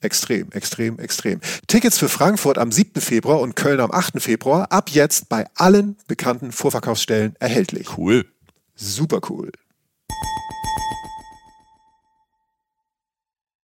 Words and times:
Extrem, 0.00 0.52
extrem, 0.52 0.98
extrem. 1.00 1.40
Tickets 1.66 1.98
für 1.98 2.08
Frankfurt 2.08 2.56
am 2.56 2.70
7. 2.70 3.00
Februar 3.00 3.40
und 3.40 3.56
Köln 3.56 3.80
am 3.80 3.90
8. 3.90 4.22
Februar 4.22 4.70
ab 4.70 4.90
jetzt 4.90 5.28
bei 5.28 5.46
allen 5.56 5.96
bekannten 6.06 6.52
Vorverkaufsstellen 6.52 7.34
erhältlich. 7.40 7.98
Cool. 7.98 8.24
Super 8.76 9.20
cool. 9.28 9.50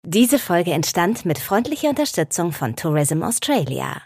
Diese 0.03 0.39
Folge 0.39 0.71
entstand 0.71 1.23
mit 1.25 1.39
freundlicher 1.39 1.89
Unterstützung 1.89 2.51
von 2.51 2.75
Tourism 2.75 3.23
Australia. 3.23 4.01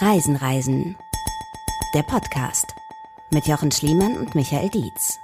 Reisen, 0.00 0.36
Reisen. 0.36 0.96
Der 1.94 2.02
Podcast 2.02 2.66
mit 3.30 3.46
Jochen 3.46 3.70
Schliemann 3.70 4.16
und 4.16 4.34
Michael 4.34 4.70
Dietz. 4.70 5.18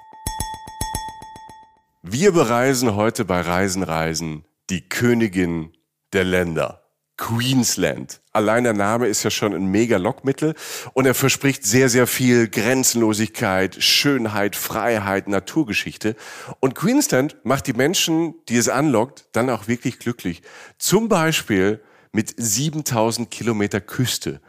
Wir 2.03 2.33
bereisen 2.33 2.95
heute 2.95 3.25
bei 3.25 3.41
Reisen, 3.41 3.83
Reisen 3.83 4.45
die 4.71 4.89
Königin 4.89 5.73
der 6.13 6.25
Länder. 6.25 6.85
Queensland. 7.17 8.21
Allein 8.33 8.65
der 8.65 8.73
Name 8.73 9.07
ist 9.07 9.23
ja 9.23 9.31
schon 9.31 9.55
ein 9.55 9.67
mega 9.67 9.99
Lockmittel 9.99 10.55
und 10.95 11.07
er 11.07 11.15
verspricht 11.15 11.65
sehr, 11.65 11.89
sehr 11.89 12.09
viel 12.09 12.49
Grenzenlosigkeit, 12.49 13.77
Schönheit, 13.81 14.57
Freiheit, 14.57 15.29
Naturgeschichte. 15.29 16.17
Und 16.59 16.75
Queensland 16.75 17.37
macht 17.45 17.69
die 17.69 17.73
Menschen, 17.73 18.35
die 18.49 18.57
es 18.57 18.69
anlockt, 18.69 19.29
dann 19.33 19.49
auch 19.49 19.69
wirklich 19.69 20.01
glücklich. 20.01 20.43
Zum 20.79 21.09
Beispiel 21.09 21.81
mit 22.11 22.35
7000 22.37 23.31
Kilometer 23.31 23.81
Küste. 23.81 24.41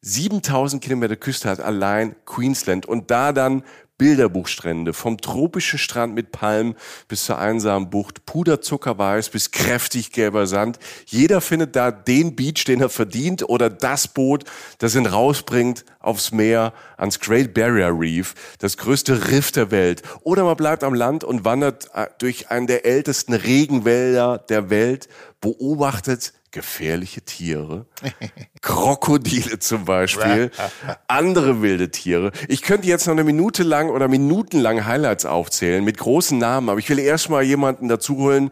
7000 0.00 0.82
Kilometer 0.82 1.16
Küste 1.16 1.50
hat 1.50 1.60
allein 1.60 2.16
Queensland 2.24 2.86
und 2.86 3.10
da 3.10 3.32
dann 3.32 3.64
Bilderbuchstrände, 3.98 4.94
vom 4.94 5.18
tropischen 5.18 5.78
Strand 5.78 6.14
mit 6.14 6.32
Palmen 6.32 6.74
bis 7.08 7.24
zur 7.24 7.38
einsamen 7.38 7.90
Bucht, 7.90 8.24
puderzuckerweiß 8.24 9.28
bis 9.30 9.50
kräftig 9.50 10.12
gelber 10.12 10.46
Sand. 10.46 10.78
Jeder 11.06 11.40
findet 11.40 11.76
da 11.76 11.90
den 11.90 12.36
Beach, 12.36 12.64
den 12.64 12.80
er 12.80 12.88
verdient 12.88 13.48
oder 13.48 13.68
das 13.68 14.08
Boot, 14.08 14.44
das 14.78 14.94
ihn 14.94 15.06
rausbringt 15.06 15.84
aufs 15.98 16.32
Meer, 16.32 16.72
ans 16.96 17.20
Great 17.20 17.52
Barrier 17.52 17.92
Reef, 17.92 18.34
das 18.60 18.76
größte 18.76 19.28
Riff 19.30 19.52
der 19.52 19.70
Welt. 19.70 20.02
Oder 20.22 20.44
man 20.44 20.56
bleibt 20.56 20.84
am 20.84 20.94
Land 20.94 21.24
und 21.24 21.44
wandert 21.44 21.90
äh, 21.94 22.06
durch 22.18 22.50
einen 22.50 22.68
der 22.68 22.86
ältesten 22.86 23.34
Regenwälder 23.34 24.38
der 24.38 24.70
Welt, 24.70 25.08
beobachtet 25.40 26.32
gefährliche 26.50 27.22
Tiere, 27.22 27.86
Krokodile 28.62 29.58
zum 29.58 29.84
Beispiel, 29.84 30.50
andere 31.08 31.62
wilde 31.62 31.90
Tiere. 31.90 32.32
Ich 32.48 32.62
könnte 32.62 32.88
jetzt 32.88 33.06
noch 33.06 33.12
eine 33.12 33.24
Minute 33.24 33.62
lang 33.62 33.90
oder 33.90 34.08
minutenlang 34.08 34.84
Highlights 34.84 35.26
aufzählen 35.26 35.84
mit 35.84 35.98
großen 35.98 36.38
Namen, 36.38 36.68
aber 36.68 36.78
ich 36.78 36.88
will 36.88 36.98
erstmal 36.98 37.42
jemanden 37.42 37.88
dazu 37.88 38.16
holen, 38.16 38.50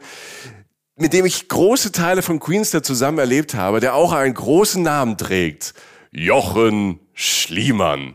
mit 0.97 1.12
dem 1.12 1.27
ich 1.27 1.49
große 1.49 1.93
Teile 1.93 2.23
von 2.23 2.41
Queenster 2.41 2.83
zusammen 2.83 3.19
erlebt 3.19 3.55
habe, 3.55 3.81
der 3.81 3.95
auch 3.95 4.12
einen 4.12 4.35
großen 4.35 4.83
Namen 4.83 5.19
trägt. 5.19 5.75
Jochen 6.11 7.01
Schliemann. 7.12 8.15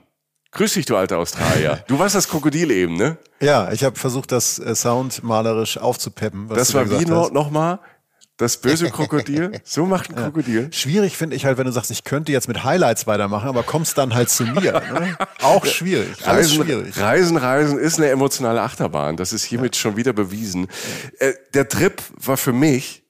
Grüß 0.52 0.74
dich, 0.74 0.86
du 0.86 0.98
alter 0.98 1.18
Australier. 1.18 1.84
Du 1.88 1.98
warst 1.98 2.16
das 2.16 2.28
Krokodil 2.28 2.72
eben, 2.72 2.96
ne? 2.96 3.18
Ja, 3.40 3.72
ich 3.72 3.84
habe 3.84 3.98
versucht, 3.98 4.32
das 4.32 4.60
äh, 4.60 4.76
soundmalerisch 4.76 5.78
aufzupeppen. 5.78 6.50
das 6.50 6.74
war 6.74 6.90
wie 6.90 7.06
noch, 7.06 7.32
noch 7.32 7.52
mal? 7.52 7.80
Das 8.42 8.58
böse 8.58 8.90
Krokodil? 8.90 9.52
So 9.64 9.86
macht 9.86 10.10
ein 10.10 10.16
Krokodil. 10.16 10.64
Ja. 10.64 10.72
Schwierig 10.72 11.16
finde 11.16 11.36
ich 11.36 11.46
halt, 11.46 11.60
wenn 11.60 11.68
du 11.68 11.72
sagst, 11.72 11.92
ich 11.92 12.04
könnte 12.04 12.32
jetzt 12.32 12.48
mit 12.48 12.64
Highlights 12.64 13.06
weitermachen, 13.06 13.48
aber 13.48 13.62
kommst 13.62 14.00
dann 14.00 14.16
halt 14.16 14.32
zu 14.32 14.44
mir. 14.46 14.74
Ne? 14.74 15.16
Auch 15.42 15.64
schwierig. 15.64 16.26
Reisen, 16.26 16.64
schwierig. 16.64 17.00
Reisen, 17.00 17.38
Reisen 17.38 17.78
ist 17.78 18.00
eine 18.00 18.10
emotionale 18.10 18.62
Achterbahn. 18.62 19.16
Das 19.16 19.32
ist 19.32 19.44
hiermit 19.44 19.76
ja. 19.76 19.82
schon 19.82 19.96
wieder 19.96 20.12
bewiesen. 20.12 20.68
Äh, 21.20 21.34
der 21.54 21.70
Trip 21.70 22.02
war 22.18 22.36
für 22.36 22.52
mich 22.52 23.01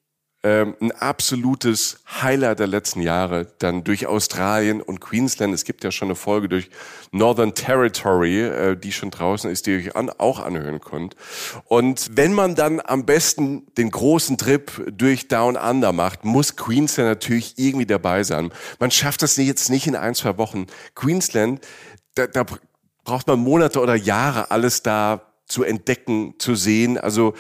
ähm, 0.44 0.76
ein 0.82 0.92
absolutes 0.92 2.00
Highlight 2.22 2.60
der 2.60 2.68
letzten 2.68 3.02
Jahre, 3.02 3.48
dann 3.60 3.84
durch 3.84 4.08
Australien 4.08 4.82
und 4.82 5.00
Queensland. 5.00 5.54
Es 5.54 5.66
gibt 5.66 5.84
ja 5.84 5.92
schon 5.92 6.08
eine 6.08 6.16
Folge 6.16 6.50
durch 6.50 6.72
Northern 7.12 7.54
Territory, 7.54 8.42
äh, 8.42 8.76
die 8.76 8.92
schon 8.92 9.12
draußen 9.12 9.52
ist, 9.52 9.68
die 9.68 9.72
ihr 9.74 9.78
euch 9.78 9.96
an, 9.96 10.10
auch 10.10 10.40
anhören 10.40 10.80
könnt. 10.80 11.16
Und 11.66 12.10
wenn 12.14 12.34
man 12.34 12.56
dann 12.56 12.82
am 12.84 13.06
besten 13.06 13.68
den 13.78 13.92
großen 13.92 14.38
Trip 14.38 14.72
durch 14.92 15.28
Down 15.28 15.58
Under 15.58 15.94
macht, 15.94 16.26
muss 16.26 16.56
Queensland 16.56 17.10
natürlich 17.10 17.60
irgendwie 17.60 17.86
dabei 17.86 18.24
sein. 18.24 18.52
Man 18.80 18.90
schafft 18.90 19.22
das 19.22 19.38
jetzt 19.38 19.70
nicht 19.70 19.86
in 19.86 19.96
ein, 19.96 20.16
zwei 20.16 20.40
Wochen. 20.40 20.66
Queensland, 20.96 21.62
da, 22.16 22.26
da 22.26 22.46
braucht 23.04 23.28
man 23.28 23.40
Monate 23.40 23.80
oder 23.80 23.96
Jahre, 23.96 24.50
alles 24.50 24.82
da 24.82 25.22
zu 25.46 25.64
entdecken, 25.64 26.36
zu 26.40 26.56
sehen. 26.56 26.98
Also 26.98 27.36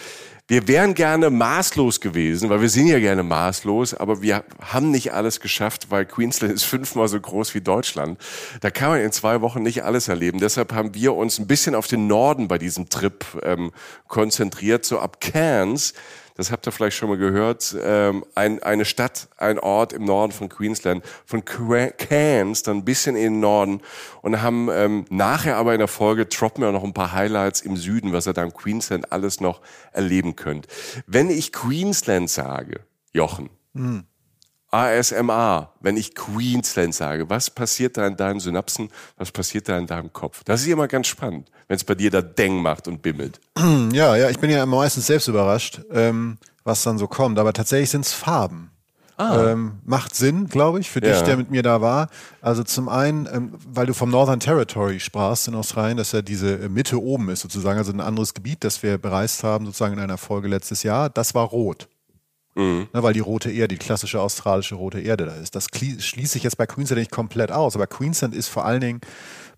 wir 0.51 0.67
wären 0.67 0.95
gerne 0.95 1.29
maßlos 1.29 2.01
gewesen, 2.01 2.49
weil 2.49 2.59
wir 2.59 2.67
sind 2.67 2.87
ja 2.87 2.99
gerne 2.99 3.23
maßlos, 3.23 3.93
aber 3.93 4.21
wir 4.21 4.43
haben 4.59 4.91
nicht 4.91 5.13
alles 5.13 5.39
geschafft, 5.39 5.91
weil 5.91 6.05
Queensland 6.05 6.53
ist 6.53 6.63
fünfmal 6.63 7.07
so 7.07 7.17
groß 7.17 7.55
wie 7.55 7.61
Deutschland. 7.61 8.19
Da 8.59 8.69
kann 8.69 8.89
man 8.89 8.99
in 8.99 9.13
zwei 9.13 9.39
Wochen 9.39 9.63
nicht 9.63 9.85
alles 9.85 10.09
erleben. 10.09 10.41
Deshalb 10.41 10.73
haben 10.73 10.93
wir 10.93 11.13
uns 11.15 11.39
ein 11.39 11.47
bisschen 11.47 11.73
auf 11.73 11.87
den 11.87 12.07
Norden 12.07 12.49
bei 12.49 12.57
diesem 12.57 12.89
Trip 12.89 13.23
ähm, 13.43 13.71
konzentriert, 14.09 14.83
so 14.83 14.99
ab 14.99 15.21
Cairns 15.21 15.93
das 16.41 16.51
habt 16.51 16.67
ihr 16.67 16.71
vielleicht 16.71 16.97
schon 16.97 17.09
mal 17.09 17.19
gehört, 17.19 17.77
ähm, 17.79 18.25
ein, 18.33 18.63
eine 18.63 18.83
Stadt, 18.83 19.27
ein 19.37 19.59
Ort 19.59 19.93
im 19.93 20.05
Norden 20.05 20.31
von 20.31 20.49
Queensland, 20.49 21.05
von 21.23 21.45
Cairns, 21.45 22.63
dann 22.63 22.77
ein 22.77 22.83
bisschen 22.83 23.15
in 23.15 23.33
den 23.33 23.39
Norden 23.41 23.81
und 24.23 24.41
haben 24.41 24.67
ähm, 24.71 25.05
nachher 25.09 25.57
aber 25.57 25.73
in 25.73 25.77
der 25.77 25.87
Folge 25.87 26.25
droppen 26.25 26.63
wir 26.63 26.71
noch 26.71 26.83
ein 26.83 26.93
paar 26.93 27.11
Highlights 27.11 27.61
im 27.61 27.77
Süden, 27.77 28.11
was 28.11 28.25
ihr 28.25 28.33
da 28.33 28.43
in 28.43 28.53
Queensland 28.53 29.11
alles 29.11 29.39
noch 29.39 29.61
erleben 29.91 30.35
könnt. 30.35 30.65
Wenn 31.05 31.29
ich 31.29 31.51
Queensland 31.51 32.27
sage, 32.27 32.79
Jochen, 33.13 33.51
hm. 33.75 34.05
ASMR, 34.71 35.73
wenn 35.81 35.97
ich 35.97 36.15
Queensland 36.15 36.95
sage, 36.95 37.29
was 37.29 37.49
passiert 37.49 37.97
da 37.97 38.07
in 38.07 38.15
deinen 38.15 38.39
Synapsen, 38.39 38.89
was 39.17 39.31
passiert 39.31 39.67
da 39.67 39.77
in 39.77 39.85
deinem 39.85 40.13
Kopf? 40.13 40.43
Das 40.45 40.61
ist 40.61 40.67
immer 40.67 40.87
ganz 40.87 41.07
spannend, 41.07 41.51
wenn 41.67 41.75
es 41.75 41.83
bei 41.83 41.93
dir 41.93 42.09
da 42.09 42.21
Deng 42.21 42.61
macht 42.61 42.87
und 42.87 43.01
bimmelt. 43.01 43.39
Ja, 43.91 44.15
ja, 44.15 44.29
ich 44.29 44.39
bin 44.39 44.49
ja 44.49 44.65
meistens 44.65 45.07
selbst 45.07 45.27
überrascht, 45.27 45.81
ähm, 45.91 46.37
was 46.63 46.83
dann 46.83 46.97
so 46.97 47.07
kommt, 47.07 47.37
aber 47.37 47.51
tatsächlich 47.51 47.89
sind 47.89 48.05
es 48.05 48.13
Farben. 48.13 48.71
Ah. 49.17 49.51
Ähm, 49.51 49.73
macht 49.85 50.15
Sinn, 50.15 50.47
glaube 50.47 50.79
ich, 50.79 50.89
für 50.89 51.03
ja. 51.03 51.11
dich, 51.11 51.21
der 51.21 51.37
mit 51.37 51.51
mir 51.51 51.61
da 51.61 51.81
war. 51.81 52.09
Also 52.41 52.63
zum 52.63 52.89
einen, 52.89 53.27
ähm, 53.31 53.53
weil 53.67 53.85
du 53.85 53.93
vom 53.93 54.09
Northern 54.09 54.39
Territory 54.39 54.99
sprachst 54.99 55.47
in 55.47 55.55
Australien, 55.55 55.97
dass 55.97 56.11
ja 56.11 56.21
diese 56.21 56.55
äh, 56.55 56.69
Mitte 56.69 56.99
oben 56.99 57.29
ist 57.29 57.41
sozusagen, 57.41 57.77
also 57.77 57.91
ein 57.91 57.99
anderes 57.99 58.33
Gebiet, 58.33 58.63
das 58.63 58.81
wir 58.81 58.97
bereist 58.97 59.43
haben, 59.43 59.65
sozusagen 59.65 59.93
in 59.93 59.99
einer 59.99 60.17
Folge 60.17 60.47
letztes 60.47 60.81
Jahr, 60.83 61.09
das 61.09 61.35
war 61.35 61.45
rot. 61.45 61.87
Mhm. 62.55 62.87
Ne, 62.93 63.03
weil 63.03 63.13
die 63.13 63.19
rote 63.19 63.49
Erde, 63.49 63.75
die 63.75 63.83
klassische 63.83 64.19
australische 64.19 64.75
rote 64.75 64.99
Erde 64.99 65.25
da 65.25 65.35
ist. 65.35 65.55
Das 65.55 65.67
schließe 65.67 66.37
ich 66.37 66.43
jetzt 66.43 66.57
bei 66.57 66.65
Queensland 66.65 66.99
nicht 66.99 67.11
komplett 67.11 67.51
aus, 67.51 67.75
aber 67.75 67.87
Queensland 67.87 68.35
ist 68.35 68.49
vor 68.49 68.65
allen 68.65 68.81
Dingen 68.81 69.01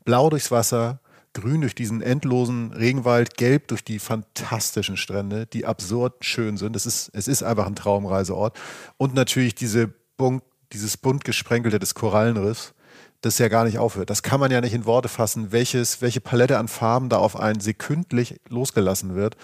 blau 0.05 0.29
durchs 0.29 0.51
Wasser, 0.51 0.99
grün 1.33 1.61
durch 1.61 1.73
diesen 1.73 2.01
endlosen 2.01 2.71
Regenwald, 2.73 3.37
gelb 3.37 3.67
durch 3.69 3.83
die 3.83 3.99
fantastischen 3.99 4.97
Strände, 4.97 5.47
die 5.47 5.65
absurd 5.65 6.23
schön 6.23 6.57
sind. 6.57 6.75
Es 6.75 6.85
ist, 6.85 7.09
es 7.13 7.27
ist 7.27 7.41
einfach 7.41 7.65
ein 7.65 7.75
Traumreiseort. 7.75 8.59
Und 8.97 9.15
natürlich 9.15 9.55
diese 9.55 9.91
bunt, 10.17 10.43
dieses 10.71 10.97
bunt 10.97 11.23
gesprenkelte 11.25 11.79
des 11.79 11.95
Korallenriffs, 11.95 12.73
das 13.21 13.39
ja 13.39 13.47
gar 13.47 13.63
nicht 13.63 13.79
aufhört. 13.79 14.09
Das 14.09 14.21
kann 14.21 14.39
man 14.39 14.51
ja 14.51 14.61
nicht 14.61 14.73
in 14.73 14.85
Worte 14.85 15.07
fassen, 15.07 15.51
welches, 15.51 16.01
welche 16.01 16.21
Palette 16.21 16.57
an 16.57 16.67
Farben 16.67 17.09
da 17.09 17.17
auf 17.17 17.39
einen 17.39 17.61
sekündlich 17.61 18.39
losgelassen 18.49 19.15
wird. 19.15 19.37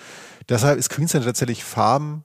Deshalb 0.50 0.78
ist 0.78 0.90
Queensland 0.90 1.25
tatsächlich 1.25 1.63
Farben 1.63 2.24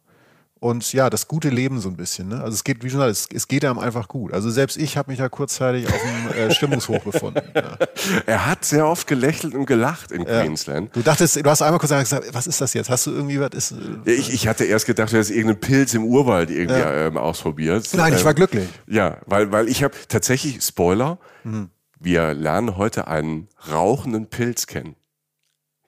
und 0.61 0.93
ja, 0.95 1.11
das 1.11 1.29
gute 1.29 1.51
Leben 1.51 1.79
so 1.81 1.91
ein 1.91 1.97
bisschen. 1.97 2.29
Ne? 2.29 2.37
Also 2.41 2.55
es 2.55 2.65
geht, 2.65 2.83
wie 2.83 2.89
schon 2.89 3.01
gesagt, 3.01 3.11
es, 3.13 3.29
es 3.37 3.49
geht 3.49 3.65
einem 3.67 3.79
einfach 3.79 4.09
gut. 4.09 4.33
Also 4.33 4.49
selbst 4.51 4.79
ich 4.79 4.97
habe 4.97 5.11
mich 5.11 5.19
da 5.19 5.29
kurzzeitig 5.29 5.87
auf 5.87 6.01
dem 6.01 6.39
äh, 6.39 6.51
Stimmungshoch 6.55 7.01
befunden. 7.05 7.43
Ja. 7.55 7.77
Er 8.25 8.47
hat 8.47 8.65
sehr 8.65 8.87
oft 8.87 9.07
gelächelt 9.07 9.55
und 9.55 9.67
gelacht 9.67 10.11
in 10.11 10.23
Ja. 10.27 10.41
Queensland. 10.41 10.95
Du 10.97 11.03
dachtest, 11.03 11.37
du 11.37 11.45
hast 11.51 11.61
einmal 11.61 11.79
kurz 11.81 11.91
gesagt, 11.93 12.33
was 12.33 12.47
ist 12.47 12.61
das 12.63 12.73
jetzt? 12.73 12.89
Hast 12.89 13.07
du 13.07 13.11
irgendwie 13.11 13.39
was? 13.41 13.51
Ist, 13.53 13.73
äh, 14.07 14.11
Ich, 14.13 14.33
ich 14.33 14.49
hatte 14.49 14.65
erst 14.65 14.87
gedacht, 14.87 15.13
du 15.13 15.19
hast 15.19 15.29
irgendeinen 15.31 15.61
Pilz 15.61 15.93
im 15.93 16.05
Urwald 16.05 16.51
irgendwie 16.51 16.81
ähm, 16.81 17.19
ausprobiert. 17.19 17.87
Nein, 17.93 18.15
ich 18.15 18.21
Ähm, 18.21 18.25
war 18.25 18.35
glücklich. 18.35 18.69
Ja, 18.87 19.19
weil, 19.27 19.53
weil 19.53 19.69
ich 19.69 19.83
habe 19.85 19.95
tatsächlich, 20.09 20.63
Spoiler, 20.63 21.19
Mhm. 21.43 21.69
wir 22.01 22.33
lernen 22.33 22.79
heute 22.79 23.07
einen 23.07 23.49
rauchenden 23.71 24.29
Pilz 24.31 24.67
kennen. 24.67 24.97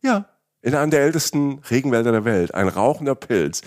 Ja. 0.02 0.26
In 0.66 0.74
einem 0.74 0.90
der 0.90 1.02
ältesten 1.02 1.60
Regenwälder 1.70 2.10
der 2.10 2.24
Welt. 2.24 2.52
Ein 2.52 2.66
rauchender 2.66 3.14
Pilz. 3.14 3.60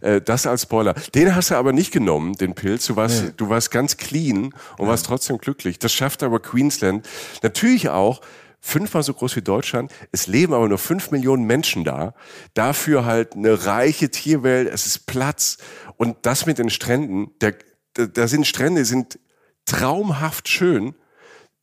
Äh, 0.00 0.22
das 0.22 0.46
als 0.46 0.62
Spoiler. 0.62 0.94
Den 1.14 1.36
hast 1.36 1.50
du 1.50 1.54
aber 1.54 1.74
nicht 1.74 1.92
genommen, 1.92 2.32
den 2.32 2.54
Pilz. 2.54 2.86
Du 2.86 2.96
warst, 2.96 3.24
Nee. 3.24 3.30
du 3.36 3.50
warst 3.50 3.70
ganz 3.70 3.98
clean 3.98 4.54
und 4.78 4.88
warst 4.88 5.04
trotzdem 5.04 5.36
glücklich. 5.36 5.78
Das 5.78 5.92
schafft 5.92 6.22
aber 6.22 6.40
Queensland 6.40 7.06
natürlich 7.42 7.90
auch 7.90 8.22
fünfmal 8.58 9.02
so 9.02 9.12
groß 9.12 9.36
wie 9.36 9.42
Deutschland. 9.42 9.92
Es 10.12 10.28
leben 10.28 10.54
aber 10.54 10.66
nur 10.66 10.78
fünf 10.78 11.10
Millionen 11.10 11.44
Menschen 11.44 11.84
da. 11.84 12.14
Dafür 12.54 13.04
halt 13.04 13.34
eine 13.34 13.66
reiche 13.66 14.10
Tierwelt. 14.10 14.66
Es 14.72 14.86
ist 14.86 15.06
Platz. 15.06 15.58
Und 15.98 16.16
das 16.22 16.46
mit 16.46 16.56
den 16.56 16.70
Stränden, 16.70 17.32
da, 17.38 17.50
da 17.92 18.28
sind 18.28 18.46
Strände, 18.46 18.80
die 18.80 18.86
sind 18.86 19.18
traumhaft 19.66 20.48
schön. 20.48 20.94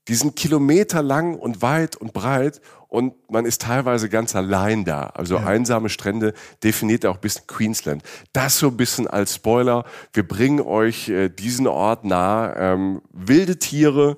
Die 0.07 0.15
sind 0.15 0.35
kilometerlang 0.35 1.33
und 1.35 1.61
weit 1.63 1.95
und 1.95 2.13
breit 2.13 2.61
und 2.93 3.15
man 3.27 3.45
ist 3.45 3.63
teilweise 3.63 4.07
ganz 4.07 4.35
allein 4.35 4.85
da. 4.85 5.07
Also 5.15 5.37
einsame 5.37 5.89
Strände 5.89 6.35
definiert 6.63 7.07
auch 7.07 7.15
ein 7.15 7.21
bisschen 7.21 7.47
Queensland. 7.47 8.03
Das 8.33 8.59
so 8.59 8.67
ein 8.67 8.77
bisschen 8.77 9.07
als 9.07 9.33
Spoiler. 9.33 9.85
Wir 10.13 10.27
bringen 10.27 10.61
euch 10.61 11.09
äh, 11.09 11.29
diesen 11.29 11.65
Ort 11.65 12.05
nah. 12.05 12.55
Ähm, 12.55 13.01
wilde 13.11 13.57
Tiere. 13.57 14.17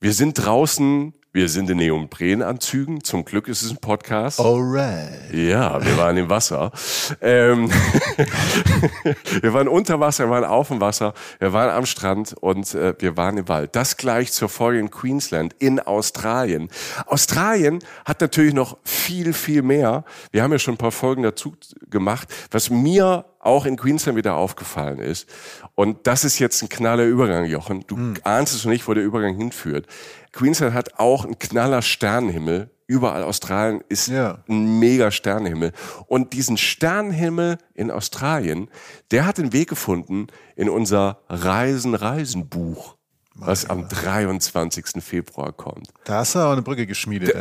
Wir 0.00 0.14
sind 0.14 0.32
draußen. 0.32 1.12
Wir 1.32 1.48
sind 1.48 1.70
in 1.70 1.76
Neoprenanzügen. 1.76 3.04
Zum 3.04 3.24
Glück 3.24 3.46
ist 3.46 3.62
es 3.62 3.70
ein 3.70 3.76
Podcast. 3.76 4.40
Alright. 4.40 5.32
Ja, 5.32 5.80
wir 5.80 5.96
waren 5.96 6.16
im 6.16 6.28
Wasser. 6.28 6.72
Ähm, 7.20 7.70
wir 9.40 9.52
waren 9.52 9.68
unter 9.68 10.00
Wasser, 10.00 10.24
wir 10.24 10.30
waren 10.30 10.44
auf 10.44 10.66
dem 10.66 10.80
Wasser, 10.80 11.14
wir 11.38 11.52
waren 11.52 11.70
am 11.70 11.86
Strand 11.86 12.32
und 12.40 12.74
äh, 12.74 12.94
wir 12.98 13.16
waren 13.16 13.38
im 13.38 13.46
Wald. 13.46 13.76
Das 13.76 13.96
gleich 13.96 14.32
zur 14.32 14.48
Folge 14.48 14.80
in 14.80 14.90
Queensland, 14.90 15.54
in 15.60 15.78
Australien. 15.78 16.68
Australien 17.06 17.78
hat 18.04 18.20
natürlich 18.20 18.52
noch 18.52 18.78
viel, 18.82 19.32
viel 19.32 19.62
mehr. 19.62 20.04
Wir 20.32 20.42
haben 20.42 20.50
ja 20.50 20.58
schon 20.58 20.74
ein 20.74 20.78
paar 20.78 20.90
Folgen 20.90 21.22
dazu 21.22 21.54
gemacht, 21.88 22.26
was 22.50 22.70
mir 22.70 23.24
auch 23.38 23.64
in 23.64 23.76
Queensland 23.76 24.18
wieder 24.18 24.34
aufgefallen 24.34 24.98
ist. 24.98 25.28
Und 25.74 26.06
das 26.06 26.24
ist 26.24 26.38
jetzt 26.38 26.62
ein 26.62 26.68
knaller 26.68 27.04
Übergang, 27.04 27.46
Jochen. 27.46 27.84
Du 27.86 27.96
ahnst 28.22 28.54
es 28.54 28.64
noch 28.64 28.70
nicht, 28.70 28.86
wo 28.86 28.92
der 28.92 29.02
Übergang 29.02 29.34
hinführt. 29.36 29.86
Queensland 30.32 30.74
hat 30.74 30.98
auch 30.98 31.24
einen 31.24 31.38
knaller 31.38 31.82
Sternenhimmel. 31.82 32.70
Überall 32.86 33.22
Australien 33.22 33.82
ist 33.88 34.08
Ja. 34.08 34.42
ein 34.48 34.78
mega 34.80 35.10
Sternenhimmel. 35.12 35.72
Und 36.06 36.32
diesen 36.32 36.56
Sternenhimmel 36.56 37.58
in 37.74 37.90
Australien, 37.90 38.68
der 39.12 39.26
hat 39.26 39.38
den 39.38 39.52
Weg 39.52 39.68
gefunden 39.68 40.26
in 40.56 40.68
unser 40.68 41.20
Reisen-Reisen-Buch, 41.28 42.96
was 43.34 43.68
am 43.70 43.88
23. 43.88 45.00
Februar 45.02 45.52
kommt. 45.52 45.88
Da 46.04 46.18
hast 46.18 46.34
du 46.34 46.40
aber 46.40 46.52
eine 46.52 46.62
Brücke 46.62 46.86
geschmiedet. 46.86 47.34
ey. 47.34 47.40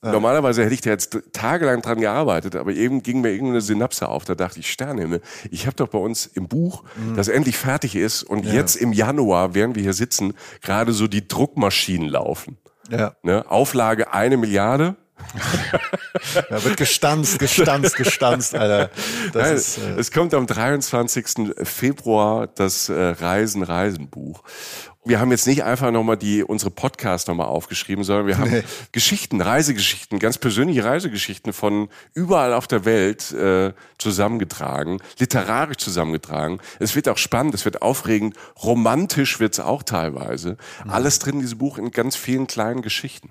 Also 0.00 0.12
normalerweise 0.12 0.62
hätte 0.62 0.74
ich 0.74 0.80
da 0.80 0.90
jetzt 0.90 1.18
tagelang 1.32 1.82
dran 1.82 2.00
gearbeitet, 2.00 2.54
aber 2.54 2.72
eben 2.72 3.02
ging 3.02 3.20
mir 3.20 3.30
irgendeine 3.30 3.60
Synapse 3.60 4.08
auf. 4.08 4.24
Da 4.24 4.36
dachte 4.36 4.60
ich, 4.60 4.70
Sternenhimmel. 4.70 5.20
Ich 5.50 5.66
habe 5.66 5.74
doch 5.74 5.88
bei 5.88 5.98
uns 5.98 6.26
im 6.26 6.46
Buch, 6.46 6.84
das 7.16 7.26
endlich 7.26 7.56
fertig 7.56 7.96
ist 7.96 8.22
und 8.22 8.44
jetzt 8.44 8.76
im 8.76 8.92
Januar, 8.92 9.54
während 9.54 9.74
wir 9.74 9.82
hier 9.82 9.92
sitzen, 9.94 10.34
gerade 10.62 10.92
so 10.92 11.08
die 11.08 11.26
Druckmaschinen 11.26 12.08
laufen. 12.08 12.58
ja. 12.90 13.14
Ne? 13.22 13.44
Auflage 13.50 14.12
eine 14.12 14.36
Milliarde. 14.36 14.96
Da 16.50 16.62
wird 16.64 16.76
gestanzt, 16.76 17.38
gestanzt, 17.38 17.96
gestanzt, 17.96 18.54
Alter. 18.54 18.90
Das 19.32 19.42
Nein, 19.42 19.56
ist, 19.56 19.78
äh, 19.78 19.98
es 19.98 20.10
kommt 20.12 20.34
am 20.34 20.46
23. 20.46 21.54
Februar 21.62 22.46
das 22.46 22.88
äh, 22.88 22.94
Reisen 22.94 23.62
Reisen 23.62 24.08
Buch. 24.08 24.42
Wir 25.08 25.20
haben 25.20 25.30
jetzt 25.30 25.46
nicht 25.46 25.64
einfach 25.64 25.90
nochmal 25.90 26.18
die 26.18 26.44
unsere 26.44 26.70
Podcast 26.70 27.28
nochmal 27.28 27.46
aufgeschrieben, 27.46 28.04
sondern 28.04 28.26
wir 28.26 28.36
haben 28.36 28.50
Nee. 28.50 28.62
Geschichten, 28.92 29.40
Reisegeschichten, 29.40 30.18
ganz 30.18 30.36
persönliche 30.36 30.84
Reisegeschichten 30.84 31.54
von 31.54 31.88
überall 32.12 32.52
auf 32.52 32.66
der 32.66 32.84
Welt 32.84 33.32
äh, 33.32 33.72
zusammengetragen, 33.96 35.00
literarisch 35.18 35.78
zusammengetragen. 35.78 36.60
Es 36.78 36.94
wird 36.94 37.08
auch 37.08 37.16
spannend, 37.16 37.54
es 37.54 37.64
wird 37.64 37.80
aufregend, 37.80 38.36
romantisch 38.62 39.40
wird's 39.40 39.60
auch 39.60 39.82
teilweise. 39.82 40.58
Mhm. 40.84 40.90
Alles 40.90 41.18
drin 41.18 41.36
in 41.36 41.40
diesem 41.40 41.56
Buch 41.58 41.78
in 41.78 41.90
ganz 41.90 42.14
vielen 42.14 42.46
kleinen 42.46 42.82
Geschichten. 42.82 43.30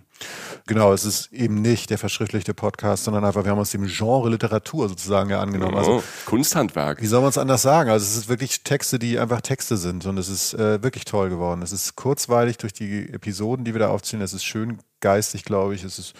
Genau, 0.66 0.92
es 0.92 1.06
ist 1.06 1.32
eben 1.32 1.62
nicht 1.62 1.90
der 1.90 1.98
verschriftlichte 1.98 2.54
Podcast, 2.54 3.06
sondern 3.06 3.24
einfach, 3.24 3.44
wir 3.44 3.52
haben 3.52 3.60
uns 3.60 3.72
dem 3.72 3.88
Genre 3.88 4.30
Literatur 4.30 4.90
sozusagen 4.90 5.30
ja 5.30 5.40
angenommen. 5.40 5.78
Also, 5.78 5.98
oh, 5.98 6.04
Kunsthandwerk. 6.26 7.02
wie 7.02 7.08
soll 7.08 7.22
man 7.22 7.30
es 7.30 7.38
anders 7.38 7.62
sagen? 7.62 7.90
Also, 7.90 8.06
es 8.06 8.18
ist 8.18 8.28
wirklich 8.30 8.64
Texte, 8.64 9.00
die 9.00 9.18
einfach 9.18 9.42
Texte 9.42 9.78
sind 9.78 10.06
und 10.06 10.18
es 10.18 10.28
ist 10.28 10.54
äh, 10.54 10.84
wirklich 10.84 11.06
toll 11.06 11.30
geworden. 11.30 11.62
Es 11.62 11.72
ist 11.72 11.96
kurzweilig 11.96 12.58
durch 12.58 12.74
die 12.74 13.10
Episoden, 13.14 13.64
die 13.64 13.74
wir 13.74 13.80
da 13.80 13.90
aufziehen. 13.90 14.22
Es 14.22 14.34
ist 14.34 14.44
schön 14.44 14.80
geistig, 15.00 15.46
glaube 15.46 15.76
ich. 15.76 15.84
Es 15.84 16.00
ist 16.00 16.14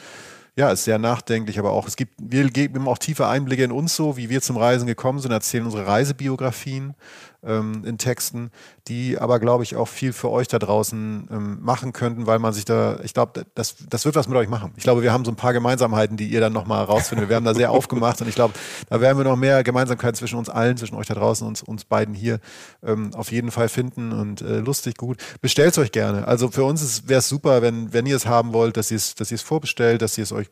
ja, 0.58 0.72
ist 0.72 0.86
sehr 0.86 0.98
nachdenklich, 0.98 1.60
aber 1.60 1.72
auch, 1.72 1.88
es 1.88 1.96
gibt, 1.96 2.16
wir 2.18 2.50
geben 2.50 2.88
auch 2.88 2.98
tiefe 2.98 3.28
Einblicke 3.28 3.64
in 3.64 3.72
uns 3.72 3.96
so, 3.96 4.18
wie 4.18 4.32
wir 4.32 4.42
zum 4.42 4.58
Reisen 4.58 4.88
gekommen 4.88 5.20
sind, 5.20 5.32
erzählen 5.32 5.66
unsere 5.66 5.86
Reisebiografien 5.86 6.96
ähm, 7.44 7.84
in 7.86 7.98
Texten, 7.98 8.52
die 8.88 9.18
aber, 9.18 9.40
glaube 9.40 9.64
ich, 9.64 9.76
auch 9.76 9.88
viel 9.88 10.14
für 10.14 10.30
euch 10.30 10.48
da 10.48 10.60
draußen 10.60 11.28
ähm, 11.32 11.58
machen 11.62 11.94
könnten, 11.94 12.28
weil 12.28 12.40
man 12.40 12.54
sich 12.54 12.66
da, 12.66 13.00
ich 13.04 13.14
glaube, 13.14 13.46
das, 13.56 13.76
das 13.90 14.06
wird 14.06 14.16
was 14.16 14.28
mit 14.28 14.38
euch 14.38 14.50
machen. 14.50 14.74
Ich 14.78 14.84
glaube, 14.84 15.02
wir 15.04 15.12
haben 15.12 15.26
so 15.26 15.32
ein 15.32 15.36
paar 15.36 15.54
Gemeinsamheiten, 15.54 16.18
die 16.18 16.28
ihr 16.28 16.40
dann 16.40 16.54
nochmal 16.54 16.84
rausfindet. 16.84 17.28
Wir 17.28 17.30
werden 17.30 17.46
da 17.46 17.54
sehr 17.54 17.72
aufgemacht 17.78 18.22
und 18.22 18.28
ich 18.28 18.36
glaube, 18.36 18.54
da 18.90 19.02
werden 19.02 19.18
wir 19.18 19.26
noch 19.26 19.36
mehr 19.36 19.64
Gemeinsamkeiten 19.64 20.16
zwischen 20.16 20.38
uns 20.38 20.50
allen, 20.50 20.78
zwischen 20.78 20.96
euch 20.96 21.08
da 21.08 21.16
draußen 21.16 21.46
und 21.46 21.62
uns, 21.64 21.86
beiden 21.86 22.14
hier 22.14 22.40
ähm, 22.84 23.14
auf 23.14 23.32
jeden 23.32 23.52
Fall 23.52 23.70
finden 23.70 24.12
und 24.12 24.42
äh, 24.42 24.60
lustig, 24.60 24.98
gut. 24.98 25.18
Bestellt 25.42 25.72
es 25.72 25.78
euch 25.78 25.92
gerne. 25.92 26.28
Also 26.28 26.50
für 26.50 26.64
uns 26.64 27.08
wäre 27.08 27.20
es 27.20 27.30
super, 27.30 27.62
wenn, 27.62 27.94
wenn 27.94 28.06
ihr 28.06 28.16
es 28.16 28.26
haben 28.26 28.52
wollt, 28.54 28.78
dass 28.78 28.92
ihr 28.92 28.98
es 28.98 29.16
dass 29.16 29.32
ihr 29.32 29.36
es 29.36 29.42
vorbestellt, 29.42 30.02
dass 30.02 30.18
ihr 30.18 30.24
es 30.24 30.32
euch 30.32 30.48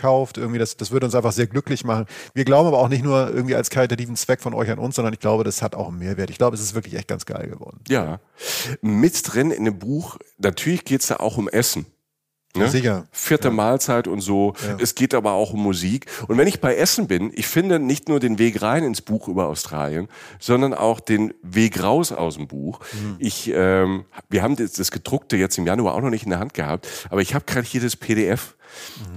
kauft. 0.00 0.38
Irgendwie, 0.38 0.58
das, 0.58 0.76
das 0.76 0.90
würde 0.90 1.06
uns 1.06 1.14
einfach 1.14 1.32
sehr 1.32 1.46
glücklich 1.46 1.84
machen. 1.84 2.06
Wir 2.34 2.44
glauben 2.44 2.68
aber 2.68 2.78
auch 2.78 2.88
nicht 2.88 3.04
nur 3.04 3.28
irgendwie 3.30 3.54
als 3.54 3.70
karitativen 3.70 4.16
Zweck 4.16 4.40
von 4.40 4.54
euch 4.54 4.70
an 4.70 4.78
uns, 4.78 4.96
sondern 4.96 5.12
ich 5.12 5.20
glaube, 5.20 5.44
das 5.44 5.62
hat 5.62 5.74
auch 5.74 5.88
einen 5.88 5.98
Mehrwert. 5.98 6.30
Ich 6.30 6.38
glaube, 6.38 6.54
es 6.54 6.62
ist 6.62 6.74
wirklich 6.74 6.94
echt 6.94 7.08
ganz 7.08 7.26
geil 7.26 7.48
geworden. 7.48 7.80
Ja. 7.88 8.20
Mit 8.80 9.22
drin 9.32 9.50
in 9.50 9.64
dem 9.64 9.78
Buch, 9.78 10.18
natürlich 10.38 10.84
geht's 10.84 11.08
da 11.08 11.16
auch 11.16 11.36
um 11.36 11.48
Essen. 11.48 11.86
Ne? 12.56 12.68
Sicher. 12.68 13.06
Vierte 13.12 13.50
Mahlzeit 13.50 14.08
und 14.08 14.20
so. 14.20 14.54
Es 14.78 14.96
geht 14.96 15.14
aber 15.14 15.32
auch 15.32 15.52
um 15.52 15.62
Musik. 15.62 16.06
Und 16.26 16.36
wenn 16.36 16.48
ich 16.48 16.60
bei 16.60 16.74
Essen 16.74 17.06
bin, 17.06 17.30
ich 17.34 17.46
finde 17.46 17.78
nicht 17.78 18.08
nur 18.08 18.18
den 18.18 18.38
Weg 18.40 18.60
rein 18.60 18.82
ins 18.82 19.02
Buch 19.02 19.28
über 19.28 19.46
Australien, 19.46 20.08
sondern 20.40 20.74
auch 20.74 20.98
den 20.98 21.32
Weg 21.42 21.80
raus 21.80 22.10
aus 22.10 22.34
dem 22.34 22.48
Buch. 22.48 22.80
Ich, 23.18 23.52
ähm, 23.54 24.04
wir 24.28 24.42
haben 24.42 24.56
das, 24.56 24.72
das 24.72 24.90
gedruckte 24.90 25.36
jetzt 25.36 25.58
im 25.58 25.66
Januar 25.66 25.94
auch 25.94 26.00
noch 26.00 26.10
nicht 26.10 26.24
in 26.24 26.30
der 26.30 26.40
Hand 26.40 26.54
gehabt, 26.54 26.88
aber 27.08 27.20
ich 27.22 27.34
habe 27.34 27.44
gerade 27.44 27.66
hier 27.66 27.80
das 27.80 27.94
PDF. 27.94 28.56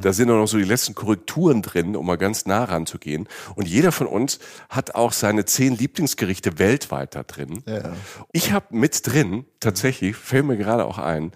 Da 0.02 0.14
sind 0.14 0.30
auch 0.32 0.38
noch 0.38 0.48
so 0.48 0.58
die 0.58 0.64
letzten 0.64 0.96
Korrekturen 0.96 1.62
drin, 1.62 1.96
um 1.96 2.06
mal 2.06 2.18
ganz 2.18 2.46
nah 2.46 2.64
ranzugehen. 2.64 3.28
Und 3.56 3.68
jeder 3.68 3.92
von 3.92 4.08
uns 4.08 4.40
hat 4.70 4.96
auch 4.96 5.12
seine 5.12 5.46
zehn 5.46 5.78
Lieblingsgerichte 5.78 6.58
weltweit 6.58 7.14
da 7.16 7.24
drin. 7.24 7.64
Ja. 7.68 7.94
Ich 8.32 8.52
habe 8.52 8.68
mit 8.72 9.06
drin, 9.06 9.46
tatsächlich, 9.60 10.16
fällt 10.16 10.46
mir 10.46 10.58
gerade 10.58 10.86
auch 10.86 10.98
ein, 10.98 11.32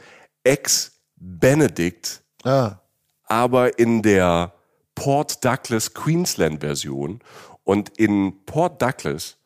Ex-Benedict, 1.20 2.22
Ah, 2.44 2.80
aber 3.26 3.78
in 3.80 4.02
der 4.02 4.54
Port 4.96 5.44
Douglas 5.44 5.94
Queensland 5.94 6.62
Version. 6.62 7.20
Und 7.64 7.90
in 7.98 8.46
Port 8.46 8.82
Douglas, 8.82 9.38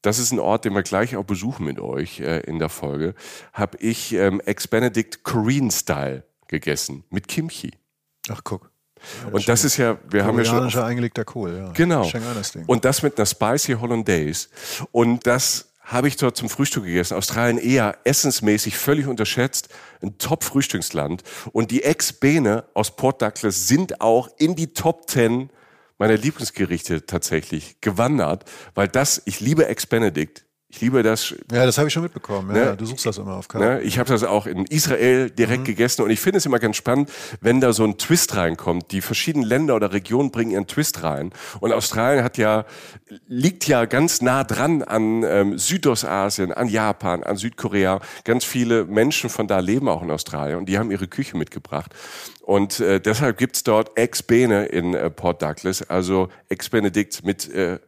das 0.00 0.18
ist 0.18 0.32
ein 0.32 0.38
Ort, 0.38 0.64
den 0.64 0.74
wir 0.74 0.82
gleich 0.82 1.16
auch 1.16 1.24
besuchen 1.24 1.66
mit 1.66 1.78
euch 1.78 2.20
äh, 2.20 2.40
in 2.40 2.58
der 2.58 2.68
Folge, 2.68 3.14
habe 3.52 3.76
ich 3.78 4.14
ähm, 4.14 4.40
Ex-Benedict 4.40 5.22
Korean 5.24 5.70
Style 5.70 6.24
gegessen 6.48 7.04
mit 7.10 7.28
Kimchi. 7.28 7.72
ach 8.28 8.42
guck. 8.44 8.70
Und 9.32 9.48
das 9.48 9.64
ist 9.64 9.78
ja, 9.78 9.98
wir 10.10 10.24
haben 10.24 10.38
ja 10.38 10.44
schon 10.44 10.82
eingelegter 10.84 11.24
Kohl, 11.24 11.56
ja. 11.56 11.72
Genau. 11.72 12.08
Und 12.66 12.84
das 12.84 13.02
mit 13.02 13.18
einer 13.18 13.26
Spicy 13.26 13.72
Hollandaise. 13.72 14.48
Und 14.92 15.26
das 15.26 15.71
habe 15.82 16.08
ich 16.08 16.16
dort 16.16 16.36
zum 16.36 16.48
Frühstück 16.48 16.84
gegessen. 16.84 17.16
Australien 17.16 17.58
eher 17.58 17.98
essensmäßig 18.04 18.76
völlig 18.76 19.06
unterschätzt. 19.06 19.68
Ein 20.00 20.16
Top-Frühstücksland. 20.18 21.22
Und 21.52 21.70
die 21.70 21.82
Ex-Bene 21.82 22.64
aus 22.74 22.96
Port 22.96 23.20
Douglas 23.20 23.66
sind 23.66 24.00
auch 24.00 24.28
in 24.38 24.54
die 24.54 24.72
Top 24.72 25.10
10 25.10 25.50
meiner 25.98 26.16
Lieblingsgerichte 26.16 27.06
tatsächlich 27.06 27.80
gewandert. 27.80 28.44
Weil 28.74 28.88
das, 28.88 29.22
ich 29.24 29.40
liebe 29.40 29.66
Ex-Benedict. 29.66 30.44
Ich 30.72 30.80
liebe 30.80 31.02
das. 31.02 31.34
Ja, 31.52 31.66
das 31.66 31.76
habe 31.76 31.88
ich 31.88 31.92
schon 31.92 32.02
mitbekommen. 32.02 32.56
Ja, 32.56 32.70
ne? 32.70 32.76
Du 32.78 32.86
suchst 32.86 33.04
das 33.04 33.18
immer 33.18 33.34
auf 33.36 33.46
Karten. 33.46 33.66
Ne? 33.66 33.82
Ich 33.82 33.98
habe 33.98 34.08
das 34.08 34.24
auch 34.24 34.46
in 34.46 34.64
Israel 34.64 35.28
direkt 35.28 35.60
mhm. 35.60 35.66
gegessen 35.66 36.00
und 36.00 36.10
ich 36.10 36.18
finde 36.18 36.38
es 36.38 36.46
immer 36.46 36.58
ganz 36.58 36.76
spannend, 36.76 37.10
wenn 37.42 37.60
da 37.60 37.74
so 37.74 37.84
ein 37.84 37.98
Twist 37.98 38.36
reinkommt. 38.36 38.90
Die 38.90 39.02
verschiedenen 39.02 39.46
Länder 39.46 39.76
oder 39.76 39.92
Regionen 39.92 40.30
bringen 40.30 40.50
ihren 40.50 40.66
Twist 40.66 41.02
rein. 41.02 41.30
Und 41.60 41.72
Australien 41.72 42.24
hat 42.24 42.38
ja 42.38 42.64
liegt 43.28 43.68
ja 43.68 43.84
ganz 43.84 44.22
nah 44.22 44.44
dran 44.44 44.82
an 44.82 45.22
ähm, 45.24 45.58
Südostasien, 45.58 46.52
an 46.52 46.68
Japan, 46.68 47.22
an 47.22 47.36
Südkorea. 47.36 48.00
Ganz 48.24 48.44
viele 48.44 48.86
Menschen 48.86 49.28
von 49.28 49.46
da 49.46 49.58
leben 49.58 49.90
auch 49.90 50.02
in 50.02 50.10
Australien 50.10 50.56
und 50.56 50.70
die 50.70 50.78
haben 50.78 50.90
ihre 50.90 51.06
Küche 51.06 51.36
mitgebracht. 51.36 51.92
Und 52.40 52.80
äh, 52.80 52.98
deshalb 52.98 53.36
gibt's 53.36 53.62
dort 53.62 53.98
Ex 53.98 54.22
Bene 54.22 54.64
in 54.64 54.94
äh, 54.94 55.10
Port 55.10 55.42
Douglas, 55.42 55.82
also 55.82 56.30
Ex 56.48 56.70
Benedict 56.70 57.24
mit 57.24 57.52
äh, 57.52 57.78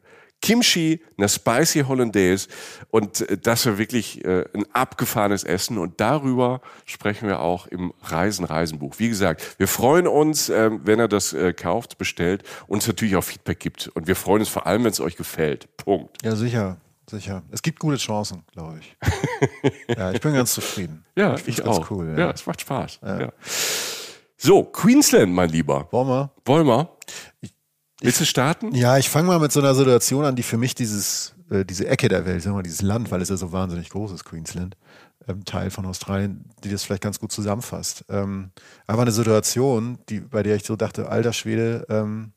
Kimchi, 0.44 1.00
eine 1.16 1.26
Spicy 1.26 1.84
Hollandaise 1.88 2.48
und 2.90 3.22
äh, 3.22 3.38
das 3.38 3.64
war 3.64 3.78
wirklich 3.78 4.22
äh, 4.26 4.44
ein 4.52 4.66
abgefahrenes 4.74 5.42
Essen 5.42 5.78
und 5.78 6.00
darüber 6.02 6.60
sprechen 6.84 7.28
wir 7.28 7.40
auch 7.40 7.66
im 7.66 7.94
Reisen 8.02 8.44
Reisenbuch. 8.44 8.98
Wie 8.98 9.08
gesagt, 9.08 9.58
wir 9.58 9.68
freuen 9.68 10.06
uns, 10.06 10.50
äh, 10.50 10.70
wenn 10.84 11.00
ihr 11.00 11.08
das 11.08 11.32
äh, 11.32 11.54
kauft, 11.54 11.96
bestellt 11.96 12.42
und 12.66 12.82
es 12.82 12.86
natürlich 12.86 13.16
auch 13.16 13.24
Feedback 13.24 13.58
gibt 13.58 13.88
und 13.94 14.06
wir 14.06 14.16
freuen 14.16 14.40
uns 14.40 14.50
vor 14.50 14.66
allem, 14.66 14.84
wenn 14.84 14.90
es 14.90 15.00
euch 15.00 15.16
gefällt. 15.16 15.74
Punkt. 15.78 16.22
Ja, 16.22 16.36
sicher. 16.36 16.76
Sicher. 17.08 17.42
Es 17.50 17.62
gibt 17.62 17.78
gute 17.78 17.96
Chancen, 17.96 18.42
glaube 18.52 18.80
ich. 18.80 18.96
ja, 19.96 20.12
ich 20.12 20.20
bin 20.20 20.34
ganz 20.34 20.52
zufrieden. 20.52 21.04
Ja, 21.16 21.36
ich, 21.36 21.48
ich 21.48 21.64
auch. 21.64 21.90
Cool, 21.90 22.08
ja. 22.10 22.26
ja. 22.26 22.30
es 22.30 22.44
macht 22.44 22.60
Spaß. 22.60 23.00
Ja. 23.02 23.20
Ja. 23.20 23.32
So, 24.36 24.62
Queensland, 24.62 25.32
mein 25.32 25.48
Lieber. 25.48 25.88
Wollen 25.90 26.08
wir? 26.08 26.30
Wollen 26.44 26.66
wir? 26.66 26.90
Willst 28.04 28.20
du 28.20 28.26
starten? 28.26 28.74
Ja, 28.74 28.98
ich 28.98 29.08
fange 29.08 29.28
mal 29.28 29.38
mit 29.38 29.50
so 29.50 29.60
einer 29.60 29.74
Situation 29.74 30.26
an, 30.26 30.36
die 30.36 30.42
für 30.42 30.58
mich 30.58 30.74
dieses, 30.74 31.34
äh, 31.50 31.64
diese 31.64 31.88
Ecke 31.88 32.08
der 32.08 32.26
Welt, 32.26 32.42
sagen 32.42 32.52
wir 32.52 32.58
mal, 32.58 32.62
dieses 32.62 32.82
Land, 32.82 33.10
weil 33.10 33.22
es 33.22 33.30
ja 33.30 33.36
so 33.38 33.50
wahnsinnig 33.50 33.88
groß 33.88 34.12
ist, 34.12 34.24
Queensland, 34.24 34.76
ähm, 35.26 35.46
Teil 35.46 35.70
von 35.70 35.86
Australien, 35.86 36.44
die 36.62 36.70
das 36.70 36.84
vielleicht 36.84 37.02
ganz 37.02 37.18
gut 37.18 37.32
zusammenfasst. 37.32 38.04
Ähm, 38.10 38.50
einfach 38.86 39.02
eine 39.02 39.10
Situation, 39.12 39.98
die, 40.10 40.20
bei 40.20 40.42
der 40.42 40.56
ich 40.56 40.64
so 40.64 40.76
dachte, 40.76 41.08
alter 41.08 41.32
Schwede, 41.32 41.86
ähm, 41.88 42.32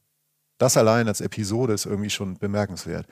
das 0.58 0.78
allein 0.78 1.10
als 1.10 1.20
Episode 1.20 1.74
ist 1.74 1.86
irgendwie 1.86 2.10
schon 2.10 2.38
bemerkenswert. 2.38 3.06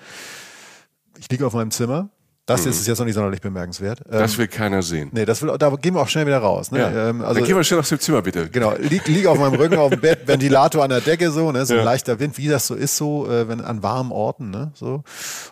Ich 1.18 1.30
liege 1.30 1.46
auf 1.46 1.54
meinem 1.54 1.72
Zimmer, 1.72 2.10
das 2.46 2.64
mhm. 2.64 2.72
ist 2.72 2.86
jetzt 2.86 3.00
noch 3.00 3.06
nicht 3.06 3.16
sonderlich 3.16 3.42
bemerkenswert. 3.42 4.02
Das 4.08 4.34
ähm, 4.34 4.38
will 4.38 4.48
keiner 4.48 4.84
sehen. 4.84 5.10
Nee, 5.14 5.26
das 5.26 5.42
will, 5.42 5.58
da 5.58 5.70
gehen 5.72 5.96
wir 5.96 6.02
auch 6.02 6.08
schnell 6.08 6.28
wieder 6.28 6.38
raus. 6.38 6.72
Ne? 6.72 6.80
Ja. 6.80 7.10
Ähm, 7.10 7.22
also, 7.22 7.40
Dann 7.40 7.44
gehen 7.44 7.56
wir 7.56 7.64
schnell 7.64 7.80
aus 7.80 7.90
dem 7.90 8.00
Zimmer, 8.00 8.22
bitte. 8.22 8.50
Genau, 8.50 8.76
lieg, 8.78 9.08
lieg 9.08 9.26
auf 9.26 9.40
meinem 9.40 9.56
Rücken 9.56 9.78
auf 9.78 9.90
dem 9.90 10.00
Bett, 10.00 10.28
Ventilator 10.28 10.84
an 10.84 10.92
der 10.92 11.02
Decke, 11.02 11.32
so, 11.32 11.52
ne? 11.52 11.66
so 11.66 11.74
ja. 11.74 11.80
ein 11.80 11.86
leichter 11.86 12.20
Wind, 12.20 12.38
wie 12.38 12.48
das 12.48 12.68
so 12.68 12.76
ist, 12.76 12.98
so 12.98 13.28
äh, 13.28 13.48
wenn 13.48 13.62
an 13.62 13.82
warmen 13.82 14.12
Orten, 14.12 14.52
ne? 14.52 14.72
so. 14.76 15.04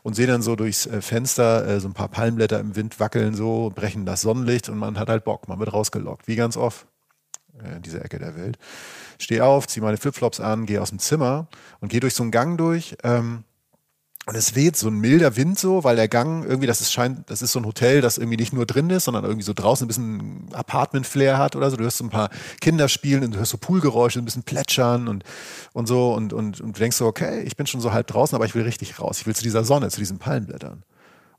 Und 0.03 0.15
sehe 0.15 0.27
dann 0.27 0.43
so 0.43 0.55
durchs 0.55 0.85
äh, 0.85 1.01
Fenster 1.01 1.67
äh, 1.67 1.79
so 1.79 1.87
ein 1.87 1.93
paar 1.93 2.09
Palmblätter 2.09 2.59
im 2.59 2.75
Wind 2.75 2.99
wackeln, 2.99 3.33
so, 3.33 3.71
brechen 3.73 4.05
das 4.05 4.21
Sonnenlicht 4.21 4.69
und 4.69 4.77
man 4.77 4.99
hat 4.99 5.09
halt 5.09 5.23
Bock, 5.23 5.47
man 5.47 5.57
wird 5.57 5.73
rausgelockt, 5.73 6.27
wie 6.27 6.35
ganz 6.35 6.57
oft 6.57 6.85
äh, 7.59 7.77
in 7.77 7.81
dieser 7.81 8.05
Ecke 8.05 8.19
der 8.19 8.35
Welt. 8.35 8.59
Stehe 9.17 9.43
auf, 9.43 9.67
ziehe 9.67 9.83
meine 9.83 9.97
Flipflops 9.97 10.39
an, 10.39 10.67
gehe 10.67 10.79
aus 10.79 10.89
dem 10.89 10.99
Zimmer 10.99 11.47
und 11.79 11.89
gehe 11.89 12.01
durch 12.01 12.13
so 12.13 12.21
einen 12.21 12.31
Gang 12.31 12.55
durch. 12.57 12.95
Ähm, 13.03 13.45
und 14.25 14.35
es 14.35 14.55
weht 14.55 14.77
so 14.77 14.87
ein 14.87 14.95
milder 14.95 15.35
Wind 15.35 15.59
so, 15.59 15.83
weil 15.83 15.97
der 15.97 16.07
Gang 16.07 16.45
irgendwie, 16.45 16.67
das 16.67 16.79
ist 16.79 16.93
scheint, 16.93 17.29
das 17.29 17.41
ist 17.41 17.51
so 17.51 17.59
ein 17.59 17.65
Hotel, 17.65 17.99
das 17.99 18.17
irgendwie 18.17 18.37
nicht 18.37 18.53
nur 18.53 18.65
drin 18.65 18.89
ist, 18.89 19.05
sondern 19.05 19.25
irgendwie 19.25 19.43
so 19.43 19.53
draußen 19.53 19.83
ein 19.83 19.87
bisschen 19.89 20.47
Apartment-Flair 20.53 21.37
hat 21.37 21.57
oder 21.57 21.69
so. 21.69 21.75
Du 21.75 21.83
hörst 21.83 21.97
so 21.97 22.05
ein 22.05 22.09
paar 22.09 22.29
Kinder 22.61 22.87
spielen 22.87 23.23
und 23.25 23.33
du 23.33 23.37
hörst 23.37 23.51
so 23.51 23.57
Poolgeräusche, 23.57 24.19
ein 24.19 24.25
bisschen 24.25 24.43
plätschern 24.43 25.09
und, 25.09 25.25
und 25.73 25.87
so 25.87 26.13
und, 26.13 26.31
und, 26.31 26.61
und 26.61 26.75
du 26.77 26.79
denkst 26.79 26.95
so, 26.95 27.05
okay, 27.05 27.41
ich 27.41 27.57
bin 27.57 27.67
schon 27.67 27.81
so 27.81 27.91
halb 27.91 28.07
draußen, 28.07 28.35
aber 28.35 28.45
ich 28.45 28.55
will 28.55 28.63
richtig 28.63 28.97
raus. 28.99 29.19
Ich 29.19 29.27
will 29.27 29.35
zu 29.35 29.43
dieser 29.43 29.65
Sonne, 29.65 29.89
zu 29.89 29.99
diesen 29.99 30.19
Palmblättern 30.19 30.83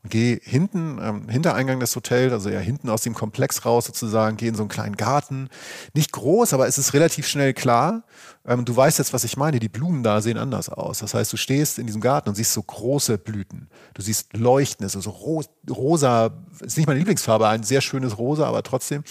gehe 0.09 0.39
hinten, 0.43 0.99
ähm, 1.01 1.29
Hintereingang 1.29 1.81
des 1.81 1.97
Hotels, 1.97 2.33
also 2.33 2.51
ja 2.51 2.61
hinten 2.61 2.91
aus 2.91 3.03
dem 3.03 3.15
Komplex 3.15 3.65
raus 3.65 3.87
sozusagen, 3.87 4.37
gehe 4.37 4.49
in 4.49 4.55
so 4.55 4.63
einen 4.63 4.69
kleinen 4.69 4.97
Garten. 4.97 5.49
Nicht 5.95 6.13
groß, 6.13 6.53
aber 6.53 6.69
es 6.69 6.77
ist 6.77 6.93
relativ 6.93 7.27
schnell 7.27 7.55
klar. 7.55 8.05
Ähm, 8.47 8.67
du 8.67 8.77
weißt 8.77 8.99
jetzt, 8.99 9.15
was 9.15 9.25
ich 9.25 9.37
meine. 9.37 9.59
Die 9.59 9.71
Blumen 9.71 10.03
da 10.03 10.21
sehen 10.21 10.37
anders 10.37 10.69
aus. 10.69 10.99
Das 10.99 11.15
heißt, 11.15 11.33
du 11.33 11.39
stehst 11.39 11.79
in 11.79 11.87
diesem 11.87 12.03
Garten 12.03 12.29
und 12.29 12.35
siehst 12.35 12.53
so 12.53 12.63
große 12.63 13.17
Blüten. 13.17 13.69
Du 13.95 14.03
siehst 14.03 14.37
Leuchten, 14.37 14.85
ist 14.85 14.93
so 14.93 15.11
ro 15.11 15.43
rosa, 15.71 16.31
ist 16.61 16.77
nicht 16.77 16.87
meine 16.87 16.99
Lieblingsfarbe, 16.99 17.49
ein 17.49 17.63
sehr 17.63 17.81
schönes 17.81 18.19
Rosa, 18.19 18.47
aber 18.47 18.63
trotzdem 18.63 19.03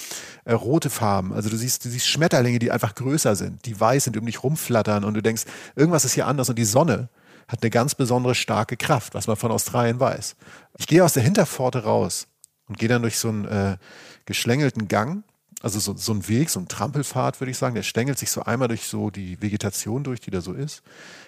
äh, 0.46 0.54
rote 0.54 0.92
Farben. 0.92 1.34
Also 1.34 1.50
du 1.50 1.58
siehst, 1.58 1.84
du 1.86 1.90
siehst 1.90 2.08
Schmetterlinge, 2.08 2.60
die 2.60 2.72
einfach 2.72 2.94
größer 2.94 3.36
sind, 3.36 3.66
die 3.66 3.80
weiß 3.80 4.04
sind, 4.04 4.18
um 4.18 4.26
dich 4.26 4.44
rumflattern 4.44 5.04
und 5.04 5.16
du 5.16 5.24
denkst, 5.24 5.44
irgendwas 5.76 6.06
ist 6.06 6.14
hier 6.14 6.28
anders 6.28 6.50
und 6.50 6.60
die 6.60 6.66
Sonne 6.66 7.10
hat 7.48 7.62
eine 7.62 7.70
ganz 7.70 7.96
besondere 7.96 8.36
starke 8.36 8.78
Kraft, 8.78 9.14
was 9.14 9.28
man 9.28 9.36
von 9.36 9.52
Australien 9.52 10.00
weiß. 10.00 10.36
Ich 10.78 10.88
gehe 10.88 11.04
aus 11.04 11.14
der 11.14 11.24
Hinterpforte 11.24 11.84
raus 11.84 12.28
und 12.68 12.78
gehe 12.78 12.90
dann 12.90 13.02
durch 13.02 13.18
so 13.18 13.30
einen 13.30 13.46
äh, 13.46 13.78
geschlängelten 14.26 14.88
Gang, 14.88 15.24
also 15.64 15.80
so, 15.80 15.96
so 15.96 16.12
einen 16.12 16.28
Weg, 16.28 16.50
so 16.50 16.60
einen 16.60 16.68
Trampelpfad, 16.68 17.40
würde 17.40 17.52
ich 17.52 17.58
sagen. 17.58 17.74
Der 17.74 17.84
stängelt 17.84 18.20
sich 18.20 18.30
so 18.30 18.44
einmal 18.44 18.68
durch 18.68 18.84
so 18.84 19.10
die 19.10 19.42
Vegetation 19.42 20.04
durch, 20.04 20.20
die 20.20 20.30
da 20.30 20.42
so 20.42 20.52
ist. 20.52 20.84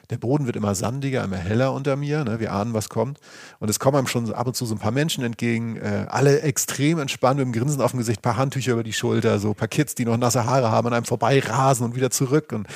Der 0.10 0.18
Boden 0.18 0.46
wird 0.46 0.58
immer 0.58 0.76
sandiger, 0.76 1.24
immer 1.24 1.38
heller 1.38 1.72
unter 1.72 1.96
mir. 1.96 2.26
Ne? 2.26 2.42
Wir 2.42 2.52
ahnen, 2.52 2.74
was 2.74 2.90
kommt. 2.90 3.20
Und 3.60 3.70
es 3.70 3.80
kommen 3.80 3.98
einem 3.98 4.08
schon 4.08 4.34
ab 4.34 4.46
und 4.46 4.54
zu 4.54 4.66
so 4.66 4.76
ein 4.76 4.80
paar 4.80 4.92
Menschen 4.92 5.24
entgegen, 5.24 5.78
äh, 5.78 6.08
alle 6.10 6.42
extrem 6.42 7.00
entspannt 7.00 7.38
mit 7.38 7.46
dem 7.46 7.54
Grinsen 7.54 7.82
auf 7.82 7.92
dem 7.92 8.00
Gesicht, 8.00 8.22
paar 8.22 8.36
Handtücher 8.36 8.74
über 8.74 8.84
die 8.84 8.92
Schulter, 8.92 9.40
so 9.40 9.54
paar 9.54 9.70
Kids, 9.70 9.96
die 9.96 10.04
noch 10.04 10.18
nasse 10.18 10.46
Haare 10.46 10.70
haben, 10.70 10.88
an 10.88 10.94
einem 10.94 11.06
vorbei 11.06 11.40
rasen 11.40 11.86
und 11.86 11.96
wieder 11.96 12.12
zurück. 12.12 12.52
Und 12.52 12.68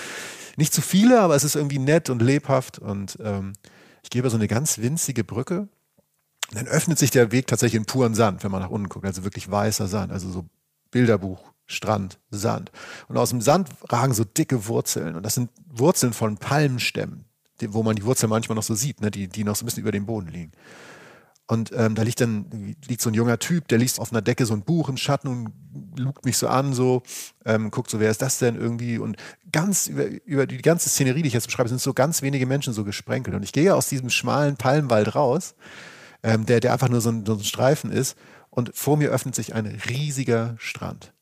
nicht 0.59 0.73
zu 0.73 0.81
viele, 0.81 1.21
aber 1.21 1.35
es 1.35 1.43
ist 1.43 1.55
irgendwie 1.55 1.79
nett 1.79 2.09
und 2.09 2.21
lebhaft. 2.21 2.77
Und 2.77 3.17
ähm, 3.23 3.53
ich 4.03 4.09
gehe 4.09 4.19
über 4.19 4.29
so 4.29 4.37
eine 4.37 4.47
ganz 4.47 4.77
winzige 4.77 5.23
Brücke. 5.23 5.67
dann 6.51 6.67
öffnet 6.67 6.99
sich 6.99 7.11
der 7.11 7.31
Weg 7.31 7.47
tatsächlich 7.47 7.79
in 7.79 7.85
puren 7.85 8.13
Sand, 8.13 8.43
wenn 8.43 8.51
man 8.51 8.61
nach 8.61 8.69
unten 8.69 8.89
guckt. 8.89 9.05
Also 9.05 9.23
wirklich 9.23 9.49
weißer 9.49 9.87
Sand, 9.87 10.11
also 10.11 10.29
so 10.29 10.45
Bilderbuch, 10.91 11.53
Strand, 11.65 12.19
Sand. 12.29 12.71
Und 13.07 13.17
aus 13.17 13.29
dem 13.29 13.41
Sand 13.41 13.69
ragen 13.89 14.13
so 14.13 14.23
dicke 14.23 14.67
Wurzeln. 14.67 15.15
Und 15.15 15.23
das 15.23 15.35
sind 15.35 15.49
Wurzeln 15.67 16.13
von 16.13 16.37
Palmenstämmen, 16.37 17.25
die, 17.61 17.73
wo 17.73 17.81
man 17.81 17.95
die 17.95 18.03
Wurzeln 18.03 18.29
manchmal 18.29 18.55
noch 18.55 18.63
so 18.63 18.75
sieht, 18.75 19.01
ne, 19.01 19.11
die, 19.11 19.27
die 19.27 19.43
noch 19.43 19.55
so 19.55 19.63
ein 19.63 19.67
bisschen 19.67 19.81
über 19.81 19.91
dem 19.91 20.05
Boden 20.05 20.27
liegen. 20.27 20.51
Und 21.49 21.71
ähm, 21.75 21.95
da 21.95 22.03
liegt 22.03 22.21
dann 22.21 22.75
liegt 22.87 23.01
so 23.01 23.09
ein 23.09 23.15
junger 23.15 23.39
Typ, 23.39 23.67
der 23.69 23.79
liest 23.79 23.99
auf 23.99 24.11
einer 24.11 24.21
Decke 24.21 24.45
so 24.45 24.53
ein 24.53 24.61
Buch 24.61 24.87
im 24.87 24.97
Schatten 24.97 25.27
und 25.27 25.51
lugt 25.97 26.23
mich 26.23 26.37
so 26.37 26.47
an, 26.47 26.73
so 26.73 27.01
ähm, 27.43 27.71
guckt 27.71 27.89
so, 27.89 27.99
wer 27.99 28.11
ist 28.11 28.21
das 28.21 28.37
denn 28.37 28.55
irgendwie? 28.55 28.99
Und 28.99 29.17
ganz 29.51 29.87
über, 29.87 30.05
über 30.25 30.45
die 30.45 30.59
ganze 30.59 30.89
Szenerie, 30.89 31.23
die 31.23 31.29
ich 31.29 31.33
jetzt 31.33 31.47
beschreibe, 31.47 31.67
sind 31.67 31.81
so 31.81 31.95
ganz 31.95 32.21
wenige 32.21 32.45
Menschen 32.45 32.71
so 32.71 32.83
gesprenkelt. 32.83 33.35
Und 33.35 33.41
ich 33.41 33.51
gehe 33.51 33.73
aus 33.73 33.89
diesem 33.89 34.11
schmalen 34.11 34.57
Palmenwald 34.57 35.15
raus, 35.15 35.55
ähm, 36.21 36.45
der, 36.45 36.59
der 36.59 36.71
einfach 36.71 36.87
nur 36.87 37.01
so 37.01 37.09
ein, 37.09 37.25
so 37.25 37.33
ein 37.33 37.43
Streifen 37.43 37.91
ist. 37.91 38.15
Und 38.51 38.75
vor 38.75 38.97
mir 38.97 39.09
öffnet 39.09 39.33
sich 39.33 39.55
ein 39.55 39.65
riesiger 39.89 40.53
Strand. 40.59 41.13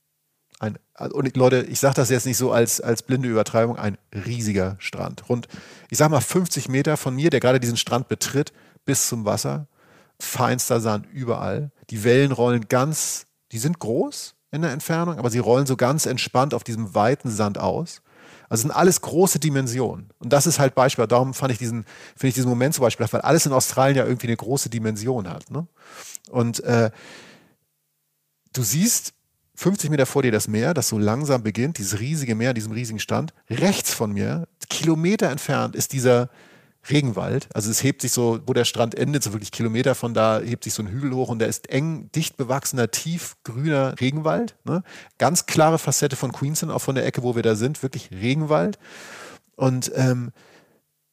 Ein, 0.60 0.78
und 1.14 1.38
Leute, 1.38 1.62
ich 1.62 1.80
sage 1.80 1.96
das 1.96 2.10
jetzt 2.10 2.26
nicht 2.26 2.38
so 2.38 2.52
als, 2.52 2.82
als 2.82 3.02
blinde 3.02 3.30
Übertreibung, 3.30 3.78
ein 3.78 3.98
riesiger 4.14 4.76
Strand. 4.80 5.30
Rund, 5.30 5.48
ich 5.90 5.98
sag 5.98 6.12
mal 6.12 6.20
50 6.20 6.68
Meter 6.68 6.98
von 6.98 7.16
mir, 7.16 7.30
der 7.30 7.40
gerade 7.40 7.62
diesen 7.62 7.78
Strand 7.78 8.10
betritt, 8.10 8.52
bis 8.84 9.08
zum 9.08 9.24
Wasser 9.24 9.70
feinster 10.20 10.80
Sand 10.80 11.06
überall. 11.12 11.72
Die 11.90 12.04
Wellen 12.04 12.32
rollen 12.32 12.68
ganz, 12.70 13.26
die 13.52 13.60
sind 13.60 13.80
groß 13.80 14.36
in 14.52 14.62
der 14.62 14.72
Entfernung, 14.72 15.18
aber 15.18 15.30
sie 15.30 15.40
rollen 15.40 15.66
so 15.66 15.76
ganz 15.76 16.06
entspannt 16.06 16.54
auf 16.54 16.64
diesem 16.64 16.96
weiten 16.96 17.30
Sand 17.30 17.58
aus. 17.58 18.02
Also 18.50 18.62
sind 18.62 18.72
alles 18.72 19.02
große 19.02 19.40
Dimensionen. 19.40 20.10
Und 20.20 20.32
das 20.32 20.48
ist 20.48 20.58
halt 20.58 20.74
Beispiel. 20.74 21.06
Darum 21.06 21.34
fand 21.34 21.52
ich 21.52 21.58
diesen, 21.58 21.84
finde 22.16 22.30
ich 22.30 22.36
diesen 22.36 22.50
Moment 22.50 22.74
zum 22.74 22.84
Beispiel, 22.84 23.06
weil 23.12 23.22
alles 23.22 23.46
in 23.46 23.52
Australien 23.52 23.98
ja 23.98 24.06
irgendwie 24.06 24.28
eine 24.28 24.38
große 24.38 24.70
Dimension 24.70 25.30
hat. 25.30 25.52
Ne? 25.52 25.68
Und 26.30 26.62
äh, 26.62 26.92
du 28.54 28.64
siehst 28.64 29.14
50 29.56 29.90
Meter 29.90 30.06
vor 30.06 30.22
dir 30.22 30.32
das 30.32 30.48
Meer, 30.48 30.74
das 30.74 30.88
so 30.88 30.98
langsam 30.98 31.44
beginnt, 31.44 31.78
dieses 31.78 32.00
riesige 32.00 32.36
Meer, 32.36 32.54
diesem 32.54 32.72
riesigen 32.72 33.00
Stand. 33.00 33.34
Rechts 33.50 33.94
von 33.94 34.14
mir, 34.14 34.48
Kilometer 34.70 35.30
entfernt, 35.30 35.76
ist 35.76 35.94
dieser, 35.94 36.30
Regenwald. 36.90 37.48
Also 37.54 37.70
es 37.70 37.84
hebt 37.84 38.02
sich 38.02 38.12
so, 38.12 38.40
wo 38.46 38.54
der 38.54 38.66
Strand 38.66 38.96
endet, 38.96 39.24
so 39.24 39.34
wirklich 39.34 39.52
Kilometer 39.52 39.96
von 39.96 40.14
da, 40.14 40.40
hebt 40.40 40.64
sich 40.64 40.74
so 40.74 40.84
ein 40.84 40.88
Hügel 40.88 41.14
hoch 41.14 41.30
und 41.30 41.40
der 41.40 41.48
ist 41.48 41.70
eng, 41.70 42.10
dicht 42.14 42.38
bewachsener, 42.38 42.92
tiefgrüner 42.92 44.00
Regenwald. 44.00 44.56
Ne? 44.64 44.84
Ganz 45.18 45.46
klare 45.46 45.78
Facette 45.78 46.16
von 46.16 46.32
Queensland, 46.32 46.74
auch 46.74 46.82
von 46.82 46.96
der 46.96 47.06
Ecke, 47.06 47.24
wo 47.24 47.36
wir 47.36 47.44
da 47.44 47.56
sind, 47.56 47.84
wirklich 47.84 48.12
Regenwald. 48.12 48.80
Und 49.56 49.92
ähm, 49.96 50.32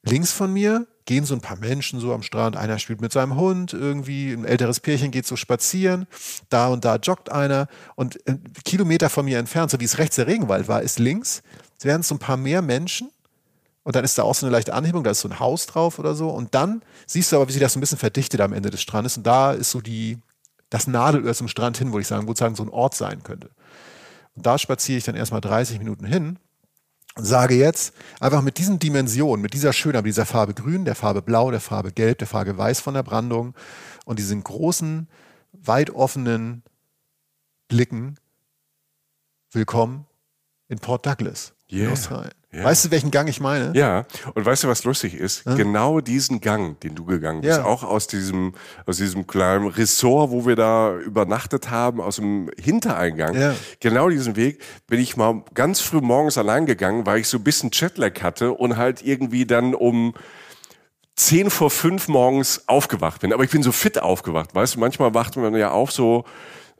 links 0.02 0.32
von 0.32 0.52
mir 0.52 0.86
gehen 1.06 1.24
so 1.24 1.34
ein 1.34 1.40
paar 1.40 1.58
Menschen 1.58 2.00
so 2.00 2.14
am 2.14 2.22
Strand. 2.22 2.56
Einer 2.56 2.78
spielt 2.78 3.00
mit 3.00 3.12
seinem 3.12 3.36
Hund 3.36 3.72
irgendwie, 3.72 4.32
ein 4.32 4.44
älteres 4.44 4.80
Pärchen 4.80 5.10
geht 5.10 5.26
so 5.26 5.36
spazieren. 5.36 6.06
Da 6.48 6.68
und 6.68 6.84
da 6.84 6.96
joggt 6.96 7.30
einer. 7.30 7.68
Und 7.94 8.26
äh, 8.26 8.36
Kilometer 8.64 9.10
von 9.10 9.24
mir 9.24 9.38
entfernt, 9.38 9.70
so 9.70 9.80
wie 9.80 9.84
es 9.84 9.98
rechts 9.98 10.16
der 10.16 10.26
Regenwald 10.26 10.68
war, 10.68 10.82
ist 10.82 10.98
links, 10.98 11.42
werden 11.82 12.02
so 12.02 12.14
ein 12.14 12.18
paar 12.18 12.38
mehr 12.38 12.62
Menschen 12.62 13.10
und 13.84 13.94
dann 13.94 14.04
ist 14.04 14.16
da 14.16 14.22
auch 14.22 14.34
so 14.34 14.46
eine 14.46 14.52
leichte 14.52 14.72
Anhebung, 14.72 15.04
da 15.04 15.10
ist 15.10 15.20
so 15.20 15.28
ein 15.28 15.38
Haus 15.38 15.66
drauf 15.66 15.98
oder 15.98 16.14
so. 16.14 16.30
Und 16.30 16.54
dann 16.54 16.82
siehst 17.06 17.30
du 17.30 17.36
aber, 17.36 17.48
wie 17.48 17.52
sich 17.52 17.60
das 17.60 17.74
so 17.74 17.78
ein 17.78 17.82
bisschen 17.82 17.98
verdichtet 17.98 18.40
am 18.40 18.54
Ende 18.54 18.70
des 18.70 18.80
Strandes. 18.80 19.18
Und 19.18 19.26
da 19.26 19.52
ist 19.52 19.70
so 19.70 19.82
die, 19.82 20.18
das 20.70 20.86
Nadelöhr 20.86 21.34
zum 21.34 21.48
Strand 21.48 21.76
hin, 21.76 21.92
würde 21.92 22.00
ich 22.00 22.08
sagen, 22.08 22.26
wo 22.26 22.34
sagen, 22.34 22.56
so 22.56 22.62
ein 22.62 22.70
Ort 22.70 22.94
sein 22.94 23.22
könnte. 23.22 23.50
Und 24.34 24.46
da 24.46 24.56
spaziere 24.58 24.98
ich 24.98 25.04
dann 25.04 25.14
erstmal 25.16 25.42
30 25.42 25.78
Minuten 25.78 26.06
hin 26.06 26.38
Und 27.14 27.24
sage 27.26 27.56
jetzt, 27.56 27.94
einfach 28.20 28.40
mit 28.40 28.56
diesen 28.56 28.78
Dimensionen, 28.78 29.42
mit 29.42 29.52
dieser 29.52 29.74
Schönheit, 29.74 30.04
mit 30.04 30.10
dieser 30.12 30.26
Farbe 30.26 30.54
Grün, 30.54 30.86
der 30.86 30.94
Farbe 30.94 31.20
Blau, 31.20 31.50
der 31.50 31.60
Farbe 31.60 31.92
Gelb, 31.92 32.18
der 32.18 32.26
Farbe 32.26 32.56
Weiß 32.56 32.80
von 32.80 32.94
der 32.94 33.02
Brandung 33.02 33.54
und 34.06 34.18
diesen 34.18 34.42
großen, 34.42 35.08
weit 35.52 35.90
offenen 35.90 36.62
Blicken, 37.68 38.16
willkommen 39.52 40.06
in 40.68 40.78
Port 40.78 41.04
Douglas 41.04 41.52
Yeah. 41.70 41.86
in 41.86 41.92
Australien. 41.92 42.32
Ja. 42.56 42.64
Weißt 42.64 42.84
du, 42.84 42.90
welchen 42.92 43.10
Gang 43.10 43.28
ich 43.28 43.40
meine? 43.40 43.72
Ja, 43.76 44.04
und 44.34 44.46
weißt 44.46 44.64
du, 44.64 44.68
was 44.68 44.84
lustig 44.84 45.14
ist? 45.14 45.44
Genau 45.44 46.00
diesen 46.00 46.40
Gang, 46.40 46.78
den 46.80 46.94
du 46.94 47.04
gegangen 47.04 47.40
bist, 47.40 47.58
Ja. 47.58 47.64
auch 47.64 47.82
aus 47.82 48.06
diesem, 48.06 48.54
aus 48.86 48.98
diesem 48.98 49.26
kleinen 49.26 49.66
Ressort, 49.66 50.30
wo 50.30 50.46
wir 50.46 50.54
da 50.54 50.96
übernachtet 50.96 51.70
haben, 51.70 52.00
aus 52.00 52.16
dem 52.16 52.50
Hintereingang, 52.60 53.34
Ja. 53.34 53.54
genau 53.80 54.08
diesen 54.08 54.36
Weg 54.36 54.60
bin 54.86 55.00
ich 55.00 55.16
mal 55.16 55.42
ganz 55.54 55.80
früh 55.80 56.00
morgens 56.00 56.38
allein 56.38 56.66
gegangen, 56.66 57.06
weil 57.06 57.18
ich 57.20 57.28
so 57.28 57.38
ein 57.38 57.44
bisschen 57.44 57.70
Jetlag 57.72 58.22
hatte 58.22 58.52
und 58.52 58.76
halt 58.76 59.02
irgendwie 59.02 59.46
dann 59.46 59.74
um 59.74 60.14
zehn 61.16 61.50
vor 61.50 61.70
fünf 61.70 62.08
morgens 62.08 62.62
aufgewacht 62.68 63.20
bin. 63.20 63.32
Aber 63.32 63.44
ich 63.44 63.50
bin 63.50 63.62
so 63.62 63.72
fit 63.72 64.00
aufgewacht, 64.00 64.54
weißt 64.54 64.76
du, 64.76 64.80
manchmal 64.80 65.14
wacht 65.14 65.36
man 65.36 65.54
ja 65.54 65.70
auf 65.70 65.92
so, 65.92 66.24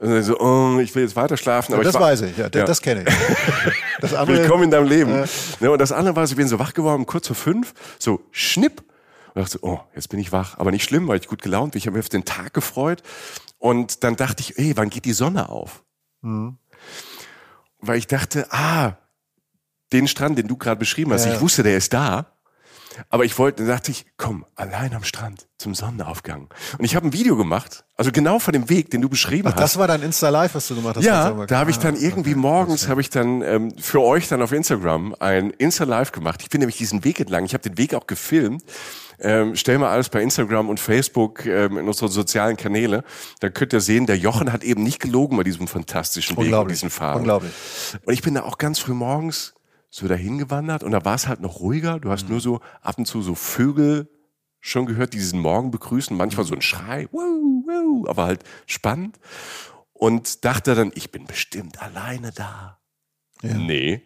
äh, 0.01 0.21
so 0.23 0.39
oh, 0.41 0.79
ich 0.81 0.95
will 0.95 1.03
jetzt 1.03 1.17
weiter 1.17 1.37
schlafen. 1.37 1.75
Aber 1.75 1.85
das 1.85 1.95
ich 1.95 2.01
weiß 2.01 2.21
ich, 2.23 2.37
ja, 2.37 2.49
Ja. 2.53 2.65
das 2.65 2.81
kenne 2.83 3.05
ich. 3.07 3.15
Das 4.01 4.13
andere, 4.13 4.39
Willkommen 4.39 4.65
in 4.65 4.71
deinem 4.71 4.89
Leben. 4.89 5.25
Ne, 5.61 5.71
und 5.71 5.79
das 5.79 5.91
andere 5.93 6.15
war, 6.17 6.25
ich 6.25 6.37
bin 6.37 6.47
so 6.49 6.59
wach 6.59 6.75
geworden, 6.75 7.07
kurz 7.07 7.27
vor 7.29 7.37
fünf, 7.37 7.73
so 7.99 8.21
schnipp. 8.33 8.83
Und 9.35 9.43
dachte, 9.43 9.59
oh, 9.63 9.81
jetzt 9.95 10.09
bin 10.11 10.21
ich 10.21 10.31
wach. 10.31 10.59
Aber 10.59 10.71
nicht 10.73 10.85
schlimm, 10.85 11.09
weil 11.09 11.19
ich 11.19 11.27
gut 11.27 11.41
gelaunt 11.41 11.73
bin. 11.73 11.79
Ich 11.79 11.87
habe 11.87 11.97
mich 11.97 12.05
auf 12.05 12.09
den 12.11 12.25
Tag 12.25 12.53
gefreut. 12.53 13.03
Und 13.59 14.05
dann 14.05 14.17
dachte 14.17 14.43
ich, 14.43 14.59
ey, 14.59 14.77
wann 14.77 14.91
geht 14.91 15.07
die 15.07 15.13
Sonne 15.15 15.49
auf? 15.49 15.83
Mhm. 16.21 16.59
Weil 17.81 17.97
ich 17.99 18.07
dachte, 18.07 18.47
ah, 18.51 18.93
den 19.93 20.07
Strand, 20.07 20.37
den 20.39 20.49
du 20.49 20.57
gerade 20.57 20.79
beschrieben 20.79 21.13
hast, 21.13 21.25
Ja, 21.25 21.31
ich 21.31 21.37
ja. 21.37 21.41
wusste, 21.41 21.63
der 21.63 21.77
ist 21.79 21.93
da. 21.95 22.27
Aber 23.11 23.25
ich 23.25 23.39
wollte, 23.39 23.63
dann 23.63 23.69
dachte 23.69 23.91
ich, 23.91 24.07
komm, 24.17 24.45
allein 24.55 24.95
am 24.95 25.05
Strand 25.05 25.47
zum 25.59 25.75
Sonnenaufgang. 25.75 26.49
Und 26.79 26.85
ich 26.85 26.97
habe 26.97 27.07
ein 27.07 27.13
Video 27.13 27.37
gemacht, 27.37 27.85
also 27.97 28.13
genau 28.13 28.39
von 28.39 28.53
dem 28.53 28.69
Weg, 28.69 28.91
den 28.91 29.01
du 29.01 29.09
beschrieben 29.09 29.49
Ach, 29.49 29.55
hast. 29.55 29.63
das 29.63 29.79
war 29.79 29.87
dein 29.87 30.03
Insta-Live, 30.03 30.55
was 30.55 30.69
du 30.69 30.75
gemacht 30.75 30.97
hast? 30.97 31.05
Ja, 31.05 31.47
da 31.47 31.59
habe 31.59 31.71
ich 31.71 31.79
dann 31.79 31.97
irgendwie 31.97 32.33
okay. 32.33 32.41
morgens 32.41 32.89
habe 32.89 33.01
ich 33.01 33.11
dann 33.11 33.43
ähm, 33.43 33.73
für 33.79 34.01
euch 34.01 34.29
dann 34.29 34.43
auf 34.43 34.53
Instagram 34.53 35.15
ein 35.21 35.51
Insta 35.51 35.85
Live 35.85 36.13
gemacht. 36.13 36.43
Ich 36.43 36.51
bin 36.51 36.61
nämlich 36.61 36.77
diesen 36.77 37.05
Weg 37.05 37.21
entlang. 37.21 37.45
Ich 37.45 37.55
habe 37.55 37.63
den 37.63 37.79
Weg 37.79 37.95
auch 37.95 38.07
gefilmt. 38.07 38.63
Ähm, 39.21 39.55
stell 39.55 39.79
mal 39.79 39.91
alles 39.91 40.09
bei 40.09 40.21
Instagram 40.23 40.69
und 40.69 40.81
Facebook 40.81 41.47
ähm, 41.47 41.79
in 41.79 41.87
unsere 41.87 42.11
sozialen 42.11 42.57
Kanäle. 42.57 43.05
Da 43.41 43.49
könnt 43.49 43.73
ihr 43.73 43.81
sehen, 43.81 44.07
der 44.07 44.19
Jochen 44.19 44.53
hat 44.53 44.65
eben 44.65 44.83
nicht 44.83 45.01
gelogen 45.01 45.37
bei 45.37 45.45
diesem 45.45 45.69
fantastischen 45.69 46.37
Weg 46.37 46.53
und 46.53 46.71
diesen 46.71 46.91
Farben. 46.91 47.21
Unglaublich. 47.21 47.53
Und 48.05 48.13
ich 48.13 48.23
bin 48.23 48.35
da 48.35 48.43
auch 48.43 48.59
ganz 48.59 48.81
früh 48.81 48.93
morgens 48.93 49.55
so 49.95 50.09
dahin 50.09 50.39
gewandert 50.39 50.83
und 50.83 50.91
da 50.91 51.05
war 51.05 51.15
es 51.15 51.29
halt 51.29 51.39
noch 51.39 51.61
ruhiger. 51.61 52.01
Du 52.01 52.09
Mhm. 52.09 52.13
hast 52.13 52.29
nur 52.29 52.41
so 52.41 52.61
ab 52.83 52.99
und 52.99 53.07
zu 53.07 53.23
so 53.23 53.37
Vögel 53.37 54.11
schon 54.59 54.87
gehört, 54.87 55.13
die 55.13 55.19
diesen 55.19 55.39
Morgen 55.39 55.71
begrüßen. 55.71 56.17
Manchmal 56.17 56.45
so 56.45 56.55
ein 56.55 56.63
Schrei, 56.63 57.07
wow, 57.13 57.65
wow, 57.65 58.09
aber 58.09 58.25
halt 58.25 58.43
spannend. 58.67 59.21
Und 59.93 60.45
dachte 60.45 60.75
dann, 60.75 60.91
ich 60.97 61.13
bin 61.13 61.27
bestimmt 61.27 61.81
alleine 61.81 62.33
da. 62.33 62.81
Nee. 63.43 64.03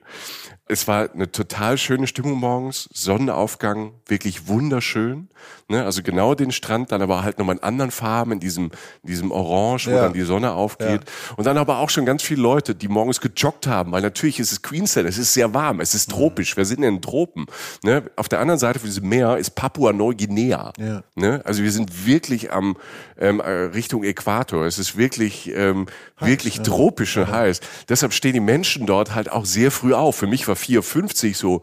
Es 0.71 0.87
war 0.87 1.11
eine 1.13 1.33
total 1.33 1.79
schöne 1.79 2.07
Stimmung 2.07 2.35
morgens, 2.35 2.89
Sonnenaufgang, 2.93 3.93
wirklich 4.07 4.49
wunderschön. 4.49 5.29
Ne? 5.69 5.85
Also 5.85 6.03
genau 6.03 6.35
den 6.35 6.51
Strand, 6.53 6.93
dann 6.93 7.01
aber 7.01 7.23
halt 7.23 7.39
nochmal 7.39 7.57
in 7.57 7.63
anderen 7.63 7.91
Farben, 7.91 8.33
in 8.33 8.41
diesem, 8.41 8.65
in 9.03 9.09
diesem 9.09 9.31
Orange, 9.31 9.87
wo 9.87 9.91
Ja. 9.95 10.03
dann 10.03 10.13
die 10.13 10.23
Sonne 10.23 10.53
aufgeht. 10.53 11.03
Und 11.37 11.47
dann 11.47 11.57
aber 11.57 11.79
auch 11.79 11.89
schon 11.91 12.05
ganz 12.05 12.23
viele 12.23 12.43
Leute, 12.43 12.75
die 12.75 12.89
morgens 12.89 13.21
gejoggt 13.21 13.67
haben, 13.67 13.93
weil 13.93 14.03
natürlich 14.03 14.41
ist 14.41 14.53
es 14.53 14.63
Queensland, 14.63 15.09
es 15.09 15.17
ist 15.17 15.33
sehr 15.33 15.55
warm, 15.55 15.81
es 15.81 15.95
ist 15.95 16.11
tropisch, 16.11 16.57
wir 16.57 16.65
sind 16.65 16.83
in 16.83 16.95
den 16.97 17.03
Tropen. 17.03 17.47
Ne? 17.83 18.11
Auf 18.17 18.29
der 18.29 18.41
anderen 18.41 18.59
Seite 18.59 18.79
von 18.79 18.89
diesem 18.89 19.09
Meer 19.09 19.39
ist 19.39 19.55
Papua-Neuguinea. 19.55 20.73
Ja. 20.79 21.03
Ne? 21.15 21.41
Also 21.45 21.63
wir 21.63 21.73
sind 21.73 22.07
wirklich 22.07 22.53
am 22.53 22.77
ähm, 23.19 23.41
äh, 23.41 23.51
Richtung 23.51 24.05
Äquator. 24.05 24.65
Es 24.67 24.79
ist 24.79 24.97
wirklich, 24.97 25.51
ähm, 25.55 25.87
wirklich 26.21 26.61
tropisch 26.61 27.17
und 27.17 27.31
heiß. 27.31 27.61
Deshalb 27.89 28.13
stehen 28.13 28.35
die 28.35 28.41
Menschen 28.41 28.87
dort 28.87 29.15
halt 29.15 29.31
auch 29.33 29.45
sehr 29.45 29.71
früh 29.71 29.95
auf. 29.95 30.17
Für 30.17 30.27
mich 30.27 30.47
war 30.47 30.57
4,50 30.59 31.35
so. 31.35 31.63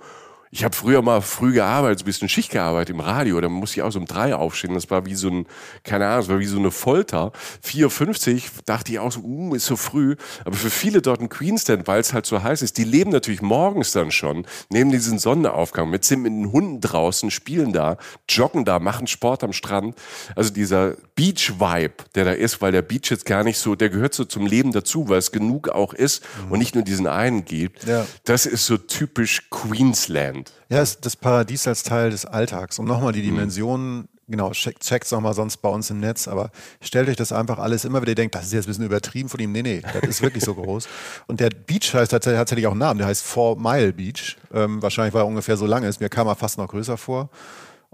Ich 0.56 0.64
habe 0.64 0.74
früher 0.74 1.02
mal 1.02 1.20
früh 1.20 1.52
gearbeitet, 1.52 2.00
so 2.00 2.04
ein 2.04 2.06
bisschen 2.06 2.30
Schicht 2.30 2.50
gearbeitet 2.50 2.96
im 2.96 3.02
Radio. 3.02 3.42
Da 3.42 3.50
musste 3.50 3.82
ich 3.82 3.84
auch 3.84 3.92
so 3.92 4.00
um 4.00 4.06
drei 4.06 4.34
aufstehen. 4.34 4.74
Das 4.74 4.90
war 4.90 5.06
wie 5.06 5.14
so 5.14 5.28
ein, 5.28 5.48
keine 5.84 6.08
Ahnung, 6.08 6.20
das 6.20 6.30
war 6.30 6.40
wie 6.40 6.46
so 6.46 6.58
eine 6.58 6.72
Folter. 6.72 7.34
4,50 7.66 8.44
dachte 8.66 8.94
ich 8.94 9.00
auch 9.00 9.12
so, 9.12 9.20
uh, 9.20 9.54
ist 9.54 9.66
so 9.66 9.76
früh. 9.76 10.16
Aber 10.46 10.56
für 10.56 10.70
viele 10.70 11.02
dort 11.02 11.20
in 11.20 11.28
Queensland, 11.28 11.90
weil 11.90 12.00
es 12.00 12.14
halt 12.14 12.25
so 12.25 12.42
heiß 12.42 12.62
ist, 12.62 12.77
die 12.77 12.86
leben 12.86 13.12
natürlich 13.12 13.42
morgens 13.42 13.92
dann 13.92 14.12
schon, 14.12 14.48
nehmen 14.70 14.92
diesen 14.92 15.20
Sonnenaufgang 15.20 15.90
mit, 15.90 16.06
sind 16.06 16.22
mit 16.22 16.32
den 16.32 16.53
Hunden 16.53 16.79
draußen, 16.79 17.32
spielen 17.32 17.74
da, 17.74 17.98
joggen 18.29 18.64
da, 18.64 18.79
machen 18.79 19.08
Sport 19.08 19.44
am 19.44 19.51
Strand. 19.51 19.94
Also 20.38 20.53
dieser 20.53 20.96
Beach-Vibe, 21.16 21.96
der 22.16 22.24
da 22.24 22.32
ist, 22.32 22.62
weil 22.62 22.72
der 22.72 22.82
Beach 22.82 23.10
jetzt 23.10 23.25
gar 23.25 23.44
nicht 23.44 23.58
so, 23.58 23.75
der 23.75 23.90
gehört 23.90 24.14
so 24.14 24.24
zum 24.24 24.46
Leben 24.46 24.72
dazu, 24.72 25.10
weil 25.10 25.18
es 25.18 25.34
genug 25.34 25.68
auch 25.68 25.94
ist 25.94 26.24
und 26.50 26.60
nicht 26.60 26.75
nur 26.75 26.86
diesen 26.86 27.08
einen 27.08 27.44
gibt. 27.44 27.84
Ja. 27.84 28.08
Das 28.24 28.46
ist 28.46 28.66
so 28.66 28.77
typisch 28.77 29.50
Queensland. 29.50 30.45
Ja, 30.70 30.81
ist 30.81 31.05
das 31.05 31.16
Paradies 31.16 31.68
als 31.68 31.84
Teil 31.84 32.10
des 32.10 32.25
Alltags. 32.25 32.79
Um 32.79 32.86
nochmal 32.86 33.14
die 33.14 33.22
Mhm. 33.22 33.25
Dimensionen, 33.36 34.08
genau, 34.27 34.51
check, 34.51 34.79
checkt's 34.79 35.12
nochmal 35.12 35.34
sonst 35.36 35.58
bei 35.58 35.70
uns 35.70 35.90
im 35.92 36.00
Netz, 36.00 36.27
aber 36.27 36.50
stellt 36.81 37.08
euch 37.08 37.16
das 37.16 37.31
einfach 37.31 37.60
alles 37.60 37.86
immer 37.86 38.01
wieder, 38.01 38.12
ihr 38.14 38.16
denkt, 38.16 38.34
das 38.36 38.46
ist 38.46 38.53
jetzt 38.53 38.66
ein 38.66 38.70
bisschen 38.70 38.86
übertrieben 38.86 39.29
von 39.29 39.40
ihm. 39.40 39.51
Nee, 39.51 39.62
nee, 39.62 39.81
das 39.94 40.10
ist 40.10 40.22
wirklich 40.24 40.44
so 40.44 40.55
groß. 40.55 40.88
Und 41.27 41.40
der 41.40 41.50
Beach 41.51 41.94
heißt 41.94 42.12
tatsächlich, 42.12 42.40
tatsächlich 42.40 42.66
auch 42.68 42.72
einen 42.72 42.79
Namen, 42.79 42.98
der 42.98 43.08
heißt 43.08 43.24
Four 43.24 43.58
Mile 43.60 43.94
Beach. 43.94 44.38
Ähm, 44.53 44.81
wahrscheinlich, 44.81 45.14
weil 45.14 45.22
er 45.22 45.27
ungefähr 45.27 45.58
so 45.58 45.66
lang 45.68 45.84
ist. 45.84 46.00
Mir 46.01 46.10
kam 46.10 46.27
er 46.27 46.36
fast 46.36 46.58
noch 46.58 46.68
größer 46.68 46.98
vor. 46.98 47.29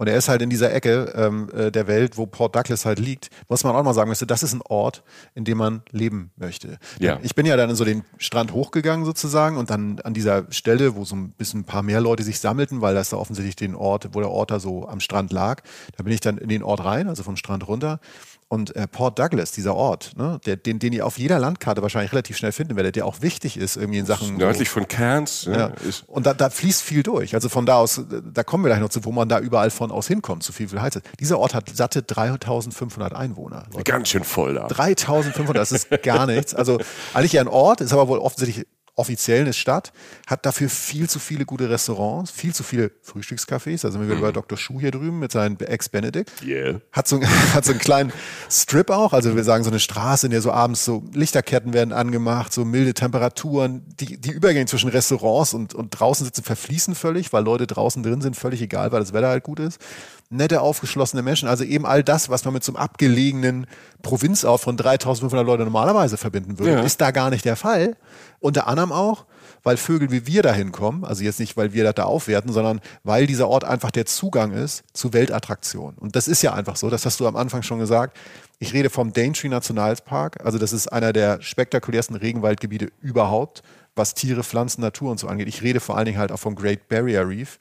Und 0.01 0.07
er 0.07 0.15
ist 0.15 0.29
halt 0.29 0.41
in 0.41 0.49
dieser 0.49 0.73
Ecke 0.73 1.13
ähm, 1.15 1.47
äh, 1.55 1.69
der 1.69 1.85
Welt, 1.85 2.17
wo 2.17 2.25
Port 2.25 2.55
Douglas 2.55 2.87
halt 2.87 2.97
liegt, 2.97 3.29
was 3.47 3.63
man 3.63 3.75
auch 3.75 3.83
mal 3.83 3.93
sagen 3.93 4.09
müsste, 4.09 4.25
das 4.25 4.41
ist 4.41 4.51
ein 4.51 4.63
Ort, 4.63 5.03
in 5.35 5.43
dem 5.43 5.59
man 5.59 5.83
leben 5.91 6.31
möchte. 6.37 6.79
Ja. 6.97 7.19
Ich 7.21 7.35
bin 7.35 7.45
ja 7.45 7.55
dann 7.55 7.69
in 7.69 7.75
so 7.75 7.85
den 7.85 8.03
Strand 8.17 8.51
hochgegangen 8.51 9.05
sozusagen 9.05 9.57
und 9.57 9.69
dann 9.69 9.99
an 9.99 10.15
dieser 10.15 10.47
Stelle, 10.49 10.95
wo 10.95 11.05
so 11.05 11.15
ein 11.15 11.33
bisschen 11.33 11.59
ein 11.59 11.65
paar 11.65 11.83
mehr 11.83 12.01
Leute 12.01 12.23
sich 12.23 12.39
sammelten, 12.39 12.81
weil 12.81 12.95
das 12.95 13.11
da 13.11 13.17
offensichtlich 13.17 13.55
den 13.55 13.75
Ort, 13.75 14.09
wo 14.13 14.21
der 14.21 14.31
Ort 14.31 14.49
da 14.49 14.59
so 14.59 14.87
am 14.87 15.01
Strand 15.01 15.31
lag, 15.31 15.61
da 15.95 16.01
bin 16.01 16.13
ich 16.13 16.19
dann 16.19 16.39
in 16.39 16.49
den 16.49 16.63
Ort 16.63 16.83
rein, 16.83 17.07
also 17.07 17.21
vom 17.21 17.35
Strand 17.35 17.67
runter. 17.67 17.99
Und 18.51 18.75
äh, 18.75 18.85
Port 18.85 19.17
Douglas, 19.17 19.53
dieser 19.53 19.75
Ort, 19.75 20.11
ne, 20.17 20.37
der, 20.45 20.57
den, 20.57 20.77
den 20.77 20.91
ihr 20.91 21.05
auf 21.05 21.17
jeder 21.17 21.39
Landkarte 21.39 21.81
wahrscheinlich 21.81 22.11
relativ 22.11 22.35
schnell 22.35 22.51
finden 22.51 22.75
werdet, 22.75 22.97
der 22.97 23.05
auch 23.05 23.21
wichtig 23.21 23.55
ist 23.55 23.77
irgendwie 23.77 23.99
in 23.99 24.05
Sachen. 24.05 24.35
Nördlich 24.35 24.67
von 24.67 24.89
Cairns 24.89 25.47
ne, 25.47 25.57
Ja. 25.57 25.71
Und 26.07 26.25
da, 26.25 26.33
da 26.33 26.49
fließt 26.49 26.81
viel 26.81 27.01
durch. 27.01 27.33
Also 27.33 27.47
von 27.47 27.65
da 27.65 27.75
aus, 27.77 27.99
äh, 27.99 28.03
da 28.21 28.43
kommen 28.43 28.65
wir 28.65 28.67
gleich 28.67 28.81
noch 28.81 28.89
zu, 28.89 29.05
wo 29.05 29.13
man 29.13 29.29
da 29.29 29.39
überall 29.39 29.69
von 29.69 29.89
aus 29.89 30.07
hinkommt, 30.07 30.43
zu 30.43 30.51
viel, 30.51 30.67
viel 30.67 30.81
Heiz. 30.81 30.99
Dieser 31.17 31.39
Ort 31.39 31.55
hat 31.55 31.69
satte 31.73 32.03
3500 32.03 33.13
Einwohner. 33.13 33.63
Leute. 33.71 33.89
ganz 33.89 34.09
schön 34.09 34.25
voll 34.25 34.55
da. 34.55 34.67
3500, 34.67 35.55
das 35.55 35.71
ist 35.71 35.89
gar 36.03 36.27
nichts. 36.27 36.53
Also 36.53 36.77
eigentlich 37.13 37.31
ja 37.31 37.39
ein 37.39 37.47
Ort, 37.47 37.79
ist 37.79 37.93
aber 37.93 38.09
wohl 38.09 38.19
offensichtlich 38.19 38.67
offiziell 39.01 39.41
eine 39.41 39.53
Stadt, 39.53 39.91
hat 40.27 40.45
dafür 40.45 40.69
viel 40.69 41.09
zu 41.09 41.17
viele 41.17 41.45
gute 41.45 41.69
Restaurants, 41.69 42.29
viel 42.29 42.53
zu 42.53 42.63
viele 42.63 42.91
Frühstückscafés. 43.01 43.81
Da 43.81 43.91
sind 43.91 43.99
wir 43.99 44.07
wieder 44.07 44.21
bei 44.21 44.31
Dr. 44.31 44.57
Schuh 44.57 44.79
hier 44.79 44.91
drüben 44.91 45.19
mit 45.19 45.31
seinen 45.31 45.59
Ex-Benedict. 45.59 46.31
Yeah. 46.43 46.81
Hat 46.91 47.07
so, 47.07 47.19
hat 47.53 47.65
so 47.65 47.71
einen 47.71 47.79
kleinen 47.79 48.13
Strip 48.49 48.91
auch, 48.91 49.13
also 49.13 49.35
wir 49.35 49.43
sagen 49.43 49.63
so 49.63 49.71
eine 49.71 49.79
Straße, 49.79 50.27
in 50.27 50.31
der 50.31 50.41
so 50.41 50.51
abends 50.51 50.85
so 50.85 51.03
Lichterketten 51.13 51.73
werden 51.73 51.93
angemacht, 51.93 52.53
so 52.53 52.63
milde 52.63 52.93
Temperaturen. 52.93 53.83
Die, 53.99 54.21
die 54.21 54.31
Übergänge 54.31 54.67
zwischen 54.67 54.89
Restaurants 54.89 55.53
und, 55.53 55.73
und 55.73 55.89
draußen 55.89 56.25
sitzen 56.25 56.43
verfließen 56.43 56.93
völlig, 56.93 57.33
weil 57.33 57.43
Leute 57.43 57.65
draußen 57.65 58.03
drin 58.03 58.21
sind, 58.21 58.35
völlig 58.35 58.61
egal, 58.61 58.91
weil 58.91 58.99
das 58.99 59.13
Wetter 59.13 59.29
halt 59.29 59.43
gut 59.43 59.59
ist. 59.59 59.79
Nette, 60.31 60.61
aufgeschlossene 60.61 61.21
Menschen, 61.21 61.47
also 61.47 61.63
eben 61.63 61.85
all 61.85 62.03
das, 62.03 62.29
was 62.29 62.45
man 62.45 62.53
mit 62.53 62.63
so 62.63 62.71
einem 62.71 62.77
abgelegenen 62.81 63.67
Provinzort 64.01 64.61
von 64.61 64.77
3500 64.77 65.45
Leuten 65.45 65.63
normalerweise 65.63 66.17
verbinden 66.17 66.57
würde, 66.57 66.71
Ja. 66.71 66.81
ist 66.81 67.01
da 67.01 67.11
gar 67.11 67.29
nicht 67.29 67.45
der 67.45 67.55
Fall. 67.55 67.95
Unter 68.39 68.67
anderem 68.67 68.91
auch, 68.91 69.25
weil 69.63 69.77
Vögel 69.77 70.09
wie 70.11 70.25
wir 70.25 70.41
da 70.41 70.53
hinkommen, 70.53 71.03
also 71.05 71.23
jetzt 71.23 71.39
nicht, 71.39 71.57
weil 71.57 71.73
wir 71.73 71.83
das 71.83 71.95
da 71.95 72.03
aufwerten, 72.05 72.51
sondern 72.51 72.81
weil 73.03 73.27
dieser 73.27 73.47
Ort 73.47 73.63
einfach 73.63 73.91
der 73.91 74.05
Zugang 74.07 74.51
ist 74.53 74.83
zu 74.93 75.13
Weltattraktionen. 75.13 75.97
Und 75.99 76.15
das 76.15 76.27
ist 76.27 76.41
ja 76.41 76.53
einfach 76.53 76.75
so, 76.77 76.89
das 76.89 77.05
hast 77.05 77.19
du 77.19 77.27
am 77.27 77.35
Anfang 77.35 77.61
schon 77.61 77.77
gesagt. 77.79 78.17
Ich 78.57 78.73
rede 78.73 78.89
vom 78.89 79.13
Daintree 79.13 79.49
Nationalpark, 79.49 80.43
also 80.45 80.57
das 80.57 80.71
ist 80.73 80.87
einer 80.87 81.13
der 81.13 81.41
spektakulärsten 81.41 82.15
Regenwaldgebiete 82.15 82.91
überhaupt, 83.01 83.61
was 83.95 84.13
Tiere, 84.13 84.43
Pflanzen, 84.43 84.81
Natur 84.81 85.11
und 85.11 85.19
so 85.19 85.27
angeht. 85.27 85.47
Ich 85.49 85.61
rede 85.61 85.79
vor 85.81 85.97
allen 85.97 86.05
Dingen 86.05 86.17
halt 86.17 86.31
auch 86.31 86.39
vom 86.39 86.55
Great 86.55 86.87
Barrier 86.87 87.27
Reef 87.27 87.59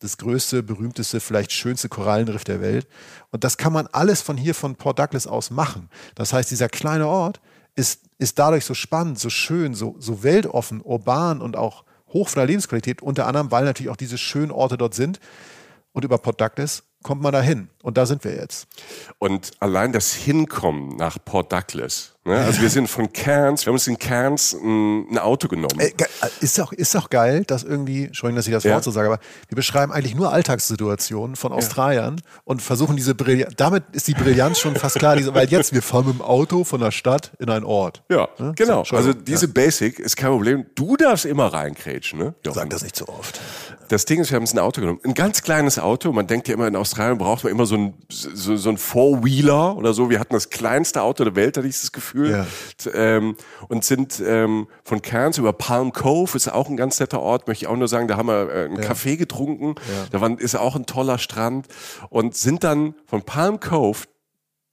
das 0.00 0.16
größte, 0.16 0.62
berühmteste, 0.62 1.20
vielleicht 1.20 1.52
schönste 1.52 1.88
Korallenriff 1.88 2.44
der 2.44 2.60
Welt. 2.60 2.86
Und 3.30 3.44
das 3.44 3.56
kann 3.56 3.72
man 3.72 3.86
alles 3.88 4.22
von 4.22 4.36
hier, 4.36 4.54
von 4.54 4.76
Port 4.76 4.98
Douglas 4.98 5.26
aus 5.26 5.50
machen. 5.50 5.90
Das 6.14 6.32
heißt, 6.32 6.50
dieser 6.50 6.68
kleine 6.68 7.08
Ort 7.08 7.40
ist, 7.74 8.02
ist 8.18 8.38
dadurch 8.38 8.64
so 8.64 8.74
spannend, 8.74 9.18
so 9.18 9.30
schön, 9.30 9.74
so, 9.74 9.96
so 9.98 10.22
weltoffen, 10.22 10.80
urban 10.82 11.40
und 11.40 11.56
auch 11.56 11.84
hoch 12.12 12.28
von 12.28 12.40
der 12.40 12.46
Lebensqualität, 12.46 13.02
unter 13.02 13.26
anderem, 13.26 13.50
weil 13.50 13.64
natürlich 13.64 13.90
auch 13.90 13.96
diese 13.96 14.18
schönen 14.18 14.50
Orte 14.50 14.78
dort 14.78 14.94
sind. 14.94 15.20
Und 15.92 16.04
über 16.04 16.18
Port 16.18 16.40
Douglas 16.40 16.84
kommt 17.02 17.22
man 17.22 17.32
dahin. 17.32 17.68
Und 17.82 17.96
da 17.96 18.06
sind 18.06 18.24
wir 18.24 18.34
jetzt. 18.34 18.66
Und 19.18 19.52
allein 19.60 19.92
das 19.92 20.12
Hinkommen 20.12 20.96
nach 20.96 21.16
Port 21.24 21.52
Douglas, 21.52 22.16
ne? 22.24 22.36
also 22.36 22.60
wir 22.60 22.68
sind 22.68 22.88
von 22.88 23.12
Cairns, 23.12 23.64
wir 23.64 23.70
haben 23.70 23.76
uns 23.76 23.86
in 23.86 23.98
Cairns 23.98 24.52
ein, 24.52 25.08
ein 25.10 25.18
Auto 25.18 25.48
genommen. 25.48 25.78
Äh, 25.78 25.92
ist 26.40 26.60
auch, 26.60 26.72
ist 26.72 26.96
auch 26.96 27.08
geil, 27.08 27.44
dass 27.46 27.62
irgendwie, 27.62 28.04
Entschuldigung, 28.04 28.36
dass 28.36 28.46
ich 28.46 28.52
das 28.52 28.64
Wort 28.64 28.74
ja. 28.74 28.82
so 28.82 28.90
sage, 28.90 29.08
aber 29.08 29.20
wir 29.48 29.56
beschreiben 29.56 29.92
eigentlich 29.92 30.16
nur 30.16 30.32
Alltagssituationen 30.32 31.36
von 31.36 31.52
Australiern 31.52 32.16
ja. 32.16 32.40
und 32.44 32.60
versuchen 32.60 32.96
diese 32.96 33.14
Brillanz, 33.14 33.54
damit 33.56 33.84
ist 33.92 34.08
die 34.08 34.14
Brillanz 34.14 34.58
schon 34.58 34.74
fast 34.74 34.98
klar, 34.98 35.16
diese, 35.16 35.32
weil 35.32 35.48
jetzt 35.48 35.72
wir 35.72 35.82
fahren 35.82 36.08
mit 36.08 36.16
dem 36.16 36.22
Auto 36.22 36.64
von 36.64 36.80
der 36.80 36.90
Stadt 36.90 37.32
in 37.38 37.48
einen 37.48 37.64
Ort. 37.64 38.02
Ja, 38.10 38.28
ne? 38.38 38.52
genau. 38.56 38.84
So, 38.84 38.96
also 38.96 39.14
diese 39.14 39.46
ja. 39.46 39.52
Basic 39.54 39.98
ist 39.98 40.16
kein 40.16 40.30
Problem. 40.30 40.66
Du 40.74 40.96
darfst 40.96 41.24
immer 41.24 41.52
reinkrätschen. 41.52 42.18
Ne? 42.18 42.34
Sag 42.44 42.68
das 42.70 42.82
nicht 42.82 42.96
so 42.96 43.08
oft. 43.08 43.40
Das 43.88 44.04
Ding 44.04 44.20
ist, 44.20 44.30
wir 44.30 44.36
haben 44.36 44.42
uns 44.42 44.54
ein 44.54 44.58
Auto 44.58 44.80
genommen. 44.80 45.00
Ein 45.02 45.14
ganz 45.14 45.42
kleines 45.42 45.78
Auto. 45.78 46.12
Man 46.12 46.26
denkt 46.26 46.48
ja 46.48 46.54
immer, 46.54 46.66
in 46.66 46.76
Australien 46.76 47.18
braucht 47.18 47.44
man 47.44 47.52
immer 47.52 47.66
so 47.66 47.76
ein, 47.76 47.94
so, 48.08 48.56
so 48.56 48.68
ein 48.68 48.76
Four-Wheeler 48.76 49.76
oder 49.76 49.94
so. 49.94 50.10
Wir 50.10 50.20
hatten 50.20 50.34
das 50.34 50.50
kleinste 50.50 51.02
Auto 51.02 51.24
der 51.24 51.34
Welt, 51.34 51.56
hatte 51.56 51.66
ich 51.66 51.80
das 51.80 51.92
Gefühl. 51.92 52.30
Ja. 52.30 52.46
Ähm, 52.94 53.36
und 53.68 53.84
sind 53.84 54.22
ähm, 54.24 54.68
von 54.84 55.02
Cairns 55.02 55.38
über 55.38 55.52
Palm 55.52 55.92
Cove, 55.92 56.36
ist 56.36 56.48
auch 56.48 56.68
ein 56.68 56.76
ganz 56.76 57.00
netter 57.00 57.20
Ort, 57.20 57.48
möchte 57.48 57.64
ich 57.64 57.68
auch 57.68 57.76
nur 57.76 57.88
sagen. 57.88 58.08
Da 58.08 58.16
haben 58.16 58.28
wir 58.28 58.50
äh, 58.50 58.64
einen 58.66 58.76
ja. 58.76 58.82
Kaffee 58.82 59.16
getrunken. 59.16 59.74
Ja. 59.76 60.06
Da 60.10 60.20
war, 60.20 60.38
ist 60.38 60.54
auch 60.54 60.76
ein 60.76 60.86
toller 60.86 61.18
Strand. 61.18 61.66
Und 62.10 62.36
sind 62.36 62.64
dann 62.64 62.94
von 63.06 63.22
Palm 63.22 63.58
Cove 63.60 64.04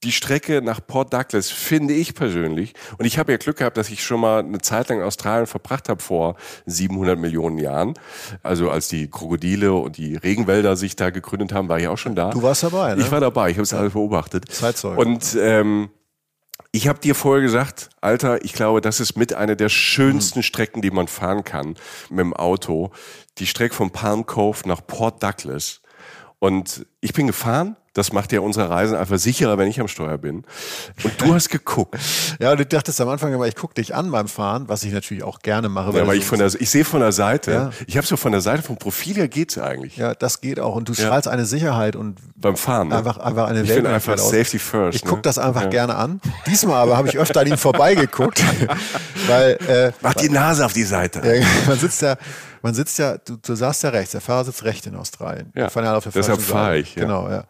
die 0.04 0.12
Strecke 0.12 0.62
nach 0.62 0.80
Port 0.86 1.12
Douglas 1.12 1.50
finde 1.50 1.94
ich 1.94 2.14
persönlich, 2.14 2.74
und 2.98 3.06
ich 3.06 3.18
habe 3.18 3.32
ja 3.32 3.38
Glück 3.38 3.56
gehabt, 3.56 3.76
dass 3.76 3.90
ich 3.90 4.04
schon 4.04 4.20
mal 4.20 4.40
eine 4.40 4.58
Zeit 4.58 4.88
lang 4.88 4.98
in 4.98 5.04
Australien 5.04 5.46
verbracht 5.46 5.88
habe 5.88 6.02
vor 6.02 6.36
700 6.66 7.18
Millionen 7.18 7.58
Jahren. 7.58 7.94
Also 8.42 8.70
als 8.70 8.88
die 8.88 9.10
Krokodile 9.10 9.72
und 9.72 9.96
die 9.96 10.16
Regenwälder 10.16 10.76
sich 10.76 10.96
da 10.96 11.10
gegründet 11.10 11.52
haben, 11.52 11.68
war 11.68 11.78
ich 11.78 11.88
auch 11.88 11.98
schon 11.98 12.14
da. 12.14 12.30
Du 12.30 12.42
warst 12.42 12.62
dabei, 12.62 12.94
ne? 12.94 13.02
Ich 13.02 13.10
war 13.10 13.20
dabei, 13.20 13.50
ich 13.50 13.56
habe 13.56 13.64
es 13.64 13.72
alles 13.72 13.94
beobachtet. 13.94 14.50
Zeitzeuge. 14.52 15.00
Und 15.00 15.36
ähm, 15.40 15.90
ich 16.72 16.88
habe 16.88 16.98
dir 16.98 17.14
vorher 17.14 17.42
gesagt, 17.42 17.88
Alter, 18.02 18.44
ich 18.44 18.52
glaube, 18.52 18.82
das 18.82 19.00
ist 19.00 19.16
mit 19.16 19.32
einer 19.32 19.56
der 19.56 19.70
schönsten 19.70 20.42
Strecken, 20.42 20.82
die 20.82 20.90
man 20.90 21.08
fahren 21.08 21.42
kann 21.42 21.76
mit 22.10 22.20
dem 22.20 22.34
Auto. 22.34 22.90
Die 23.38 23.46
Strecke 23.46 23.74
von 23.74 23.90
Palm 23.90 24.26
Cove 24.26 24.68
nach 24.68 24.86
Port 24.86 25.22
Douglas. 25.22 25.80
Und 26.38 26.86
ich 27.00 27.14
bin 27.14 27.26
gefahren 27.26 27.76
das 27.96 28.12
macht 28.12 28.30
ja 28.32 28.40
unsere 28.40 28.68
Reisen 28.68 28.94
einfach 28.94 29.18
sicherer, 29.18 29.56
wenn 29.56 29.68
ich 29.68 29.80
am 29.80 29.88
Steuer 29.88 30.18
bin. 30.18 30.44
Und 31.02 31.20
du 31.20 31.32
hast 31.32 31.48
geguckt. 31.48 31.96
ja, 32.38 32.52
und 32.52 32.60
du 32.60 32.66
dachtest 32.66 33.00
am 33.00 33.08
Anfang 33.08 33.32
immer, 33.32 33.46
ich 33.46 33.56
gucke 33.56 33.72
dich 33.72 33.94
an 33.94 34.10
beim 34.10 34.28
Fahren, 34.28 34.68
was 34.68 34.84
ich 34.84 34.92
natürlich 34.92 35.24
auch 35.24 35.38
gerne 35.38 35.70
mache. 35.70 35.96
Ja, 35.96 36.02
aber 36.02 36.14
ich, 36.14 36.24
von 36.26 36.38
der, 36.38 36.48
ich 36.48 36.68
sehe 36.68 36.84
von 36.84 37.00
der 37.00 37.12
Seite, 37.12 37.50
ja. 37.50 37.70
ich 37.86 37.96
habe 37.96 38.06
so 38.06 38.16
von 38.18 38.32
der 38.32 38.42
Seite, 38.42 38.62
vom 38.62 38.76
Profil 38.76 39.16
her 39.16 39.28
geht's 39.28 39.56
eigentlich. 39.56 39.96
Ja, 39.96 40.14
das 40.14 40.42
geht 40.42 40.60
auch. 40.60 40.76
Und 40.76 40.90
du 40.90 40.92
ja. 40.92 41.06
strahlst 41.06 41.26
eine 41.26 41.46
Sicherheit 41.46 41.96
und 41.96 42.18
beim 42.36 42.56
Fahren. 42.56 42.88
Ne? 42.88 42.96
Einfach, 42.96 43.16
einfach 43.16 43.48
eine 43.48 43.62
Ich 43.62 43.74
bin 43.74 43.86
einfach 43.86 44.18
Safety 44.18 44.58
first. 44.58 44.96
Ich 44.96 45.02
gucke 45.02 45.16
ne? 45.16 45.22
das 45.22 45.38
einfach 45.38 45.62
ja. 45.62 45.68
gerne 45.68 45.96
an. 45.96 46.20
Diesmal 46.46 46.76
aber 46.76 46.98
habe 46.98 47.08
ich 47.08 47.16
öfter 47.16 47.40
an 47.40 47.46
ihm 47.46 47.56
vorbeigeguckt. 47.56 48.44
weil, 49.26 49.52
äh, 49.68 49.92
Mach 50.02 50.14
die 50.14 50.28
Nase 50.28 50.66
auf 50.66 50.74
die 50.74 50.84
Seite. 50.84 51.22
Man 51.66 51.78
sitzt 51.78 52.02
ja, 52.02 52.16
man 52.62 52.74
sitzt 52.74 52.98
ja, 52.98 53.16
du, 53.18 53.36
du 53.36 53.54
saßt 53.54 53.84
ja 53.84 53.90
rechts, 53.90 54.10
der 54.10 54.20
Fahrer 54.20 54.44
sitzt 54.44 54.64
rechts 54.64 54.86
in 54.86 54.96
Australien. 54.96 55.52
Ja, 55.54 55.66
auf 55.66 55.72
der 55.74 56.12
deshalb 56.12 56.40
fahre 56.40 56.78
ich. 56.78 56.96
Ja. 56.96 57.02
Genau, 57.02 57.28
ja. 57.30 57.44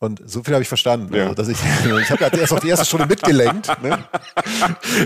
Und 0.00 0.22
so 0.26 0.44
viel 0.44 0.54
habe 0.54 0.62
ich 0.62 0.68
verstanden. 0.68 1.12
Ja. 1.12 1.24
Also, 1.24 1.34
dass 1.34 1.48
ich 1.48 1.58
ich 2.02 2.10
habe 2.10 2.24
ja 2.24 2.28
erst 2.32 2.52
auf 2.52 2.60
die 2.60 2.68
erste 2.68 2.86
Stunde 2.86 3.06
mitgelenkt. 3.06 3.82
Ne? 3.82 3.98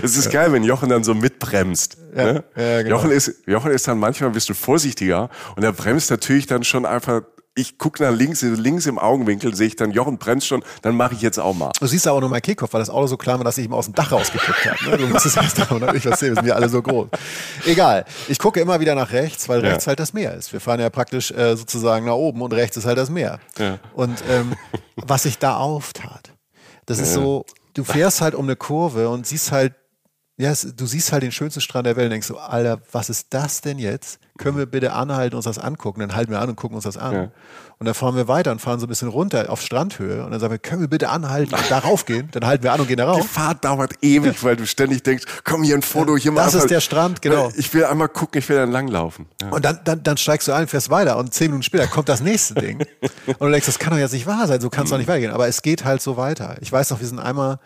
Es 0.03 0.15
ist 0.15 0.29
geil, 0.31 0.51
wenn 0.53 0.63
Jochen 0.63 0.89
dann 0.89 1.03
so 1.03 1.15
mitbremst. 1.15 1.97
Ja, 2.15 2.33
ne? 2.33 2.43
ja, 2.55 2.83
genau. 2.83 2.97
Jochen, 2.97 3.11
ist, 3.11 3.41
Jochen 3.47 3.71
ist 3.71 3.87
dann 3.87 3.97
manchmal 3.97 4.29
ein 4.29 4.33
bisschen 4.33 4.53
vorsichtiger 4.53 5.29
und 5.55 5.63
er 5.63 5.73
bremst 5.73 6.11
natürlich 6.11 6.45
dann 6.45 6.63
schon 6.63 6.85
einfach 6.85 7.23
ich 7.55 7.77
gucke 7.77 8.01
nach 8.01 8.11
links, 8.11 8.41
links 8.41 8.85
im 8.87 8.97
Augenwinkel 8.97 9.55
sehe 9.55 9.67
ich 9.67 9.75
dann, 9.75 9.91
Jochen 9.91 10.17
bremst 10.17 10.47
schon, 10.47 10.63
dann 10.81 10.95
mache 10.95 11.13
ich 11.13 11.21
jetzt 11.21 11.39
auch 11.39 11.53
mal. 11.53 11.71
Du 11.79 11.85
siehst 11.85 12.07
aber 12.07 12.19
nur 12.19 12.29
mein 12.29 12.41
Kickoff, 12.41 12.73
weil 12.73 12.79
das 12.79 12.89
Auto 12.89 13.07
so 13.07 13.17
klein 13.17 13.37
war, 13.37 13.43
dass 13.43 13.57
ich 13.57 13.65
ihm 13.65 13.73
aus 13.73 13.85
dem 13.85 13.93
Dach 13.93 14.11
rausgeguckt 14.11 14.65
habe. 14.65 14.89
Ne? 14.89 14.97
Du 14.97 15.07
musst 15.07 15.25
es 15.25 15.37
erst 15.37 15.69
haben, 15.69 15.95
ich 15.95 16.05
was 16.05 16.19
sehen, 16.19 16.29
wir 16.29 16.35
sind 16.35 16.47
ja 16.47 16.55
alle 16.55 16.69
so 16.69 16.81
groß. 16.81 17.09
Egal, 17.65 18.05
ich 18.27 18.39
gucke 18.39 18.59
immer 18.59 18.79
wieder 18.79 18.95
nach 18.95 19.11
rechts, 19.11 19.47
weil 19.49 19.63
ja. 19.63 19.69
rechts 19.69 19.85
halt 19.85 19.99
das 19.99 20.13
Meer 20.13 20.33
ist. 20.33 20.51
Wir 20.51 20.59
fahren 20.59 20.79
ja 20.79 20.89
praktisch 20.89 21.31
äh, 21.31 21.55
sozusagen 21.55 22.05
nach 22.07 22.13
oben 22.13 22.41
und 22.41 22.53
rechts 22.53 22.77
ist 22.77 22.85
halt 22.85 22.97
das 22.97 23.11
Meer. 23.11 23.39
Ja. 23.59 23.77
Und 23.93 24.23
ähm, 24.29 24.53
was 24.95 25.23
sich 25.23 25.37
da 25.37 25.57
auftat, 25.57 26.31
das 26.87 26.99
ist 26.99 27.13
so, 27.13 27.45
du 27.75 27.83
fährst 27.83 28.21
halt 28.21 28.35
um 28.35 28.45
eine 28.45 28.55
Kurve 28.55 29.09
und 29.09 29.27
siehst 29.27 29.51
halt 29.51 29.73
ja, 30.35 30.49
es, 30.49 30.75
du 30.75 30.87
siehst 30.87 31.11
halt 31.11 31.21
den 31.21 31.31
schönsten 31.31 31.61
Strand 31.61 31.85
der 31.85 31.95
Welt 31.95 32.05
und 32.05 32.11
denkst 32.11 32.27
so, 32.27 32.37
Alter, 32.37 32.81
was 32.91 33.09
ist 33.09 33.27
das 33.29 33.61
denn 33.61 33.77
jetzt? 33.77 34.19
Können 34.39 34.57
wir 34.57 34.65
bitte 34.65 34.93
anhalten, 34.93 35.35
uns 35.35 35.45
das 35.45 35.59
angucken? 35.59 35.99
Dann 35.99 36.15
halten 36.15 36.31
wir 36.31 36.41
an 36.41 36.49
und 36.49 36.55
gucken 36.55 36.73
uns 36.73 36.85
das 36.85 36.97
an. 36.97 37.13
Ja. 37.13 37.31
Und 37.77 37.85
dann 37.85 37.93
fahren 37.93 38.15
wir 38.15 38.27
weiter 38.27 38.51
und 38.51 38.59
fahren 38.59 38.79
so 38.79 38.87
ein 38.87 38.89
bisschen 38.89 39.09
runter 39.09 39.45
auf 39.49 39.61
Strandhöhe 39.61 40.25
und 40.25 40.31
dann 40.31 40.39
sagen 40.39 40.51
wir, 40.51 40.57
können 40.57 40.81
wir 40.81 40.87
bitte 40.87 41.09
anhalten 41.09 41.53
und 41.53 41.69
darauf 41.69 42.05
gehen? 42.05 42.29
Dann 42.31 42.47
halten 42.47 42.63
wir 42.63 42.73
an 42.73 42.79
und 42.79 42.87
gehen 42.87 42.97
darauf. 42.97 43.21
Die 43.21 43.27
Fahrt 43.27 43.63
dauert 43.63 43.93
ewig, 44.01 44.37
ja. 44.37 44.43
weil 44.43 44.55
du 44.55 44.65
ständig 44.65 45.03
denkst, 45.03 45.25
komm 45.43 45.61
hier 45.61 45.75
ein 45.75 45.83
Foto, 45.83 46.17
hier 46.17 46.31
mal. 46.31 46.45
Das 46.45 46.55
ist 46.55 46.71
der 46.71 46.81
Strand, 46.81 47.21
genau. 47.21 47.51
Ich 47.55 47.71
will 47.75 47.85
einmal 47.85 48.09
gucken, 48.09 48.39
ich 48.39 48.49
will 48.49 48.55
dann 48.55 48.71
langlaufen. 48.71 49.27
Ja. 49.39 49.49
Und 49.49 49.63
dann, 49.63 49.81
dann, 49.83 50.01
dann 50.01 50.17
steigst 50.17 50.47
du 50.47 50.53
ein, 50.53 50.67
fährst 50.67 50.89
weiter 50.89 51.17
und 51.17 51.31
zehn 51.31 51.47
Minuten 51.47 51.63
später 51.63 51.85
kommt 51.85 52.09
das 52.09 52.21
nächste 52.21 52.55
Ding. 52.55 52.79
und 53.27 53.39
du 53.39 53.51
denkst, 53.51 53.67
das 53.67 53.77
kann 53.77 53.91
doch 53.91 53.99
jetzt 53.99 54.13
nicht 54.13 54.25
wahr 54.25 54.47
sein, 54.47 54.61
so 54.61 54.71
kann 54.71 54.85
es 54.85 54.89
doch 54.89 54.97
nicht 54.97 55.07
weitergehen. 55.07 55.31
Aber 55.31 55.47
es 55.47 55.61
geht 55.61 55.85
halt 55.85 56.01
so 56.01 56.17
weiter. 56.17 56.55
Ich 56.61 56.71
weiß 56.71 56.89
noch, 56.89 57.01
wir 57.01 57.07
sind 57.07 57.19
einmal 57.19 57.59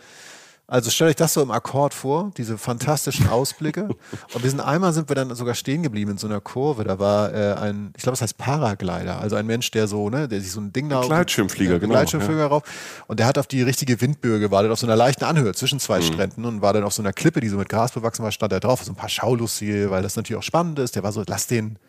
also 0.69 0.89
stellt 0.89 1.11
euch 1.11 1.15
das 1.15 1.33
so 1.33 1.41
im 1.41 1.49
Akkord 1.49 1.93
vor, 1.93 2.31
diese 2.35 2.57
fantastischen 2.57 3.27
Ausblicke. 3.29 3.87
Und 4.33 4.43
wir 4.43 4.49
sind 4.49 4.59
einmal 4.59 4.91
sind 4.91 5.09
wir 5.09 5.15
dann 5.15 5.33
sogar 5.33 5.55
stehen 5.55 5.81
geblieben 5.81 6.11
in 6.11 6.17
so 6.17 6.27
einer 6.27 6.41
Kurve. 6.41 6.83
Da 6.83 6.99
war 6.99 7.33
äh, 7.33 7.53
ein, 7.53 7.93
ich 7.95 8.03
glaube, 8.03 8.15
es 8.15 8.21
heißt 8.21 8.37
Paraglider, 8.37 9.19
also 9.19 9.37
ein 9.37 9.45
Mensch, 9.45 9.71
der 9.71 9.87
so, 9.87 10.09
ne, 10.09 10.27
der 10.27 10.41
sich 10.41 10.51
so 10.51 10.59
ein 10.59 10.73
Ding 10.73 10.89
da 10.89 10.99
Gleitschirmflieger, 10.99 11.75
äh, 11.75 11.79
genau. 11.79 11.93
Gleitschirmflieger 11.93 12.41
ja. 12.41 12.47
rauf. 12.47 12.63
Und 13.07 13.19
der 13.19 13.27
hat 13.27 13.37
auf 13.37 13.47
die 13.47 13.61
richtige 13.61 14.01
Windböe 14.01 14.39
gewartet, 14.39 14.71
auf 14.71 14.79
so 14.79 14.87
einer 14.87 14.97
leichten 14.97 15.23
Anhöhe 15.23 15.53
zwischen 15.53 15.79
zwei 15.79 15.99
mhm. 15.99 16.03
Stränden 16.03 16.43
und 16.43 16.61
war 16.61 16.73
dann 16.73 16.83
auf 16.83 16.93
so 16.93 17.01
einer 17.01 17.13
Klippe, 17.13 17.39
die 17.39 17.47
so 17.47 17.57
mit 17.57 17.69
Gras 17.69 17.93
bewachsen 17.93 18.23
war, 18.23 18.33
stand 18.33 18.51
da 18.51 18.59
drauf, 18.59 18.83
so 18.83 18.91
ein 18.91 18.95
paar 18.95 19.09
Schaulustige, 19.09 19.89
weil 19.89 20.03
das 20.03 20.17
natürlich 20.17 20.37
auch 20.37 20.43
spannend 20.43 20.79
ist. 20.79 20.97
Der 20.97 21.03
war 21.03 21.13
so, 21.13 21.23
lass 21.25 21.47
den 21.47 21.79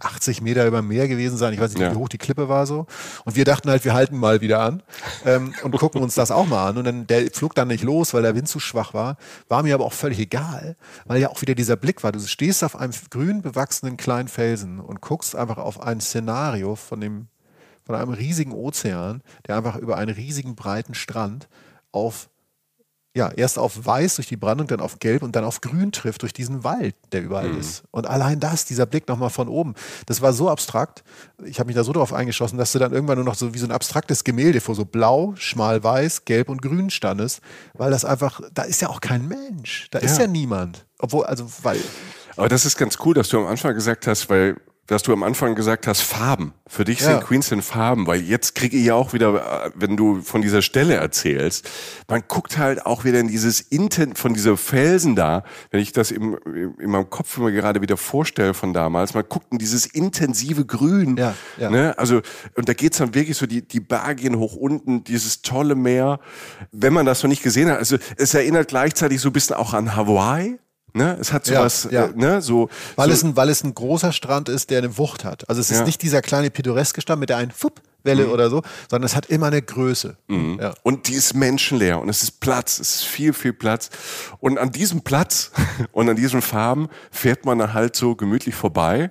80 0.00 0.42
Meter 0.42 0.66
über 0.66 0.82
Meer 0.82 1.08
gewesen 1.08 1.36
sein. 1.36 1.52
Ich 1.52 1.60
weiß 1.60 1.72
nicht, 1.72 1.82
ja. 1.82 1.92
wie 1.92 1.96
hoch 1.96 2.08
die 2.08 2.18
Klippe 2.18 2.48
war 2.48 2.66
so. 2.66 2.86
Und 3.24 3.36
wir 3.36 3.44
dachten 3.44 3.70
halt, 3.70 3.84
wir 3.84 3.94
halten 3.94 4.18
mal 4.18 4.40
wieder 4.40 4.60
an 4.60 4.82
ähm, 5.24 5.54
und 5.62 5.76
gucken 5.76 6.02
uns 6.02 6.14
das 6.14 6.30
auch 6.30 6.46
mal 6.46 6.68
an. 6.68 6.78
Und 6.78 6.84
dann 6.84 7.06
der 7.06 7.30
flog 7.32 7.54
dann 7.54 7.68
nicht 7.68 7.82
los, 7.82 8.12
weil 8.14 8.22
der 8.22 8.34
Wind 8.34 8.48
zu 8.48 8.60
schwach 8.60 8.94
war. 8.94 9.16
War 9.48 9.62
mir 9.62 9.74
aber 9.74 9.84
auch 9.84 9.92
völlig 9.92 10.18
egal, 10.18 10.76
weil 11.06 11.20
ja 11.20 11.30
auch 11.30 11.40
wieder 11.40 11.54
dieser 11.54 11.76
Blick 11.76 12.02
war. 12.04 12.12
Du 12.12 12.20
stehst 12.20 12.62
auf 12.62 12.76
einem 12.76 12.92
grün 13.10 13.42
bewachsenen 13.42 13.96
kleinen 13.96 14.28
Felsen 14.28 14.80
und 14.80 15.00
guckst 15.00 15.34
einfach 15.34 15.58
auf 15.58 15.80
ein 15.80 16.00
Szenario 16.00 16.76
von 16.76 17.00
dem 17.00 17.28
von 17.84 17.94
einem 17.94 18.12
riesigen 18.12 18.52
Ozean, 18.52 19.22
der 19.46 19.56
einfach 19.56 19.76
über 19.76 19.96
einen 19.96 20.12
riesigen 20.12 20.56
breiten 20.56 20.94
Strand 20.94 21.48
auf 21.92 22.28
ja, 23.16 23.30
erst 23.30 23.58
auf 23.58 23.86
weiß 23.86 24.16
durch 24.16 24.28
die 24.28 24.36
Brandung, 24.36 24.66
dann 24.66 24.80
auf 24.80 24.98
gelb 24.98 25.22
und 25.22 25.34
dann 25.34 25.44
auf 25.44 25.62
grün 25.62 25.90
trifft 25.90 26.20
durch 26.20 26.34
diesen 26.34 26.64
Wald, 26.64 26.94
der 27.12 27.22
überall 27.22 27.48
mhm. 27.48 27.60
ist. 27.60 27.84
Und 27.90 28.06
allein 28.06 28.40
das, 28.40 28.66
dieser 28.66 28.84
Blick 28.84 29.08
nochmal 29.08 29.30
von 29.30 29.48
oben, 29.48 29.74
das 30.04 30.20
war 30.20 30.34
so 30.34 30.50
abstrakt. 30.50 31.02
Ich 31.42 31.58
habe 31.58 31.68
mich 31.68 31.76
da 31.76 31.82
so 31.82 31.94
drauf 31.94 32.12
eingeschossen, 32.12 32.58
dass 32.58 32.72
du 32.72 32.78
dann 32.78 32.92
irgendwann 32.92 33.16
nur 33.16 33.24
noch 33.24 33.34
so 33.34 33.54
wie 33.54 33.58
so 33.58 33.66
ein 33.66 33.72
abstraktes 33.72 34.22
Gemälde 34.22 34.60
vor 34.60 34.74
so 34.74 34.84
blau, 34.84 35.32
schmal 35.36 35.82
weiß, 35.82 36.26
gelb 36.26 36.50
und 36.50 36.60
grün 36.60 36.90
standest, 36.90 37.40
weil 37.72 37.90
das 37.90 38.04
einfach, 38.04 38.42
da 38.52 38.64
ist 38.64 38.82
ja 38.82 38.90
auch 38.90 39.00
kein 39.00 39.26
Mensch. 39.26 39.88
Da 39.92 39.98
ja. 40.00 40.04
ist 40.04 40.18
ja 40.18 40.26
niemand. 40.26 40.84
Obwohl, 40.98 41.24
also, 41.24 41.46
weil. 41.62 41.80
Aber 42.36 42.50
das 42.50 42.66
ist 42.66 42.76
ganz 42.76 42.98
cool, 43.02 43.14
dass 43.14 43.30
du 43.30 43.38
am 43.38 43.46
Anfang 43.46 43.74
gesagt 43.74 44.06
hast, 44.06 44.28
weil 44.28 44.56
dass 44.86 45.02
du 45.02 45.12
am 45.12 45.22
Anfang 45.22 45.54
gesagt 45.54 45.86
hast, 45.86 46.00
Farben. 46.00 46.52
Für 46.68 46.84
dich 46.84 47.00
ja. 47.00 47.06
sind 47.06 47.24
Queensland 47.24 47.64
Farben, 47.64 48.06
weil 48.06 48.20
jetzt 48.20 48.54
kriege 48.54 48.76
ich 48.76 48.84
ja 48.84 48.94
auch 48.94 49.12
wieder, 49.12 49.66
äh, 49.66 49.70
wenn 49.74 49.96
du 49.96 50.22
von 50.22 50.42
dieser 50.42 50.62
Stelle 50.62 50.94
erzählst, 50.94 51.68
man 52.08 52.24
guckt 52.26 52.58
halt 52.58 52.86
auch 52.86 53.04
wieder 53.04 53.20
in 53.20 53.28
dieses 53.28 53.60
Intent 53.60 54.18
von 54.18 54.34
dieser 54.34 54.56
Felsen 54.56 55.16
da, 55.16 55.44
wenn 55.70 55.80
ich 55.80 55.92
das 55.92 56.10
im, 56.10 56.38
in 56.78 56.90
meinem 56.90 57.10
Kopf 57.10 57.36
immer 57.38 57.50
gerade 57.50 57.82
wieder 57.82 57.96
vorstelle 57.96 58.54
von 58.54 58.72
damals, 58.72 59.14
man 59.14 59.24
guckt 59.28 59.46
in 59.50 59.58
dieses 59.58 59.86
intensive 59.86 60.64
Grün. 60.64 61.16
Ja, 61.16 61.34
ja. 61.56 61.70
Ne? 61.70 61.94
Also, 61.98 62.20
und 62.54 62.68
da 62.68 62.72
geht's 62.72 62.98
dann 62.98 63.14
wirklich 63.14 63.36
so, 63.36 63.46
die, 63.46 63.66
die 63.66 63.80
Berge 63.80 64.22
gehen 64.22 64.38
hoch 64.38 64.56
unten, 64.56 65.04
dieses 65.04 65.42
tolle 65.42 65.74
Meer. 65.74 66.20
Wenn 66.72 66.92
man 66.92 67.06
das 67.06 67.22
noch 67.22 67.28
nicht 67.28 67.42
gesehen 67.42 67.70
hat, 67.70 67.78
also 67.78 67.96
es 68.16 68.34
erinnert 68.34 68.68
gleichzeitig 68.68 69.20
so 69.20 69.28
ein 69.30 69.32
bisschen 69.32 69.56
auch 69.56 69.74
an 69.74 69.94
Hawaii. 69.94 70.58
Ne? 70.96 71.18
Es 71.20 71.30
hat 71.30 71.44
sowas, 71.44 71.86
ja, 71.90 72.06
ja. 72.06 72.06
Äh, 72.06 72.16
ne? 72.16 72.40
so, 72.40 72.70
weil, 72.94 73.08
so 73.08 73.12
es 73.12 73.22
ein, 73.22 73.36
weil 73.36 73.50
es 73.50 73.62
ein 73.62 73.74
großer 73.74 74.12
Strand 74.12 74.48
ist, 74.48 74.70
der 74.70 74.78
eine 74.78 74.96
Wucht 74.96 75.26
hat. 75.26 75.46
Also 75.46 75.60
es 75.60 75.70
ist 75.70 75.80
ja. 75.80 75.84
nicht 75.84 76.00
dieser 76.00 76.22
kleine 76.22 76.50
pittoreske 76.50 77.02
Strand 77.02 77.20
mit 77.20 77.28
der 77.28 77.36
einen 77.36 77.50
Fupp 77.50 77.82
Welle 78.02 78.26
mhm. 78.26 78.32
oder 78.32 78.48
so, 78.48 78.62
sondern 78.88 79.04
es 79.04 79.14
hat 79.14 79.26
immer 79.26 79.48
eine 79.48 79.60
Größe. 79.60 80.16
Mhm. 80.28 80.58
Ja. 80.58 80.72
Und 80.82 81.08
die 81.08 81.12
ist 81.12 81.34
menschenleer 81.34 82.00
und 82.00 82.08
es 82.08 82.22
ist 82.22 82.40
Platz, 82.40 82.78
es 82.78 82.94
ist 82.94 83.04
viel, 83.04 83.34
viel 83.34 83.52
Platz. 83.52 83.90
Und 84.38 84.56
an 84.58 84.72
diesem 84.72 85.02
Platz 85.02 85.50
und 85.92 86.08
an 86.08 86.16
diesen 86.16 86.40
Farben 86.40 86.88
fährt 87.10 87.44
man 87.44 87.58
dann 87.58 87.74
halt 87.74 87.94
so 87.94 88.14
gemütlich 88.14 88.54
vorbei 88.54 89.10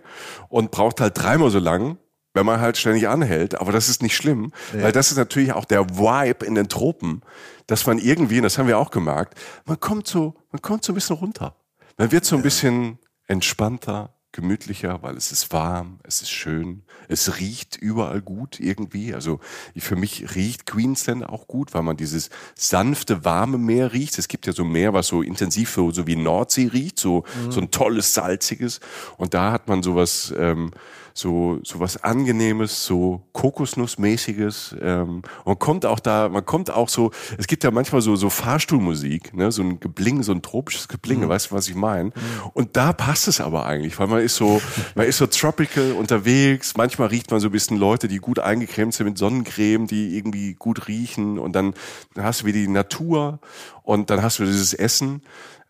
und 0.50 0.72
braucht 0.72 1.02
halt 1.02 1.16
dreimal 1.16 1.52
so 1.52 1.60
lang, 1.60 1.98
wenn 2.34 2.48
man 2.48 2.62
halt 2.62 2.78
ständig 2.78 3.08
anhält. 3.08 3.62
Aber 3.62 3.72
das 3.72 3.90
ist 3.90 4.02
nicht 4.02 4.16
schlimm, 4.16 4.52
ja. 4.74 4.84
weil 4.84 4.92
das 4.92 5.12
ist 5.12 5.18
natürlich 5.18 5.54
auch 5.54 5.66
der 5.66 5.88
Vibe 5.88 6.46
in 6.46 6.56
den 6.56 6.68
Tropen, 6.68 7.22
dass 7.68 7.86
man 7.86 8.00
irgendwie, 8.00 8.38
und 8.38 8.44
das 8.44 8.58
haben 8.58 8.68
wir 8.68 8.80
auch 8.80 8.90
gemerkt, 8.90 9.38
man 9.66 9.80
kommt 9.80 10.08
so, 10.08 10.34
man 10.52 10.62
kommt 10.64 10.84
so 10.84 10.94
ein 10.94 10.96
bisschen 10.96 11.18
runter. 11.18 11.56
Man 11.98 12.12
wird 12.12 12.26
so 12.26 12.36
ein 12.36 12.42
bisschen 12.42 13.00
entspannter, 13.28 14.16
gemütlicher, 14.34 15.02
weil 15.02 15.16
es 15.16 15.32
ist 15.32 15.54
warm, 15.54 16.00
es 16.04 16.22
ist 16.22 16.30
schön, 16.30 16.84
es 17.08 17.40
riecht 17.40 17.78
überall 17.78 18.22
gut 18.22 18.60
irgendwie. 18.60 19.14
Also 19.14 19.40
für 19.78 19.96
mich 19.96 20.36
riecht 20.36 20.66
Queensland 20.66 21.24
auch 21.24 21.48
gut, 21.48 21.74
weil 21.74 21.84
man 21.84 21.96
dieses 21.96 22.30
sanfte, 22.54 23.24
warme 23.24 23.58
Meer 23.58 23.94
riecht. 23.94 24.20
Es 24.20 24.28
gibt 24.28 24.46
ja 24.46 24.52
so 24.52 24.66
Meer, 24.66 24.94
was 24.94 25.08
so 25.08 25.22
intensiv 25.22 25.70
so, 25.70 25.90
so 25.92 26.06
wie 26.06 26.18
Nordsee 26.18 26.68
riecht, 26.68 27.00
so, 27.00 27.24
mhm. 27.46 27.52
so 27.52 27.62
ein 27.62 27.72
tolles, 27.72 28.14
salziges. 28.14 28.82
Und 29.16 29.34
da 29.34 29.54
hat 29.54 29.70
man 29.70 29.82
sowas, 29.82 30.34
ähm, 30.38 30.72
so, 31.18 31.60
so 31.64 31.80
was 31.80 32.04
Angenehmes, 32.04 32.86
so 32.86 33.24
Kokosnussmäßiges. 33.32 34.76
Ähm, 34.82 35.22
und 35.46 35.60
kommt 35.60 35.86
auch 35.86 36.02
da, 36.02 36.28
man 36.28 36.46
kommt 36.46 36.70
auch 36.70 36.90
so, 36.90 37.12
es 37.38 37.48
gibt 37.48 37.64
ja 37.64 37.72
manchmal 37.72 38.02
so, 38.02 38.18
so 38.18 38.30
Fahrstuhlmusik, 38.30 39.34
ne, 39.34 39.50
so 39.50 39.64
ein 39.64 39.80
Gebling, 39.80 40.24
so 40.24 40.34
ein 40.34 40.42
tropisches 40.42 40.90
Geblinge, 40.90 41.26
mhm. 41.26 41.30
weißt 41.30 41.52
du, 41.52 41.56
was 41.56 41.70
ich 41.70 41.76
meine? 41.76 42.10
Mhm. 42.10 42.12
Und 42.54 42.76
da 42.76 42.92
passt 42.92 43.30
es 43.30 43.40
aber 43.40 43.66
eigentlich, 43.66 43.98
weil 43.98 44.08
man 44.08 44.20
ist 44.20 44.36
so, 44.36 44.62
man 44.96 45.08
ist 45.08 45.18
so 45.18 45.26
tropical 45.28 45.94
unterwegs, 45.94 46.76
manchmal 46.76 47.08
riecht 47.08 47.32
man 47.32 47.40
so 47.40 47.48
ein 47.48 47.54
bisschen 47.54 47.78
Leute, 47.78 48.10
die 48.10 48.18
gut 48.18 48.40
eingecremt 48.40 48.94
sind 48.94 49.08
mit 49.08 49.18
Sonnencreme, 49.18 49.88
die 49.88 50.18
irgendwie 50.18 50.54
gut 50.54 50.90
riechen 50.90 51.40
und 51.40 51.54
dann 51.54 51.76
hast 52.18 52.42
du 52.42 52.46
wieder 52.46 52.60
die 52.60 52.68
Natur 52.68 53.40
und 53.84 54.10
dann 54.10 54.22
hast 54.22 54.40
du 54.40 54.44
dieses 54.44 54.74
Essen. 54.74 55.22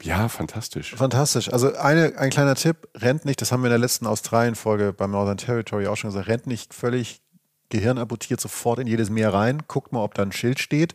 Ja, 0.02 0.28
fantastisch. 0.30 0.94
Fantastisch. 0.96 1.52
Also 1.52 1.76
eine, 1.76 2.18
ein 2.18 2.30
kleiner 2.30 2.56
Tipp, 2.56 2.88
rennt 2.96 3.26
nicht, 3.26 3.42
das 3.42 3.52
haben 3.52 3.62
wir 3.62 3.68
in 3.68 3.72
der 3.72 3.80
letzten 3.80 4.08
Australien-Folge 4.08 4.94
beim 4.94 5.12
Northern 5.12 5.38
Territory 5.38 5.88
auch 5.88 5.96
schon 5.96 6.10
gesagt, 6.10 6.28
rennt 6.28 6.48
nicht 6.48 6.74
völlig 6.74 7.22
gehirnabotiert 7.70 8.40
sofort 8.40 8.80
in 8.80 8.88
jedes 8.88 9.10
Meer 9.10 9.34
rein, 9.34 9.64
guckt 9.68 9.92
mal, 9.92 10.04
ob 10.04 10.14
da 10.14 10.24
ein 10.24 10.32
Schild 10.32 10.60
steht. 10.60 10.94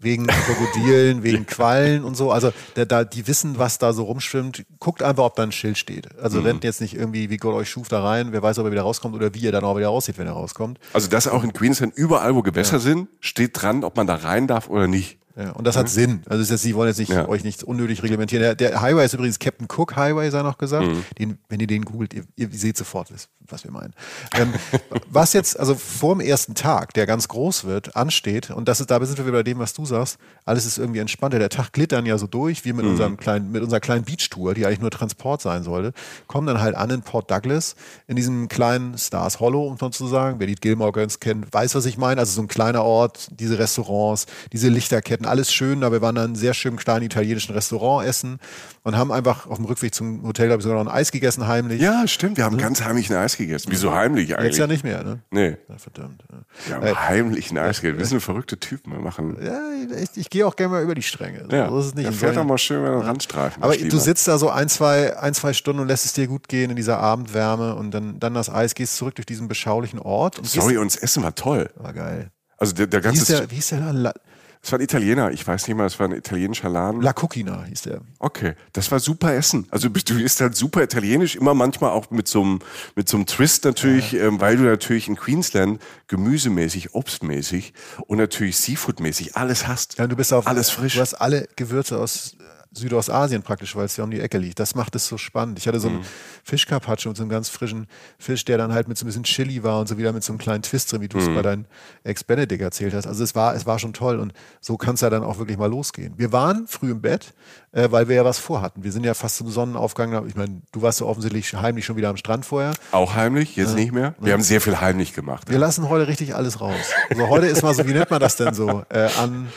Wegen 0.00 0.26
Krokodilen, 0.26 1.22
wegen 1.22 1.46
Quallen 1.46 2.04
und 2.04 2.14
so. 2.14 2.30
Also 2.30 2.52
da, 2.74 2.84
da, 2.84 3.04
die 3.04 3.26
wissen, 3.26 3.58
was 3.58 3.78
da 3.78 3.94
so 3.94 4.02
rumschwimmt. 4.02 4.66
Guckt 4.78 5.02
einfach, 5.02 5.24
ob 5.24 5.36
da 5.36 5.44
ein 5.44 5.52
Schild 5.52 5.78
steht. 5.78 6.18
Also 6.18 6.40
mhm. 6.40 6.46
rennt 6.46 6.64
jetzt 6.64 6.82
nicht 6.82 6.94
irgendwie, 6.94 7.30
wie 7.30 7.38
Gott 7.38 7.54
euch 7.54 7.70
schuf, 7.70 7.88
da 7.88 8.02
rein. 8.02 8.32
Wer 8.32 8.42
weiß, 8.42 8.58
ob 8.58 8.66
er 8.66 8.72
wieder 8.72 8.82
rauskommt 8.82 9.14
oder 9.14 9.32
wie 9.32 9.46
er 9.46 9.52
dann 9.52 9.64
auch 9.64 9.78
wieder 9.78 9.88
aussieht, 9.88 10.18
wenn 10.18 10.26
er 10.26 10.34
rauskommt. 10.34 10.78
Also 10.92 11.08
das 11.08 11.26
auch 11.26 11.42
in 11.42 11.54
Queensland, 11.54 11.96
überall, 11.96 12.34
wo 12.34 12.42
Gewässer 12.42 12.74
ja. 12.74 12.80
sind, 12.80 13.08
steht 13.20 13.62
dran, 13.62 13.82
ob 13.82 13.96
man 13.96 14.06
da 14.06 14.16
rein 14.16 14.46
darf 14.46 14.68
oder 14.68 14.88
nicht. 14.88 15.18
Ja, 15.36 15.50
und 15.50 15.66
das 15.66 15.76
hat 15.76 15.86
mhm. 15.86 15.90
Sinn. 15.90 16.22
Also 16.28 16.52
jetzt, 16.52 16.62
Sie 16.62 16.74
wollen 16.76 16.88
jetzt 16.88 16.98
nicht 16.98 17.10
ja. 17.10 17.28
euch 17.28 17.42
nicht 17.42 17.64
unnötig 17.64 18.02
reglementieren. 18.02 18.42
Der, 18.42 18.54
der, 18.54 18.80
Highway 18.80 19.04
ist 19.04 19.14
übrigens 19.14 19.40
Captain 19.40 19.66
Cook 19.68 19.96
Highway, 19.96 20.30
sei 20.30 20.42
noch 20.42 20.58
gesagt. 20.58 20.86
Mhm. 20.86 21.04
Den, 21.18 21.38
wenn 21.48 21.58
ihr 21.58 21.66
den 21.66 21.84
googelt, 21.84 22.14
ihr, 22.14 22.24
ihr 22.36 22.48
seht 22.52 22.76
sofort, 22.76 23.08
was 23.48 23.64
wir 23.64 23.72
meinen. 23.72 23.94
Ähm, 24.34 24.52
was 25.10 25.32
jetzt 25.32 25.58
also 25.58 25.74
vor 25.74 26.14
dem 26.14 26.20
ersten 26.20 26.54
Tag, 26.54 26.94
der 26.94 27.06
ganz 27.06 27.26
groß 27.26 27.64
wird, 27.64 27.96
ansteht, 27.96 28.50
und 28.50 28.68
das 28.68 28.80
ist, 28.80 28.90
da 28.90 29.04
sind 29.04 29.18
wir 29.18 29.26
wieder 29.26 29.38
bei 29.38 29.42
dem, 29.42 29.58
was 29.58 29.72
du 29.72 29.84
sagst, 29.84 30.18
alles 30.44 30.66
ist 30.66 30.78
irgendwie 30.78 31.00
entspannter. 31.00 31.40
Der 31.40 31.48
Tag 31.48 31.72
glitt 31.72 31.90
dann 31.90 32.06
ja 32.06 32.16
so 32.16 32.28
durch, 32.28 32.64
wir 32.64 32.72
mit, 32.72 32.84
mhm. 32.84 32.92
unserem 32.92 33.16
kleinen, 33.16 33.50
mit 33.50 33.62
unserer 33.62 33.80
kleinen 33.80 34.04
Beach-Tour, 34.04 34.54
die 34.54 34.66
eigentlich 34.66 34.80
nur 34.80 34.90
Transport 34.90 35.42
sein 35.42 35.64
sollte, 35.64 35.92
kommen 36.28 36.46
dann 36.46 36.60
halt 36.60 36.76
an 36.76 36.90
in 36.90 37.02
Port 37.02 37.30
Douglas, 37.30 37.74
in 38.06 38.14
diesem 38.14 38.46
kleinen 38.46 38.96
Stars 38.98 39.40
Hollow, 39.40 39.66
um 39.66 39.76
so 39.78 39.88
zu 39.88 40.06
sagen. 40.06 40.36
Wer 40.38 40.46
die 40.46 40.54
Gilmore 40.54 40.92
Girls 40.92 41.18
kennt, 41.18 41.52
weiß, 41.52 41.74
was 41.74 41.86
ich 41.86 41.98
meine. 41.98 42.20
Also 42.20 42.32
so 42.34 42.42
ein 42.42 42.48
kleiner 42.48 42.84
Ort, 42.84 43.28
diese 43.32 43.58
Restaurants, 43.58 44.26
diese 44.52 44.68
Lichterketten, 44.68 45.23
Möglichkeiten, 45.24 45.38
alles 45.38 45.52
schön, 45.52 45.84
aber 45.84 45.96
wir 45.96 46.02
waren 46.02 46.14
dann 46.14 46.24
in 46.24 46.30
einem 46.30 46.36
sehr 46.36 46.54
schönen 46.54 46.76
kleinen 46.76 47.04
italienischen 47.04 47.52
Restaurant 47.54 48.06
essen 48.06 48.38
und 48.82 48.96
haben 48.96 49.12
einfach 49.12 49.46
auf 49.46 49.56
dem 49.56 49.64
Rückweg 49.66 49.94
zum 49.94 50.22
Hotel, 50.26 50.46
glaube 50.46 50.60
ich, 50.60 50.64
sogar 50.64 50.82
noch 50.82 50.90
ein 50.90 50.96
Eis 50.96 51.10
gegessen, 51.10 51.46
heimlich. 51.46 51.80
Ja, 51.80 52.06
stimmt, 52.06 52.36
wir 52.36 52.44
haben 52.44 52.58
ganz 52.58 52.82
heimlich 52.82 53.10
ein 53.10 53.16
Eis 53.16 53.36
gegessen. 53.36 53.68
Wieso 53.70 53.94
heimlich 53.94 54.36
eigentlich? 54.36 54.52
Jetzt 54.52 54.58
ja 54.58 54.66
nicht 54.66 54.84
mehr, 54.84 55.02
ne? 55.02 55.20
Nee. 55.30 55.56
Ja, 55.68 55.78
verdammt. 55.78 56.22
Ja. 56.30 56.38
Wir 56.66 56.74
haben 56.76 56.86
äh, 56.86 56.94
heimlich 56.94 57.50
ein 57.50 57.58
Eis 57.58 57.80
gegessen. 57.80 57.98
Wir 57.98 58.06
sind 58.06 58.20
verrückte 58.22 58.58
Typen, 58.58 58.92
wir 58.92 59.00
machen... 59.00 59.36
Ja, 59.42 59.60
ich, 59.96 60.16
ich 60.16 60.30
gehe 60.30 60.46
auch 60.46 60.56
gerne 60.56 60.74
mal 60.74 60.82
über 60.82 60.94
die 60.94 61.02
Stränge. 61.02 61.46
Ja, 61.50 61.68
so 61.68 61.78
ist 61.78 61.86
es 61.86 61.94
nicht. 61.94 62.04
Ja, 62.04 62.12
fährt 62.12 62.36
doch 62.36 62.44
mal 62.44 62.58
schön 62.58 62.80
über 62.80 62.90
den 62.90 63.00
Randstreifen. 63.02 63.62
Aber 63.62 63.76
du 63.76 63.98
sitzt 63.98 64.28
da 64.28 64.38
so 64.38 64.50
ein 64.50 64.68
zwei, 64.68 65.18
ein, 65.18 65.34
zwei 65.34 65.52
Stunden 65.52 65.80
und 65.80 65.88
lässt 65.88 66.04
es 66.04 66.12
dir 66.12 66.26
gut 66.26 66.48
gehen 66.48 66.70
in 66.70 66.76
dieser 66.76 66.98
Abendwärme 66.98 67.74
und 67.74 67.92
dann, 67.92 68.18
dann 68.20 68.34
das 68.34 68.50
Eis, 68.50 68.74
gehst 68.74 68.96
zurück 68.96 69.14
durch 69.14 69.26
diesen 69.26 69.48
beschaulichen 69.48 69.98
Ort. 69.98 70.40
Sorry, 70.42 70.76
uns 70.76 70.96
Essen 70.96 71.22
war 71.22 71.34
toll. 71.34 71.70
War 71.76 71.92
geil. 71.92 72.30
Also 72.56 72.72
der, 72.74 72.86
der 72.86 73.00
ganze... 73.00 73.20
Wie 73.20 73.26
hieß 73.26 73.38
der, 73.38 73.50
wie 73.50 73.54
hieß 73.56 73.68
der 73.68 74.14
es 74.64 74.72
war 74.72 74.78
ein 74.78 74.82
Italiener, 74.82 75.30
ich 75.30 75.46
weiß 75.46 75.68
nicht 75.68 75.76
mal, 75.76 75.84
es 75.84 76.00
war 76.00 76.08
ein 76.08 76.14
italienischer 76.14 76.70
Laden. 76.70 77.02
La 77.02 77.12
Cucina 77.12 77.64
hieß 77.64 77.82
der. 77.82 78.00
Okay, 78.18 78.54
das 78.72 78.90
war 78.90 78.98
super 78.98 79.34
Essen. 79.34 79.66
Also 79.70 79.90
du 79.90 80.18
isst 80.18 80.40
halt 80.40 80.56
super 80.56 80.82
italienisch, 80.82 81.36
immer 81.36 81.52
manchmal 81.52 81.90
auch 81.90 82.10
mit 82.10 82.28
so 82.28 82.40
einem, 82.40 82.60
mit 82.94 83.06
so 83.06 83.18
einem 83.18 83.26
Twist 83.26 83.66
natürlich, 83.66 84.12
ja. 84.12 84.22
ähm, 84.24 84.40
weil 84.40 84.56
du 84.56 84.62
natürlich 84.62 85.06
in 85.08 85.16
Queensland 85.16 85.82
gemüsemäßig, 86.08 86.94
obstmäßig 86.94 87.74
und 88.06 88.16
natürlich 88.16 88.56
Seafoodmäßig 88.56 89.36
alles 89.36 89.68
hast. 89.68 89.98
Ja, 89.98 90.06
du 90.06 90.16
bist 90.16 90.32
auf 90.32 90.46
alles 90.46 90.70
frisch. 90.70 90.94
Du 90.94 91.00
hast 91.00 91.14
alle 91.14 91.46
Gewürze 91.56 91.98
aus 91.98 92.34
Südostasien 92.74 93.42
praktisch, 93.42 93.74
weil 93.76 93.84
es 93.84 93.96
ja 93.96 94.04
um 94.04 94.10
die 94.10 94.20
Ecke 94.20 94.38
liegt. 94.38 94.58
Das 94.58 94.74
macht 94.74 94.94
es 94.94 95.06
so 95.06 95.18
spannend. 95.18 95.58
Ich 95.58 95.66
hatte 95.68 95.80
so 95.80 95.88
einen 95.88 95.98
mhm. 95.98 96.04
Fischcarpaccio 96.42 97.10
mit 97.10 97.16
so 97.16 97.22
einem 97.22 97.30
ganz 97.30 97.48
frischen 97.48 97.86
Fisch, 98.18 98.44
der 98.44 98.58
dann 98.58 98.72
halt 98.72 98.88
mit 98.88 98.98
so 98.98 99.04
ein 99.04 99.06
bisschen 99.06 99.24
Chili 99.24 99.62
war 99.62 99.80
und 99.80 99.88
so 99.88 99.98
wieder 99.98 100.12
mit 100.12 100.24
so 100.24 100.32
einem 100.32 100.38
kleinen 100.38 100.62
Twist 100.62 100.92
drin, 100.92 101.00
wie 101.00 101.08
du 101.08 101.18
es 101.18 101.28
mhm. 101.28 101.34
bei 101.34 101.42
deinem 101.42 101.64
Ex-Benedict 102.04 102.60
erzählt 102.60 102.94
hast. 102.94 103.06
Also 103.06 103.24
es 103.24 103.34
war, 103.34 103.54
es 103.54 103.66
war 103.66 103.78
schon 103.78 103.92
toll 103.92 104.18
und 104.18 104.32
so 104.60 104.76
kann 104.76 104.94
es 104.94 105.00
ja 105.00 105.10
dann 105.10 105.22
auch 105.22 105.38
wirklich 105.38 105.58
mal 105.58 105.70
losgehen. 105.70 106.14
Wir 106.16 106.32
waren 106.32 106.66
früh 106.66 106.90
im 106.90 107.00
Bett, 107.00 107.34
äh, 107.72 107.90
weil 107.90 108.08
wir 108.08 108.16
ja 108.16 108.24
was 108.24 108.38
vorhatten. 108.38 108.84
Wir 108.84 108.92
sind 108.92 109.04
ja 109.04 109.14
fast 109.14 109.36
zum 109.36 109.50
Sonnenaufgang. 109.50 110.26
Ich 110.26 110.36
meine, 110.36 110.62
du 110.72 110.82
warst 110.82 110.98
so 110.98 111.06
offensichtlich 111.06 111.54
heimlich 111.54 111.84
schon 111.84 111.96
wieder 111.96 112.08
am 112.08 112.16
Strand 112.16 112.44
vorher. 112.44 112.72
Auch 112.92 113.14
heimlich, 113.14 113.56
jetzt 113.56 113.72
äh, 113.72 113.76
nicht 113.76 113.92
mehr. 113.92 114.14
Wir 114.20 114.32
haben 114.32 114.42
sehr 114.42 114.60
viel 114.60 114.80
heimlich 114.80 115.14
gemacht. 115.14 115.48
Wir 115.48 115.54
ja. 115.54 115.60
lassen 115.60 115.88
heute 115.88 116.08
richtig 116.08 116.34
alles 116.34 116.60
raus. 116.60 116.74
Also 117.10 117.28
heute 117.28 117.46
ist 117.46 117.62
mal 117.62 117.74
so, 117.74 117.86
wie 117.86 117.92
nennt 117.92 118.10
man 118.10 118.20
das 118.20 118.36
denn 118.36 118.54
so? 118.54 118.84
Äh, 118.88 119.08
an 119.18 119.48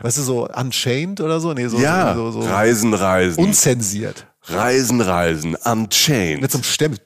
weißt 0.00 0.18
du, 0.18 0.22
so 0.22 0.48
Unchained 0.48 1.20
oder 1.20 1.40
so? 1.40 1.52
Nee, 1.52 1.68
so, 1.68 1.78
ja, 1.78 2.14
so, 2.14 2.30
so, 2.30 2.40
Reisen, 2.40 2.94
Reisen. 2.94 3.42
Unzensiert. 3.42 4.26
Reisen, 4.48 5.00
Reisen, 5.00 5.56
Unchained. 5.56 6.42
Mit 6.42 6.52
so 6.52 6.58
einem 6.58 6.64
Stempel, 6.64 7.00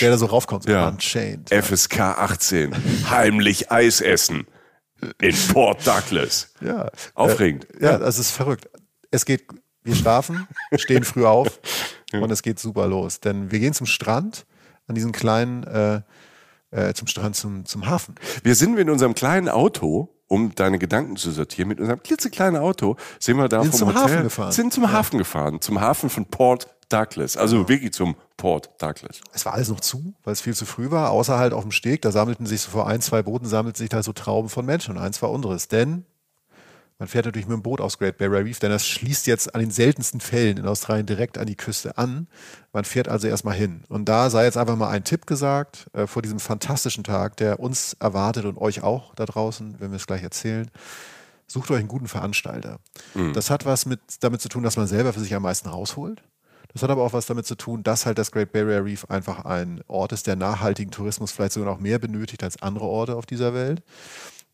der 0.00 0.10
da 0.10 0.18
so 0.18 0.26
raufkommt. 0.26 0.64
So 0.64 0.70
ja. 0.70 0.88
Unchained. 0.88 1.50
FSK 1.50 2.00
18. 2.00 3.10
Heimlich 3.10 3.72
Eis 3.72 4.00
essen. 4.00 4.46
In 5.20 5.34
Port 5.52 5.86
Douglas. 5.86 6.52
Ja. 6.60 6.90
Aufregend. 7.14 7.66
Äh, 7.80 7.84
ja, 7.84 7.98
das 7.98 8.18
ist 8.18 8.30
verrückt. 8.30 8.68
Es 9.10 9.24
geht, 9.24 9.44
wir 9.82 9.96
schlafen, 9.96 10.46
stehen 10.76 11.04
früh 11.04 11.24
auf 11.24 11.58
ja. 12.12 12.20
und 12.20 12.30
es 12.30 12.42
geht 12.42 12.58
super 12.58 12.86
los. 12.86 13.20
Denn 13.20 13.50
wir 13.50 13.58
gehen 13.58 13.72
zum 13.72 13.86
Strand, 13.86 14.46
an 14.86 14.94
diesen 14.94 15.12
kleinen, 15.12 15.64
äh, 15.64 16.02
äh, 16.70 16.94
zum 16.94 17.08
Strand, 17.08 17.34
zum, 17.34 17.64
zum 17.64 17.86
Hafen. 17.86 18.14
Wir 18.42 18.54
sind 18.54 18.78
in 18.78 18.90
unserem 18.90 19.14
kleinen 19.14 19.48
Auto 19.48 20.14
um 20.30 20.54
deine 20.54 20.78
Gedanken 20.78 21.16
zu 21.16 21.32
sortieren. 21.32 21.68
Mit 21.68 21.80
unserem 21.80 22.02
klitzekleinen 22.02 22.60
Auto 22.60 22.96
sind 23.18 23.36
wir 23.36 23.48
da 23.48 23.62
sind 23.62 23.72
vom 23.72 23.78
zum 23.78 23.88
Hotel, 23.88 24.02
Hafen 24.02 24.22
gefahren. 24.22 24.52
sind 24.52 24.72
zum 24.72 24.84
ja. 24.84 24.92
Hafen 24.92 25.18
gefahren, 25.18 25.60
zum 25.60 25.80
Hafen 25.80 26.08
von 26.08 26.24
Port 26.26 26.68
Douglas, 26.88 27.36
also 27.36 27.62
ja. 27.62 27.68
wirklich 27.68 27.92
zum 27.92 28.14
Port 28.36 28.70
Douglas. 28.78 29.20
Es 29.32 29.44
war 29.44 29.54
alles 29.54 29.68
noch 29.68 29.80
zu, 29.80 30.14
weil 30.24 30.32
es 30.32 30.40
viel 30.40 30.54
zu 30.54 30.66
früh 30.66 30.90
war, 30.90 31.10
außer 31.10 31.36
halt 31.36 31.52
auf 31.52 31.62
dem 31.62 31.72
Steg, 31.72 32.02
da 32.02 32.12
sammelten 32.12 32.46
sich 32.46 32.60
so 32.62 32.70
vor 32.70 32.86
ein, 32.86 33.00
zwei 33.00 33.22
Booten 33.22 33.46
sammelten 33.46 33.78
sich 33.78 33.88
da 33.88 34.02
so 34.04 34.12
Trauben 34.12 34.48
von 34.48 34.64
Menschen 34.64 34.96
und 34.96 35.02
eins 35.02 35.20
war 35.20 35.30
unseres, 35.30 35.66
denn 35.66 36.04
man 37.00 37.08
fährt 37.08 37.24
natürlich 37.24 37.48
mit 37.48 37.56
dem 37.56 37.62
Boot 37.62 37.80
aus 37.80 37.98
Great 37.98 38.18
Barrier 38.18 38.44
Reef, 38.44 38.58
denn 38.60 38.70
das 38.70 38.86
schließt 38.86 39.26
jetzt 39.26 39.54
an 39.54 39.60
den 39.62 39.70
seltensten 39.70 40.20
Fällen 40.20 40.58
in 40.58 40.66
Australien 40.66 41.06
direkt 41.06 41.38
an 41.38 41.46
die 41.46 41.56
Küste 41.56 41.96
an. 41.96 42.28
Man 42.74 42.84
fährt 42.84 43.08
also 43.08 43.26
erstmal 43.26 43.54
hin. 43.54 43.84
Und 43.88 44.04
da 44.04 44.28
sei 44.28 44.44
jetzt 44.44 44.58
einfach 44.58 44.76
mal 44.76 44.90
ein 44.90 45.02
Tipp 45.02 45.26
gesagt 45.26 45.86
äh, 45.94 46.06
vor 46.06 46.20
diesem 46.20 46.38
fantastischen 46.38 47.02
Tag, 47.02 47.38
der 47.38 47.58
uns 47.58 47.96
erwartet 48.00 48.44
und 48.44 48.58
euch 48.58 48.82
auch 48.82 49.14
da 49.14 49.24
draußen, 49.24 49.76
wenn 49.80 49.92
wir 49.92 49.96
es 49.96 50.06
gleich 50.06 50.22
erzählen. 50.22 50.70
Sucht 51.46 51.70
euch 51.70 51.78
einen 51.78 51.88
guten 51.88 52.06
Veranstalter. 52.06 52.80
Mhm. 53.14 53.32
Das 53.32 53.48
hat 53.48 53.64
was 53.64 53.86
mit, 53.86 54.00
damit 54.20 54.42
zu 54.42 54.50
tun, 54.50 54.62
dass 54.62 54.76
man 54.76 54.86
selber 54.86 55.14
für 55.14 55.20
sich 55.20 55.34
am 55.34 55.42
meisten 55.42 55.70
rausholt. 55.70 56.22
Das 56.74 56.82
hat 56.82 56.90
aber 56.90 57.02
auch 57.02 57.14
was 57.14 57.24
damit 57.24 57.46
zu 57.46 57.54
tun, 57.54 57.82
dass 57.82 58.04
halt 58.04 58.18
das 58.18 58.30
Great 58.30 58.52
Barrier 58.52 58.84
Reef 58.84 59.06
einfach 59.06 59.46
ein 59.46 59.80
Ort 59.88 60.12
ist, 60.12 60.26
der 60.26 60.36
nachhaltigen 60.36 60.92
Tourismus 60.92 61.32
vielleicht 61.32 61.52
sogar 61.52 61.72
noch 61.72 61.80
mehr 61.80 61.98
benötigt 61.98 62.44
als 62.44 62.60
andere 62.60 62.84
Orte 62.84 63.16
auf 63.16 63.24
dieser 63.24 63.54
Welt. 63.54 63.82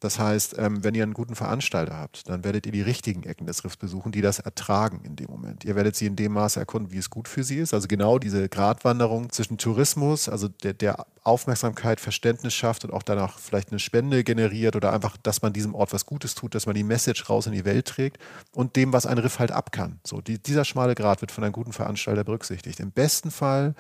Das 0.07 0.21
heißt, 0.21 0.55
ähm, 0.59 0.85
wenn 0.85 0.95
ihr 0.95 1.03
einen 1.03 1.15
guten 1.15 1.35
Veranstalter 1.35 1.97
habt, 1.97 2.29
dann 2.29 2.45
werdet 2.45 2.65
ihr 2.65 2.71
die 2.71 2.81
richtigen 2.81 3.25
Ecken 3.25 3.45
des 3.49 3.65
Riffs 3.65 3.77
besuchen, 3.77 4.13
die 4.13 4.21
das 4.21 4.39
ertragen 4.39 5.01
in 5.03 5.17
dem 5.17 5.27
Moment. 5.27 5.65
Ihr 5.65 5.75
werdet 5.75 5.97
sie 5.97 6.07
in 6.07 6.15
dem 6.15 6.35
Maße 6.35 6.61
erkunden, 6.61 6.93
wie 6.93 6.99
es 6.99 7.11
gut 7.11 7.27
für 7.27 7.43
sie 7.43 7.57
ist. 7.57 7.75
Also 7.75 7.89
genau 7.89 8.21
diese 8.21 8.49
Gratwanderung 8.49 9.33
zwischen 9.33 9.59
Tourismus, 9.59 10.29
also 10.29 10.47
der, 10.47 10.75
der 10.75 11.07
Aufmerksamkeit, 11.25 11.99
Verständnis 11.99 12.55
schafft 12.55 12.85
und 12.85 12.93
auch 12.93 13.03
danach 13.03 13.41
vielleicht 13.41 13.73
eine 13.73 13.81
Spende 13.81 14.23
generiert 14.23 14.77
oder 14.77 14.93
einfach, 14.93 15.17
dass 15.17 15.43
man 15.43 15.53
diesem 15.53 15.75
Ort 15.75 15.93
was 15.93 16.07
Gutes 16.07 16.37
tut, 16.37 16.55
dass 16.55 16.67
man 16.67 16.77
die 16.77 16.85
Message 16.85 17.29
raus 17.29 17.49
in 17.49 17.53
die 17.53 17.65
Welt 17.65 17.87
trägt 17.87 18.19
und 18.53 18.77
dem, 18.77 18.93
was 18.93 19.07
ein 19.07 19.19
Riff 19.19 19.41
halt 19.41 19.51
ab 19.51 19.73
kann. 19.73 19.99
So, 20.07 20.21
die, 20.21 20.41
dieser 20.41 20.65
schmale 20.65 20.95
Grat 20.95 21.21
wird 21.21 21.33
von 21.33 21.43
einem 21.43 21.53
guten 21.53 21.73
Veranstalter 21.73 22.23
berücksichtigt. 22.23 22.79
Im 22.79 22.93
besten 22.93 23.33
Fall 23.33 23.75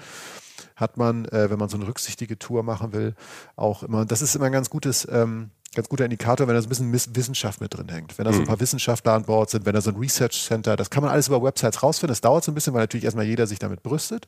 hat 0.75 0.97
man, 0.97 1.27
äh, 1.27 1.51
wenn 1.51 1.59
man 1.61 1.69
so 1.69 1.77
eine 1.77 1.87
rücksichtige 1.87 2.37
Tour 2.37 2.65
machen 2.65 2.93
will, 2.93 3.15
auch 3.55 3.85
immer, 3.85 4.05
das 4.05 4.23
ist 4.23 4.35
immer 4.35 4.47
ein 4.47 4.53
ganz 4.53 4.71
gutes 4.71 5.07
ähm, 5.09 5.51
ganz 5.77 5.89
guter 5.89 6.05
Indikator, 6.05 6.49
wenn 6.49 6.55
da 6.55 6.61
so 6.61 6.67
ein 6.67 6.91
bisschen 6.91 7.17
Wissenschaft 7.17 7.61
mit 7.61 7.73
drin 7.73 7.89
hängt. 7.89 8.19
Wenn 8.19 8.25
da 8.25 8.33
so 8.33 8.39
ein 8.39 8.43
mhm. 8.43 8.49
paar 8.49 8.61
Wissenschaftler 8.61 9.13
an 9.13 9.25
Bord 9.25 9.51
sind, 9.51 9.65
wenn 9.67 9.75
da 9.75 9.81
so 9.81 9.91
ein 9.91 9.97
Research 9.97 10.45
Center, 10.47 10.75
das 10.75 10.91
kann 10.91 11.03
man 11.03 11.13
alles 11.13 11.29
über 11.29 11.43
Websites 11.43 11.83
rausfinden. 11.83 12.13
Das 12.13 12.21
dauert 12.21 12.43
so 12.43 12.51
ein 12.51 12.55
bisschen, 12.55 12.75
weil 12.75 12.83
natürlich 12.83 13.05
erstmal 13.05 13.25
jeder 13.25 13.47
sich 13.47 13.59
damit 13.59 13.83
brüstet. 13.83 14.27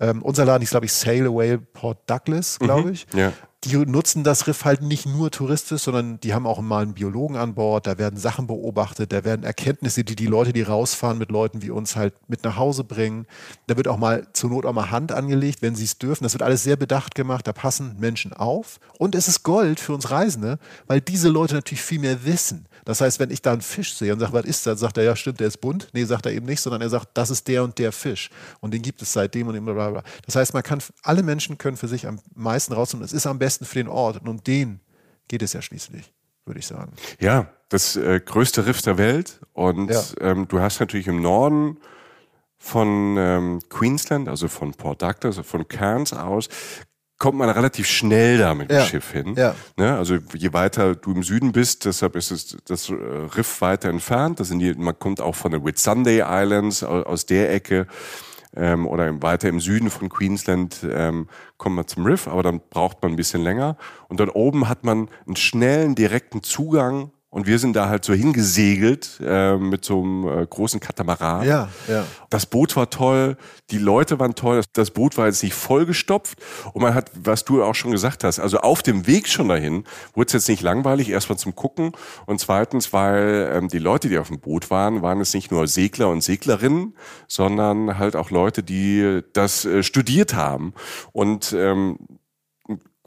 Ähm, 0.00 0.22
unser 0.22 0.44
Laden 0.44 0.62
ist, 0.62 0.70
glaube 0.70 0.86
ich, 0.86 0.92
Sail 0.92 1.26
Away 1.26 1.56
Port 1.58 1.98
Douglas, 2.06 2.58
glaube 2.58 2.88
mhm. 2.88 2.92
ich. 2.92 3.06
Ja. 3.14 3.32
Die 3.64 3.76
nutzen 3.76 4.24
das 4.24 4.48
Riff 4.48 4.64
halt 4.64 4.82
nicht 4.82 5.06
nur 5.06 5.30
touristisch, 5.30 5.82
sondern 5.82 6.18
die 6.20 6.34
haben 6.34 6.46
auch 6.46 6.60
mal 6.60 6.82
einen 6.82 6.94
Biologen 6.94 7.36
an 7.36 7.54
Bord, 7.54 7.86
da 7.86 7.96
werden 7.96 8.18
Sachen 8.18 8.48
beobachtet, 8.48 9.12
da 9.12 9.24
werden 9.24 9.44
Erkenntnisse, 9.44 10.02
die 10.02 10.16
die 10.16 10.26
Leute, 10.26 10.52
die 10.52 10.62
rausfahren 10.62 11.16
mit 11.16 11.30
Leuten 11.30 11.62
wie 11.62 11.70
uns 11.70 11.94
halt 11.94 12.14
mit 12.28 12.42
nach 12.42 12.56
Hause 12.56 12.82
bringen. 12.82 13.26
Da 13.68 13.76
wird 13.76 13.86
auch 13.86 13.98
mal 13.98 14.26
zur 14.32 14.50
Not 14.50 14.66
auch 14.66 14.72
mal 14.72 14.90
Hand 14.90 15.12
angelegt, 15.12 15.62
wenn 15.62 15.76
sie 15.76 15.84
es 15.84 15.98
dürfen. 15.98 16.24
Das 16.24 16.34
wird 16.34 16.42
alles 16.42 16.64
sehr 16.64 16.76
bedacht 16.76 17.14
gemacht, 17.14 17.46
da 17.46 17.52
passen 17.52 17.96
Menschen 18.00 18.32
auf. 18.32 18.80
Und 18.98 19.14
es 19.14 19.28
ist 19.28 19.44
Gold 19.44 19.78
für 19.78 19.94
uns 19.94 20.10
Reisende, 20.10 20.58
weil 20.88 21.00
diese 21.00 21.28
Leute 21.28 21.54
natürlich 21.54 21.82
viel 21.82 22.00
mehr 22.00 22.24
wissen. 22.24 22.66
Das 22.84 23.00
heißt, 23.00 23.20
wenn 23.20 23.30
ich 23.30 23.42
da 23.42 23.52
einen 23.52 23.60
Fisch 23.60 23.94
sehe 23.94 24.12
und 24.12 24.20
sage, 24.20 24.32
was 24.32 24.44
ist 24.44 24.66
das, 24.66 24.80
sagt 24.80 24.98
er, 24.98 25.04
ja 25.04 25.16
stimmt, 25.16 25.40
der 25.40 25.48
ist 25.48 25.58
bunt. 25.60 25.88
Nee, 25.92 26.04
sagt 26.04 26.26
er 26.26 26.32
eben 26.32 26.46
nicht, 26.46 26.60
sondern 26.60 26.82
er 26.82 26.88
sagt, 26.88 27.08
das 27.14 27.30
ist 27.30 27.46
der 27.48 27.64
und 27.64 27.78
der 27.78 27.92
Fisch. 27.92 28.30
Und 28.60 28.74
den 28.74 28.82
gibt 28.82 29.02
es 29.02 29.12
seitdem 29.12 29.48
und 29.48 29.54
immer 29.54 29.74
bla 29.74 29.90
bla. 29.90 30.02
Das 30.26 30.36
heißt, 30.36 30.54
man 30.54 30.62
kann, 30.62 30.80
alle 31.02 31.22
Menschen 31.22 31.58
können 31.58 31.76
für 31.76 31.88
sich 31.88 32.06
am 32.06 32.18
meisten 32.34 32.72
rausholen. 32.72 33.04
Es 33.04 33.12
ist 33.12 33.26
am 33.26 33.38
besten 33.38 33.64
für 33.64 33.76
den 33.76 33.88
Ort. 33.88 34.20
Und 34.20 34.28
um 34.28 34.42
den 34.42 34.80
geht 35.28 35.42
es 35.42 35.52
ja 35.52 35.62
schließlich, 35.62 36.12
würde 36.44 36.60
ich 36.60 36.66
sagen. 36.66 36.92
Ja, 37.20 37.50
das 37.68 37.96
äh, 37.96 38.20
größte 38.20 38.66
Riff 38.66 38.82
der 38.82 38.98
Welt. 38.98 39.40
Und 39.52 39.90
ja. 39.90 40.02
ähm, 40.20 40.48
du 40.48 40.60
hast 40.60 40.80
natürlich 40.80 41.06
im 41.06 41.22
Norden 41.22 41.78
von 42.58 43.16
ähm, 43.18 43.60
Queensland, 43.68 44.28
also 44.28 44.46
von 44.46 44.72
Port 44.72 45.02
Douglas, 45.02 45.38
also 45.38 45.42
von 45.42 45.66
Cairns 45.66 46.12
aus, 46.12 46.48
kommt 47.22 47.38
man 47.38 47.48
relativ 47.50 47.86
schnell 47.86 48.36
da 48.36 48.52
mit 48.52 48.68
dem 48.68 48.78
ja. 48.78 48.84
Schiff 48.84 49.12
hin. 49.12 49.34
Ja. 49.36 49.54
Ne? 49.76 49.96
Also 49.96 50.18
je 50.34 50.52
weiter 50.52 50.96
du 50.96 51.12
im 51.12 51.22
Süden 51.22 51.52
bist, 51.52 51.84
deshalb 51.84 52.16
ist 52.16 52.32
es 52.32 52.56
das 52.64 52.90
äh, 52.90 52.94
Riff 52.94 53.60
weiter 53.60 53.90
entfernt. 53.90 54.40
Das 54.40 54.48
sind 54.48 54.58
die, 54.58 54.74
man 54.74 54.98
kommt 54.98 55.20
auch 55.20 55.36
von 55.36 55.52
den 55.52 55.64
Whitsunday 55.64 56.24
Islands 56.26 56.82
aus, 56.82 57.24
der 57.24 57.54
Ecke 57.54 57.86
ähm, 58.56 58.88
oder 58.88 59.22
weiter 59.22 59.48
im 59.48 59.60
Süden 59.60 59.88
von 59.88 60.08
Queensland 60.08 60.84
ähm, 60.92 61.28
kommt 61.58 61.76
man 61.76 61.86
zum 61.86 62.04
Riff, 62.06 62.26
aber 62.26 62.42
dann 62.42 62.60
braucht 62.70 63.00
man 63.02 63.12
ein 63.12 63.16
bisschen 63.16 63.42
länger. 63.42 63.76
Und 64.08 64.18
dort 64.18 64.34
oben 64.34 64.68
hat 64.68 64.82
man 64.82 65.08
einen 65.24 65.36
schnellen, 65.36 65.94
direkten 65.94 66.42
Zugang 66.42 67.12
und 67.32 67.46
wir 67.46 67.58
sind 67.58 67.74
da 67.74 67.88
halt 67.88 68.04
so 68.04 68.12
hingesegelt 68.12 69.18
äh, 69.24 69.56
mit 69.56 69.86
so 69.86 70.02
einem 70.02 70.28
äh, 70.28 70.46
großen 70.46 70.80
Katamaran. 70.80 71.46
Ja, 71.46 71.70
ja. 71.88 72.04
Das 72.28 72.44
Boot 72.44 72.76
war 72.76 72.90
toll, 72.90 73.38
die 73.70 73.78
Leute 73.78 74.20
waren 74.20 74.34
toll, 74.34 74.62
das, 74.74 74.90
Boot 74.90 75.16
war 75.16 75.26
jetzt 75.28 75.42
nicht 75.42 75.54
vollgestopft. 75.54 76.38
Und 76.74 76.82
man 76.82 76.94
hat, 76.94 77.10
was 77.14 77.46
du 77.46 77.64
auch 77.64 77.74
schon 77.74 77.90
gesagt 77.90 78.22
hast, 78.22 78.38
also 78.38 78.58
auf 78.58 78.82
dem 78.82 79.06
Weg 79.06 79.28
schon 79.28 79.48
dahin 79.48 79.84
wurde 80.12 80.26
es 80.26 80.32
jetzt 80.34 80.48
nicht 80.50 80.60
langweilig, 80.60 81.08
erstmal 81.08 81.38
zum 81.38 81.54
Gucken. 81.54 81.92
Und 82.26 82.38
zweitens, 82.38 82.92
weil 82.92 83.50
ähm, 83.54 83.68
die 83.68 83.78
Leute, 83.78 84.10
die 84.10 84.18
auf 84.18 84.28
dem 84.28 84.38
Boot 84.38 84.70
waren, 84.70 85.00
waren 85.00 85.22
es 85.22 85.32
nicht 85.32 85.50
nur 85.50 85.66
Segler 85.68 86.10
und 86.10 86.22
Seglerinnen, 86.22 86.94
sondern 87.28 87.98
halt 87.98 88.14
auch 88.14 88.30
Leute, 88.30 88.62
die 88.62 89.22
das 89.32 89.64
äh, 89.64 89.82
studiert 89.82 90.34
haben. 90.34 90.74
Und 91.12 91.54
ähm, 91.56 91.96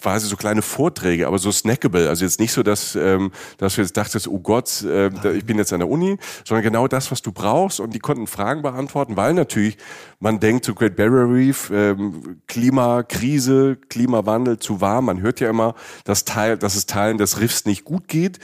quasi 0.05 0.27
so 0.27 0.35
kleine 0.35 0.61
Vorträge, 0.61 1.25
aber 1.25 1.39
so 1.39 1.51
snackable. 1.51 2.07
Also 2.09 2.25
jetzt 2.25 2.39
nicht 2.39 2.51
so, 2.51 2.61
dass, 2.61 2.95
ähm, 2.95 3.31
dass 3.57 3.73
du 3.73 3.81
jetzt 3.81 3.97
dachtest, 3.97 4.27
oh 4.27 4.37
Gott, 4.37 4.83
äh, 4.83 5.07
ich 5.35 5.47
bin 5.47 5.57
jetzt 5.57 5.73
an 5.73 5.79
der 5.79 5.89
Uni, 5.89 6.17
sondern 6.43 6.63
genau 6.63 6.87
das, 6.87 7.09
was 7.09 7.23
du 7.23 7.31
brauchst. 7.31 7.79
Und 7.79 7.95
die 7.95 7.99
konnten 7.99 8.27
Fragen 8.27 8.61
beantworten, 8.61 9.17
weil 9.17 9.33
natürlich 9.33 9.77
man 10.19 10.39
denkt 10.39 10.63
zu 10.63 10.75
Great 10.75 10.95
Barrier 10.95 11.27
Reef, 11.27 11.71
ähm, 11.73 12.39
Klimakrise, 12.45 13.77
Klimawandel, 13.89 14.59
zu 14.59 14.79
warm. 14.79 15.05
Man 15.05 15.21
hört 15.21 15.39
ja 15.39 15.49
immer, 15.49 15.73
dass, 16.03 16.23
Teil, 16.23 16.59
dass 16.59 16.75
es 16.75 16.85
Teilen 16.85 17.17
des 17.17 17.39
Riffs 17.39 17.65
nicht 17.65 17.83
gut 17.83 18.07
geht. 18.07 18.37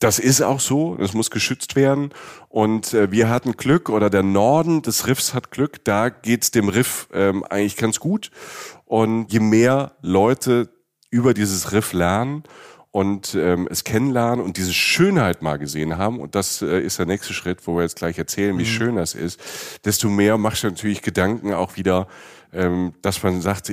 Das 0.00 0.18
ist 0.18 0.40
auch 0.40 0.60
so, 0.60 0.96
das 0.96 1.12
muss 1.12 1.30
geschützt 1.30 1.76
werden. 1.76 2.10
Und 2.48 2.94
äh, 2.94 3.12
wir 3.12 3.28
hatten 3.28 3.52
Glück, 3.52 3.90
oder 3.90 4.08
der 4.08 4.22
Norden 4.22 4.80
des 4.80 5.06
Riffs 5.06 5.34
hat 5.34 5.50
Glück, 5.50 5.84
da 5.84 6.08
geht's 6.08 6.50
dem 6.50 6.70
Riff 6.70 7.08
ähm, 7.12 7.44
eigentlich 7.44 7.76
ganz 7.76 8.00
gut. 8.00 8.30
Und 8.86 9.30
je 9.30 9.40
mehr 9.40 9.92
Leute 10.00 10.70
über 11.12 11.34
dieses 11.34 11.70
Riff 11.70 11.92
lernen 11.92 12.42
und 12.90 13.34
ähm, 13.34 13.68
es 13.70 13.84
kennenlernen 13.84 14.44
und 14.44 14.56
diese 14.56 14.72
Schönheit 14.72 15.42
mal 15.42 15.58
gesehen 15.58 15.98
haben, 15.98 16.18
und 16.18 16.34
das 16.34 16.60
äh, 16.62 16.80
ist 16.80 16.98
der 16.98 17.06
nächste 17.06 17.32
Schritt, 17.32 17.66
wo 17.66 17.76
wir 17.76 17.82
jetzt 17.82 17.96
gleich 17.96 18.18
erzählen, 18.18 18.58
wie 18.58 18.62
mhm. 18.62 18.66
schön 18.66 18.96
das 18.96 19.14
ist, 19.14 19.40
desto 19.84 20.08
mehr 20.08 20.36
machst 20.36 20.64
du 20.64 20.68
natürlich 20.68 21.02
Gedanken 21.02 21.54
auch 21.54 21.76
wieder, 21.76 22.08
ähm, 22.52 22.94
dass 23.02 23.22
man 23.22 23.40
sagt, 23.40 23.72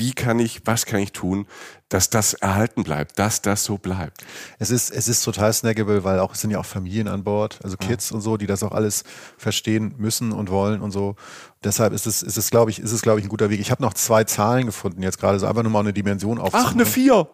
wie 0.00 0.12
kann 0.12 0.40
ich, 0.40 0.62
was 0.64 0.86
kann 0.86 0.98
ich 0.98 1.12
tun, 1.12 1.46
dass 1.90 2.08
das 2.08 2.34
erhalten 2.34 2.84
bleibt, 2.84 3.18
dass 3.18 3.42
das 3.42 3.64
so 3.64 3.76
bleibt. 3.76 4.24
Es 4.58 4.70
ist, 4.70 4.90
es 4.90 5.08
ist 5.08 5.22
total 5.22 5.52
snackable, 5.52 6.02
weil 6.04 6.18
auch 6.20 6.34
es 6.34 6.40
sind 6.40 6.50
ja 6.50 6.58
auch 6.58 6.64
Familien 6.64 7.06
an 7.06 7.22
Bord, 7.22 7.60
also 7.62 7.76
Kids 7.76 8.10
ja. 8.10 8.16
und 8.16 8.22
so, 8.22 8.36
die 8.38 8.46
das 8.46 8.62
auch 8.62 8.72
alles 8.72 9.04
verstehen 9.36 9.94
müssen 9.98 10.32
und 10.32 10.50
wollen 10.50 10.80
und 10.80 10.90
so. 10.90 11.16
Deshalb 11.62 11.92
ist 11.92 12.06
es, 12.06 12.22
ist 12.22 12.38
es, 12.38 12.50
glaube 12.50 12.70
ich, 12.70 12.80
ist 12.80 12.92
es, 12.92 13.02
glaube 13.02 13.20
ich, 13.20 13.26
ein 13.26 13.28
guter 13.28 13.50
Weg. 13.50 13.60
Ich 13.60 13.70
habe 13.70 13.82
noch 13.82 13.92
zwei 13.92 14.24
Zahlen 14.24 14.66
gefunden 14.66 15.02
jetzt 15.02 15.20
gerade, 15.20 15.38
so 15.38 15.46
einfach 15.46 15.62
nur 15.62 15.70
mal 15.70 15.80
eine 15.80 15.92
Dimension 15.92 16.38
aufzunehmen. 16.38 16.68
Ach, 16.68 16.74
eine 16.74 16.86
vier. 16.86 17.28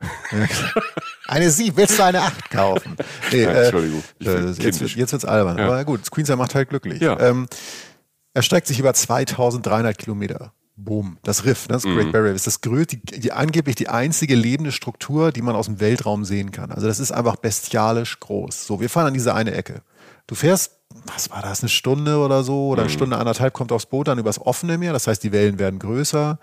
eine 1.28 1.50
sieben, 1.50 1.76
willst 1.76 1.98
du 1.98 2.04
eine 2.04 2.20
acht 2.20 2.50
kaufen? 2.50 2.96
Nee, 3.32 3.44
ja, 3.44 3.50
Entschuldigung. 3.50 4.02
Äh, 4.20 4.50
jetzt, 4.50 4.80
jetzt 4.80 5.12
wird's 5.12 5.24
albern. 5.24 5.56
Ja. 5.56 5.66
Aber 5.66 5.84
gut, 5.84 6.10
Queensland 6.10 6.40
macht 6.40 6.54
halt 6.54 6.68
glücklich. 6.68 7.00
Ja. 7.00 7.18
Ähm, 7.18 7.46
er 8.34 8.42
streckt 8.42 8.66
sich 8.66 8.78
über 8.78 8.92
2300 8.92 9.96
Kilometer. 9.96 10.52
Boom, 10.84 11.18
das 11.22 11.44
Riff, 11.44 11.68
ne, 11.68 11.74
das 11.74 11.82
Great 11.82 12.06
mhm. 12.06 12.12
Barrier 12.12 12.30
Reef, 12.30 12.36
ist 12.36 12.46
das 12.46 12.60
größte, 12.60 12.96
die, 12.96 13.20
die, 13.20 13.32
angeblich 13.32 13.76
die 13.76 13.88
einzige 13.88 14.34
lebende 14.34 14.72
Struktur, 14.72 15.32
die 15.32 15.42
man 15.42 15.54
aus 15.54 15.66
dem 15.66 15.80
Weltraum 15.80 16.24
sehen 16.24 16.50
kann. 16.52 16.72
Also 16.72 16.86
das 16.86 17.00
ist 17.00 17.12
einfach 17.12 17.36
bestialisch 17.36 18.18
groß. 18.20 18.66
So, 18.66 18.80
wir 18.80 18.88
fahren 18.88 19.08
an 19.08 19.14
diese 19.14 19.34
eine 19.34 19.52
Ecke. 19.52 19.82
Du 20.26 20.34
fährst 20.34 20.80
was 21.06 21.30
war 21.30 21.42
das, 21.42 21.60
eine 21.62 21.68
Stunde 21.68 22.18
oder 22.18 22.42
so 22.42 22.68
oder 22.68 22.82
eine 22.82 22.90
mhm. 22.90 22.94
Stunde 22.94 23.16
anderthalb 23.16 23.54
kommt 23.54 23.72
aufs 23.72 23.86
Boot 23.86 24.08
dann 24.08 24.18
übers 24.18 24.40
offene 24.40 24.76
Meer. 24.76 24.92
Das 24.92 25.06
heißt, 25.06 25.22
die 25.22 25.32
Wellen 25.32 25.58
werden 25.58 25.78
größer. 25.78 26.38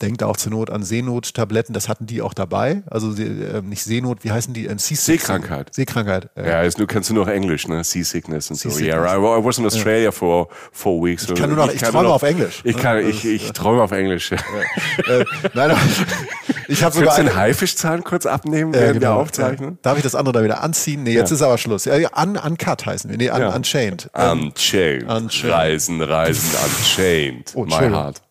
Denkt 0.00 0.22
auch 0.22 0.36
zur 0.36 0.52
Not 0.52 0.70
an 0.70 0.82
Seenottabletten, 0.82 1.72
das 1.72 1.88
hatten 1.88 2.06
die 2.06 2.22
auch 2.22 2.34
dabei. 2.34 2.82
Also 2.90 3.12
äh, 3.20 3.62
nicht 3.62 3.82
Seenot, 3.82 4.24
wie 4.24 4.30
heißen 4.30 4.54
die? 4.54 4.66
Ähm, 4.66 4.78
Seekrankheit. 4.78 5.74
Seekrankheit. 5.74 6.30
Äh. 6.36 6.48
Ja, 6.48 6.62
jetzt, 6.62 6.78
du 6.78 6.86
kennst 6.86 7.10
du 7.10 7.14
noch 7.14 7.28
Englisch, 7.28 7.68
ne? 7.68 7.82
Seasickness 7.82 8.50
und 8.50 8.56
so. 8.56 8.68
Yeah, 8.78 9.16
I, 9.16 9.44
was 9.44 9.58
in 9.58 9.66
Australia 9.66 10.04
ja. 10.04 10.10
for 10.12 10.48
four 10.72 11.04
weeks. 11.04 11.28
Ich 11.28 11.34
kann 11.34 11.50
nur 11.50 11.66
noch, 11.66 11.72
ich, 11.72 11.82
ich 11.82 11.88
träume 11.88 12.08
auf 12.08 12.22
Englisch. 12.22 12.60
Ich 12.64 12.76
kann, 12.76 13.06
ich, 13.06 13.24
ich 13.24 13.52
träume 13.52 13.82
auf 13.82 13.92
Englisch. 13.92 14.30
Ja. 14.30 14.38
äh, 15.14 15.24
nein, 15.54 15.76
ich 16.68 16.82
habe 16.82 16.94
sogar. 16.94 17.14
Kannst 17.14 17.18
du 17.18 17.32
den 17.32 17.36
Haifischzahn 17.36 18.04
kurz 18.04 18.26
abnehmen, 18.26 18.72
während 18.72 19.00
genau. 19.00 19.16
wir 19.16 19.22
aufzeichnen? 19.22 19.78
Darf 19.82 19.96
ich 19.96 20.02
das 20.02 20.14
andere 20.14 20.32
da 20.32 20.44
wieder 20.44 20.62
anziehen? 20.62 21.02
Nee, 21.02 21.14
jetzt 21.14 21.30
ist 21.30 21.42
aber 21.42 21.58
Schluss. 21.58 21.84
Ja, 21.84 21.94
un, 21.94 22.36
uncut 22.36 22.86
heißen 22.86 23.10
wir. 23.10 23.16
Nee, 23.16 23.30
un, 23.30 23.42
Unchained. 23.42 24.10
Unchained. 24.14 25.08
Unchained. 25.08 25.52
Reisen, 25.52 26.02
Reisen, 26.02 26.50
Unchained. 26.64 27.52
Oh, 27.54 27.64
My 27.64 27.88
Heart. 27.90 28.22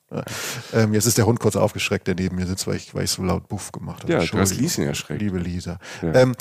Ähm, 0.73 0.93
jetzt 0.93 1.05
ist 1.05 1.17
der 1.17 1.25
Hund 1.25 1.39
kurz 1.39 1.55
aufgeschreckt, 1.55 2.07
der 2.07 2.15
neben 2.15 2.35
mir 2.35 2.47
sitzt, 2.47 2.65
weil 2.67 2.75
ich, 2.75 2.95
weil 2.95 3.03
ich 3.03 3.11
so 3.11 3.23
laut 3.23 3.47
Buff 3.47 3.71
gemacht 3.71 4.03
habe. 4.03 4.13
Ja, 4.13 4.19
du 4.19 4.37
hast 4.37 4.55
Lieschen 4.55 4.85
erschreckt. 4.85 5.21
Liebe 5.21 5.37
Lisa. 5.37 5.79
Ja. 6.01 6.13
Ähm, 6.15 6.35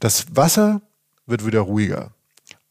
das 0.00 0.26
Wasser 0.34 0.80
wird 1.26 1.46
wieder 1.46 1.60
ruhiger. 1.60 2.12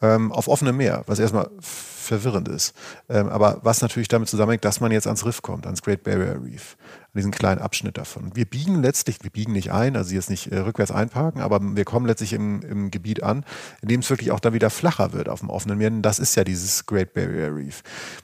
Ähm, 0.01 0.31
auf 0.31 0.47
offenem 0.47 0.77
Meer, 0.77 1.03
was 1.07 1.19
erstmal 1.19 1.49
verwirrend 1.59 2.47
ist. 2.47 2.73
Ähm, 3.09 3.29
aber 3.29 3.59
was 3.63 3.81
natürlich 3.81 4.07
damit 4.07 4.29
zusammenhängt, 4.29 4.65
dass 4.65 4.79
man 4.79 4.91
jetzt 4.91 5.07
ans 5.07 5.25
Riff 5.25 5.41
kommt, 5.41 5.65
ans 5.65 5.81
Great 5.81 6.03
Barrier 6.03 6.41
Reef, 6.43 6.77
an 7.13 7.17
diesen 7.17 7.31
kleinen 7.31 7.59
Abschnitt 7.59 7.97
davon. 7.97 8.35
Wir 8.35 8.45
biegen 8.45 8.83
letztlich, 8.83 9.17
wir 9.21 9.31
biegen 9.31 9.53
nicht 9.53 9.71
ein, 9.71 9.95
also 9.95 10.13
jetzt 10.13 10.29
nicht 10.29 10.51
äh, 10.51 10.59
rückwärts 10.59 10.91
einparken, 10.91 11.41
aber 11.41 11.59
wir 11.61 11.83
kommen 11.83 12.05
letztlich 12.05 12.33
im, 12.33 12.61
im 12.61 12.91
Gebiet 12.91 13.23
an, 13.23 13.43
in 13.81 13.89
dem 13.89 14.01
es 14.01 14.09
wirklich 14.09 14.31
auch 14.31 14.39
dann 14.39 14.53
wieder 14.53 14.69
flacher 14.69 15.11
wird 15.13 15.27
auf 15.27 15.39
dem 15.39 15.49
offenen 15.49 15.79
Meer. 15.79 15.89
Und 15.89 16.03
das 16.03 16.19
ist 16.19 16.35
ja 16.35 16.43
dieses 16.43 16.85
Great 16.85 17.13
Barrier 17.13 17.55
Reef. 17.55 17.81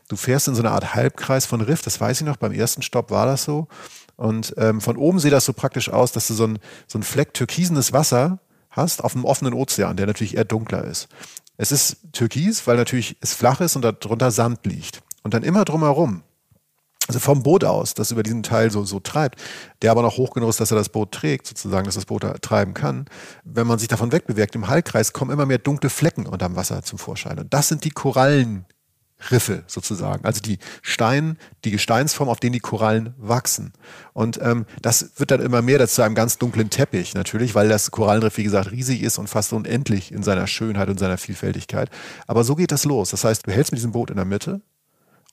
Du 0.08 0.16
fährst 0.16 0.48
in 0.48 0.56
so 0.56 0.62
einer 0.62 0.72
Art 0.72 0.94
Halbkreis 0.94 1.48
von 1.48 1.62
Riff, 1.62 1.82
das 1.82 2.00
weiß 2.00 2.22
ich 2.22 2.28
noch, 2.28 2.38
beim 2.38 2.52
ersten 2.52 2.84
Stopp 2.84 3.10
war 3.10 3.26
das 3.26 3.44
so. 3.44 3.68
Und 4.18 4.54
ähm, 4.58 4.82
von 4.82 4.98
oben 4.98 5.20
sieht 5.20 5.34
das 5.34 5.46
so 5.46 5.54
praktisch 5.54 5.90
aus, 5.90 6.12
dass 6.12 6.28
du 6.28 6.36
so 6.36 6.46
ein, 6.46 6.60
so 6.88 7.00
ein 7.00 7.04
Fleck 7.04 7.34
türkisenes 7.34 7.92
Wasser 7.92 8.40
hast 8.70 9.04
auf 9.04 9.14
dem 9.14 9.26
offenen 9.26 9.54
Ozean, 9.54 9.98
der 9.98 10.06
natürlich 10.06 10.38
eher 10.38 10.46
dunkler 10.46 10.84
ist. 10.84 11.08
Es 11.58 11.72
ist 11.72 11.98
türkis, 12.12 12.68
weil 12.68 12.78
natürlich 12.78 13.18
es 13.22 13.34
flach 13.34 13.62
ist 13.62 13.76
und 13.76 13.82
darunter 13.82 14.32
Sand 14.32 14.66
liegt. 14.66 15.02
Und 15.24 15.34
dann 15.34 15.44
immer 15.44 15.66
drumherum, 15.66 16.22
also 17.08 17.20
vom 17.20 17.44
Boot 17.44 17.64
aus, 17.64 17.94
das 17.94 18.12
über 18.12 18.24
diesen 18.24 18.44
Teil 18.44 18.72
so, 18.72 18.84
so 18.84 19.00
treibt, 19.00 19.42
der 19.82 19.92
aber 19.92 20.02
noch 20.02 20.18
hoch 20.18 20.34
genug 20.34 20.50
ist, 20.50 20.60
dass 20.60 20.72
er 20.72 20.78
das 20.78 20.90
Boot 20.90 21.12
trägt, 21.12 21.48
sozusagen, 21.48 21.86
dass 21.86 21.96
das 21.96 22.06
Boot 22.06 22.24
da 22.24 22.34
treiben 22.34 22.74
kann. 22.74 23.06
Wenn 23.44 23.68
man 23.68 23.80
sich 23.80 23.88
davon 23.88 24.12
wegbewegt, 24.12 24.56
im 24.56 24.68
Hallkreis 24.68 25.14
kommen 25.14 25.32
immer 25.32 25.46
mehr 25.46 25.60
dunkle 25.60 25.90
Flecken 25.90 26.26
unterm 26.26 26.56
Wasser 26.56 26.82
zum 26.84 26.98
Vorschein. 26.98 27.40
Und 27.40 27.54
das 27.54 27.68
sind 27.68 27.84
die 27.84 27.92
Korallen, 27.92 28.66
Riffe 29.32 29.64
sozusagen, 29.68 30.26
also 30.26 30.42
die 30.42 30.60
Stein, 30.82 31.38
die 31.64 31.72
Gesteinsform, 31.72 32.30
auf 32.30 32.40
denen 32.40 32.54
die 32.54 32.60
Korallen 32.60 33.14
wachsen. 33.18 33.72
Und 34.14 34.40
ähm, 34.42 34.66
das 34.82 35.12
wird 35.18 35.32
dann 35.32 35.42
immer 35.42 35.62
mehr 35.62 35.86
zu 35.88 36.02
einem 36.02 36.16
ganz 36.16 36.38
dunklen 36.38 36.70
Teppich 36.70 37.14
natürlich, 37.14 37.56
weil 37.56 37.70
das 37.70 37.92
Korallenriff, 37.92 38.38
wie 38.38 38.44
gesagt, 38.44 38.72
riesig 38.72 39.02
ist 39.02 39.18
und 39.18 39.28
fast 39.28 39.54
unendlich 39.54 40.12
in 40.12 40.22
seiner 40.22 40.48
Schönheit 40.48 40.90
und 40.90 41.00
seiner 41.00 41.18
Vielfältigkeit. 41.18 41.90
Aber 42.28 42.44
so 42.44 42.56
geht 42.56 42.72
das 42.72 42.86
los. 42.86 43.12
Das 43.12 43.24
heißt, 43.24 43.48
du 43.48 43.52
hältst 43.52 43.72
mit 43.72 43.80
diesem 43.80 43.94
Boot 43.94 44.10
in 44.10 44.18
der 44.18 44.26
Mitte 44.26 44.62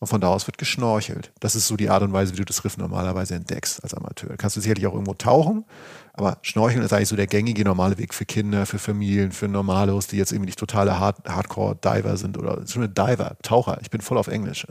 Und 0.02 0.08
von 0.08 0.20
da 0.20 0.30
aus 0.30 0.48
wird 0.48 0.58
geschnorchelt. 0.58 1.30
Das 1.38 1.54
ist 1.54 1.68
so 1.68 1.76
die 1.76 1.88
Art 1.88 2.02
und 2.02 2.12
Weise, 2.12 2.32
wie 2.32 2.38
du 2.38 2.44
das 2.44 2.64
Riff 2.64 2.76
normalerweise 2.76 3.36
entdeckst 3.36 3.84
als 3.84 3.94
Amateur. 3.94 4.36
Kannst 4.36 4.56
du 4.56 4.60
sicherlich 4.60 4.84
auch 4.88 4.94
irgendwo 4.94 5.14
tauchen, 5.14 5.64
aber 6.14 6.38
Schnorcheln 6.42 6.82
ist 6.82 6.92
eigentlich 6.92 7.08
so 7.08 7.16
der 7.16 7.26
gängige 7.26 7.64
normale 7.64 7.96
Weg 7.96 8.12
für 8.12 8.26
Kinder, 8.26 8.66
für 8.66 8.78
Familien, 8.78 9.32
für 9.32 9.48
Normalos, 9.48 10.08
die 10.08 10.18
jetzt 10.18 10.32
irgendwie 10.32 10.46
nicht 10.46 10.58
totale 10.58 10.98
Hard 10.98 11.26
Hardcore-Diver 11.26 12.18
sind 12.18 12.36
oder 12.36 12.66
schon 12.66 12.82
eine 12.82 12.92
Diver, 12.92 13.36
Taucher. 13.42 13.78
Ich 13.80 13.90
bin 13.90 14.02
voll 14.02 14.18
auf 14.18 14.28
Englisch. 14.28 14.66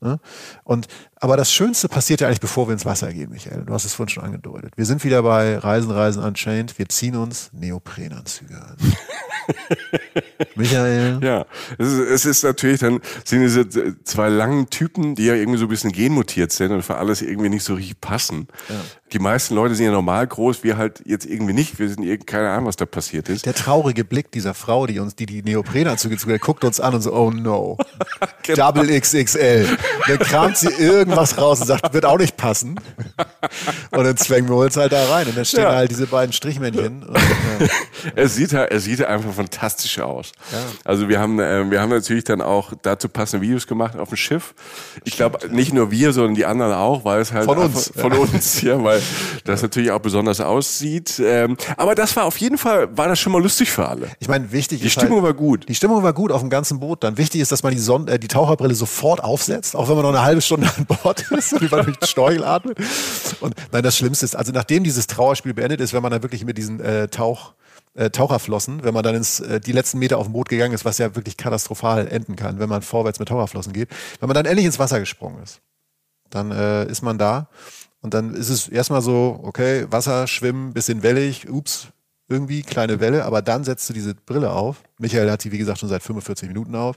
Ne? 0.00 0.18
Und, 0.64 0.88
aber 1.16 1.36
das 1.36 1.52
Schönste 1.52 1.88
passiert 1.88 2.20
ja 2.20 2.26
eigentlich, 2.26 2.40
bevor 2.40 2.66
wir 2.66 2.72
ins 2.72 2.84
Wasser 2.84 3.12
gehen, 3.12 3.30
Michael. 3.30 3.64
Du 3.64 3.72
hast 3.72 3.84
es 3.84 3.94
vorhin 3.94 4.08
schon 4.08 4.24
angedeutet. 4.24 4.72
Wir 4.76 4.84
sind 4.84 5.04
wieder 5.04 5.22
bei 5.22 5.58
Reisen, 5.58 5.92
Reisen 5.92 6.22
Unchained. 6.22 6.76
Wir 6.76 6.88
ziehen 6.88 7.14
uns 7.14 7.50
Neoprenanzüge 7.52 8.56
an. 8.56 8.76
Michael. 10.56 11.20
Ja, 11.22 11.46
es 11.78 11.88
ist, 11.88 11.98
es 11.98 12.24
ist 12.24 12.44
natürlich 12.44 12.80
dann, 12.80 13.00
sind 13.24 13.42
diese 13.42 13.68
zwei 14.02 14.28
langen 14.28 14.70
Typen, 14.70 15.14
die 15.14 15.26
ja 15.26 15.34
irgendwie 15.34 15.58
so 15.58 15.66
ein 15.66 15.68
bisschen 15.68 15.92
genmutiert 15.92 16.50
sind 16.50 16.72
und 16.72 16.82
für 16.82 16.96
alles 16.96 17.22
irgendwie 17.22 17.48
nicht 17.48 17.64
so 17.64 17.74
richtig 17.74 18.00
passen. 18.00 18.48
Ja. 18.68 18.80
Die 19.12 19.18
meisten 19.18 19.54
Leute 19.54 19.74
sind 19.74 19.86
ja 19.86 19.92
normal 19.92 20.26
groß, 20.26 20.64
wir 20.64 20.76
halt 20.76 21.02
jetzt 21.04 21.24
irgendwie 21.26 21.52
nicht. 21.52 21.78
Wir 21.78 21.88
sind 21.88 22.02
irgendwie 22.02 22.24
keine 22.24 22.50
Ahnung, 22.50 22.66
was 22.66 22.76
da 22.76 22.86
passiert 22.86 23.28
ist. 23.28 23.46
Der 23.46 23.54
traurige 23.54 24.04
Blick 24.04 24.32
dieser 24.32 24.54
Frau, 24.54 24.86
die 24.86 24.98
uns, 24.98 25.14
die 25.14 25.26
die 25.26 25.42
Neoprenanzüge 25.42 26.16
zugeht, 26.16 26.40
guckt 26.40 26.64
uns 26.64 26.80
an 26.80 26.94
und 26.94 27.02
so, 27.02 27.12
oh 27.12 27.30
no. 27.30 27.76
genau. 28.42 28.72
Double 28.72 29.00
XXL. 29.00 29.76
Dann 30.08 30.18
kramt 30.18 30.56
sie 30.56 30.68
irgendwas 30.68 31.38
raus 31.38 31.60
und 31.60 31.66
sagt, 31.66 31.92
wird 31.92 32.04
auch 32.04 32.18
nicht 32.18 32.36
passen. 32.36 32.80
Und 33.90 34.04
dann 34.04 34.16
zwängen 34.16 34.48
wir 34.48 34.56
uns 34.56 34.76
halt 34.76 34.92
da 34.92 35.04
rein. 35.06 35.26
Und 35.28 35.36
dann 35.36 35.44
stehen 35.44 35.62
ja. 35.62 35.74
halt 35.74 35.90
diese 35.90 36.06
beiden 36.06 36.32
Strichmännchen. 36.32 37.04
Und, 37.04 37.16
ja. 37.16 37.66
er 38.16 38.28
sieht 38.28 38.52
halt, 38.52 38.70
er 38.70 38.80
sieht 38.80 39.04
einfach 39.04 39.32
fantastisch 39.32 39.98
aus. 40.00 40.32
Ja. 40.50 40.58
Also 40.84 41.08
wir 41.08 41.20
haben, 41.20 41.38
äh, 41.38 41.70
wir 41.70 41.80
haben 41.80 41.90
natürlich 41.90 42.24
dann 42.24 42.40
auch 42.40 42.72
dazu 42.82 43.08
passende 43.08 43.42
Videos 43.42 43.66
gemacht 43.66 43.96
auf 43.96 44.08
dem 44.08 44.16
Schiff. 44.16 44.54
Ich 45.04 45.16
glaube, 45.16 45.48
nicht 45.48 45.72
nur 45.72 45.90
wir, 45.90 46.12
sondern 46.12 46.34
die 46.34 46.44
anderen 46.44 46.72
auch, 46.72 47.04
weil 47.04 47.20
es 47.20 47.32
halt 47.32 47.44
von 47.44 47.58
uns, 47.58 47.92
von 47.96 48.12
uns, 48.12 48.60
ja, 48.62 48.82
weil 48.82 48.93
das 49.44 49.62
natürlich 49.62 49.90
auch 49.90 50.00
besonders 50.00 50.40
aussieht. 50.40 51.20
Ähm, 51.24 51.56
aber 51.76 51.94
das 51.94 52.14
war 52.16 52.24
auf 52.24 52.36
jeden 52.38 52.58
Fall, 52.58 52.96
war 52.96 53.08
das 53.08 53.18
schon 53.18 53.32
mal 53.32 53.42
lustig 53.42 53.70
für 53.70 53.88
alle. 53.88 54.08
Ich 54.18 54.28
meine, 54.28 54.52
wichtig 54.52 54.80
die 54.80 54.86
ist 54.86 54.92
Stimmung 54.92 55.22
halt, 55.22 55.24
war 55.24 55.34
gut. 55.34 55.68
Die 55.68 55.74
Stimmung 55.74 56.02
war 56.02 56.12
gut 56.12 56.32
auf 56.32 56.40
dem 56.40 56.50
ganzen 56.50 56.80
Boot. 56.80 57.04
Dann 57.04 57.16
wichtig 57.18 57.40
ist, 57.40 57.52
dass 57.52 57.62
man 57.62 57.72
die, 57.72 57.80
Sonne, 57.80 58.12
äh, 58.12 58.18
die 58.18 58.28
Taucherbrille 58.28 58.74
sofort 58.74 59.22
aufsetzt, 59.22 59.76
auch 59.76 59.88
wenn 59.88 59.96
man 59.96 60.04
noch 60.04 60.12
eine 60.12 60.22
halbe 60.22 60.40
Stunde 60.40 60.70
an 60.76 60.86
Bord 60.86 61.30
ist 61.30 61.52
und 61.52 61.62
über 61.62 61.82
den 61.82 61.96
Storchel 62.02 62.44
atmet. 62.44 62.78
Und 63.40 63.54
nein, 63.72 63.82
das 63.82 63.96
Schlimmste 63.96 64.24
ist, 64.24 64.36
also 64.36 64.52
nachdem 64.52 64.84
dieses 64.84 65.06
Trauerspiel 65.06 65.54
beendet 65.54 65.80
ist, 65.80 65.92
wenn 65.92 66.02
man 66.02 66.12
dann 66.12 66.22
wirklich 66.22 66.44
mit 66.44 66.58
diesen 66.58 66.80
äh, 66.80 67.08
Tauch 67.08 67.54
äh, 67.94 68.10
Taucherflossen, 68.10 68.82
wenn 68.82 68.92
man 68.92 69.02
dann 69.02 69.14
ins, 69.14 69.40
äh, 69.40 69.60
die 69.60 69.72
letzten 69.72 69.98
Meter 69.98 70.18
auf 70.18 70.26
dem 70.26 70.32
Boot 70.32 70.48
gegangen 70.48 70.74
ist, 70.74 70.84
was 70.84 70.98
ja 70.98 71.14
wirklich 71.14 71.36
katastrophal 71.36 72.08
enden 72.08 72.36
kann, 72.36 72.58
wenn 72.58 72.68
man 72.68 72.82
vorwärts 72.82 73.18
mit 73.18 73.28
Taucherflossen 73.28 73.72
geht. 73.72 73.88
Wenn 74.20 74.28
man 74.28 74.34
dann 74.34 74.46
endlich 74.46 74.66
ins 74.66 74.78
Wasser 74.78 75.00
gesprungen 75.00 75.42
ist, 75.42 75.60
dann 76.30 76.50
äh, 76.50 76.86
ist 76.86 77.02
man 77.02 77.18
da 77.18 77.48
und 78.04 78.12
dann 78.12 78.34
ist 78.34 78.50
es 78.50 78.68
erstmal 78.68 79.00
so, 79.00 79.40
okay, 79.44 79.86
Wasser, 79.88 80.26
schwimmen, 80.26 80.74
bisschen 80.74 81.02
wellig, 81.02 81.48
ups, 81.48 81.88
irgendwie 82.28 82.60
kleine 82.60 83.00
Welle, 83.00 83.24
aber 83.24 83.40
dann 83.40 83.64
setzt 83.64 83.88
du 83.88 83.94
diese 83.94 84.14
Brille 84.14 84.50
auf. 84.50 84.82
Michael 84.98 85.30
hat 85.30 85.40
sie, 85.40 85.52
wie 85.52 85.56
gesagt, 85.56 85.78
schon 85.78 85.88
seit 85.88 86.02
45 86.02 86.48
Minuten 86.48 86.74
auf. 86.74 86.96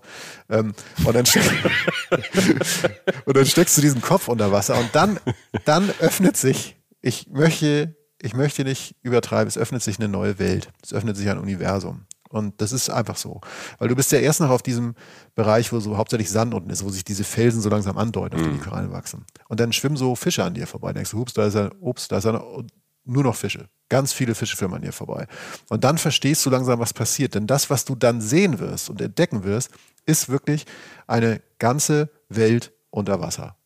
Ähm, 0.50 0.74
und, 1.06 1.16
dann 1.16 1.26
und 3.26 3.38
dann 3.38 3.46
steckst 3.46 3.78
du 3.78 3.82
diesen 3.82 4.02
Kopf 4.02 4.28
unter 4.28 4.52
Wasser 4.52 4.78
und 4.78 4.90
dann, 4.92 5.18
dann 5.64 5.90
öffnet 6.02 6.36
sich, 6.36 6.76
ich 7.02 7.30
möchte 7.30 7.96
ich 8.22 8.34
möchte 8.34 8.66
nicht 8.66 8.98
übertreiben, 9.02 9.48
es 9.48 9.58
öffnet 9.58 9.84
sich 9.84 10.00
eine 10.00 10.10
neue 10.10 10.40
Welt. 10.40 10.72
Es 10.84 10.92
öffnet 10.92 11.16
sich 11.16 11.30
ein 11.30 11.38
Universum. 11.38 12.06
Und 12.30 12.62
das 12.62 12.72
ist 12.72 12.90
einfach 12.90 13.18
so. 13.18 13.42
Weil 13.80 13.88
du 13.88 13.96
bist 13.96 14.12
ja 14.12 14.20
erst 14.20 14.40
noch 14.40 14.50
auf 14.50 14.62
diesem 14.62 14.96
Bereich, 15.36 15.72
wo 15.72 15.80
so 15.80 15.98
hauptsächlich 15.98 16.30
Sand 16.30 16.54
unten 16.54 16.70
ist, 16.70 16.84
wo 16.84 16.90
sich 16.90 17.04
diese 17.04 17.24
Felsen 17.24 17.62
so 17.62 17.70
langsam 17.70 17.98
andeuten, 17.98 18.36
auf 18.36 18.42
die 18.42 18.50
die 18.50 18.58
mhm. 18.58 18.62
Korallen 18.62 18.92
wachsen. 18.92 19.26
Und 19.48 19.60
dann 19.60 19.74
schwimmen 19.74 19.98
so 19.98 20.16
Fische 20.16 20.44
an 20.44 20.54
dir 20.54 20.68
vorbei. 20.68 20.94
denkst 20.94 21.12
du, 21.12 21.22
ups, 21.22 21.34
da 21.34 21.48
ist 21.48 21.54
ja, 21.56 21.70
ups, 21.80 22.08
da 22.08 22.18
ist 22.18 22.26
ja 22.26 22.42
nur 23.06 23.24
noch 23.24 23.36
Fische. 23.36 23.70
Ganz 23.90 24.12
viele 24.12 24.36
Fische 24.36 24.58
schwimmen 24.58 24.76
an 24.76 24.82
dir 24.82 24.92
vorbei. 24.92 25.28
Und 25.70 25.84
dann 25.84 25.98
verstehst 25.98 26.46
du 26.46 26.50
langsam, 26.50 26.80
was 26.80 26.94
passiert. 26.94 27.36
Denn 27.36 27.48
das, 27.48 27.70
was 27.70 27.86
du 27.86 27.96
dann 27.96 28.22
sehen 28.22 28.60
wirst 28.60 28.90
und 28.90 29.02
entdecken 29.02 29.44
wirst, 29.44 29.72
ist 30.06 30.30
wirklich 30.30 30.66
eine 31.08 31.42
ganze 31.60 32.10
Welt 32.30 32.74
unter 32.90 33.22
Wasser. 33.22 33.57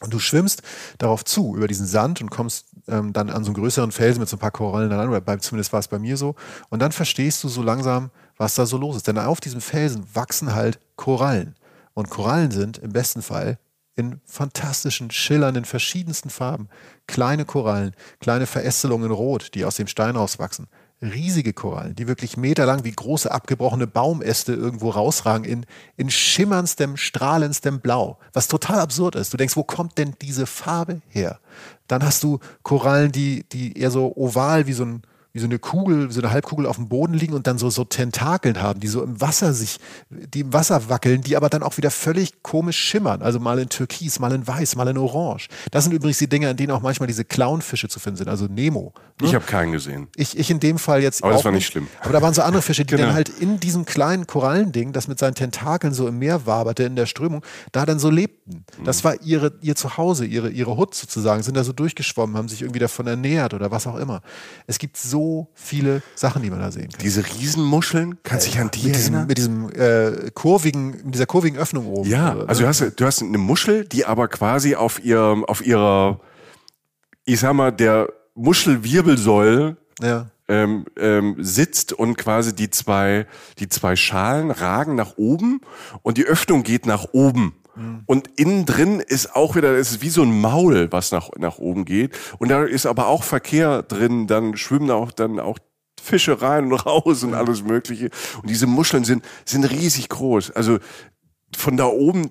Und 0.00 0.12
du 0.12 0.18
schwimmst 0.18 0.62
darauf 0.98 1.24
zu, 1.24 1.56
über 1.56 1.68
diesen 1.68 1.86
Sand 1.86 2.20
und 2.20 2.30
kommst 2.30 2.66
ähm, 2.88 3.12
dann 3.12 3.30
an 3.30 3.44
so 3.44 3.48
einen 3.48 3.54
größeren 3.54 3.92
Felsen 3.92 4.20
mit 4.20 4.28
so 4.28 4.36
ein 4.36 4.40
paar 4.40 4.50
Korallen 4.50 4.90
dran, 4.90 5.08
oder 5.08 5.20
bei, 5.20 5.36
zumindest 5.36 5.72
war 5.72 5.80
es 5.80 5.88
bei 5.88 5.98
mir 5.98 6.16
so. 6.16 6.34
Und 6.68 6.80
dann 6.80 6.92
verstehst 6.92 7.42
du 7.44 7.48
so 7.48 7.62
langsam, 7.62 8.10
was 8.36 8.54
da 8.54 8.66
so 8.66 8.76
los 8.76 8.96
ist. 8.96 9.06
Denn 9.06 9.18
auf 9.18 9.40
diesem 9.40 9.60
Felsen 9.60 10.04
wachsen 10.12 10.54
halt 10.54 10.80
Korallen. 10.96 11.54
Und 11.94 12.10
Korallen 12.10 12.50
sind 12.50 12.78
im 12.78 12.92
besten 12.92 13.22
Fall 13.22 13.58
in 13.96 14.20
fantastischen, 14.26 15.12
schillernden, 15.12 15.64
verschiedensten 15.64 16.28
Farben. 16.28 16.68
Kleine 17.06 17.44
Korallen, 17.44 17.94
kleine 18.20 18.46
Verästelungen 18.46 19.06
in 19.06 19.12
Rot, 19.12 19.54
die 19.54 19.64
aus 19.64 19.76
dem 19.76 19.86
Stein 19.86 20.16
rauswachsen 20.16 20.66
riesige 21.04 21.52
Korallen, 21.52 21.94
die 21.94 22.08
wirklich 22.08 22.36
meterlang 22.36 22.84
wie 22.84 22.92
große 22.92 23.30
abgebrochene 23.30 23.86
Baumäste 23.86 24.52
irgendwo 24.52 24.90
rausragen 24.90 25.44
in, 25.44 25.66
in 25.96 26.10
schimmernstem, 26.10 26.96
strahlendstem 26.96 27.80
Blau, 27.80 28.18
was 28.32 28.48
total 28.48 28.80
absurd 28.80 29.14
ist. 29.16 29.32
Du 29.32 29.36
denkst, 29.36 29.56
wo 29.56 29.64
kommt 29.64 29.98
denn 29.98 30.14
diese 30.20 30.46
Farbe 30.46 31.00
her? 31.08 31.38
Dann 31.86 32.02
hast 32.02 32.22
du 32.22 32.38
Korallen, 32.62 33.12
die, 33.12 33.44
die 33.50 33.78
eher 33.78 33.90
so 33.90 34.12
oval 34.16 34.66
wie 34.66 34.72
so 34.72 34.84
ein 34.84 35.02
wie 35.34 35.40
so 35.40 35.46
eine 35.46 35.58
Kugel, 35.58 36.08
wie 36.08 36.12
so 36.12 36.20
eine 36.20 36.30
Halbkugel 36.30 36.64
auf 36.64 36.76
dem 36.76 36.88
Boden 36.88 37.12
liegen 37.12 37.34
und 37.34 37.48
dann 37.48 37.58
so, 37.58 37.68
so 37.68 37.82
Tentakeln 37.82 38.62
haben, 38.62 38.78
die 38.78 38.86
so 38.86 39.02
im 39.02 39.20
Wasser 39.20 39.52
sich, 39.52 39.80
die 40.08 40.40
im 40.40 40.52
Wasser 40.52 40.88
wackeln, 40.88 41.22
die 41.22 41.36
aber 41.36 41.48
dann 41.48 41.64
auch 41.64 41.76
wieder 41.76 41.90
völlig 41.90 42.44
komisch 42.44 42.78
schimmern. 42.78 43.20
Also 43.20 43.40
mal 43.40 43.58
in 43.58 43.68
Türkis, 43.68 44.20
mal 44.20 44.32
in 44.32 44.46
Weiß, 44.46 44.76
mal 44.76 44.86
in 44.86 44.96
Orange. 44.96 45.48
Das 45.72 45.82
sind 45.82 45.92
übrigens 45.92 46.18
die 46.18 46.28
Dinge, 46.28 46.48
in 46.48 46.56
denen 46.56 46.70
auch 46.70 46.82
manchmal 46.82 47.08
diese 47.08 47.24
Clownfische 47.24 47.88
zu 47.88 47.98
finden 47.98 48.18
sind, 48.18 48.28
also 48.28 48.46
Nemo. 48.46 48.92
Ne? 49.20 49.26
Ich 49.26 49.34
habe 49.34 49.44
keinen 49.44 49.72
gesehen. 49.72 50.06
Ich, 50.14 50.38
ich 50.38 50.52
in 50.52 50.60
dem 50.60 50.78
Fall 50.78 51.02
jetzt 51.02 51.24
Aber 51.24 51.32
das 51.32 51.44
war 51.44 51.50
nicht 51.50 51.66
schlimm. 51.66 51.88
Aber 52.00 52.12
da 52.12 52.22
waren 52.22 52.32
so 52.32 52.42
andere 52.42 52.62
Fische, 52.62 52.84
die 52.84 52.94
genau. 52.94 53.06
dann 53.06 53.14
halt 53.14 53.28
in 53.28 53.58
diesem 53.58 53.84
kleinen 53.86 54.28
Korallending, 54.28 54.92
das 54.92 55.08
mit 55.08 55.18
seinen 55.18 55.34
Tentakeln 55.34 55.94
so 55.94 56.06
im 56.06 56.20
Meer 56.20 56.46
waberte, 56.46 56.84
in 56.84 56.94
der 56.94 57.06
Strömung, 57.06 57.44
da 57.72 57.84
dann 57.86 57.98
so 57.98 58.08
lebten. 58.08 58.64
Das 58.84 59.02
mhm. 59.02 59.04
war 59.04 59.20
ihre, 59.22 59.52
ihr 59.62 59.74
Zuhause, 59.74 60.26
ihre, 60.26 60.50
ihre 60.50 60.76
Hut 60.76 60.94
sozusagen, 60.94 61.42
sind 61.42 61.56
da 61.56 61.64
so 61.64 61.72
durchgeschwommen, 61.72 62.36
haben 62.36 62.48
sich 62.48 62.62
irgendwie 62.62 62.78
davon 62.78 63.08
ernährt 63.08 63.52
oder 63.52 63.72
was 63.72 63.88
auch 63.88 63.96
immer. 63.96 64.22
Es 64.68 64.78
gibt 64.78 64.96
so 64.96 65.23
viele 65.54 66.02
Sachen, 66.14 66.42
die 66.42 66.50
man 66.50 66.60
da 66.60 66.70
sehen 66.70 66.88
kann. 66.88 67.00
Diese 67.02 67.24
Riesenmuscheln, 67.24 68.18
kannst 68.22 68.46
du 68.46 68.50
dich 68.50 68.60
an 68.60 68.70
die 68.70 68.86
mit 68.86 68.96
erinnern? 68.96 69.28
Diesem, 69.28 69.62
mit 69.62 69.76
diesem 69.76 70.26
äh, 70.26 70.30
kurvigen, 70.32 70.90
mit 71.04 71.14
dieser 71.14 71.26
kurvigen 71.26 71.58
Öffnung 71.58 71.86
oben. 71.86 72.08
Ja, 72.08 72.36
also 72.46 72.62
du 72.62 72.68
hast, 72.68 72.80
du 72.80 73.04
hast 73.04 73.22
eine 73.22 73.38
Muschel, 73.38 73.84
die 73.84 74.04
aber 74.04 74.28
quasi 74.28 74.74
auf 74.74 75.02
ihr, 75.04 75.42
auf 75.46 75.64
ihrer, 75.64 76.20
ich 77.24 77.40
sag 77.40 77.54
mal, 77.54 77.70
der 77.70 78.08
Muschelwirbelsäule 78.34 79.76
ja. 80.00 80.26
ähm, 80.48 80.86
ähm, 80.96 81.36
sitzt 81.38 81.92
und 81.92 82.16
quasi 82.16 82.54
die 82.54 82.70
zwei, 82.70 83.26
die 83.58 83.68
zwei 83.68 83.96
Schalen 83.96 84.50
ragen 84.50 84.94
nach 84.94 85.16
oben 85.16 85.60
und 86.02 86.18
die 86.18 86.24
Öffnung 86.24 86.62
geht 86.62 86.86
nach 86.86 87.06
oben. 87.12 87.54
Mhm. 87.76 88.02
Und 88.06 88.30
innen 88.36 88.66
drin 88.66 89.00
ist 89.00 89.34
auch 89.34 89.56
wieder, 89.56 89.76
es 89.76 89.92
ist 89.92 90.02
wie 90.02 90.10
so 90.10 90.22
ein 90.22 90.40
Maul, 90.40 90.90
was 90.90 91.12
nach, 91.12 91.30
nach 91.36 91.58
oben 91.58 91.84
geht. 91.84 92.16
Und 92.38 92.48
da 92.48 92.64
ist 92.64 92.86
aber 92.86 93.08
auch 93.08 93.22
Verkehr 93.22 93.82
drin, 93.82 94.26
dann 94.26 94.56
schwimmen 94.56 94.90
auch 94.90 95.12
dann 95.12 95.40
auch 95.40 95.58
Fische 96.00 96.42
rein 96.42 96.72
und 96.72 96.72
raus 96.86 97.24
und 97.24 97.34
alles 97.34 97.62
Mögliche. 97.62 98.10
Und 98.40 98.50
diese 98.50 98.66
Muscheln 98.66 99.04
sind, 99.04 99.24
sind 99.44 99.64
riesig 99.64 100.08
groß. 100.08 100.52
Also 100.52 100.78
von 101.56 101.76
da 101.76 101.86
oben, 101.86 102.28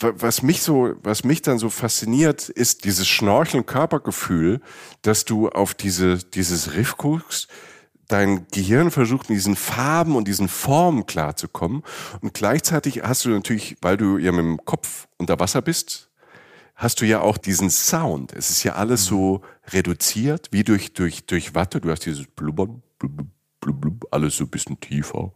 was 0.00 0.42
mich 0.42 0.62
so, 0.62 0.94
was 1.02 1.22
mich 1.24 1.42
dann 1.42 1.58
so 1.58 1.70
fasziniert, 1.70 2.48
ist 2.48 2.84
dieses 2.84 3.06
Schnorcheln-Körpergefühl, 3.06 4.60
dass 5.02 5.24
du 5.24 5.48
auf 5.48 5.74
diese, 5.74 6.18
dieses 6.18 6.74
Riff 6.74 6.96
guckst 6.96 7.48
dein 8.14 8.46
Gehirn 8.52 8.92
versucht, 8.92 9.28
mit 9.28 9.36
diesen 9.36 9.56
Farben 9.56 10.14
und 10.14 10.28
diesen 10.28 10.46
Formen 10.46 11.04
klarzukommen. 11.04 11.82
Und 12.20 12.32
gleichzeitig 12.32 13.02
hast 13.02 13.24
du 13.24 13.30
natürlich, 13.30 13.76
weil 13.82 13.96
du 13.96 14.18
ja 14.18 14.30
mit 14.30 14.44
dem 14.44 14.64
Kopf 14.64 15.08
unter 15.18 15.40
Wasser 15.40 15.62
bist, 15.62 16.10
hast 16.76 17.00
du 17.00 17.06
ja 17.06 17.20
auch 17.20 17.38
diesen 17.38 17.70
Sound. 17.70 18.32
Es 18.32 18.50
ist 18.50 18.62
ja 18.62 18.74
alles 18.74 19.04
so 19.04 19.42
reduziert, 19.72 20.48
wie 20.52 20.62
durch, 20.62 20.92
durch, 20.92 21.26
durch 21.26 21.56
Watte. 21.56 21.80
Du 21.80 21.90
hast 21.90 22.06
dieses 22.06 22.26
Blubbern, 22.26 22.82
blub, 23.00 23.24
blub, 23.60 23.80
blub, 23.80 24.06
alles 24.12 24.36
so 24.36 24.44
ein 24.44 24.50
bisschen 24.50 24.78
tiefer 24.78 25.32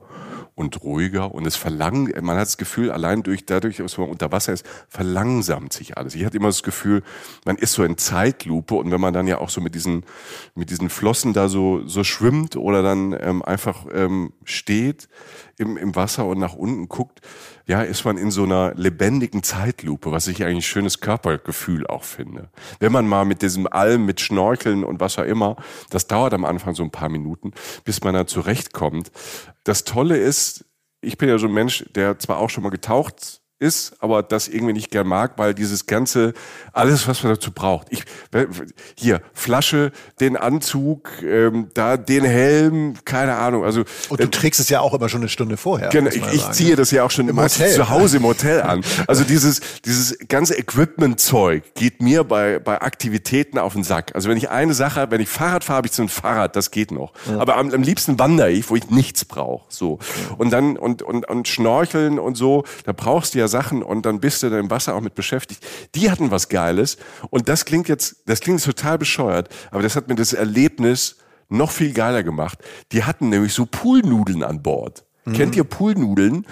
und 0.58 0.82
ruhiger 0.82 1.32
und 1.32 1.46
es 1.46 1.54
verlangt, 1.54 2.20
man 2.20 2.36
hat 2.36 2.46
das 2.46 2.58
Gefühl, 2.58 2.90
allein 2.90 3.22
durch, 3.22 3.46
dadurch, 3.46 3.76
dass 3.76 3.96
man 3.96 4.08
unter 4.08 4.32
Wasser 4.32 4.52
ist, 4.52 4.66
verlangsamt 4.88 5.72
sich 5.72 5.96
alles. 5.96 6.16
Ich 6.16 6.24
hatte 6.24 6.36
immer 6.36 6.48
das 6.48 6.64
Gefühl, 6.64 7.04
man 7.44 7.56
ist 7.56 7.74
so 7.74 7.84
in 7.84 7.96
Zeitlupe 7.96 8.74
und 8.74 8.90
wenn 8.90 9.00
man 9.00 9.14
dann 9.14 9.28
ja 9.28 9.38
auch 9.38 9.50
so 9.50 9.60
mit 9.60 9.76
diesen, 9.76 10.04
mit 10.56 10.70
diesen 10.70 10.90
Flossen 10.90 11.32
da 11.32 11.48
so, 11.48 11.86
so 11.86 12.02
schwimmt 12.02 12.56
oder 12.56 12.82
dann 12.82 13.16
ähm, 13.20 13.42
einfach 13.42 13.86
ähm, 13.94 14.32
steht 14.42 15.08
im, 15.58 15.76
im 15.76 15.94
Wasser 15.94 16.26
und 16.26 16.40
nach 16.40 16.54
unten 16.54 16.88
guckt, 16.88 17.20
ja, 17.68 17.82
ist 17.82 18.06
man 18.06 18.16
in 18.16 18.30
so 18.30 18.44
einer 18.44 18.74
lebendigen 18.74 19.42
Zeitlupe, 19.42 20.10
was 20.10 20.26
ich 20.26 20.42
eigentlich 20.42 20.56
ein 20.56 20.62
schönes 20.62 21.00
Körpergefühl 21.00 21.86
auch 21.86 22.02
finde. 22.02 22.48
Wenn 22.80 22.92
man 22.92 23.06
mal 23.06 23.26
mit 23.26 23.42
diesem 23.42 23.66
Alm, 23.66 24.06
mit 24.06 24.22
Schnorcheln 24.22 24.84
und 24.84 25.00
was 25.00 25.18
auch 25.18 25.24
immer, 25.24 25.56
das 25.90 26.06
dauert 26.06 26.32
am 26.32 26.46
Anfang 26.46 26.74
so 26.74 26.82
ein 26.82 26.90
paar 26.90 27.10
Minuten, 27.10 27.52
bis 27.84 28.02
man 28.02 28.14
da 28.14 28.26
zurechtkommt. 28.26 29.12
Das 29.64 29.84
Tolle 29.84 30.16
ist, 30.16 30.64
ich 31.02 31.18
bin 31.18 31.28
ja 31.28 31.36
so 31.36 31.46
ein 31.46 31.52
Mensch, 31.52 31.84
der 31.94 32.18
zwar 32.18 32.38
auch 32.38 32.48
schon 32.48 32.64
mal 32.64 32.70
getaucht 32.70 33.42
ist, 33.58 33.94
aber 33.98 34.22
das 34.22 34.48
irgendwie 34.48 34.72
nicht 34.72 34.90
gern 34.90 35.06
mag, 35.06 35.32
weil 35.36 35.52
dieses 35.52 35.86
ganze, 35.86 36.32
alles, 36.72 37.08
was 37.08 37.22
man 37.24 37.34
dazu 37.34 37.50
braucht. 37.50 37.88
Ich, 37.90 38.04
hier, 38.94 39.20
Flasche, 39.34 39.90
den 40.20 40.36
Anzug, 40.36 41.10
ähm, 41.22 41.68
da 41.74 41.96
den 41.96 42.24
Helm, 42.24 42.94
keine 43.04 43.34
Ahnung. 43.34 43.64
Also, 43.64 43.84
Und 44.08 44.20
du 44.20 44.24
äh, 44.24 44.30
trägst 44.30 44.60
es 44.60 44.68
ja 44.68 44.80
auch 44.80 44.94
immer 44.94 45.08
schon 45.08 45.22
eine 45.22 45.28
Stunde 45.28 45.56
vorher. 45.56 45.88
Genau, 45.88 46.10
ich, 46.10 46.22
ich 46.32 46.50
ziehe 46.52 46.76
das 46.76 46.90
ja 46.92 47.02
auch 47.02 47.10
schon 47.10 47.28
immer 47.28 47.48
zu 47.48 47.88
Hause 47.88 48.18
im 48.18 48.24
Hotel 48.24 48.62
an. 48.62 48.84
Also 49.08 49.24
dieses, 49.24 49.60
dieses 49.84 50.16
ganze 50.28 50.56
Equipment-Zeug 50.56 51.74
geht 51.74 52.00
mir 52.00 52.22
bei, 52.22 52.60
bei 52.60 52.80
Aktivitäten 52.80 53.58
auf 53.58 53.72
den 53.72 53.82
Sack. 53.82 54.14
Also 54.14 54.28
wenn 54.28 54.36
ich 54.36 54.50
eine 54.50 54.74
Sache, 54.74 55.10
wenn 55.10 55.20
ich 55.20 55.28
Fahrrad 55.28 55.64
fahre, 55.64 55.78
habe 55.78 55.88
ich 55.88 55.94
so 55.94 56.02
ein 56.02 56.08
Fahrrad, 56.08 56.54
das 56.54 56.70
geht 56.70 56.92
noch. 56.92 57.12
Ja. 57.28 57.38
Aber 57.40 57.56
am, 57.56 57.72
am 57.72 57.82
liebsten 57.82 58.18
wandere 58.20 58.52
ich, 58.52 58.70
wo 58.70 58.76
ich 58.76 58.88
nichts 58.90 59.24
brauche. 59.24 59.66
So. 59.68 59.98
Und 60.36 60.50
dann, 60.50 60.76
und, 60.76 61.02
und, 61.02 61.28
und 61.28 61.48
Schnorcheln 61.48 62.20
und 62.20 62.36
so, 62.36 62.64
da 62.84 62.92
brauchst 62.92 63.34
du 63.34 63.40
ja 63.40 63.47
Sachen 63.48 63.82
und 63.82 64.06
dann 64.06 64.20
bist 64.20 64.42
du 64.42 64.50
da 64.50 64.58
im 64.58 64.70
Wasser 64.70 64.94
auch 64.94 65.00
mit 65.00 65.14
beschäftigt. 65.14 65.64
Die 65.94 66.10
hatten 66.10 66.30
was 66.30 66.48
Geiles 66.48 66.96
und 67.30 67.48
das 67.48 67.64
klingt 67.64 67.88
jetzt, 67.88 68.22
das 68.26 68.40
klingt 68.40 68.62
total 68.62 68.98
bescheuert, 68.98 69.48
aber 69.70 69.82
das 69.82 69.96
hat 69.96 70.08
mir 70.08 70.14
das 70.14 70.32
Erlebnis 70.32 71.16
noch 71.48 71.70
viel 71.70 71.92
geiler 71.92 72.22
gemacht. 72.22 72.58
Die 72.92 73.04
hatten 73.04 73.28
nämlich 73.28 73.54
so 73.54 73.66
Poolnudeln 73.66 74.42
an 74.42 74.62
Bord. 74.62 75.04
Mhm. 75.24 75.32
Kennt 75.32 75.56
ihr 75.56 75.64
Poolnudeln? 75.64 76.46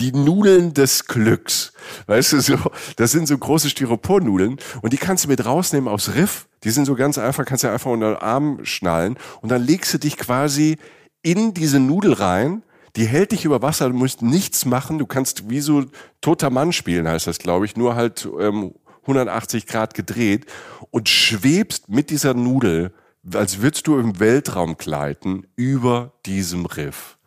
Die 0.00 0.12
Nudeln 0.12 0.74
des 0.74 1.06
Glücks. 1.06 1.72
Weißt 2.06 2.32
du, 2.32 2.40
so, 2.40 2.56
das 2.96 3.10
sind 3.10 3.26
so 3.26 3.36
große 3.36 3.68
Styropornudeln 3.68 4.56
und 4.80 4.92
die 4.92 4.96
kannst 4.96 5.24
du 5.24 5.28
mit 5.28 5.44
rausnehmen 5.44 5.88
aufs 5.88 6.14
Riff. 6.14 6.46
Die 6.62 6.70
sind 6.70 6.84
so 6.84 6.94
ganz 6.94 7.18
einfach, 7.18 7.44
kannst 7.44 7.64
du 7.64 7.68
einfach 7.68 7.90
unter 7.90 8.14
den 8.14 8.22
Arm 8.22 8.60
schnallen 8.62 9.18
und 9.40 9.50
dann 9.50 9.62
legst 9.62 9.92
du 9.94 9.98
dich 9.98 10.16
quasi 10.16 10.78
in 11.22 11.52
diese 11.52 11.80
Nudel 11.80 12.12
rein 12.12 12.62
die 12.98 13.06
hält 13.06 13.30
dich 13.30 13.44
über 13.44 13.62
Wasser, 13.62 13.88
du 13.88 13.94
musst 13.94 14.22
nichts 14.22 14.64
machen, 14.64 14.98
du 14.98 15.06
kannst 15.06 15.48
wie 15.48 15.60
so 15.60 15.84
toter 16.20 16.50
Mann 16.50 16.72
spielen, 16.72 17.06
heißt 17.06 17.28
das, 17.28 17.38
glaube 17.38 17.64
ich, 17.64 17.76
nur 17.76 17.94
halt 17.94 18.28
ähm, 18.40 18.74
180 19.02 19.68
Grad 19.68 19.94
gedreht 19.94 20.46
und 20.90 21.08
schwebst 21.08 21.88
mit 21.88 22.10
dieser 22.10 22.34
Nudel, 22.34 22.92
als 23.32 23.62
würdest 23.62 23.86
du 23.86 24.00
im 24.00 24.18
Weltraum 24.18 24.76
gleiten, 24.78 25.46
über 25.54 26.12
diesem 26.26 26.66
Riff. 26.66 27.17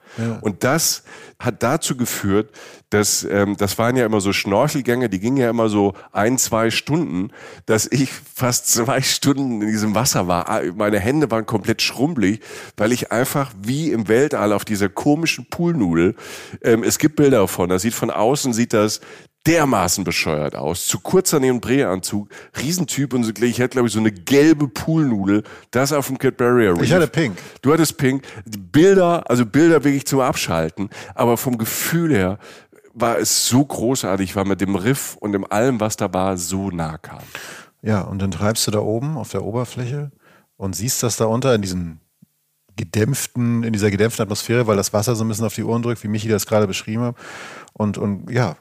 Und 0.42 0.64
das 0.64 1.04
hat 1.40 1.64
dazu 1.64 1.98
geführt, 1.98 2.50
dass 2.90 3.24
ähm, 3.24 3.56
das 3.58 3.78
waren 3.78 3.96
ja 3.96 4.06
immer 4.06 4.22
so 4.22 4.34
Schnorchelgänge, 4.34 5.10
die 5.10 5.20
gingen 5.20 5.38
ja 5.38 5.50
immer 5.50 5.70
so 5.70 5.94
ein, 6.12 6.38
zwei 6.38 6.70
Stunden, 6.70 7.32
dass 7.66 7.88
ich 7.90 8.12
fast 8.12 8.68
zwei 8.68 9.02
Stunden 9.02 9.62
in 9.62 9.68
diesem 9.68 9.96
Wasser 9.96 10.28
war. 10.28 10.50
Ah, 10.50 10.62
meine 10.76 11.00
Hände 11.00 11.32
waren 11.32 11.46
komplett 11.46 11.82
schrumpelig, 11.82 12.42
weil 12.76 12.92
ich 12.92 13.12
einfach 13.12 13.54
wie 13.62 13.92
im 13.92 14.08
Weltall 14.08 14.52
auf 14.52 14.66
dieser 14.66 14.90
komischen 14.90 15.46
Poolnudel, 15.50 16.16
ähm, 16.62 16.84
es 16.84 17.00
gibt 17.00 17.16
Bilder 17.16 17.40
davon, 17.40 17.70
da 17.70 17.80
sieht 17.80 17.94
von 17.94 18.12
außen, 18.12 18.54
sieht 18.54 18.74
das 18.74 19.00
dermaßen 19.48 20.04
bescheuert 20.04 20.56
aus. 20.56 20.88
Zu 20.88 21.00
kurzer 21.00 21.40
Neoprenanzug, 21.40 22.30
Riesentyp 22.60 23.14
und 23.14 23.24
so, 23.24 23.32
ich 23.32 23.60
hätte 23.60 23.70
glaube 23.70 23.88
ich 23.88 23.94
so 23.94 24.00
eine 24.00 24.12
gelbe 24.12 24.68
Poolnudel, 24.68 25.44
das 25.72 25.94
auf 25.94 26.08
dem 26.08 26.18
Cat 26.18 26.38
Barrier 26.38 26.74
Reef. 26.74 26.84
Ich 26.84 26.94
hatte 26.94 27.08
pink. 27.08 27.38
Du 27.62 27.74
hattest 27.74 27.98
pink. 27.98 28.24
Bilder, 28.46 29.30
also 29.30 29.46
Bilder 29.46 29.84
wirklich 29.84 30.06
zum 30.06 30.20
Abschalten, 30.20 30.90
aber 31.16 31.38
vom 31.38 31.58
Gefühl 31.58 32.14
her 32.14 32.38
war 32.94 33.18
es 33.18 33.48
so 33.48 33.64
großartig, 33.64 34.36
weil 34.36 34.46
mit 34.46 34.62
dem 34.62 34.76
Riff 34.76 35.16
und 35.20 35.32
dem 35.32 35.50
allem, 35.50 35.80
was 35.80 35.98
da 35.98 36.14
war, 36.14 36.38
so 36.38 36.70
nah 36.70 36.98
kam. 36.98 37.24
Ja, 37.82 38.02
und 38.02 38.22
dann 38.22 38.32
treibst 38.32 38.68
du 38.68 38.72
da 38.72 38.80
oben 38.80 39.18
auf 39.18 39.30
der 39.30 39.44
Oberfläche 39.44 40.12
und 40.58 40.76
siehst 40.76 41.02
das 41.02 41.18
da 41.18 41.26
unter 41.26 41.56
in 41.56 41.62
diesem 41.62 42.00
gedämpften, 42.76 43.64
in 43.64 43.74
dieser 43.74 43.92
gedämpften 43.92 44.24
Atmosphäre, 44.24 44.68
weil 44.68 44.78
das 44.78 44.94
Wasser 44.94 45.16
so 45.16 45.24
ein 45.24 45.28
bisschen 45.28 45.46
auf 45.46 45.56
die 45.56 45.64
Ohren 45.64 45.82
drückt, 45.82 46.04
wie 46.04 46.08
Michi 46.08 46.28
das 46.28 46.46
gerade 46.46 46.68
beschrieben 46.68 47.04
hat. 47.04 47.16
Und, 47.74 47.98
und 47.98 48.30
ja, 48.30 48.56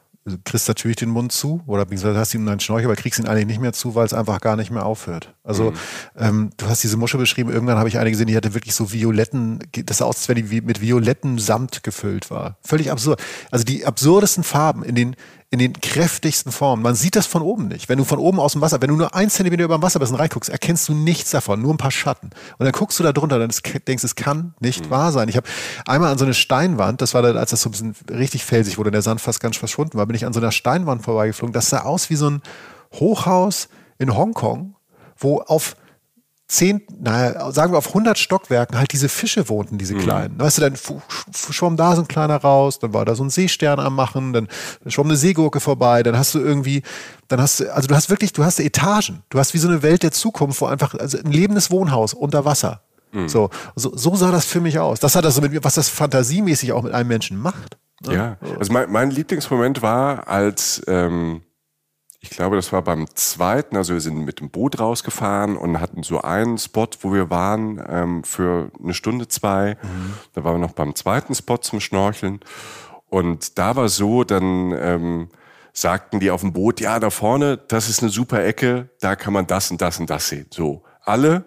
kriegst 0.45 0.69
natürlich 0.69 0.99
den 0.99 1.09
Mund 1.09 1.33
zu 1.33 1.63
oder 1.67 1.85
beziehungsweise 1.85 2.19
hast 2.19 2.35
ihm 2.35 2.47
einen 2.47 2.61
Schnorchel, 2.61 2.87
aber 2.87 2.97
kriegst 2.97 3.19
ihn 3.19 3.27
eigentlich 3.27 3.47
nicht 3.47 3.61
mehr 3.61 3.73
zu, 3.73 3.95
weil 3.95 4.05
es 4.05 4.13
einfach 4.13 4.41
gar 4.41 4.57
nicht 4.57 4.71
mehr 4.71 4.85
aufhört. 4.85 5.35
Also 5.43 5.71
mhm. 5.71 5.77
ähm, 6.19 6.51
du 6.57 6.67
hast 6.67 6.83
diese 6.83 6.97
Muschel 6.97 7.19
beschrieben, 7.19 7.51
irgendwann 7.51 7.79
habe 7.79 7.89
ich 7.89 7.99
eine 7.99 8.11
gesehen, 8.11 8.27
die 8.27 8.37
hatte 8.37 8.55
wirklich 8.55 8.75
so 8.75 8.93
violetten, 8.93 9.61
das 9.73 9.99
sah 9.99 10.05
aus, 10.05 10.17
als 10.17 10.29
wenn 10.29 10.37
die 10.37 10.61
mit 10.61 10.81
violetten 10.81 11.39
Samt 11.39 11.83
gefüllt 11.83 12.31
war. 12.31 12.59
Völlig 12.63 12.91
absurd. 12.91 13.21
Also 13.51 13.65
die 13.65 13.87
absurdesten 13.87 14.45
Farben 14.45 14.83
in 14.83 14.95
den, 14.95 15.17
in 15.53 15.59
den 15.59 15.73
kräftigsten 15.73 16.53
Formen. 16.53 16.83
Man 16.83 16.95
sieht 16.95 17.17
das 17.17 17.27
von 17.27 17.43
oben 17.43 17.67
nicht. 17.67 17.89
Wenn 17.89 17.99
du 17.99 18.05
von 18.05 18.21
oben 18.21 18.39
aus 18.39 18.53
dem 18.53 18.61
Wasser, 18.61 18.81
wenn 18.81 18.89
du 18.89 18.95
nur 18.95 19.17
ein 19.17 19.31
Zentimeter 19.31 19.65
über 19.65 19.79
dem 19.79 19.83
Wasserbecken 19.83 20.15
reinguckst, 20.15 20.49
erkennst 20.49 20.89
du 20.89 20.95
nichts 20.95 21.33
davon, 21.33 21.61
nur 21.61 21.75
ein 21.75 21.77
paar 21.77 21.91
Schatten. 21.91 22.31
Und 22.59 22.65
dann 22.65 22.73
guckst 22.73 23.01
du 23.01 23.03
da 23.03 23.13
drunter, 23.13 23.41
dann 23.41 23.51
denkst, 23.87 24.05
es 24.05 24.15
kann 24.15 24.55
nicht 24.61 24.87
mhm. 24.87 24.91
wahr 24.91 25.11
sein. 25.11 25.29
Ich 25.29 25.37
habe 25.37 25.49
einmal 25.87 26.13
an 26.13 26.19
so 26.19 26.25
eine 26.25 26.35
Steinwand, 26.35 27.03
das 27.03 27.15
war 27.15 27.23
dann, 27.23 27.37
als 27.37 27.51
das 27.51 27.63
so 27.63 27.69
ein 27.69 27.73
bisschen 27.73 27.97
richtig 28.11 28.45
felsig 28.45 28.79
wurde, 28.79 28.93
der 28.93 29.03
Sand 29.03 29.21
fast 29.21 29.41
ganz 29.41 29.57
verschwunden 29.57 29.99
war, 29.99 30.07
bin 30.07 30.15
ich 30.15 30.25
an 30.25 30.33
so 30.33 30.39
einer 30.39 30.53
Steinwand 30.53 31.03
vorbeigeflogen. 31.03 31.53
Das 31.53 31.69
sah 31.69 31.81
aus 31.81 32.11
wie 32.11 32.17
so 32.17 32.31
ein 32.31 32.43
Hochhaus 32.93 33.69
in 33.99 34.17
Hongkong, 34.17 34.77
wo 35.17 35.41
auf 35.41 35.75
zehn, 36.51 36.83
naja, 36.99 37.53
sagen 37.53 37.73
wir 37.73 37.79
auf 37.79 37.89
100 37.89 38.19
Stockwerken 38.19 38.77
halt 38.77 38.93
diese 38.93 39.09
Fische 39.09 39.49
wohnten, 39.49 39.79
diese 39.79 39.95
mhm. 39.95 40.01
kleinen. 40.01 40.41
Weißt 40.41 40.59
du, 40.59 40.63
dann 40.63 40.75
schwamm 41.33 41.77
da 41.77 41.95
so 41.95 42.03
ein 42.03 42.09
kleiner 42.09 42.37
raus, 42.37 42.81
dann 42.81 42.93
war 42.93 43.05
da 43.05 43.15
so 43.15 43.23
ein 43.23 43.31
Seestern 43.31 43.79
am 43.79 43.95
Machen, 43.95 44.33
dann 44.33 44.49
schwamm 44.87 45.07
eine 45.07 45.17
Seegurke 45.17 45.61
vorbei, 45.61 46.03
dann 46.03 46.19
hast 46.19 46.35
du 46.35 46.41
irgendwie, 46.41 46.83
dann 47.29 47.41
hast 47.41 47.61
du, 47.61 47.73
also 47.73 47.87
du 47.87 47.95
hast 47.95 48.11
wirklich, 48.11 48.33
du 48.33 48.45
hast 48.45 48.59
Etagen. 48.59 49.23
Du 49.31 49.39
hast 49.39 49.55
wie 49.55 49.59
so 49.59 49.69
eine 49.69 49.83
Welt 49.83 50.03
der 50.03 50.11
Zukunft, 50.11 50.61
wo 50.61 50.67
einfach, 50.67 50.95
also 50.95 51.19
ein 51.19 51.31
lebendes 51.31 51.71
Wohnhaus 51.71 52.15
unter 52.15 52.45
Wasser. 52.45 52.83
Mhm. 53.13 53.29
So, 53.29 53.51
so, 53.77 53.97
so 53.97 54.17
sah 54.17 54.33
das 54.33 54.45
für 54.45 54.61
mich 54.61 54.79
aus. 54.81 54.99
Das 54.99 55.15
hat 55.15 55.25
das 55.25 55.37
so 55.37 55.41
mit 55.41 55.53
mir, 55.53 55.63
was 55.63 55.75
das 55.75 55.89
fantasiemäßig 55.89 56.73
auch 56.73 56.83
mit 56.83 56.93
einem 56.93 57.09
Menschen 57.09 57.39
macht. 57.39 57.79
Ne? 58.03 58.15
Ja, 58.15 58.37
also 58.59 58.73
mein, 58.73 58.91
mein 58.91 59.11
Lieblingsmoment 59.11 59.83
war, 59.83 60.27
als, 60.27 60.83
ähm, 60.89 61.43
ich 62.23 62.31
glaube, 62.31 62.57
das 62.57 62.71
war 62.71 62.83
beim 62.83 63.07
zweiten, 63.15 63.77
also 63.77 63.95
wir 63.95 64.01
sind 64.01 64.19
mit 64.19 64.41
dem 64.41 64.51
Boot 64.51 64.79
rausgefahren 64.79 65.57
und 65.57 65.81
hatten 65.81 66.03
so 66.03 66.21
einen 66.21 66.59
Spot, 66.59 66.89
wo 67.01 67.15
wir 67.15 67.31
waren 67.31 67.83
ähm, 67.89 68.25
für 68.25 68.71
eine 68.83 68.93
Stunde, 68.93 69.27
zwei. 69.29 69.79
Mhm. 69.83 70.15
Da 70.35 70.45
waren 70.45 70.57
wir 70.57 70.67
noch 70.67 70.75
beim 70.75 70.95
zweiten 70.95 71.35
Spot 71.35 71.57
zum 71.57 71.81
Schnorcheln. 71.81 72.41
Und 73.09 73.59
da 73.59 73.75
war 73.75 73.89
so, 73.89 74.23
dann 74.25 74.73
ähm, 74.73 75.29
sagten 75.73 76.21
die 76.21 76.31
auf 76.31 76.43
dem 76.43 76.53
Boot, 76.53 76.81
ja, 76.81 77.01
da 77.01 77.09
vorne, 77.09 77.57
das 77.57 77.89
ist 77.89 78.03
eine 78.03 78.11
super 78.11 78.45
Ecke, 78.45 78.91
da 79.01 79.17
kann 79.17 79.33
man 79.33 79.47
das 79.47 79.71
und 79.71 79.81
das 79.81 79.99
und 79.99 80.11
das 80.11 80.29
sehen. 80.29 80.47
So, 80.51 80.83
alle 81.01 81.47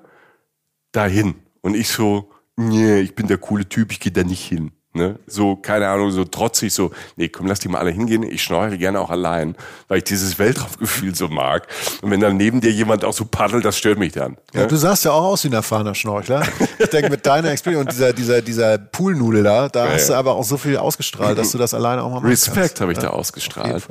dahin. 0.92 1.36
Und 1.62 1.76
ich 1.76 1.90
so, 1.90 2.32
nee, 2.56 3.00
ich 3.00 3.14
bin 3.14 3.28
der 3.28 3.38
coole 3.38 3.70
Typ, 3.70 3.92
ich 3.92 4.00
gehe 4.00 4.12
da 4.12 4.24
nicht 4.24 4.44
hin. 4.44 4.72
Ne? 4.96 5.18
So, 5.26 5.56
keine 5.56 5.88
Ahnung, 5.88 6.12
so 6.12 6.24
trotzig, 6.24 6.72
so, 6.72 6.91
nee, 7.16 7.28
komm, 7.28 7.48
lass 7.48 7.60
die 7.60 7.68
mal 7.68 7.80
alle 7.80 7.89
hingehen. 7.89 8.22
Ich 8.22 8.44
schnorchel 8.44 8.78
gerne 8.78 9.00
auch 9.00 9.10
allein, 9.10 9.56
weil 9.88 9.98
ich 9.98 10.04
dieses 10.04 10.38
Weltraumgefühl 10.38 11.16
so 11.16 11.30
mag. 11.30 11.68
Und 12.04 12.12
wenn 12.12 12.20
dann 12.20 12.38
neben 12.38 12.62
dir 12.62 12.72
jemand 12.72 13.04
auch 13.04 13.14
so 13.14 13.26
paddelt, 13.26 13.66
das 13.66 13.76
stört 13.76 13.98
mich 13.98 14.14
dann. 14.14 14.38
Ja, 14.54 14.62
ne? 14.62 14.68
du 14.68 14.76
sahst 14.76 15.04
ja 15.06 15.12
auch 15.12 15.24
aus 15.24 15.44
wie 15.46 15.48
ein 15.48 15.54
erfahrener 15.54 15.96
Schnorchler. 15.96 16.44
Ich 16.78 16.89
denke, 16.89 17.10
mit 17.10 17.26
deiner 17.26 17.50
Experience 17.50 17.86
und 17.86 17.91
dieser, 17.91 18.14
dieser, 18.14 18.41
dieser 18.41 18.78
Poolnudel 18.78 19.41
da, 19.41 19.68
da 19.68 19.88
ja, 19.88 19.94
hast 19.94 20.10
du 20.10 20.14
aber 20.14 20.36
auch 20.36 20.44
so 20.44 20.58
viel 20.58 20.78
ausgestrahlt, 20.78 21.38
dass 21.39 21.52
du 21.52 21.58
das 21.58 21.74
alleine 21.74 22.04
auch 22.04 22.12
mal 22.12 22.22
machst. 22.22 22.48
Respekt 22.48 22.80
habe 22.80 22.91
ich 22.91 22.98
ja, 23.00 23.06
da 23.06 23.10
ausgestrahlt. 23.10 23.88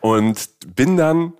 Und 0.00 0.48
bin 0.74 0.96
dann 0.96 1.34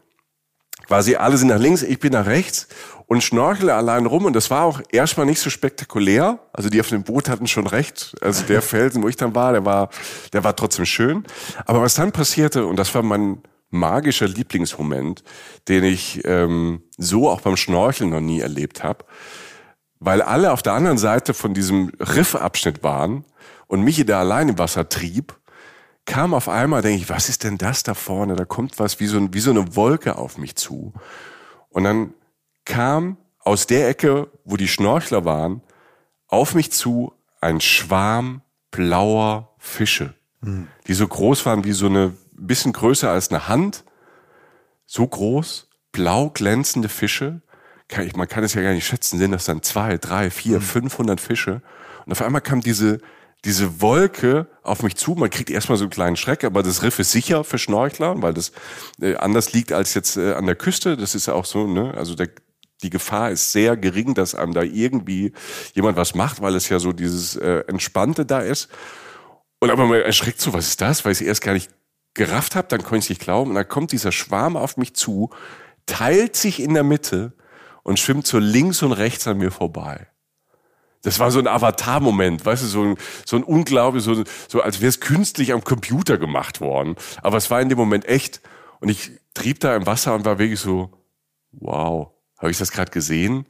quasi 0.86 1.14
alle 1.14 1.38
sind 1.38 1.48
nach 1.48 1.58
links, 1.58 1.82
ich 1.82 2.00
bin 2.00 2.12
nach 2.12 2.26
rechts 2.26 2.66
und 3.10 3.24
schnorchele 3.24 3.74
allein 3.74 4.06
rum. 4.06 4.24
Und 4.24 4.36
das 4.36 4.50
war 4.50 4.62
auch 4.62 4.80
erstmal 4.92 5.26
nicht 5.26 5.40
so 5.40 5.50
spektakulär. 5.50 6.38
Also 6.52 6.70
die 6.70 6.78
auf 6.78 6.90
dem 6.90 7.02
Boot 7.02 7.28
hatten 7.28 7.48
schon 7.48 7.66
recht. 7.66 8.14
Also 8.20 8.44
der 8.44 8.62
Felsen, 8.72 9.02
wo 9.02 9.08
ich 9.08 9.16
dann 9.16 9.34
war, 9.34 9.50
der 9.50 9.64
war, 9.64 9.90
der 10.32 10.44
war 10.44 10.54
trotzdem 10.54 10.86
schön. 10.86 11.24
Aber 11.66 11.82
was 11.82 11.94
dann 11.94 12.12
passierte, 12.12 12.64
und 12.66 12.76
das 12.76 12.94
war 12.94 13.02
mein 13.02 13.42
magischer 13.70 14.28
Lieblingsmoment, 14.28 15.24
den 15.66 15.82
ich 15.82 16.24
ähm, 16.24 16.84
so 16.98 17.28
auch 17.28 17.40
beim 17.40 17.56
Schnorcheln 17.56 18.10
noch 18.10 18.20
nie 18.20 18.38
erlebt 18.38 18.84
habe, 18.84 19.04
weil 19.98 20.22
alle 20.22 20.52
auf 20.52 20.62
der 20.62 20.74
anderen 20.74 20.98
Seite 20.98 21.34
von 21.34 21.52
diesem 21.52 21.90
Riffabschnitt 21.98 22.84
waren 22.84 23.24
und 23.66 23.82
mich 23.82 24.06
da 24.06 24.20
allein 24.20 24.50
im 24.50 24.58
Wasser 24.58 24.88
trieb, 24.88 25.36
kam 26.06 26.32
auf 26.32 26.48
einmal, 26.48 26.80
denke 26.80 27.02
ich, 27.02 27.10
was 27.10 27.28
ist 27.28 27.42
denn 27.42 27.58
das 27.58 27.82
da 27.82 27.94
vorne? 27.94 28.36
Da 28.36 28.44
kommt 28.44 28.78
was 28.78 29.00
wie 29.00 29.06
so, 29.08 29.34
wie 29.34 29.40
so 29.40 29.50
eine 29.50 29.74
Wolke 29.74 30.16
auf 30.16 30.38
mich 30.38 30.54
zu. 30.54 30.92
Und 31.70 31.82
dann 31.82 32.14
kam 32.70 33.16
aus 33.40 33.66
der 33.66 33.88
Ecke, 33.88 34.28
wo 34.44 34.56
die 34.56 34.68
Schnorchler 34.68 35.24
waren, 35.24 35.62
auf 36.28 36.54
mich 36.54 36.70
zu 36.70 37.12
ein 37.40 37.60
Schwarm 37.60 38.42
blauer 38.70 39.54
Fische, 39.58 40.14
mhm. 40.40 40.68
die 40.86 40.94
so 40.94 41.06
groß 41.06 41.44
waren 41.46 41.64
wie 41.64 41.72
so 41.72 41.86
eine, 41.86 42.14
bisschen 42.32 42.72
größer 42.72 43.10
als 43.10 43.28
eine 43.30 43.48
Hand, 43.48 43.84
so 44.86 45.06
groß, 45.06 45.68
blau 45.92 46.30
glänzende 46.30 46.88
Fische. 46.88 47.42
Man 48.14 48.28
kann 48.28 48.44
es 48.44 48.54
ja 48.54 48.62
gar 48.62 48.72
nicht 48.72 48.86
schätzen, 48.86 49.18
sind 49.18 49.32
das 49.32 49.44
dann 49.44 49.62
zwei, 49.62 49.98
drei, 49.98 50.30
vier, 50.30 50.58
mhm. 50.58 50.62
500 50.62 51.20
Fische. 51.20 51.60
Und 52.06 52.12
auf 52.12 52.22
einmal 52.22 52.40
kam 52.40 52.60
diese, 52.60 53.00
diese 53.44 53.82
Wolke 53.82 54.46
auf 54.62 54.82
mich 54.82 54.96
zu. 54.96 55.16
Man 55.16 55.28
kriegt 55.28 55.50
erstmal 55.50 55.76
so 55.76 55.84
einen 55.84 55.90
kleinen 55.90 56.16
Schreck, 56.16 56.44
aber 56.44 56.62
das 56.62 56.82
Riff 56.82 56.98
ist 56.98 57.10
sicher 57.10 57.44
für 57.44 57.58
Schnorchler, 57.58 58.22
weil 58.22 58.32
das 58.32 58.52
äh, 59.02 59.16
anders 59.16 59.52
liegt 59.52 59.72
als 59.72 59.92
jetzt 59.94 60.16
äh, 60.16 60.32
an 60.34 60.46
der 60.46 60.56
Küste. 60.56 60.96
Das 60.96 61.14
ist 61.14 61.26
ja 61.26 61.34
auch 61.34 61.44
so, 61.44 61.66
ne? 61.66 61.92
Also 61.94 62.14
der, 62.14 62.30
die 62.82 62.90
Gefahr 62.90 63.30
ist 63.30 63.52
sehr 63.52 63.76
gering, 63.76 64.14
dass 64.14 64.34
einem 64.34 64.54
da 64.54 64.62
irgendwie 64.62 65.32
jemand 65.74 65.96
was 65.96 66.14
macht, 66.14 66.40
weil 66.42 66.54
es 66.54 66.68
ja 66.68 66.78
so 66.78 66.92
dieses 66.92 67.36
äh, 67.36 67.64
Entspannte 67.66 68.26
da 68.26 68.40
ist. 68.40 68.68
Und 69.60 69.70
aber 69.70 69.86
man 69.86 70.00
erschreckt 70.00 70.40
so, 70.40 70.52
was 70.52 70.68
ist 70.68 70.80
das? 70.80 71.04
Weil 71.04 71.12
ich 71.12 71.22
erst 71.22 71.42
gar 71.42 71.52
nicht 71.52 71.70
gerafft 72.14 72.56
habe, 72.56 72.68
dann 72.68 72.82
konnte 72.82 72.98
ich 72.98 73.04
es 73.04 73.08
nicht 73.10 73.20
glauben. 73.22 73.50
Und 73.50 73.56
dann 73.56 73.68
kommt 73.68 73.92
dieser 73.92 74.12
Schwarm 74.12 74.56
auf 74.56 74.76
mich 74.76 74.94
zu, 74.94 75.30
teilt 75.86 76.36
sich 76.36 76.60
in 76.60 76.74
der 76.74 76.84
Mitte 76.84 77.32
und 77.82 77.98
schwimmt 77.98 78.26
so 78.26 78.38
links 78.38 78.82
und 78.82 78.92
rechts 78.92 79.26
an 79.26 79.38
mir 79.38 79.50
vorbei. 79.50 80.08
Das 81.02 81.18
war 81.18 81.30
so 81.30 81.38
ein 81.38 81.46
Avatar-Moment, 81.46 82.44
weißt 82.44 82.62
du, 82.62 82.66
so 82.66 82.82
ein, 82.82 82.96
so 83.24 83.36
ein 83.36 83.42
Unglaublich, 83.42 84.04
so, 84.04 84.22
so 84.48 84.60
als 84.60 84.80
wäre 84.80 84.90
es 84.90 85.00
künstlich 85.00 85.52
am 85.52 85.64
Computer 85.64 86.18
gemacht 86.18 86.60
worden. 86.60 86.96
Aber 87.22 87.38
es 87.38 87.50
war 87.50 87.60
in 87.60 87.70
dem 87.70 87.78
Moment 87.78 88.06
echt. 88.06 88.42
Und 88.80 88.88
ich 88.90 89.12
trieb 89.34 89.60
da 89.60 89.76
im 89.76 89.86
Wasser 89.86 90.14
und 90.14 90.24
war 90.24 90.38
wirklich 90.38 90.60
so, 90.60 90.90
wow, 91.52 92.10
habe 92.40 92.50
ich 92.50 92.58
das 92.58 92.72
gerade 92.72 92.90
gesehen? 92.90 93.46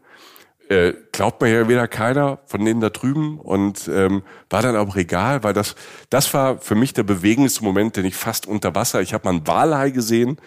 Äh, 0.69 0.95
glaubt 1.11 1.41
mir 1.43 1.49
ja 1.49 1.69
wieder 1.69 1.89
keiner 1.89 2.39
von 2.47 2.65
denen 2.65 2.81
da 2.81 2.91
drüben 2.91 3.41
und 3.41 3.89
ähm, 3.89 4.23
war 4.51 4.63
dann 4.63 4.77
auch 4.77 4.95
egal, 4.95 5.43
weil 5.43 5.53
das, 5.53 5.75
das 6.11 6.33
war 6.33 6.59
für 6.59 6.77
mich 6.77 6.93
der 6.93 7.03
bewegendste 7.03 7.65
Moment, 7.65 7.97
den 7.97 8.05
ich 8.05 8.15
fast 8.15 8.47
unter 8.47 8.75
Wasser, 8.77 9.01
ich 9.01 9.13
habe 9.13 9.27
mal 9.27 9.35
ein 9.35 9.47
Walhai 9.49 9.91
gesehen, 9.91 10.41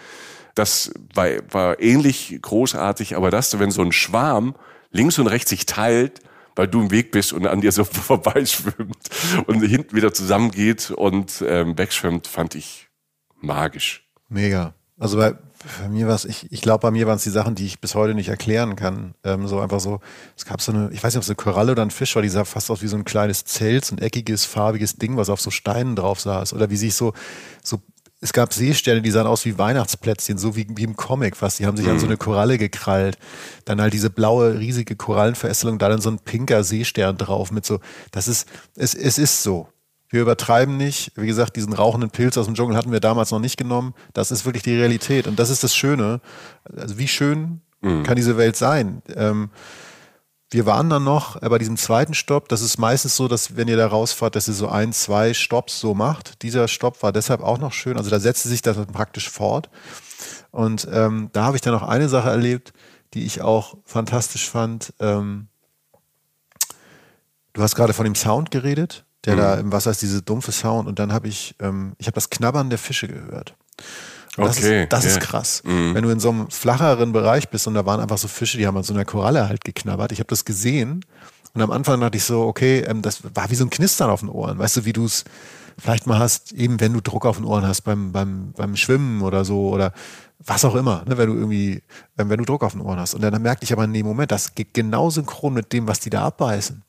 das 0.55 0.93
war, 1.13 1.27
war 1.49 1.81
ähnlich 1.81 2.39
großartig, 2.41 3.17
aber 3.17 3.31
das, 3.31 3.59
wenn 3.59 3.71
so 3.71 3.81
ein 3.81 3.91
Schwarm 3.91 4.55
links 4.91 5.19
und 5.19 5.27
rechts 5.27 5.49
sich 5.49 5.65
teilt, 5.65 6.21
weil 6.55 6.67
du 6.67 6.81
im 6.81 6.91
Weg 6.91 7.11
bist 7.11 7.33
und 7.33 7.45
an 7.47 7.61
dir 7.61 7.71
so 7.71 7.83
vorbeischwimmt 7.83 9.09
und 9.47 9.61
hinten 9.61 9.95
wieder 9.95 10.13
zusammengeht 10.13 10.91
und 10.91 11.43
ähm, 11.45 11.77
wegschwimmt, 11.77 12.27
fand 12.27 12.55
ich 12.55 12.87
magisch. 13.41 14.07
Mega. 14.29 14.73
Also 14.97 15.17
bei, 15.17 15.35
bei 15.79 15.89
mir 15.89 16.07
war 16.07 16.15
es, 16.15 16.25
ich, 16.25 16.51
ich 16.51 16.61
glaube, 16.61 16.81
bei 16.81 16.91
mir 16.91 17.07
waren 17.07 17.15
es 17.15 17.23
die 17.23 17.29
Sachen, 17.29 17.55
die 17.55 17.65
ich 17.65 17.79
bis 17.79 17.95
heute 17.95 18.13
nicht 18.13 18.29
erklären 18.29 18.75
kann. 18.75 19.15
Ähm, 19.23 19.47
so 19.47 19.59
einfach 19.59 19.79
so, 19.79 19.99
es 20.37 20.45
gab 20.45 20.61
so 20.61 20.71
eine, 20.71 20.89
ich 20.91 21.03
weiß 21.03 21.13
nicht, 21.13 21.17
ob 21.17 21.23
es 21.23 21.29
eine 21.29 21.35
Koralle 21.35 21.71
oder 21.73 21.81
ein 21.81 21.91
Fisch 21.91 22.15
war, 22.15 22.21
die 22.21 22.29
sah 22.29 22.45
fast 22.45 22.69
aus 22.69 22.81
wie 22.81 22.87
so 22.87 22.97
ein 22.97 23.05
kleines 23.05 23.45
Zelt, 23.45 23.85
so 23.85 23.95
ein 23.95 23.99
eckiges, 23.99 24.45
farbiges 24.45 24.97
Ding, 24.97 25.17
was 25.17 25.29
auf 25.29 25.41
so 25.41 25.51
Steinen 25.51 25.95
drauf 25.95 26.19
saß. 26.19 26.53
Oder 26.53 26.69
wie 26.69 26.77
sich 26.77 26.95
so, 26.95 27.13
so 27.63 27.81
es 28.23 28.31
gab 28.31 28.53
Seesterne, 28.53 29.01
die 29.01 29.11
sahen 29.11 29.27
aus 29.27 29.43
wie 29.43 29.57
Weihnachtsplätzchen, 29.57 30.37
so 30.37 30.55
wie, 30.55 30.65
wie 30.69 30.83
im 30.83 30.95
Comic 30.95 31.35
fast. 31.35 31.59
Die 31.59 31.65
haben 31.65 31.75
sich 31.75 31.85
mhm. 31.85 31.93
an 31.93 31.99
so 31.99 32.05
mhm. 32.05 32.11
eine 32.11 32.17
Koralle 32.17 32.57
gekrallt. 32.57 33.17
Dann 33.65 33.81
halt 33.81 33.93
diese 33.93 34.09
blaue, 34.09 34.59
riesige 34.59 34.95
Korallenverästelung, 34.95 35.77
da 35.77 35.89
dann 35.89 35.99
so 35.99 36.09
ein 36.09 36.19
pinker 36.19 36.63
Seestern 36.63 37.17
drauf 37.17 37.51
mit 37.51 37.65
so, 37.65 37.81
das 38.11 38.29
ist, 38.29 38.47
es, 38.75 38.95
es 38.95 39.17
ist 39.17 39.43
so. 39.43 39.67
Wir 40.13 40.21
übertreiben 40.21 40.77
nicht. 40.77 41.11
Wie 41.15 41.25
gesagt, 41.25 41.55
diesen 41.55 41.73
rauchenden 41.73 42.11
Pilz 42.11 42.37
aus 42.37 42.45
dem 42.45 42.53
Dschungel 42.53 42.77
hatten 42.77 42.91
wir 42.91 42.99
damals 42.99 43.31
noch 43.31 43.39
nicht 43.39 43.57
genommen. 43.57 43.95
Das 44.13 44.29
ist 44.29 44.45
wirklich 44.45 44.61
die 44.61 44.75
Realität. 44.75 45.25
Und 45.25 45.39
das 45.39 45.49
ist 45.49 45.63
das 45.63 45.75
Schöne. 45.75 46.21
Also 46.77 46.99
wie 46.99 47.07
schön 47.07 47.61
mhm. 47.81 48.03
kann 48.03 48.15
diese 48.15 48.37
Welt 48.37 48.55
sein? 48.55 49.01
Ähm, 49.15 49.49
wir 50.51 50.67
waren 50.67 50.87
dann 50.91 51.03
noch 51.03 51.41
bei 51.41 51.57
diesem 51.57 51.77
zweiten 51.77 52.13
Stopp. 52.13 52.47
Das 52.47 52.61
ist 52.61 52.77
meistens 52.77 53.15
so, 53.15 53.27
dass 53.27 53.57
wenn 53.57 53.67
ihr 53.67 53.75
da 53.75 53.87
rausfahrt, 53.87 54.35
dass 54.35 54.47
ihr 54.47 54.53
so 54.53 54.69
ein, 54.69 54.93
zwei 54.93 55.33
Stopps 55.33 55.79
so 55.79 55.95
macht. 55.95 56.43
Dieser 56.43 56.67
Stopp 56.67 57.01
war 57.01 57.11
deshalb 57.11 57.41
auch 57.41 57.57
noch 57.57 57.73
schön. 57.73 57.97
Also 57.97 58.11
da 58.11 58.19
setzte 58.19 58.49
sich 58.49 58.61
das 58.61 58.77
praktisch 58.85 59.31
fort. 59.31 59.71
Und 60.51 60.87
ähm, 60.91 61.31
da 61.33 61.45
habe 61.45 61.57
ich 61.57 61.61
dann 61.63 61.73
noch 61.73 61.81
eine 61.81 62.07
Sache 62.07 62.29
erlebt, 62.29 62.71
die 63.15 63.25
ich 63.25 63.41
auch 63.41 63.77
fantastisch 63.83 64.47
fand. 64.47 64.93
Ähm, 64.99 65.47
du 67.53 67.63
hast 67.63 67.73
gerade 67.73 67.93
von 67.93 68.03
dem 68.05 68.13
Sound 68.13 68.51
geredet, 68.51 69.05
der 69.25 69.35
mhm. 69.35 69.39
da 69.39 69.55
im 69.55 69.71
Wasser 69.71 69.91
ist, 69.91 70.01
diese 70.01 70.21
dumpfe 70.21 70.51
Sound. 70.51 70.87
Und 70.87 70.99
dann 70.99 71.13
habe 71.13 71.27
ich, 71.27 71.55
ähm, 71.59 71.93
ich 71.97 72.07
habe 72.07 72.15
das 72.15 72.29
Knabbern 72.29 72.69
der 72.69 72.79
Fische 72.79 73.07
gehört. 73.07 73.55
Und 74.37 74.45
das, 74.45 74.57
okay, 74.57 74.83
ist, 74.83 74.91
das 74.91 75.05
yeah. 75.05 75.13
ist 75.13 75.19
krass. 75.19 75.61
Mhm. 75.63 75.93
Wenn 75.93 76.03
du 76.03 76.09
in 76.09 76.19
so 76.19 76.29
einem 76.29 76.49
flacheren 76.49 77.13
Bereich 77.13 77.49
bist 77.49 77.67
und 77.67 77.75
da 77.75 77.85
waren 77.85 77.99
einfach 77.99 78.17
so 78.17 78.27
Fische, 78.27 78.57
die 78.57 78.65
haben 78.65 78.77
an 78.77 78.83
so 78.83 78.93
einer 78.93 79.05
Koralle 79.05 79.47
halt 79.47 79.63
geknabbert. 79.63 80.11
Ich 80.11 80.19
habe 80.19 80.27
das 80.27 80.43
gesehen 80.43 81.05
und 81.53 81.61
am 81.61 81.71
Anfang 81.71 82.01
dachte 82.01 82.17
ich 82.17 82.23
so, 82.23 82.41
okay, 82.41 82.79
ähm, 82.79 83.01
das 83.01 83.19
war 83.35 83.49
wie 83.51 83.55
so 83.55 83.65
ein 83.65 83.69
Knistern 83.69 84.09
auf 84.09 84.21
den 84.21 84.29
Ohren. 84.29 84.57
Weißt 84.57 84.77
du, 84.77 84.85
wie 84.85 84.93
du 84.93 85.05
es 85.05 85.23
vielleicht 85.77 86.07
mal 86.07 86.19
hast, 86.19 86.51
eben 86.51 86.79
wenn 86.79 86.93
du 86.93 87.01
Druck 87.01 87.25
auf 87.25 87.37
den 87.37 87.45
Ohren 87.45 87.67
hast 87.67 87.81
beim, 87.81 88.11
beim, 88.11 88.53
beim 88.53 88.75
Schwimmen 88.75 89.21
oder 89.21 89.45
so 89.45 89.69
oder 89.69 89.93
was 90.45 90.65
auch 90.65 90.75
immer, 90.75 91.03
ne, 91.07 91.17
wenn 91.17 91.29
du 91.29 91.35
irgendwie, 91.35 91.83
ähm, 92.17 92.29
wenn 92.29 92.37
du 92.39 92.45
Druck 92.45 92.63
auf 92.63 92.73
den 92.73 92.81
Ohren 92.81 92.99
hast. 92.99 93.13
Und 93.13 93.21
dann 93.21 93.39
merkte 93.41 93.65
ich 93.65 93.73
aber 93.73 93.83
in 93.83 93.93
dem 93.93 94.05
Moment, 94.05 94.31
das 94.31 94.55
geht 94.55 94.73
genau 94.73 95.09
synchron 95.09 95.53
mit 95.53 95.71
dem, 95.73 95.87
was 95.87 95.99
die 95.99 96.09
da 96.09 96.23
abbeißen. 96.25 96.81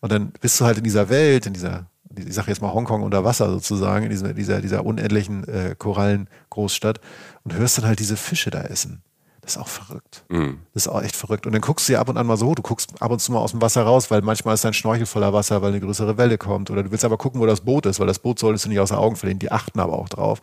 Und 0.00 0.12
dann 0.12 0.32
bist 0.40 0.60
du 0.60 0.64
halt 0.64 0.78
in 0.78 0.84
dieser 0.84 1.08
Welt, 1.08 1.46
in 1.46 1.52
dieser 1.52 1.86
ich 2.16 2.34
sage 2.34 2.48
jetzt 2.48 2.60
mal 2.60 2.72
Hongkong 2.72 3.02
unter 3.02 3.24
Wasser 3.24 3.50
sozusagen, 3.50 4.04
in 4.04 4.10
dieser, 4.10 4.34
dieser, 4.34 4.60
dieser 4.60 4.84
unendlichen 4.84 5.46
äh, 5.46 5.76
Korallengroßstadt 5.78 7.00
und 7.44 7.54
hörst 7.54 7.78
dann 7.78 7.86
halt 7.86 8.00
diese 8.00 8.16
Fische 8.16 8.50
da 8.50 8.62
essen. 8.62 9.02
Das 9.42 9.56
ist 9.56 9.62
auch 9.62 9.68
verrückt. 9.68 10.24
Mm. 10.28 10.58
Das 10.74 10.84
ist 10.84 10.88
auch 10.88 11.02
echt 11.02 11.16
verrückt. 11.16 11.46
Und 11.46 11.52
dann 11.52 11.62
guckst 11.62 11.88
du 11.88 11.94
ja 11.94 12.00
ab 12.00 12.08
und 12.08 12.18
an 12.18 12.26
mal 12.26 12.36
so, 12.36 12.54
du 12.54 12.62
guckst 12.62 13.00
ab 13.00 13.10
und 13.10 13.20
zu 13.20 13.32
mal 13.32 13.38
aus 13.38 13.52
dem 13.52 13.62
Wasser 13.62 13.82
raus, 13.82 14.10
weil 14.10 14.20
manchmal 14.20 14.54
ist 14.54 14.64
dein 14.64 14.74
Schnorchel 14.74 15.06
voller 15.06 15.32
Wasser, 15.32 15.62
weil 15.62 15.70
eine 15.70 15.80
größere 15.80 16.18
Welle 16.18 16.36
kommt. 16.36 16.70
Oder 16.70 16.82
du 16.82 16.90
willst 16.90 17.04
aber 17.04 17.16
gucken, 17.16 17.40
wo 17.40 17.46
das 17.46 17.62
Boot 17.62 17.86
ist, 17.86 17.98
weil 18.00 18.06
das 18.06 18.18
Boot 18.18 18.38
solltest 18.38 18.66
du 18.66 18.68
nicht 18.68 18.80
aus 18.80 18.90
den 18.90 18.98
Augen 18.98 19.16
verlieren. 19.16 19.38
Die 19.38 19.50
achten 19.50 19.80
aber 19.80 19.98
auch 19.98 20.10
drauf, 20.10 20.40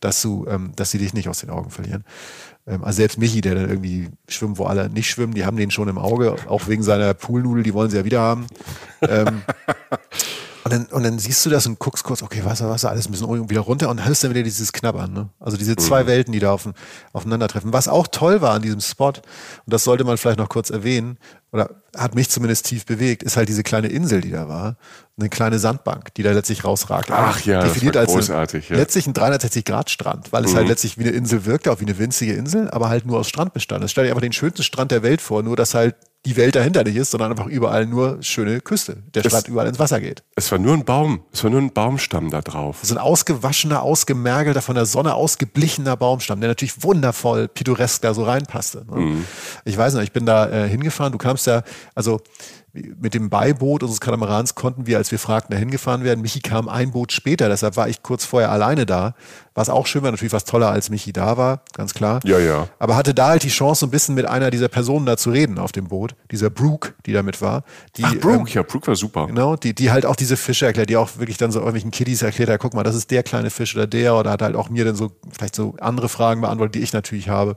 dass 0.00 0.22
du, 0.22 0.46
ähm, 0.48 0.72
dass 0.76 0.90
sie 0.90 0.98
dich 0.98 1.12
nicht 1.12 1.28
aus 1.28 1.40
den 1.40 1.50
Augen 1.50 1.70
verlieren. 1.70 2.04
Ähm, 2.68 2.84
also 2.84 2.98
selbst 2.98 3.18
Michi, 3.18 3.40
der 3.40 3.54
dann 3.54 3.68
irgendwie 3.68 4.08
schwimmt, 4.28 4.58
wo 4.58 4.64
alle 4.64 4.90
nicht 4.90 5.10
schwimmen, 5.10 5.34
die 5.34 5.44
haben 5.44 5.56
den 5.56 5.70
schon 5.70 5.88
im 5.88 5.98
Auge, 5.98 6.36
auch 6.48 6.68
wegen 6.68 6.82
seiner 6.82 7.14
Poolnudel, 7.14 7.62
die 7.62 7.74
wollen 7.74 7.90
sie 7.90 7.96
ja 7.96 8.04
wieder 8.04 8.20
haben. 8.20 8.46
ähm, 9.02 9.42
Und 10.68 10.74
dann, 10.74 10.86
und 10.86 11.02
dann 11.02 11.18
siehst 11.18 11.46
du 11.46 11.50
das 11.50 11.66
und 11.66 11.78
guckst 11.78 12.04
kurz, 12.04 12.22
okay, 12.22 12.44
Wasser, 12.44 12.68
Wasser, 12.68 12.90
alles 12.90 13.08
ein 13.08 13.12
bisschen 13.12 13.48
wieder 13.48 13.62
runter 13.62 13.88
und 13.88 14.04
hörst 14.04 14.22
dann 14.22 14.30
wieder 14.32 14.42
dieses 14.42 14.70
Knabbern. 14.70 15.10
Ne? 15.14 15.30
Also 15.40 15.56
diese 15.56 15.76
zwei 15.76 16.02
mhm. 16.02 16.08
Welten, 16.08 16.32
die 16.32 16.40
da 16.40 16.52
auf, 16.52 16.68
aufeinandertreffen. 17.14 17.72
Was 17.72 17.88
auch 17.88 18.06
toll 18.06 18.42
war 18.42 18.52
an 18.52 18.60
diesem 18.60 18.80
Spot, 18.80 19.08
und 19.08 19.22
das 19.64 19.84
sollte 19.84 20.04
man 20.04 20.18
vielleicht 20.18 20.38
noch 20.38 20.50
kurz 20.50 20.68
erwähnen, 20.68 21.16
oder 21.52 21.70
hat 21.96 22.14
mich 22.14 22.28
zumindest 22.28 22.66
tief 22.66 22.84
bewegt, 22.84 23.22
ist 23.22 23.38
halt 23.38 23.48
diese 23.48 23.62
kleine 23.62 23.88
Insel, 23.88 24.20
die 24.20 24.30
da 24.30 24.46
war. 24.46 24.76
Eine 25.18 25.30
kleine 25.30 25.58
Sandbank, 25.58 26.12
die 26.14 26.22
da 26.22 26.32
letztlich 26.32 26.64
rausragt. 26.64 27.10
Ach 27.10 27.40
ja, 27.46 27.62
definiert 27.62 27.94
das 27.94 28.08
war 28.08 28.16
großartig. 28.16 28.64
Als 28.64 28.68
ja. 28.68 28.76
Letztlich 28.76 29.06
ein 29.06 29.14
360-Grad-Strand, 29.14 30.32
weil 30.32 30.44
es 30.44 30.48
halt 30.48 30.54
mhm. 30.54 30.58
halt 30.58 30.68
letztlich 30.68 30.98
wie 30.98 31.04
eine 31.04 31.12
Insel 31.12 31.46
wirkte, 31.46 31.72
auch 31.72 31.80
wie 31.80 31.86
eine 31.86 31.98
winzige 31.98 32.34
Insel, 32.34 32.70
aber 32.70 32.90
halt 32.90 33.06
nur 33.06 33.18
aus 33.18 33.28
Strand 33.28 33.54
bestand. 33.54 33.82
Es 33.84 33.90
stell 33.90 34.04
dir 34.04 34.10
einfach 34.10 34.20
den 34.20 34.34
schönsten 34.34 34.62
Strand 34.62 34.90
der 34.90 35.02
Welt 35.02 35.22
vor, 35.22 35.42
nur 35.42 35.56
dass 35.56 35.72
halt 35.72 35.96
die 36.26 36.36
Welt 36.36 36.56
dahinter 36.56 36.82
nicht 36.84 36.96
ist, 36.96 37.12
sondern 37.12 37.30
einfach 37.30 37.46
überall 37.46 37.86
nur 37.86 38.22
schöne 38.22 38.60
Küste. 38.60 39.02
Der 39.14 39.24
es, 39.24 39.48
überall 39.48 39.68
ins 39.68 39.78
Wasser 39.78 40.00
geht. 40.00 40.24
Es 40.34 40.50
war 40.50 40.58
nur 40.58 40.74
ein 40.74 40.84
Baum, 40.84 41.22
es 41.32 41.44
war 41.44 41.50
nur 41.50 41.60
ein 41.60 41.72
Baumstamm 41.72 42.30
da 42.30 42.40
drauf. 42.40 42.78
So 42.82 42.94
ein 42.94 42.98
ausgewaschener, 42.98 43.82
ausgemergelter, 43.82 44.60
von 44.60 44.74
der 44.74 44.84
Sonne 44.84 45.14
ausgeblichener 45.14 45.96
Baumstamm, 45.96 46.40
der 46.40 46.48
natürlich 46.50 46.82
wundervoll 46.82 47.48
pittoresk 47.48 48.02
da 48.02 48.14
so 48.14 48.24
reinpasste. 48.24 48.84
Ne? 48.90 49.00
Mhm. 49.00 49.24
Ich 49.64 49.78
weiß 49.78 49.94
noch, 49.94 50.02
ich 50.02 50.12
bin 50.12 50.26
da 50.26 50.48
äh, 50.48 50.68
hingefahren, 50.68 51.12
du 51.12 51.18
kamst 51.18 51.46
ja, 51.46 51.62
also 51.94 52.20
mit 52.72 53.14
dem 53.14 53.30
Beiboot 53.30 53.82
unseres 53.82 54.00
Katamarans 54.00 54.54
konnten 54.54 54.86
wir, 54.86 54.98
als 54.98 55.10
wir 55.10 55.18
fragten, 55.18 55.52
dahin 55.52 55.70
gefahren 55.70 56.04
werden. 56.04 56.20
Michi 56.20 56.40
kam 56.40 56.68
ein 56.68 56.90
Boot 56.90 57.12
später, 57.12 57.48
deshalb 57.48 57.76
war 57.76 57.88
ich 57.88 58.02
kurz 58.02 58.24
vorher 58.24 58.50
alleine 58.50 58.86
da. 58.86 59.14
Was 59.58 59.70
auch 59.70 59.88
schön 59.88 60.04
war, 60.04 60.12
natürlich 60.12 60.32
was 60.32 60.44
toller, 60.44 60.70
als 60.70 60.88
Michi 60.88 61.12
da 61.12 61.36
war, 61.36 61.62
ganz 61.72 61.92
klar. 61.92 62.20
Ja, 62.22 62.38
ja. 62.38 62.68
Aber 62.78 62.94
hatte 62.94 63.12
da 63.12 63.30
halt 63.30 63.42
die 63.42 63.48
Chance, 63.48 63.80
so 63.80 63.86
ein 63.86 63.90
bisschen 63.90 64.14
mit 64.14 64.24
einer 64.24 64.52
dieser 64.52 64.68
Personen 64.68 65.04
da 65.04 65.16
zu 65.16 65.30
reden 65.30 65.58
auf 65.58 65.72
dem 65.72 65.88
Boot, 65.88 66.14
dieser 66.30 66.48
Brooke, 66.48 66.94
die 67.06 67.12
da 67.12 67.24
mit 67.24 67.42
war. 67.42 67.64
Die, 67.96 68.04
Ach, 68.04 68.14
Brooke, 68.20 68.38
ähm, 68.38 68.46
ja, 68.46 68.62
Brooke 68.62 68.86
war 68.86 68.94
super. 68.94 69.26
Genau, 69.26 69.56
die, 69.56 69.74
die 69.74 69.90
halt 69.90 70.06
auch 70.06 70.14
diese 70.14 70.36
Fische 70.36 70.66
erklärt, 70.66 70.90
die 70.90 70.96
auch 70.96 71.18
wirklich 71.18 71.38
dann 71.38 71.50
so 71.50 71.58
irgendwelchen 71.58 71.90
Kiddies 71.90 72.22
erklärt, 72.22 72.50
ja, 72.50 72.56
guck 72.56 72.72
mal, 72.72 72.84
das 72.84 72.94
ist 72.94 73.10
der 73.10 73.24
kleine 73.24 73.50
Fisch 73.50 73.74
oder 73.74 73.88
der, 73.88 74.14
oder 74.14 74.30
hat 74.30 74.42
halt 74.42 74.54
auch 74.54 74.70
mir 74.70 74.84
dann 74.84 74.94
so 74.94 75.10
vielleicht 75.28 75.56
so 75.56 75.74
andere 75.80 76.08
Fragen 76.08 76.40
beantwortet, 76.40 76.76
die 76.76 76.80
ich 76.80 76.92
natürlich 76.92 77.28
habe. 77.28 77.56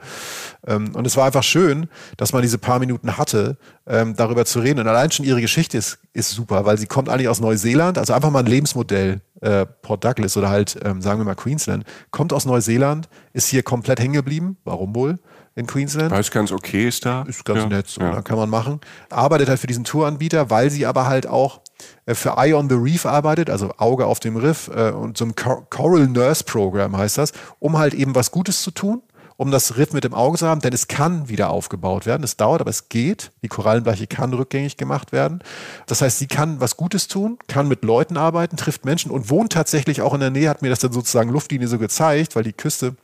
Ähm, 0.65 0.95
und 0.95 1.05
es 1.05 1.15
war 1.17 1.27
einfach 1.27 1.43
schön, 1.43 1.87
dass 2.17 2.33
man 2.33 2.41
diese 2.41 2.57
paar 2.57 2.79
Minuten 2.79 3.15
hatte, 3.19 3.57
ähm, 3.85 4.15
darüber 4.15 4.45
zu 4.45 4.59
reden. 4.59 4.79
Und 4.79 4.87
allein 4.87 5.11
schon 5.11 5.25
ihre 5.25 5.41
Geschichte 5.41 5.77
ist, 5.77 5.99
ist 6.13 6.31
super, 6.31 6.65
weil 6.65 6.77
sie 6.77 6.87
kommt 6.87 7.09
eigentlich 7.09 7.29
aus 7.29 7.39
Neuseeland, 7.39 7.97
also 7.97 8.13
einfach 8.13 8.31
mal 8.31 8.39
ein 8.39 8.45
Lebensmodell, 8.45 9.21
äh, 9.41 9.65
Port 9.65 10.03
Douglas 10.03 10.35
oder 10.37 10.49
halt, 10.49 10.77
ähm, 10.83 11.01
sagen 11.01 11.19
wir 11.19 11.25
mal 11.25 11.35
Queensland, 11.35 11.85
kommt 12.11 12.33
aus 12.33 12.45
Neuseeland, 12.45 13.09
ist 13.33 13.47
hier 13.47 13.63
komplett 13.63 13.99
hängen 13.99 14.13
geblieben. 14.13 14.57
Warum 14.63 14.93
wohl? 14.95 15.19
in 15.55 15.67
Queensland. 15.67 16.11
Weil 16.11 16.21
es 16.21 16.31
ganz 16.31 16.51
okay 16.51 16.87
ist 16.87 17.05
da. 17.05 17.23
Ist 17.23 17.43
ganz 17.43 17.59
ja. 17.59 17.67
nett, 17.67 17.87
so, 17.87 18.01
ja. 18.01 18.21
kann 18.21 18.37
man 18.37 18.49
machen. 18.49 18.79
Arbeitet 19.09 19.49
halt 19.49 19.59
für 19.59 19.67
diesen 19.67 19.83
Touranbieter, 19.83 20.49
weil 20.49 20.69
sie 20.69 20.85
aber 20.85 21.07
halt 21.07 21.27
auch 21.27 21.61
äh, 22.05 22.15
für 22.15 22.37
Eye 22.37 22.53
on 22.53 22.69
the 22.69 22.75
Reef 22.75 23.05
arbeitet, 23.05 23.49
also 23.49 23.73
Auge 23.77 24.05
auf 24.05 24.19
dem 24.19 24.37
Riff 24.37 24.69
äh, 24.73 24.91
und 24.91 25.17
so 25.17 25.25
ein 25.25 25.35
Coral 25.35 26.07
Nurse 26.07 26.43
Program 26.43 26.95
heißt 26.95 27.17
das, 27.17 27.33
um 27.59 27.77
halt 27.77 27.93
eben 27.93 28.15
was 28.15 28.31
Gutes 28.31 28.61
zu 28.61 28.71
tun 28.71 29.01
um 29.41 29.49
das 29.49 29.75
Riff 29.75 29.91
mit 29.91 30.03
dem 30.03 30.13
Auge 30.13 30.37
zu 30.37 30.45
haben, 30.45 30.61
denn 30.61 30.71
es 30.71 30.87
kann 30.87 31.27
wieder 31.27 31.49
aufgebaut 31.49 32.05
werden. 32.05 32.23
Es 32.23 32.37
dauert, 32.37 32.61
aber 32.61 32.69
es 32.69 32.89
geht. 32.89 33.31
Die 33.41 33.47
Korallenbleiche 33.47 34.05
kann 34.05 34.31
rückgängig 34.35 34.77
gemacht 34.77 35.11
werden. 35.11 35.41
Das 35.87 36.03
heißt, 36.03 36.19
sie 36.19 36.27
kann 36.27 36.61
was 36.61 36.77
Gutes 36.77 37.07
tun, 37.07 37.39
kann 37.47 37.67
mit 37.67 37.83
Leuten 37.83 38.17
arbeiten, 38.17 38.55
trifft 38.55 38.85
Menschen 38.85 39.09
und 39.09 39.31
wohnt 39.31 39.51
tatsächlich 39.51 40.03
auch 40.03 40.13
in 40.13 40.19
der 40.19 40.29
Nähe, 40.29 40.47
hat 40.47 40.61
mir 40.61 40.69
das 40.69 40.77
dann 40.77 40.91
sozusagen 40.91 41.31
Luftlinie 41.31 41.67
so 41.67 41.79
gezeigt, 41.79 42.35
weil 42.35 42.43
die 42.43 42.53
Küste 42.53 42.95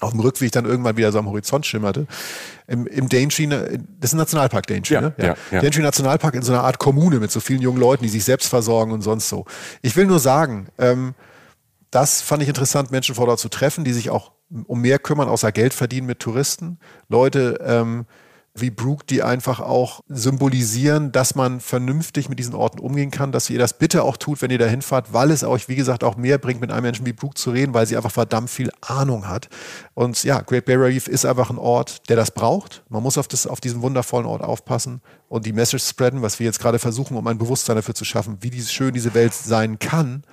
auf 0.00 0.10
dem 0.10 0.18
Rückweg 0.18 0.50
dann 0.50 0.64
irgendwann 0.64 0.96
wieder 0.96 1.12
so 1.12 1.20
am 1.20 1.26
Horizont 1.26 1.64
schimmerte. 1.64 2.08
Im, 2.66 2.88
im 2.88 3.08
Daintree, 3.08 3.46
das 3.46 4.10
ist 4.10 4.14
ein 4.14 4.18
Nationalpark 4.18 4.66
Daintree, 4.66 4.94
ja, 4.94 5.00
ne? 5.02 5.14
Ja, 5.18 5.36
ja. 5.52 5.60
Daintree 5.60 5.82
Nationalpark 5.82 6.34
in 6.34 6.42
so 6.42 6.52
einer 6.52 6.64
Art 6.64 6.80
Kommune 6.80 7.20
mit 7.20 7.30
so 7.30 7.38
vielen 7.38 7.62
jungen 7.62 7.78
Leuten, 7.78 8.02
die 8.02 8.10
sich 8.10 8.24
selbst 8.24 8.48
versorgen 8.48 8.90
und 8.90 9.02
sonst 9.02 9.28
so. 9.28 9.44
Ich 9.82 9.94
will 9.94 10.06
nur 10.06 10.18
sagen, 10.18 10.66
ähm, 10.78 11.14
das 11.92 12.22
fand 12.22 12.42
ich 12.42 12.48
interessant, 12.48 12.90
Menschen 12.90 13.14
vor 13.14 13.28
Ort 13.28 13.38
zu 13.38 13.48
treffen, 13.48 13.84
die 13.84 13.92
sich 13.92 14.10
auch 14.10 14.32
um 14.66 14.80
mehr 14.80 14.98
kümmern, 14.98 15.28
außer 15.28 15.52
Geld 15.52 15.74
verdienen 15.74 16.06
mit 16.06 16.20
Touristen. 16.20 16.78
Leute, 17.08 17.58
ähm, 17.64 18.06
wie 18.54 18.70
Brook 18.70 19.06
die 19.06 19.22
einfach 19.22 19.60
auch 19.60 20.02
symbolisieren, 20.08 21.12
dass 21.12 21.34
man 21.36 21.60
vernünftig 21.60 22.28
mit 22.28 22.38
diesen 22.38 22.54
Orten 22.54 22.80
umgehen 22.80 23.10
kann, 23.10 23.30
dass 23.30 23.48
ihr 23.48 23.58
das 23.58 23.78
bitte 23.78 24.02
auch 24.02 24.16
tut, 24.16 24.42
wenn 24.42 24.50
ihr 24.50 24.58
da 24.58 24.66
hinfahrt, 24.66 25.12
weil 25.12 25.30
es 25.30 25.44
euch, 25.44 25.68
wie 25.68 25.76
gesagt, 25.76 26.02
auch 26.02 26.16
mehr 26.16 26.38
bringt, 26.38 26.60
mit 26.60 26.72
einem 26.72 26.82
Menschen 26.82 27.06
wie 27.06 27.12
Brook 27.12 27.38
zu 27.38 27.50
reden, 27.52 27.74
weil 27.74 27.86
sie 27.86 27.96
einfach 27.96 28.10
verdammt 28.10 28.50
viel 28.50 28.70
Ahnung 28.80 29.28
hat. 29.28 29.48
Und 29.94 30.22
ja, 30.24 30.40
Great 30.40 30.64
Barrier 30.64 30.86
Reef 30.86 31.06
ist 31.06 31.24
einfach 31.24 31.50
ein 31.50 31.58
Ort, 31.58 32.08
der 32.08 32.16
das 32.16 32.32
braucht. 32.32 32.82
Man 32.88 33.02
muss 33.02 33.18
auf, 33.18 33.28
das, 33.28 33.46
auf 33.46 33.60
diesen 33.60 33.82
wundervollen 33.82 34.26
Ort 34.26 34.42
aufpassen 34.42 35.00
und 35.28 35.46
die 35.46 35.52
Message 35.52 35.84
spreaden, 35.84 36.22
was 36.22 36.40
wir 36.40 36.46
jetzt 36.46 36.58
gerade 36.58 36.80
versuchen, 36.80 37.16
um 37.16 37.26
ein 37.28 37.38
Bewusstsein 37.38 37.76
dafür 37.76 37.94
zu 37.94 38.04
schaffen, 38.04 38.38
wie 38.40 38.62
schön 38.62 38.92
diese 38.92 39.14
Welt 39.14 39.32
sein 39.32 39.78
kann, 39.78 40.24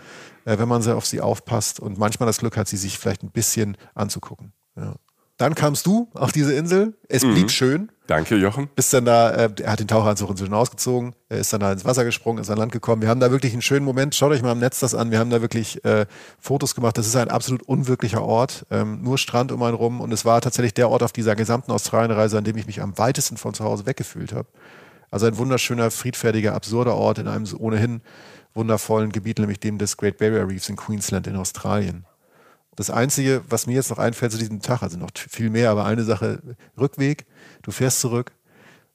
äh, 0.48 0.58
wenn 0.58 0.68
man 0.68 0.86
auf 0.88 1.06
sie 1.06 1.20
aufpasst 1.20 1.80
und 1.80 1.98
manchmal 1.98 2.26
das 2.26 2.38
Glück 2.38 2.56
hat, 2.56 2.68
sie 2.68 2.78
sich 2.78 2.98
vielleicht 2.98 3.22
ein 3.22 3.32
bisschen 3.32 3.78
anzugucken. 3.94 4.54
Ja. 4.78 4.96
Dann 5.36 5.54
kamst 5.54 5.86
du 5.86 6.10
auf 6.16 6.32
diese 6.32 6.54
Insel. 6.54 6.98
Es 7.10 7.22
blieb 7.22 7.44
mhm. 7.44 7.50
schön. 7.50 7.92
Danke, 8.08 8.38
Jochen. 8.38 8.70
Bist 8.74 8.92
dann 8.94 9.06
da, 9.06 9.30
äh, 9.30 9.50
er 9.62 9.72
hat 9.72 9.80
den 9.80 9.88
Taucheranzug 9.88 10.32
inzwischen 10.32 10.54
ausgezogen, 10.54 11.14
er 11.30 11.40
ist 11.40 11.52
dann 11.54 11.60
da 11.60 11.72
ins 11.72 11.86
Wasser 11.86 12.06
gesprungen, 12.06 12.42
ist 12.42 12.50
an 12.50 12.58
Land 12.58 12.72
gekommen. 12.72 13.02
Wir 13.02 13.10
haben 13.10 13.20
da 13.20 13.30
wirklich 13.30 13.54
einen 13.54 13.62
schönen 13.62 13.86
Moment. 13.86 14.16
Schaut 14.16 14.32
euch 14.32 14.42
mal 14.42 14.54
im 14.54 14.60
Netz 14.60 14.80
das 14.80 14.96
an. 14.96 15.12
Wir 15.12 15.20
haben 15.20 15.30
da 15.30 15.42
wirklich 15.42 15.84
äh, 15.86 16.06
Fotos 16.40 16.74
gemacht. 16.74 16.98
Das 16.98 17.06
ist 17.06 17.16
ein 17.18 17.30
absolut 17.30 17.62
unwirklicher 17.64 18.24
Ort. 18.24 18.66
Ähm, 18.72 19.04
nur 19.04 19.18
Strand 19.18 19.52
um 19.52 19.62
einen 19.62 19.76
rum. 19.76 20.00
Und 20.00 20.12
es 20.14 20.24
war 20.24 20.40
tatsächlich 20.42 20.74
der 20.74 20.90
Ort 20.90 21.04
auf 21.04 21.12
dieser 21.12 21.36
gesamten 21.36 21.72
Australienreise, 21.72 22.38
an 22.38 22.46
dem 22.46 22.58
ich 22.58 22.66
mich 22.66 22.82
am 22.82 22.98
weitesten 22.98 23.36
von 23.36 23.54
zu 23.54 23.66
Hause 23.66 23.86
weggefühlt 23.86 24.34
habe. 24.34 24.48
Also 25.12 25.28
ein 25.28 25.38
wunderschöner, 25.38 25.92
friedfertiger, 25.92 26.54
absurder 26.56 26.96
Ort 26.96 27.20
in 27.20 27.28
einem 27.28 27.46
ohnehin 27.60 28.02
wundervollen 28.58 29.12
Gebiet, 29.12 29.40
nämlich 29.40 29.60
dem 29.60 29.78
des 29.78 29.96
Great 29.96 30.18
Barrier 30.18 30.48
Reefs 30.48 30.70
in 30.70 30.76
Queensland 30.76 31.28
in 31.28 31.36
Australien. 31.36 32.06
Das 32.76 32.90
Einzige, 32.90 33.44
was 33.50 33.66
mir 33.66 33.74
jetzt 33.74 33.90
noch 33.90 33.98
einfällt 33.98 34.32
zu 34.32 34.38
diesem 34.38 34.62
Tag, 34.62 34.84
also 34.84 34.98
noch 34.98 35.10
viel 35.16 35.50
mehr, 35.50 35.72
aber 35.72 35.86
eine 35.86 36.04
Sache, 36.04 36.42
Rückweg, 36.78 37.26
du 37.64 37.72
fährst 37.72 38.02
zurück, 38.02 38.34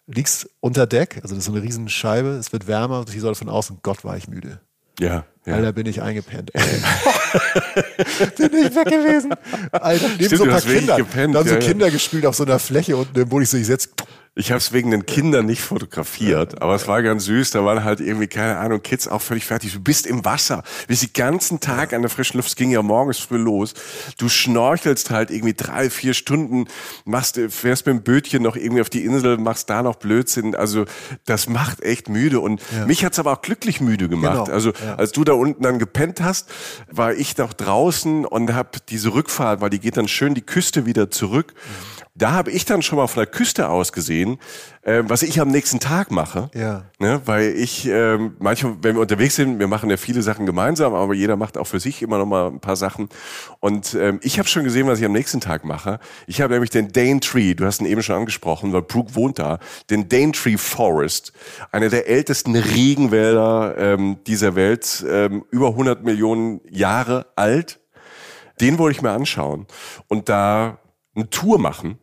liegst 0.06 0.48
unter 0.60 0.86
Deck, 0.86 1.16
also 1.22 1.34
das 1.34 1.38
ist 1.38 1.44
so 1.46 1.52
eine 1.52 1.62
riesen 1.62 1.88
Scheibe, 1.88 2.28
es 2.28 2.52
wird 2.52 2.66
wärmer 2.66 3.04
ich 3.08 3.20
soll 3.20 3.34
von 3.34 3.48
außen, 3.48 3.80
Gott 3.82 4.04
war 4.04 4.16
ich 4.16 4.28
müde. 4.28 4.60
Ja. 5.00 5.24
Ja. 5.45 5.55
Alter, 5.55 5.72
bin 5.72 5.86
ich 5.86 6.01
eingepennt. 6.01 6.53
Ey. 6.55 6.62
bin 8.36 8.59
ich 8.64 8.74
weg 8.74 8.84
gewesen. 8.86 9.34
Alter, 9.72 10.09
neben 10.09 10.24
Stimmt, 10.24 10.36
so 10.38 10.45
ein 10.45 10.51
paar 10.51 10.61
Kinder. 10.61 10.97
Gepennt, 10.97 11.34
dann 11.34 11.47
so 11.47 11.55
ja, 11.55 11.61
Kinder 11.61 11.86
ja. 11.86 11.93
gespielt 11.93 12.26
auf 12.26 12.36
so 12.36 12.45
einer 12.45 12.59
Fläche 12.59 12.97
unten, 12.97 13.30
wo 13.30 13.40
ich 13.40 13.49
so, 13.49 13.57
ich 13.57 13.66
setze 13.66 13.88
ich 14.34 14.51
habe 14.51 14.59
es 14.59 14.72
wegen 14.72 14.90
den 14.90 15.05
Kindern 15.05 15.45
nicht 15.45 15.61
fotografiert, 15.61 16.62
aber 16.62 16.74
es 16.74 16.88
war 16.88 17.03
ganz 17.03 17.26
süß. 17.26 17.51
Da 17.51 17.66
waren 17.66 17.84
halt 17.84 18.01
irgendwie, 18.01 18.28
keine 18.28 18.57
Ahnung, 18.57 18.82
Kids 18.82 19.07
auch 19.07 19.20
völlig 19.20 19.45
fertig. 19.45 19.74
Du 19.74 19.80
bist 19.80 20.07
im 20.07 20.24
Wasser. 20.24 20.62
Du 20.82 20.86
bist 20.86 21.03
den 21.03 21.12
ganzen 21.12 21.61
Tag 21.61 21.93
an 21.93 22.01
der 22.01 22.09
frischen 22.09 22.38
Luft. 22.38 22.49
Es 22.49 22.57
ging 22.57 22.70
ja 22.70 22.80
morgens 22.80 23.18
früh 23.18 23.36
los. 23.36 23.74
Du 24.16 24.30
schnorchelst 24.30 25.11
halt 25.11 25.30
irgendwie 25.30 25.53
drei, 25.53 25.90
vier 25.90 26.14
Stunden, 26.14 26.64
machst, 27.05 27.38
fährst 27.51 27.84
mit 27.84 27.95
dem 27.95 28.03
Bötchen 28.05 28.43
noch 28.43 28.57
irgendwie 28.57 28.80
auf 28.80 28.88
die 28.88 29.05
Insel, 29.05 29.36
machst 29.36 29.68
da 29.68 29.82
noch 29.82 29.97
Blödsinn. 29.97 30.55
Also 30.55 30.86
das 31.26 31.47
macht 31.47 31.82
echt 31.82 32.09
müde. 32.09 32.40
Und 32.40 32.62
ja. 32.74 32.86
mich 32.86 33.05
hat's 33.05 33.18
aber 33.18 33.32
auch 33.34 33.43
glücklich 33.43 33.82
müde 33.82 34.09
gemacht. 34.09 34.47
Genau. 34.47 34.55
Also 34.55 34.72
ja. 34.82 34.95
als 34.95 35.12
du 35.12 35.24
da 35.24 35.32
unten 35.39 35.62
dann 35.62 35.78
gepennt 35.78 36.22
hast, 36.22 36.51
war 36.91 37.14
ich 37.14 37.37
noch 37.37 37.53
draußen 37.53 38.24
und 38.24 38.55
hab 38.55 38.87
diese 38.87 39.14
Rückfahrt, 39.14 39.61
weil 39.61 39.70
die 39.70 39.80
geht 39.80 39.97
dann 39.97 40.09
schön 40.09 40.35
die 40.35 40.43
Küste 40.43 40.87
wieder 40.87 41.11
zurück. 41.11 41.55
Da 42.14 42.32
habe 42.32 42.50
ich 42.50 42.66
dann 42.66 42.82
schon 42.82 42.98
mal 42.98 43.06
von 43.06 43.22
der 43.22 43.32
Küste 43.32 43.70
aus 43.70 43.92
gesehen, 43.92 44.38
äh, 44.82 45.02
was 45.06 45.22
ich 45.22 45.40
am 45.40 45.48
nächsten 45.48 45.80
Tag 45.80 46.10
mache. 46.10 46.50
Ja. 46.54 46.84
Ne, 46.98 47.22
weil 47.24 47.54
ich 47.56 47.88
äh, 47.88 48.18
manchmal, 48.38 48.76
wenn 48.82 48.96
wir 48.96 49.00
unterwegs 49.00 49.36
sind, 49.36 49.58
wir 49.58 49.66
machen 49.66 49.88
ja 49.88 49.96
viele 49.96 50.20
Sachen 50.20 50.44
gemeinsam, 50.44 50.92
aber 50.94 51.14
jeder 51.14 51.36
macht 51.36 51.56
auch 51.56 51.66
für 51.66 51.80
sich 51.80 52.02
immer 52.02 52.18
noch 52.18 52.26
mal 52.26 52.48
ein 52.48 52.60
paar 52.60 52.76
Sachen. 52.76 53.08
Und 53.60 53.94
ähm, 53.94 54.20
ich 54.22 54.38
habe 54.38 54.46
schon 54.46 54.64
gesehen, 54.64 54.86
was 54.86 54.98
ich 54.98 55.06
am 55.06 55.12
nächsten 55.12 55.40
Tag 55.40 55.64
mache. 55.64 56.00
Ich 56.26 56.42
habe 56.42 56.52
nämlich 56.52 56.70
den 56.70 56.92
Daintree, 56.92 57.54
du 57.54 57.64
hast 57.64 57.80
ihn 57.80 57.86
eben 57.86 58.02
schon 58.02 58.16
angesprochen, 58.16 58.74
weil 58.74 58.82
Brooke 58.82 59.14
wohnt 59.14 59.38
da, 59.38 59.58
den 59.88 60.10
Daintree 60.10 60.58
Forest, 60.58 61.32
einer 61.70 61.88
der 61.88 62.08
ältesten 62.08 62.54
Regenwälder 62.54 63.74
ähm, 63.78 64.18
dieser 64.26 64.54
Welt, 64.54 65.02
ähm, 65.08 65.44
über 65.50 65.68
100 65.68 66.04
Millionen 66.04 66.60
Jahre 66.68 67.26
alt. 67.36 67.80
Den 68.60 68.78
wollte 68.78 68.96
ich 68.96 69.02
mir 69.02 69.10
anschauen 69.10 69.66
und 70.08 70.28
da 70.28 70.78
eine 71.14 71.28
Tour 71.30 71.58
machen 71.58 71.98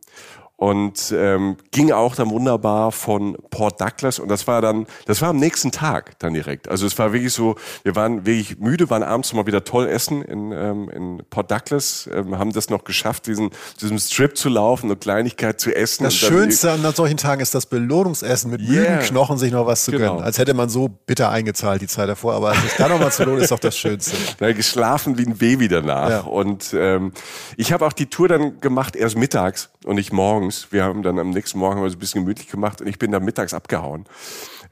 und 0.59 1.13
ähm, 1.15 1.55
ging 1.71 1.93
auch 1.93 2.15
dann 2.15 2.29
wunderbar 2.29 2.91
von 2.91 3.37
Port 3.49 3.79
Douglas 3.79 4.19
und 4.19 4.27
das 4.27 4.45
war 4.45 4.61
dann, 4.61 4.87
das 5.05 5.21
war 5.21 5.29
am 5.29 5.37
nächsten 5.37 5.71
Tag 5.71 6.19
dann 6.19 6.33
direkt. 6.33 6.67
Also 6.67 6.85
es 6.85 6.99
war 6.99 7.13
wirklich 7.13 7.31
so, 7.31 7.55
wir 7.83 7.95
waren 7.95 8.25
wirklich 8.25 8.59
müde, 8.59 8.89
waren 8.89 9.01
abends 9.01 9.31
mal 9.33 9.47
wieder 9.47 9.63
toll 9.63 9.87
essen 9.87 10.21
in, 10.21 10.51
ähm, 10.51 10.89
in 10.89 11.23
Port 11.29 11.49
Douglas, 11.49 12.09
ähm, 12.13 12.37
haben 12.37 12.51
das 12.51 12.69
noch 12.69 12.83
geschafft, 12.83 13.27
diesen 13.27 13.51
diesem 13.81 13.97
Strip 13.99 14.35
zu 14.35 14.49
laufen, 14.49 14.87
eine 14.87 14.97
Kleinigkeit 14.97 15.61
zu 15.61 15.73
essen. 15.73 16.03
Das 16.03 16.15
Schönste 16.15 16.71
an 16.71 16.81
solchen 16.93 17.17
Tagen 17.17 17.39
ist 17.39 17.55
das 17.55 17.65
Belohnungsessen 17.65 18.51
mit 18.51 18.59
yeah. 18.59 18.81
müden 18.81 18.99
Knochen 18.99 19.37
sich 19.37 19.53
noch 19.53 19.65
was 19.65 19.85
zu 19.85 19.91
genau. 19.91 20.07
gönnen. 20.07 20.23
Als 20.25 20.39
hätte 20.39 20.53
man 20.53 20.67
so 20.67 20.89
bitter 20.89 21.29
eingezahlt 21.29 21.81
die 21.81 21.87
Zeit 21.87 22.09
davor, 22.09 22.33
aber 22.33 22.53
sich 22.55 22.73
da 22.77 22.89
noch 22.89 22.99
mal 22.99 23.11
zu 23.11 23.23
lohnen, 23.23 23.41
ist 23.41 23.51
doch 23.51 23.59
das 23.59 23.77
Schönste. 23.77 24.17
Na, 24.41 24.51
geschlafen 24.51 25.17
wie 25.17 25.25
ein 25.25 25.37
Baby 25.37 25.69
danach 25.69 26.09
ja. 26.09 26.19
und 26.19 26.73
ähm, 26.73 27.13
ich 27.55 27.71
habe 27.71 27.87
auch 27.87 27.93
die 27.93 28.07
Tour 28.07 28.27
dann 28.27 28.59
gemacht 28.59 28.97
erst 28.97 29.15
mittags 29.15 29.69
und 29.85 29.95
nicht 29.95 30.11
morgens. 30.11 30.71
Wir 30.71 30.83
haben 30.83 31.03
dann 31.03 31.19
am 31.19 31.29
nächsten 31.29 31.59
Morgen 31.59 31.79
mal 31.79 31.89
so 31.89 31.95
ein 31.95 31.99
bisschen 31.99 32.23
gemütlich 32.23 32.49
gemacht 32.49 32.81
und 32.81 32.87
ich 32.87 32.99
bin 32.99 33.11
dann 33.11 33.23
mittags 33.23 33.53
abgehauen 33.53 34.05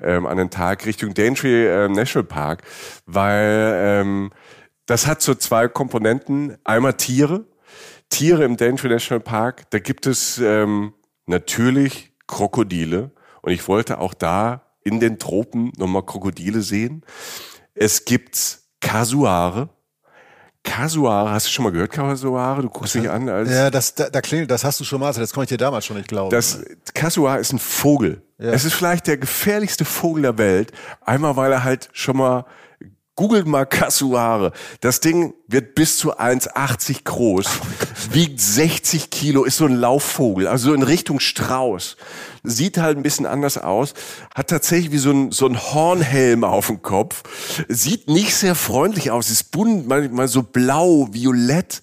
ähm, 0.01 0.25
an 0.25 0.37
den 0.37 0.49
Tag 0.49 0.85
Richtung 0.85 1.13
Daintree 1.13 1.67
äh, 1.67 1.89
National 1.89 2.27
Park, 2.27 2.63
weil 3.05 3.73
ähm, 3.75 4.31
das 4.85 5.07
hat 5.07 5.21
so 5.21 5.35
zwei 5.35 5.67
Komponenten. 5.67 6.57
Einmal 6.63 6.93
Tiere. 6.93 7.45
Tiere 8.09 8.45
im 8.45 8.55
Daintree 8.55 8.87
National 8.87 9.19
Park, 9.19 9.69
da 9.71 9.79
gibt 9.79 10.07
es 10.07 10.37
ähm, 10.37 10.93
natürlich 11.25 12.13
Krokodile 12.25 13.11
und 13.41 13.51
ich 13.51 13.67
wollte 13.67 13.99
auch 13.99 14.13
da 14.13 14.67
in 14.81 15.01
den 15.01 15.19
Tropen 15.19 15.73
nochmal 15.77 16.05
Krokodile 16.05 16.61
sehen. 16.61 17.03
Es 17.73 18.05
gibt 18.05 18.59
Kasuare, 18.79 19.69
Kasuare, 20.67 21.31
hast 21.31 21.47
du 21.47 21.51
schon 21.51 21.63
mal 21.63 21.71
gehört, 21.71 21.91
Kasuare? 21.91 22.61
Du 22.61 22.69
guckst 22.69 22.93
mich 22.95 23.09
an 23.09 23.29
als. 23.29 23.49
Ja, 23.49 23.71
das, 23.71 23.95
da, 23.95 24.09
da 24.09 24.21
klingelt, 24.21 24.51
das 24.51 24.65
hast 24.65 24.79
du 24.79 24.83
schon 24.83 24.99
mal, 24.99 25.13
das 25.13 25.31
konnte 25.31 25.45
ich 25.45 25.57
dir 25.57 25.63
damals 25.63 25.85
schon 25.85 25.95
nicht 25.95 26.09
glauben. 26.09 26.29
Das 26.29 26.61
Kasuar 26.93 27.39
ist 27.39 27.53
ein 27.53 27.59
Vogel. 27.59 28.21
Ja. 28.37 28.51
Es 28.51 28.65
ist 28.65 28.73
vielleicht 28.73 29.07
der 29.07 29.17
gefährlichste 29.17 29.85
Vogel 29.85 30.23
der 30.23 30.37
Welt. 30.37 30.71
Einmal, 31.05 31.37
weil 31.37 31.53
er 31.53 31.63
halt 31.63 31.89
schon 31.93 32.17
mal 32.17 32.45
Googelt 33.17 33.45
mal 33.47 33.65
Kasuare. 33.65 34.53
Das 34.79 35.01
Ding 35.01 35.33
wird 35.47 35.73
bis 35.73 35.97
zu 35.97 36.19
1,80 36.19 37.03
groß, 37.03 37.47
wiegt 38.11 38.39
60 38.39 39.09
Kilo, 39.09 39.43
ist 39.43 39.57
so 39.57 39.65
ein 39.65 39.75
Laufvogel, 39.75 40.47
also 40.47 40.71
in 40.71 40.83
Richtung 40.83 41.19
Strauß. 41.19 41.97
Sieht 42.43 42.77
halt 42.77 42.95
ein 42.95 43.01
bisschen 43.01 43.25
anders 43.25 43.57
aus, 43.57 43.95
hat 44.35 44.51
tatsächlich 44.51 44.91
wie 44.91 44.99
so 44.99 45.09
ein, 45.09 45.31
so 45.31 45.47
ein 45.47 45.59
Hornhelm 45.59 46.43
auf 46.43 46.67
dem 46.67 46.83
Kopf, 46.83 47.23
sieht 47.67 48.07
nicht 48.07 48.35
sehr 48.35 48.53
freundlich 48.53 49.09
aus, 49.09 49.31
ist 49.31 49.49
bunt, 49.49 49.87
manchmal 49.87 50.27
so 50.27 50.43
blau, 50.43 51.07
violett, 51.11 51.81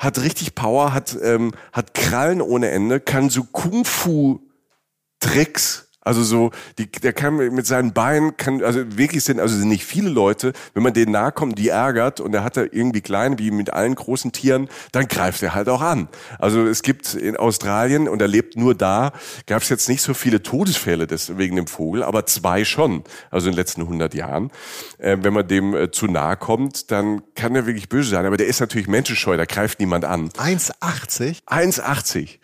hat 0.00 0.22
richtig 0.22 0.56
Power, 0.56 0.92
hat, 0.92 1.16
ähm, 1.22 1.52
hat 1.72 1.94
Krallen 1.94 2.42
ohne 2.42 2.70
Ende, 2.70 2.98
kann 2.98 3.30
so 3.30 3.44
Kung-Fu-Tricks 3.44 5.83
also 6.04 6.22
so, 6.22 6.50
die, 6.78 6.90
der 6.90 7.12
kann 7.12 7.36
mit 7.36 7.66
seinen 7.66 7.92
Beinen, 7.92 8.36
kann, 8.36 8.62
also 8.62 8.80
wirklich 8.96 9.24
sind, 9.24 9.40
also 9.40 9.56
sind 9.56 9.68
nicht 9.68 9.84
viele 9.84 10.10
Leute, 10.10 10.52
wenn 10.74 10.82
man 10.82 10.92
denen 10.92 11.12
nahe 11.12 11.32
kommt, 11.32 11.58
die 11.58 11.70
ärgert 11.70 12.20
und 12.20 12.34
er 12.34 12.44
hat 12.44 12.56
da 12.56 12.62
irgendwie 12.62 13.00
kleine, 13.00 13.38
wie 13.38 13.50
mit 13.50 13.70
allen 13.70 13.94
großen 13.94 14.32
Tieren, 14.32 14.68
dann 14.92 15.08
greift 15.08 15.42
er 15.42 15.54
halt 15.54 15.68
auch 15.68 15.80
an. 15.80 16.08
Also 16.38 16.66
es 16.66 16.82
gibt 16.82 17.14
in 17.14 17.36
Australien, 17.36 18.08
und 18.08 18.20
er 18.20 18.28
lebt 18.28 18.56
nur 18.56 18.74
da, 18.74 19.12
gab 19.46 19.62
es 19.62 19.68
jetzt 19.68 19.88
nicht 19.88 20.02
so 20.02 20.14
viele 20.14 20.42
Todesfälle 20.42 21.06
des, 21.06 21.38
wegen 21.38 21.56
dem 21.56 21.66
Vogel, 21.66 22.02
aber 22.02 22.26
zwei 22.26 22.64
schon, 22.64 23.02
also 23.30 23.48
in 23.48 23.52
den 23.52 23.58
letzten 23.58 23.82
100 23.82 24.14
Jahren. 24.14 24.50
Äh, 24.98 25.18
wenn 25.22 25.32
man 25.32 25.48
dem 25.48 25.74
äh, 25.74 25.90
zu 25.90 26.06
nahe 26.06 26.36
kommt, 26.36 26.90
dann 26.90 27.22
kann 27.34 27.54
er 27.54 27.66
wirklich 27.66 27.88
böse 27.88 28.10
sein, 28.10 28.26
aber 28.26 28.36
der 28.36 28.46
ist 28.46 28.60
natürlich 28.60 28.88
menschenscheu, 28.88 29.36
da 29.36 29.46
greift 29.46 29.80
niemand 29.80 30.04
an. 30.04 30.28
1,80? 30.30 31.44
1,80. 31.46 32.38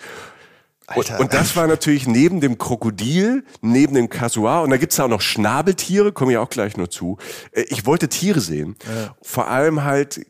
Alter, 0.91 1.21
und, 1.21 1.33
das 1.33 1.55
war 1.55 1.67
natürlich 1.69 2.07
neben 2.07 2.41
dem 2.41 2.59
Krokodil, 2.59 3.45
neben 3.61 3.95
dem 3.95 4.09
Kasuar, 4.09 4.63
und 4.63 4.71
da 4.71 4.77
gibt's 4.77 4.99
auch 4.99 5.09
noch 5.09 5.21
Schnabeltiere, 5.21 6.13
komme 6.13 6.33
ich 6.33 6.39
auch 6.39 6.51
gleich 6.51 6.77
nur 6.77 6.91
zu. 6.91 7.17
Äh, 7.53 7.63
ich 7.69 7.87
wollte 7.87 8.09
Tiere 8.09 8.41
sehen. 8.41 8.77
Ja. 8.85 9.15
Vor 9.23 9.49
allem 9.49 9.85
halt 9.85 10.27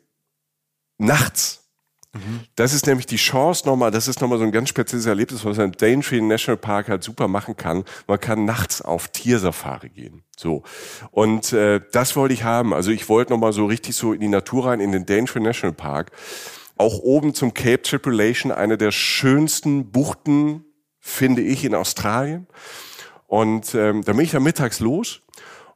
nachts. 0.99 1.61
Mhm. 2.13 2.41
Das 2.55 2.73
ist 2.73 2.85
nämlich 2.85 3.05
die 3.05 3.15
Chance 3.15 3.65
nochmal, 3.65 3.89
das 3.89 4.07
ist 4.07 4.21
nochmal 4.21 4.37
so 4.37 4.43
ein 4.43 4.51
ganz 4.51 4.69
spezielles 4.69 5.05
Erlebnis, 5.05 5.45
was 5.45 5.57
ein 5.57 5.71
Daintree 5.71 6.21
National 6.21 6.57
Park 6.57 6.89
halt 6.89 7.03
super 7.03 7.27
machen 7.27 7.55
kann. 7.55 7.83
Man 8.05 8.19
kann 8.19 8.45
nachts 8.45 8.81
auf 8.81 9.07
Tiersafari 9.07 9.89
gehen. 9.89 10.23
So. 10.37 10.63
Und 11.09 11.53
äh, 11.53 11.79
das 11.91 12.15
wollte 12.15 12.33
ich 12.33 12.43
haben. 12.43 12.73
Also 12.73 12.91
ich 12.91 13.07
wollte 13.09 13.31
nochmal 13.31 13.53
so 13.53 13.65
richtig 13.65 13.95
so 13.95 14.13
in 14.13 14.19
die 14.19 14.27
Natur 14.27 14.67
rein, 14.67 14.79
in 14.79 14.91
den 14.91 15.05
Daintree 15.05 15.39
National 15.39 15.73
Park 15.73 16.11
auch 16.81 16.99
oben 16.99 17.33
zum 17.33 17.53
Cape 17.53 17.81
Tripulation, 17.81 18.51
eine 18.51 18.77
der 18.77 18.91
schönsten 18.91 19.91
Buchten, 19.91 20.65
finde 20.99 21.41
ich, 21.41 21.63
in 21.63 21.75
Australien. 21.75 22.47
Und 23.27 23.73
ähm, 23.75 24.03
da 24.03 24.11
bin 24.11 24.21
ich 24.25 24.31
dann 24.31 24.43
mittags 24.43 24.79
los. 24.79 25.21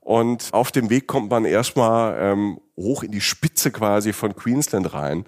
Und 0.01 0.49
auf 0.51 0.71
dem 0.71 0.89
Weg 0.89 1.07
kommt 1.07 1.31
man 1.31 1.45
erstmal 1.45 2.17
ähm, 2.19 2.59
hoch 2.75 3.03
in 3.03 3.11
die 3.11 3.21
Spitze 3.21 3.71
quasi 3.71 4.13
von 4.13 4.35
Queensland 4.35 4.93
rein. 4.93 5.25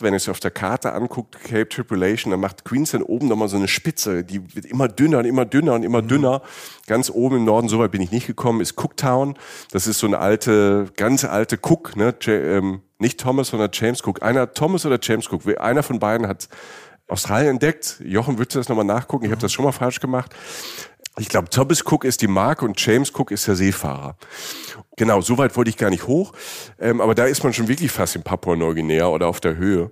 wenn 0.00 0.14
ihr 0.14 0.18
es 0.18 0.28
auf 0.28 0.40
der 0.40 0.52
Karte 0.52 0.92
anguckt, 0.92 1.40
Cape 1.42 1.68
Tripulation, 1.68 2.30
dann 2.30 2.40
macht 2.40 2.64
Queensland 2.64 3.08
oben 3.08 3.26
nochmal 3.26 3.48
so 3.48 3.56
eine 3.56 3.68
Spitze, 3.68 4.24
die 4.24 4.54
wird 4.54 4.64
immer 4.64 4.86
dünner 4.86 5.18
und 5.18 5.24
immer 5.24 5.44
dünner 5.44 5.74
und 5.74 5.82
immer 5.82 6.02
mhm. 6.02 6.08
dünner. 6.08 6.42
Ganz 6.86 7.10
oben 7.10 7.38
im 7.38 7.44
Norden, 7.44 7.68
so 7.68 7.80
weit 7.80 7.90
bin 7.90 8.00
ich 8.00 8.12
nicht 8.12 8.26
gekommen, 8.28 8.60
ist 8.60 8.78
Cooktown. 8.78 9.36
Das 9.72 9.86
ist 9.88 9.98
so 9.98 10.06
eine 10.06 10.18
alte, 10.18 10.86
ganz 10.96 11.24
alte 11.24 11.58
Cook, 11.60 11.96
ne? 11.96 12.14
Ähm, 12.28 12.82
nicht 12.98 13.20
Thomas, 13.20 13.48
sondern 13.48 13.70
James 13.72 14.04
Cook. 14.04 14.22
Einer, 14.22 14.52
Thomas 14.52 14.84
oder 14.84 14.98
James 15.00 15.30
Cook, 15.30 15.42
einer 15.58 15.82
von 15.82 15.98
beiden 15.98 16.26
hat 16.26 16.48
Australien 17.08 17.52
entdeckt. 17.52 18.00
Jochen, 18.04 18.38
würdest 18.38 18.54
du 18.54 18.58
das 18.58 18.68
nochmal 18.68 18.84
nachgucken? 18.84 19.24
Ich 19.24 19.30
habe 19.30 19.40
das 19.40 19.52
schon 19.52 19.64
mal 19.64 19.72
falsch 19.72 20.00
gemacht. 20.00 20.34
Ich 21.18 21.28
glaube, 21.28 21.50
Thomas 21.50 21.84
Cook 21.84 22.04
ist 22.04 22.22
die 22.22 22.28
Marke 22.28 22.64
und 22.64 22.80
James 22.80 23.12
Cook 23.12 23.30
ist 23.32 23.46
der 23.48 23.56
Seefahrer. 23.56 24.16
Genau, 24.96 25.20
so 25.20 25.36
weit 25.38 25.56
wollte 25.56 25.70
ich 25.70 25.76
gar 25.76 25.90
nicht 25.90 26.06
hoch. 26.06 26.32
Ähm, 26.78 27.00
aber 27.00 27.14
da 27.14 27.24
ist 27.24 27.42
man 27.42 27.52
schon 27.52 27.66
wirklich 27.66 27.90
fast 27.90 28.14
in 28.14 28.22
Papua-Neuguinea 28.22 29.06
oder 29.08 29.26
auf 29.26 29.40
der 29.40 29.56
Höhe. 29.56 29.90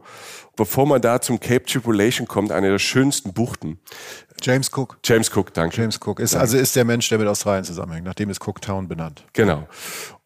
Bevor 0.56 0.86
man 0.86 1.02
da 1.02 1.20
zum 1.20 1.40
Cape 1.40 1.64
Tripulation 1.64 2.28
kommt, 2.28 2.52
eine 2.52 2.70
der 2.70 2.78
schönsten 2.78 3.32
Buchten. 3.32 3.78
James 4.42 4.70
Cook. 4.72 4.98
James 5.04 5.30
Cook, 5.34 5.52
danke. 5.54 5.80
James 5.80 5.98
Cook 6.04 6.20
ist 6.20 6.34
also 6.34 6.56
ist 6.56 6.76
der 6.76 6.84
Mensch, 6.84 7.08
der 7.08 7.18
mit 7.18 7.26
Australien 7.26 7.64
zusammenhängt. 7.64 8.04
Nachdem 8.04 8.30
ist 8.30 8.46
Cooktown 8.46 8.88
benannt. 8.88 9.24
Genau. 9.32 9.66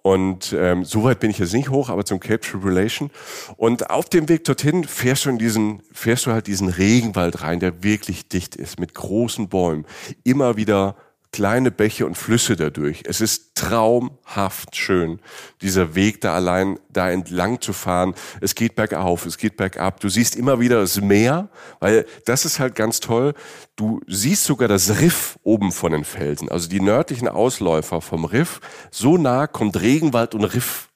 Und 0.03 0.55
ähm, 0.59 0.85
so 0.85 1.05
weit 1.05 1.21
bin 1.21 1.31
ich 1.31 1.39
jetzt 1.39 1.53
nicht 1.53 1.69
hoch, 1.69 1.91
aber 1.91 2.05
zum 2.05 2.21
Cape 2.21 2.41
Tribulation. 2.41 3.11
Und 3.57 3.91
auf 3.91 4.09
dem 4.09 4.29
Weg 4.29 4.45
dorthin 4.45 4.85
fährst 4.85 5.27
du 5.27 5.31
in 5.31 5.39
diesen, 5.39 5.83
fährst 5.93 6.27
du 6.27 6.33
halt 6.33 6.47
diesen 6.47 6.69
Regenwald 6.69 7.43
rein, 7.43 7.61
der 7.61 7.83
wirklich 7.83 8.29
dicht 8.29 8.57
ist, 8.57 8.81
mit 8.81 8.95
großen 8.95 9.49
Bäumen. 9.49 9.85
Immer 10.25 10.57
wieder 10.57 10.97
kleine 11.33 11.71
Bäche 11.71 12.07
und 12.07 12.17
Flüsse 12.17 12.57
dadurch. 12.57 13.03
Es 13.07 13.21
ist 13.21 13.55
traumhaft 13.55 14.77
schön, 14.77 15.21
dieser 15.63 15.95
Weg 15.95 16.21
da 16.21 16.35
allein 16.35 16.79
da 16.89 17.11
entlang 17.11 17.61
zu 17.61 17.73
fahren. 17.73 18.15
Es 18.41 18.55
geht 18.55 18.75
bergauf, 18.75 19.27
es 19.27 19.39
geht 19.39 19.57
bergab. 19.57 20.01
Du 20.01 20.09
siehst 20.09 20.35
immer 20.35 20.61
wieder 20.61 20.81
das 20.81 21.01
Meer, 21.01 21.49
weil 21.79 22.07
das 22.25 22.45
ist 22.45 22.59
halt 22.59 22.75
ganz 22.75 23.01
toll. 23.01 23.35
Du 23.77 24.01
siehst 24.07 24.45
sogar 24.45 24.69
das 24.69 25.01
Riff 25.01 25.39
oben 25.43 25.73
von 25.73 25.93
den 25.93 26.05
Felsen, 26.05 26.49
also 26.49 26.69
die 26.69 26.81
nördlichen 26.81 27.29
Ausläufer 27.29 28.01
vom 28.01 28.25
Riff. 28.25 28.61
So 28.91 29.17
nah 29.17 29.47
kommt 29.47 29.81
Regenwald 29.81 30.35
und 30.35 30.45
Riff 30.45 30.89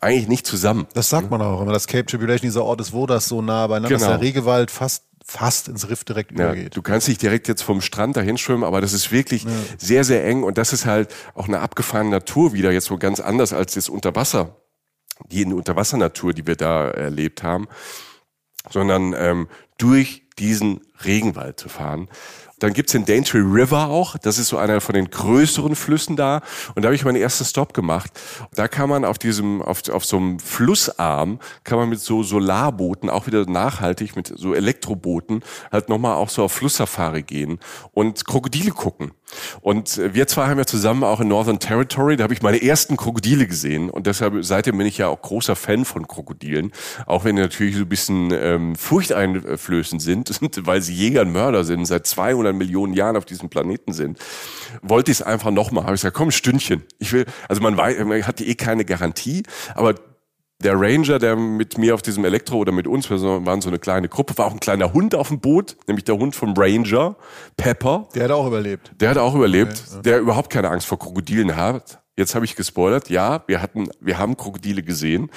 eigentlich 0.00 0.28
nicht 0.28 0.46
zusammen. 0.46 0.86
Das 0.94 1.08
sagt 1.08 1.30
man 1.30 1.40
auch, 1.40 1.60
wenn 1.60 1.72
das 1.72 1.86
Cape 1.86 2.06
Tribulation 2.06 2.48
dieser 2.48 2.64
Ort 2.64 2.80
ist, 2.80 2.92
wo 2.92 3.06
das 3.06 3.26
so 3.26 3.40
nah 3.40 3.66
beieinander 3.66 3.96
genau. 3.96 4.10
ist. 4.10 4.20
Der 4.20 4.20
Regenwald 4.20 4.70
fast 4.70 5.04
fast 5.30 5.68
ins 5.68 5.88
Riff 5.88 6.02
direkt 6.04 6.32
ja, 6.32 6.46
übergeht. 6.46 6.76
Du 6.76 6.82
kannst 6.82 7.08
nicht 7.08 7.22
direkt 7.22 7.46
jetzt 7.46 7.62
vom 7.62 7.80
Strand 7.80 8.16
dahin 8.16 8.36
schwimmen, 8.36 8.64
aber 8.64 8.80
das 8.80 8.92
ist 8.92 9.12
wirklich 9.12 9.44
ja. 9.44 9.50
sehr, 9.78 10.02
sehr 10.02 10.26
eng 10.26 10.42
und 10.42 10.58
das 10.58 10.72
ist 10.72 10.86
halt 10.86 11.14
auch 11.34 11.46
eine 11.46 11.60
abgefahrene 11.60 12.10
Natur 12.10 12.52
wieder, 12.52 12.72
jetzt 12.72 12.86
so 12.86 12.98
ganz 12.98 13.20
anders 13.20 13.52
als 13.52 13.74
das 13.74 13.88
Unterwasser, 13.88 14.56
die 15.30 15.44
Unterwassernatur, 15.44 16.32
die 16.32 16.46
wir 16.46 16.56
da 16.56 16.88
erlebt 16.90 17.44
haben, 17.44 17.68
sondern 18.70 19.14
ähm, 19.16 19.48
durch 19.78 20.28
diesen 20.38 20.80
Regenwald 21.04 21.60
zu 21.60 21.68
fahren. 21.68 22.08
Dann 22.60 22.72
gibt's 22.72 22.92
den 22.92 23.04
Daintree 23.04 23.40
River 23.40 23.88
auch. 23.88 24.16
Das 24.16 24.38
ist 24.38 24.48
so 24.48 24.58
einer 24.58 24.80
von 24.80 24.94
den 24.94 25.10
größeren 25.10 25.74
Flüssen 25.74 26.14
da. 26.14 26.42
Und 26.74 26.82
da 26.82 26.88
habe 26.88 26.94
ich 26.94 27.04
meinen 27.04 27.20
ersten 27.20 27.44
Stop 27.44 27.74
gemacht. 27.74 28.10
Da 28.54 28.68
kann 28.68 28.88
man 28.88 29.04
auf 29.04 29.18
diesem, 29.18 29.60
auf, 29.62 29.88
auf 29.88 30.04
so 30.04 30.18
einem 30.18 30.38
Flussarm, 30.38 31.40
kann 31.64 31.78
man 31.78 31.88
mit 31.88 32.00
so 32.00 32.22
Solarbooten, 32.22 33.10
auch 33.10 33.26
wieder 33.26 33.46
nachhaltig, 33.46 34.14
mit 34.14 34.32
so 34.36 34.54
Elektrobooten, 34.54 35.42
halt 35.72 35.88
nochmal 35.88 36.16
auch 36.16 36.28
so 36.28 36.44
auf 36.44 36.52
Flusssafari 36.52 37.22
gehen 37.22 37.58
und 37.92 38.24
Krokodile 38.26 38.70
gucken. 38.70 39.12
Und 39.60 40.00
wir 40.12 40.26
zwei 40.26 40.46
haben 40.46 40.58
ja 40.58 40.66
zusammen 40.66 41.04
auch 41.04 41.20
in 41.20 41.28
Northern 41.28 41.58
Territory, 41.58 42.16
da 42.16 42.24
habe 42.24 42.34
ich 42.34 42.42
meine 42.42 42.62
ersten 42.62 42.96
Krokodile 42.96 43.46
gesehen. 43.46 43.90
Und 43.90 44.06
deshalb, 44.06 44.34
seitdem 44.44 44.78
bin 44.78 44.86
ich 44.86 44.98
ja 44.98 45.08
auch 45.08 45.22
großer 45.22 45.56
Fan 45.56 45.84
von 45.84 46.06
Krokodilen. 46.06 46.72
Auch 47.06 47.24
wenn 47.24 47.36
die 47.36 47.42
natürlich 47.42 47.76
so 47.76 47.82
ein 47.82 47.88
bisschen 47.88 48.32
ähm, 48.32 48.76
furchteinflößend 48.76 50.02
sind, 50.02 50.30
weil 50.66 50.82
sie 50.82 50.94
Jäger 50.94 51.22
und 51.22 51.32
Mörder 51.32 51.64
sind, 51.64 51.84
seit 51.86 52.06
200 52.06 52.50
200 52.50 52.54
Millionen 52.54 52.94
Jahren 52.94 53.16
auf 53.16 53.24
diesem 53.24 53.48
Planeten 53.48 53.92
sind, 53.92 54.18
wollte 54.82 55.10
ich 55.10 55.20
es 55.20 55.22
einfach 55.22 55.50
nochmal. 55.50 55.84
Habe 55.84 55.94
ich 55.94 56.00
gesagt, 56.00 56.16
komm, 56.16 56.30
Stündchen. 56.30 56.82
Ich 56.98 57.12
will, 57.12 57.26
also 57.48 57.62
man, 57.62 57.76
weiß, 57.76 58.04
man 58.04 58.26
hatte 58.26 58.44
eh 58.44 58.54
keine 58.54 58.84
Garantie, 58.84 59.42
aber 59.74 59.94
der 60.62 60.78
Ranger, 60.78 61.18
der 61.18 61.36
mit 61.36 61.78
mir 61.78 61.94
auf 61.94 62.02
diesem 62.02 62.24
Elektro 62.24 62.58
oder 62.58 62.72
mit 62.72 62.86
uns, 62.86 63.08
wir 63.08 63.20
waren 63.20 63.62
so 63.62 63.68
eine 63.68 63.78
kleine 63.78 64.08
Gruppe, 64.08 64.36
war 64.36 64.46
auch 64.46 64.52
ein 64.52 64.60
kleiner 64.60 64.92
Hund 64.92 65.14
auf 65.14 65.28
dem 65.28 65.40
Boot, 65.40 65.76
nämlich 65.86 66.04
der 66.04 66.18
Hund 66.18 66.36
vom 66.36 66.54
Ranger, 66.56 67.16
Pepper. 67.56 68.08
Der 68.14 68.24
hat 68.24 68.30
auch 68.30 68.46
überlebt. 68.46 68.92
Der 69.00 69.10
hat 69.10 69.18
auch 69.18 69.34
überlebt, 69.34 69.72
okay, 69.72 69.96
ja. 69.96 70.02
der 70.02 70.20
überhaupt 70.20 70.50
keine 70.50 70.70
Angst 70.70 70.86
vor 70.86 70.98
Krokodilen 70.98 71.56
hat. 71.56 72.02
Jetzt 72.16 72.34
habe 72.34 72.44
ich 72.44 72.54
gespoilert, 72.54 73.08
ja, 73.08 73.42
wir 73.46 73.62
hatten, 73.62 73.88
wir 74.00 74.18
haben 74.18 74.36
Krokodile 74.36 74.82
gesehen 74.82 75.30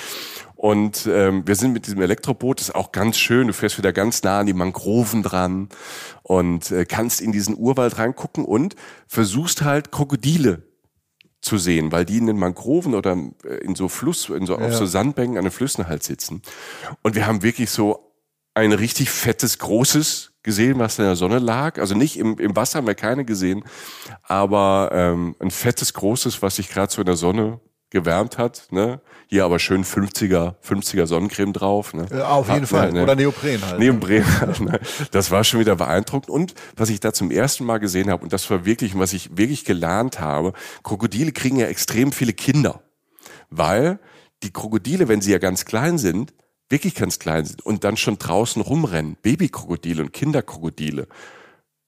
und 0.55 1.07
ähm, 1.09 1.43
wir 1.45 1.55
sind 1.55 1.71
mit 1.71 1.87
diesem 1.87 2.01
Elektroboot, 2.01 2.59
das 2.59 2.69
ist 2.69 2.75
auch 2.75 2.91
ganz 2.91 3.17
schön. 3.17 3.47
Du 3.47 3.53
fährst 3.53 3.77
wieder 3.77 3.93
ganz 3.93 4.23
nah 4.23 4.39
an 4.39 4.47
die 4.47 4.53
Mangroven 4.53 5.23
dran 5.23 5.69
und 6.23 6.71
äh, 6.71 6.83
kannst 6.83 7.21
in 7.21 7.31
diesen 7.31 7.55
Urwald 7.57 7.97
reingucken 7.97 8.43
und 8.43 8.75
versuchst 9.07 9.61
halt 9.61 9.91
Krokodile 9.91 10.63
zu 11.43 11.57
sehen, 11.57 11.91
weil 11.91 12.05
die 12.05 12.17
in 12.17 12.27
den 12.27 12.37
Mangroven 12.37 12.95
oder 12.95 13.17
äh, 13.43 13.55
in 13.57 13.75
so 13.75 13.89
Fluss, 13.89 14.29
in 14.29 14.45
so, 14.45 14.57
ja. 14.57 14.65
auf 14.65 14.73
so 14.73 14.85
Sandbänken 14.85 15.37
an 15.37 15.43
den 15.43 15.51
Flüssen 15.51 15.87
halt 15.87 16.01
sitzen. 16.01 16.41
Und 17.01 17.15
wir 17.15 17.27
haben 17.27 17.43
wirklich 17.43 17.69
so 17.69 18.13
ein 18.53 18.71
richtig 18.71 19.09
fettes, 19.09 19.59
großes 19.59 20.31
gesehen, 20.41 20.79
was 20.79 20.99
in 20.99 21.05
der 21.05 21.15
Sonne 21.15 21.39
lag. 21.39 21.79
Also 21.79 21.95
nicht 21.95 22.17
im, 22.17 22.37
im 22.39 22.55
Wasser 22.55 22.77
haben 22.77 22.87
wir 22.87 22.95
keine 22.95 23.25
gesehen, 23.25 23.63
aber 24.23 24.89
ähm, 24.93 25.35
ein 25.39 25.51
fettes, 25.51 25.93
großes, 25.93 26.41
was 26.41 26.55
sich 26.55 26.69
gerade 26.69 26.91
so 26.91 27.01
in 27.01 27.07
der 27.07 27.17
Sonne 27.17 27.59
gewärmt 27.89 28.37
hat. 28.37 28.67
Ne? 28.71 29.01
Hier 29.27 29.45
aber 29.45 29.59
schön 29.59 29.83
50er, 29.83 30.55
50er 30.63 31.05
Sonnencreme 31.05 31.53
drauf. 31.53 31.93
Ne? 31.93 32.05
Ja, 32.11 32.29
auf 32.29 32.47
jeden 32.49 32.61
hat, 32.61 32.69
Fall. 32.69 32.91
Ne? 32.91 33.03
Oder 33.03 33.15
Neopren 33.15 33.61
halt. 33.65 33.79
Neopren. 33.79 34.23
ne? 34.59 34.79
Das 35.11 35.31
war 35.31 35.43
schon 35.43 35.59
wieder 35.59 35.75
beeindruckend. 35.75 36.29
Und 36.29 36.53
was 36.75 36.89
ich 36.89 36.99
da 36.99 37.13
zum 37.13 37.31
ersten 37.31 37.65
Mal 37.65 37.79
gesehen 37.79 38.09
habe, 38.09 38.23
und 38.23 38.33
das 38.33 38.49
war 38.49 38.65
wirklich, 38.65 38.97
was 38.97 39.13
ich 39.13 39.37
wirklich 39.37 39.65
gelernt 39.65 40.19
habe, 40.19 40.53
Krokodile 40.83 41.31
kriegen 41.31 41.57
ja 41.57 41.67
extrem 41.67 42.11
viele 42.11 42.33
Kinder. 42.33 42.81
Weil 43.49 43.99
die 44.43 44.51
Krokodile, 44.51 45.07
wenn 45.07 45.21
sie 45.21 45.31
ja 45.31 45.37
ganz 45.37 45.65
klein 45.65 45.97
sind, 45.97 46.33
wirklich 46.69 46.95
ganz 46.95 47.19
klein 47.19 47.45
sind 47.45 47.61
und 47.65 47.83
dann 47.83 47.97
schon 47.97 48.17
draußen 48.17 48.61
rumrennen, 48.61 49.17
Babykrokodile 49.21 50.01
und 50.01 50.13
Kinderkrokodile. 50.13 51.07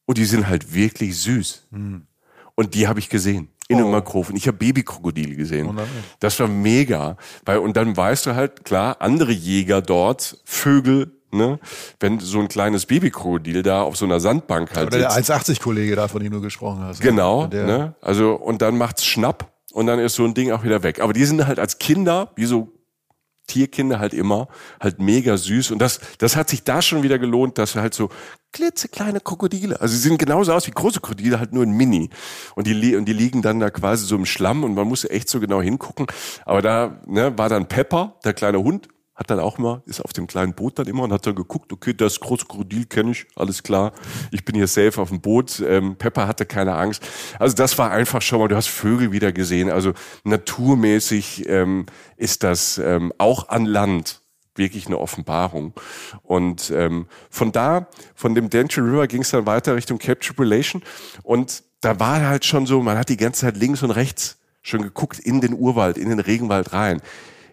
Und 0.06 0.18
die 0.18 0.26
sind 0.26 0.48
halt 0.48 0.74
wirklich 0.74 1.18
süß. 1.20 1.68
Mhm. 1.72 2.08
Und 2.56 2.74
die 2.74 2.88
habe 2.88 3.00
ich 3.00 3.10
gesehen 3.10 3.50
in 3.68 3.82
oh. 3.82 3.88
Mangroven. 3.88 4.36
Ich 4.36 4.47
habe 4.47 4.57
Babykrokodile 4.57 5.36
gesehen. 5.36 5.68
Oh 5.70 5.82
das 6.20 6.39
war 6.39 6.47
mega. 6.47 7.18
Weil, 7.45 7.59
und 7.59 7.76
dann 7.78 7.95
weißt 7.95 8.28
du 8.28 8.36
halt, 8.36 8.63
klar, 8.63 8.97
andere 8.99 9.32
Jäger 9.32 9.82
dort, 9.82 10.38
Vögel, 10.45 11.11
ne, 11.32 11.59
wenn 11.99 12.20
so 12.20 12.39
ein 12.39 12.47
kleines 12.47 12.86
Babykrokodil 12.86 13.63
da 13.63 13.82
auf 13.82 13.97
so 13.97 14.05
einer 14.05 14.20
Sandbank 14.20 14.76
halt 14.76 14.88
Oder 14.93 15.11
sitzt. 15.11 15.30
der 15.30 15.38
1,80-Kollege 15.38 15.95
da, 15.95 16.07
von 16.07 16.22
dem 16.24 16.32
du 16.32 16.41
gesprochen 16.41 16.82
hast. 16.84 17.01
Genau, 17.01 17.47
ne? 17.47 17.95
Also, 18.01 18.34
und 18.34 18.61
dann 18.61 18.78
macht's 18.78 19.05
Schnapp 19.05 19.51
und 19.74 19.88
dann 19.88 19.99
ist 19.99 20.16
so 20.16 20.24
ein 20.24 20.34
Ding 20.34 20.51
auch 20.51 20.63
wieder 20.63 20.84
weg. 20.84 21.01
Aber 21.01 21.13
die 21.13 21.26
sind 21.26 21.45
halt 21.45 21.59
als 21.59 21.80
Kinder, 21.80 22.32
wie 22.36 22.45
so 22.45 22.75
Tierkinder 23.48 24.00
halt 24.00 24.14
immer, 24.14 24.48
halt 24.80 25.00
mega 25.00 25.38
süß. 25.38 25.72
Und 25.72 25.80
das, 25.80 26.00
das 26.18 26.36
hat 26.36 26.50
sich 26.50 26.64
da 26.64 26.82
schon 26.82 27.04
wieder 27.04 27.20
gelohnt, 27.20 27.58
dass 27.58 27.76
wir 27.76 27.82
halt 27.82 27.93
so 27.93 28.10
klitzekleine 28.52 29.20
Krokodile, 29.20 29.82
also 29.82 29.93
sie 29.93 30.00
sehen 30.00 30.18
genauso 30.18 30.54
aus 30.54 30.66
wie 30.66 30.72
große 30.72 31.02
Krokodile, 31.02 31.39
halt 31.39 31.52
nur 31.52 31.64
in 31.64 31.72
Mini. 31.72 32.10
Und 32.56 32.68
die, 32.68 32.96
und 32.96 33.06
die 33.06 33.14
liegen 33.14 33.41
dann 33.41 33.60
da 33.60 33.70
quasi 33.70 34.06
so 34.06 34.16
im 34.16 34.26
Schlamm 34.26 34.64
und 34.64 34.74
man 34.74 34.88
muss 34.88 35.04
echt 35.04 35.30
so 35.30 35.39
genau 35.39 35.62
hingucken. 35.62 36.08
Aber 36.46 36.62
da 36.62 37.02
ne, 37.06 37.38
war 37.38 37.50
dann 37.50 37.68
Pepper, 37.68 38.16
der 38.24 38.34
kleine 38.34 38.60
Hund, 38.64 38.88
hat 39.16 39.30
dann 39.30 39.39
auch 39.39 39.57
mal, 39.57 39.82
ist 39.86 40.01
auf 40.01 40.11
dem 40.11 40.28
kleinen 40.28 40.53
Boot 40.53 40.78
dann 40.78 40.88
immer 40.88 41.03
und 41.03 41.13
hat 41.13 41.26
dann 41.26 41.36
geguckt, 41.36 41.72
okay, 41.72 41.93
das 41.93 42.20
große 42.20 42.45
Krokodil 42.45 42.86
kenne 42.86 43.11
ich, 43.11 43.26
alles 43.36 43.63
klar, 43.63 43.93
ich 44.32 44.43
bin 44.43 44.55
hier 44.55 44.68
safe 44.68 45.01
auf 45.01 45.09
dem 45.09 45.22
Boot. 45.22 45.63
Ähm, 45.66 45.95
Pepper 45.95 46.28
hatte 46.28 46.45
keine 46.45 46.76
Angst. 46.76 47.01
Also 47.39 47.55
das 47.55 47.78
war 47.78 47.91
einfach 47.91 48.22
schon 48.22 48.39
mal, 48.39 48.49
du 48.49 48.57
hast 48.57 48.68
Vögel 48.68 49.13
wieder 49.13 49.32
gesehen. 49.32 49.70
Also 49.70 49.93
naturmäßig 50.26 51.47
ähm, 51.47 51.86
ist 52.18 52.43
das 52.43 52.78
ähm, 52.78 53.13
auch 53.18 53.47
an 53.47 53.66
Land 53.66 54.22
wirklich 54.55 54.88
eine 54.88 54.99
Offenbarung. 54.99 55.74
Und 56.22 56.72
ähm, 56.72 57.07
von 57.30 57.51
da, 57.51 57.88
von 58.16 58.36
dem 58.36 58.49
Dantry 58.49 58.82
River 58.82 59.07
ging 59.07 59.22
es 59.22 59.32
dann 59.32 59.45
weiter 59.45 59.76
Richtung 59.76 59.97
Cape 59.97 60.20
Tribulation 60.20 60.84
und 61.24 61.63
da 61.82 61.99
war 61.99 62.22
halt 62.22 62.45
schon 62.45 62.66
so, 62.66 62.82
man 62.82 62.97
hat 62.97 63.09
die 63.09 63.18
ganze 63.18 63.41
Zeit 63.41 63.57
links 63.57 63.84
und 63.84 63.91
rechts 63.91 64.39
schon 64.61 64.82
geguckt 64.82 65.20
in 65.20 65.39
den 65.39 65.53
Urwald, 65.53 65.97
in 65.97 66.09
den 66.09 66.20
Regenwald 66.20 66.74
rein. 66.74 67.01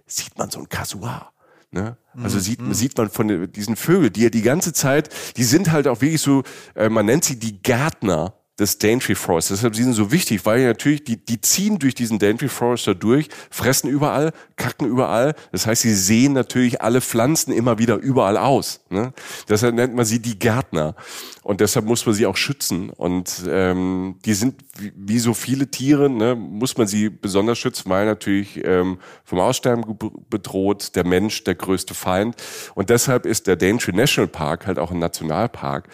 Sieht 0.06 0.38
man 0.38 0.50
so 0.50 0.60
ein 0.60 0.68
Kasuar 0.68 1.32
Ne? 1.73 1.97
Also 2.23 2.37
mhm. 2.37 2.43
sieht, 2.43 2.61
mhm. 2.61 2.75
sieht 2.75 2.99
man 2.99 3.09
von 3.09 3.51
diesen 3.51 3.77
Vögeln, 3.77 4.12
die 4.12 4.23
ja 4.23 4.29
die 4.31 4.43
ganze 4.43 4.73
Zeit, 4.75 5.09
die 5.37 5.45
sind 5.45 5.73
halt 5.73 5.89
auch 5.89 6.03
wirklich 6.03 6.20
so, 6.20 6.43
äh, 6.75 6.91
man 6.91 7.07
nennt 7.07 7.25
sie 7.25 7.39
die 7.39 7.62
Gärtner 7.62 8.35
des 8.59 8.78
Daintree 8.78 9.14
Forest. 9.14 9.50
Deshalb 9.50 9.74
sind 9.74 9.86
sie 9.86 9.92
so 9.92 10.12
wichtig, 10.12 10.44
weil 10.44 10.64
natürlich 10.66 11.05
die, 11.05 11.16
die 11.16 11.40
ziehen 11.40 11.78
durch 11.78 11.94
diesen 11.94 12.18
Daintree 12.18 12.48
Forest 12.48 12.86
da 12.86 12.94
durch, 12.94 13.28
fressen 13.50 13.88
überall, 13.88 14.32
kacken 14.57 14.86
überall. 14.86 15.34
Das 15.53 15.66
heißt, 15.66 15.82
sie 15.82 15.94
sehen 15.94 16.34
natürlich 16.34 16.82
alle 16.82 17.00
Pflanzen 17.00 17.53
immer 17.53 17.78
wieder 17.78 17.96
überall 17.96 18.36
aus. 18.36 18.80
Ne? 18.90 19.12
Deshalb 19.48 19.74
nennt 19.74 19.94
man 19.94 20.05
sie 20.05 20.20
die 20.20 20.38
Gärtner. 20.38 20.94
Und 21.42 21.61
deshalb 21.61 21.86
muss 21.86 22.07
man 22.07 22.14
sie 22.14 22.26
auch 22.26 22.36
schützen. 22.36 22.90
Und 22.90 23.42
ähm, 23.48 24.16
die 24.24 24.34
sind 24.34 24.62
wie, 24.78 24.92
wie 24.94 25.18
so 25.18 25.34
viele 25.34 25.68
Tiere, 25.68 26.09
ne, 26.09 26.36
muss 26.36 26.76
man 26.76 26.86
sie 26.86 27.09
besonders 27.11 27.59
schützen, 27.59 27.90
weil 27.90 28.07
natürlich 28.07 28.64
ähm, 28.64 28.98
vom 29.24 29.40
Aussterben 29.40 29.84
bedroht, 30.30 30.94
der 30.94 31.05
Mensch 31.05 31.42
der 31.42 31.57
größte 31.57 31.94
Feind. 31.94 32.36
Und 32.74 32.90
deshalb 32.90 33.26
ist 33.26 33.48
der 33.48 33.57
Daintree 33.57 33.92
National 33.92 34.28
Park 34.28 34.66
halt 34.66 34.78
auch 34.78 34.92
ein 34.92 35.00
Nationalpark. 35.00 35.88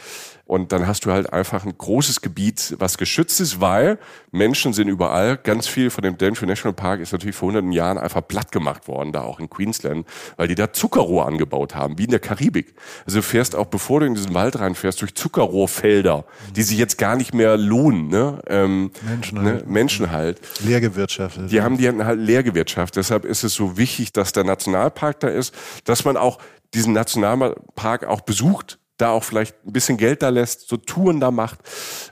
Und 0.49 0.73
dann 0.73 0.87
hast 0.87 1.05
du 1.05 1.13
halt 1.13 1.31
einfach 1.31 1.67
ein 1.67 1.77
großes 1.77 2.23
Gebiet, 2.23 2.75
was 2.79 2.97
geschützt 2.97 3.39
ist, 3.39 3.61
weil 3.61 3.99
Menschen 4.31 4.73
sind 4.73 4.89
überall. 4.89 5.37
Ganz 5.37 5.67
viel 5.69 5.91
von 5.91 6.03
dem 6.03 6.17
Daintree 6.17 6.47
National 6.47 6.73
Park 6.73 7.01
ist 7.01 7.13
natürlich 7.13 7.37
vor 7.37 7.49
hunderten 7.49 7.71
Jahren 7.71 7.99
einfach 7.99 8.27
platt 8.27 8.51
gemacht 8.51 8.89
worden, 8.89 9.13
da 9.13 9.21
auch 9.21 9.41
in 9.41 9.51
Queensland, 9.51 10.07
weil 10.39 10.49
die 10.49 10.55
da 10.55 10.73
Zuckerrohr 10.73 11.27
angebaut 11.27 11.75
haben, 11.75 11.99
wie 11.99 12.05
in 12.05 12.11
der 12.11 12.19
Karibik. 12.19 12.75
Also 13.05 13.19
du 13.19 13.23
fährst 13.23 13.55
auch, 13.55 13.67
bevor 13.67 14.01
du 14.01 14.07
in 14.07 14.15
diesen 14.15 14.33
Wald 14.33 14.59
reinfährst, 14.59 15.03
durch 15.03 15.15
Zuckerrohrfelder, 15.15 16.25
die 16.57 16.63
sich 16.63 16.79
jetzt 16.79 16.97
gar 16.97 17.17
nicht 17.17 17.35
mehr 17.35 17.59
lohnen. 17.59 18.09
Ne? 18.09 18.41
Ähm, 18.47 18.91
Menschen 19.07 19.43
halt. 19.43 19.67
Ne? 19.67 19.71
Menschen 19.71 20.11
halt. 20.11 20.41
Leergewirtschaftet. 20.65 21.53
Die 21.53 21.61
haben 21.61 21.77
die 21.77 21.91
halt 21.91 22.21
leer 22.21 22.43
gewirtschaftet. 22.43 22.97
Deshalb 22.97 23.27
ist 23.27 23.45
es 23.45 23.53
so 23.53 23.77
wichtig, 23.77 24.15
dass 24.15 24.33
der 24.33 24.45
Nationalpark 24.45 25.21
da 25.21 25.29
ist, 25.29 25.55
dass 25.85 26.07
man 26.07 26.17
auch 26.17 26.39
diesen 26.73 26.95
Nationalpark 26.95 28.07
auch 28.07 28.23
besucht 28.23 28.79
da 28.99 29.11
auch 29.11 29.25
vielleicht 29.25 29.57
ein 29.65 29.73
bisschen 29.73 29.97
Geld 29.97 30.23
da 30.23 30.29
lässt, 30.29 30.69
so 30.69 30.77
Touren 30.77 31.21
da 31.21 31.31
macht, 31.31 31.61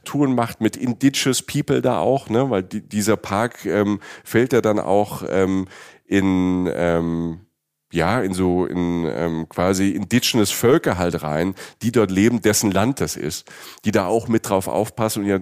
Touren 0.05 0.34
macht 0.34 0.61
mit 0.61 0.76
Indigenous 0.76 1.43
People 1.43 1.82
da 1.82 1.99
auch, 1.99 2.30
ne, 2.30 2.49
weil 2.49 2.62
die, 2.62 2.80
dieser 2.80 3.16
Park 3.16 3.66
ähm, 3.66 4.01
fällt 4.24 4.53
ja 4.53 4.61
dann 4.61 4.78
auch 4.78 5.22
ähm, 5.28 5.66
in 6.07 6.70
ähm, 6.72 7.41
ja, 7.93 8.20
in 8.20 8.34
so 8.34 8.66
in 8.66 9.05
ähm, 9.07 9.49
quasi 9.49 9.91
indigenous 9.91 10.51
Völker 10.51 10.99
halt 10.99 11.22
rein, 11.22 11.55
die 11.82 11.93
dort 11.93 12.11
leben, 12.11 12.41
dessen 12.41 12.70
Land 12.70 13.01
das 13.01 13.16
ist, 13.16 13.49
die 13.84 13.93
da 13.93 14.07
auch 14.07 14.28
mit 14.28 14.49
drauf 14.49 14.68
aufpassen 14.68 15.22
und 15.22 15.28
ja 15.28 15.41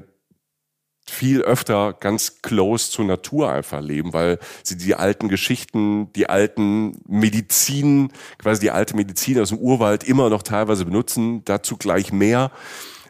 viel 1.07 1.42
öfter 1.42 1.92
ganz 1.92 2.40
close 2.40 2.90
zur 2.90 3.05
Natur 3.05 3.52
einfach 3.52 3.80
leben, 3.80 4.12
weil 4.12 4.38
sie 4.62 4.76
die 4.76 4.94
alten 4.94 5.28
Geschichten, 5.28 6.12
die 6.14 6.28
alten 6.28 7.00
Medizin, 7.07 8.11
quasi 8.38 8.61
die 8.61 8.70
alte 8.70 8.96
Medizin 8.96 9.38
aus 9.40 9.50
dem 9.50 9.59
Urwald 9.59 10.05
immer 10.05 10.30
noch 10.30 10.42
teilweise 10.42 10.84
benutzen, 10.84 11.44
dazu 11.44 11.76
gleich 11.76 12.12
mehr. 12.12 12.50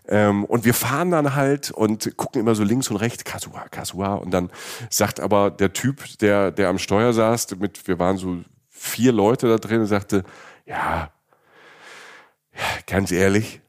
Ähm, 0.07 0.45
und 0.45 0.65
wir 0.65 0.75
fahren 0.75 1.11
dann 1.13 1.35
halt 1.35 1.71
und 1.71 2.17
gucken 2.17 2.41
immer 2.41 2.55
so 2.55 2.65
links 2.65 2.91
und 2.91 2.97
rechts, 2.97 3.25
Kasua, 3.25 3.69
Kasua. 3.71 4.15
Und 4.15 4.33
dann 4.33 4.51
sagt 4.91 5.21
aber 5.21 5.51
der 5.51 5.73
Typ, 5.73 6.19
der, 6.19 6.51
der 6.51 6.69
am 6.69 6.79
Steuer 6.79 7.13
saß, 7.13 7.57
mit, 7.57 7.87
wir 7.87 7.99
waren 7.99 8.17
so 8.17 8.43
vier 8.69 9.13
Leute 9.13 9.49
da 9.49 9.57
drin, 9.57 9.87
sagte, 9.87 10.25
ja, 10.67 11.11
ganz 12.87 13.13
ehrlich, 13.13 13.61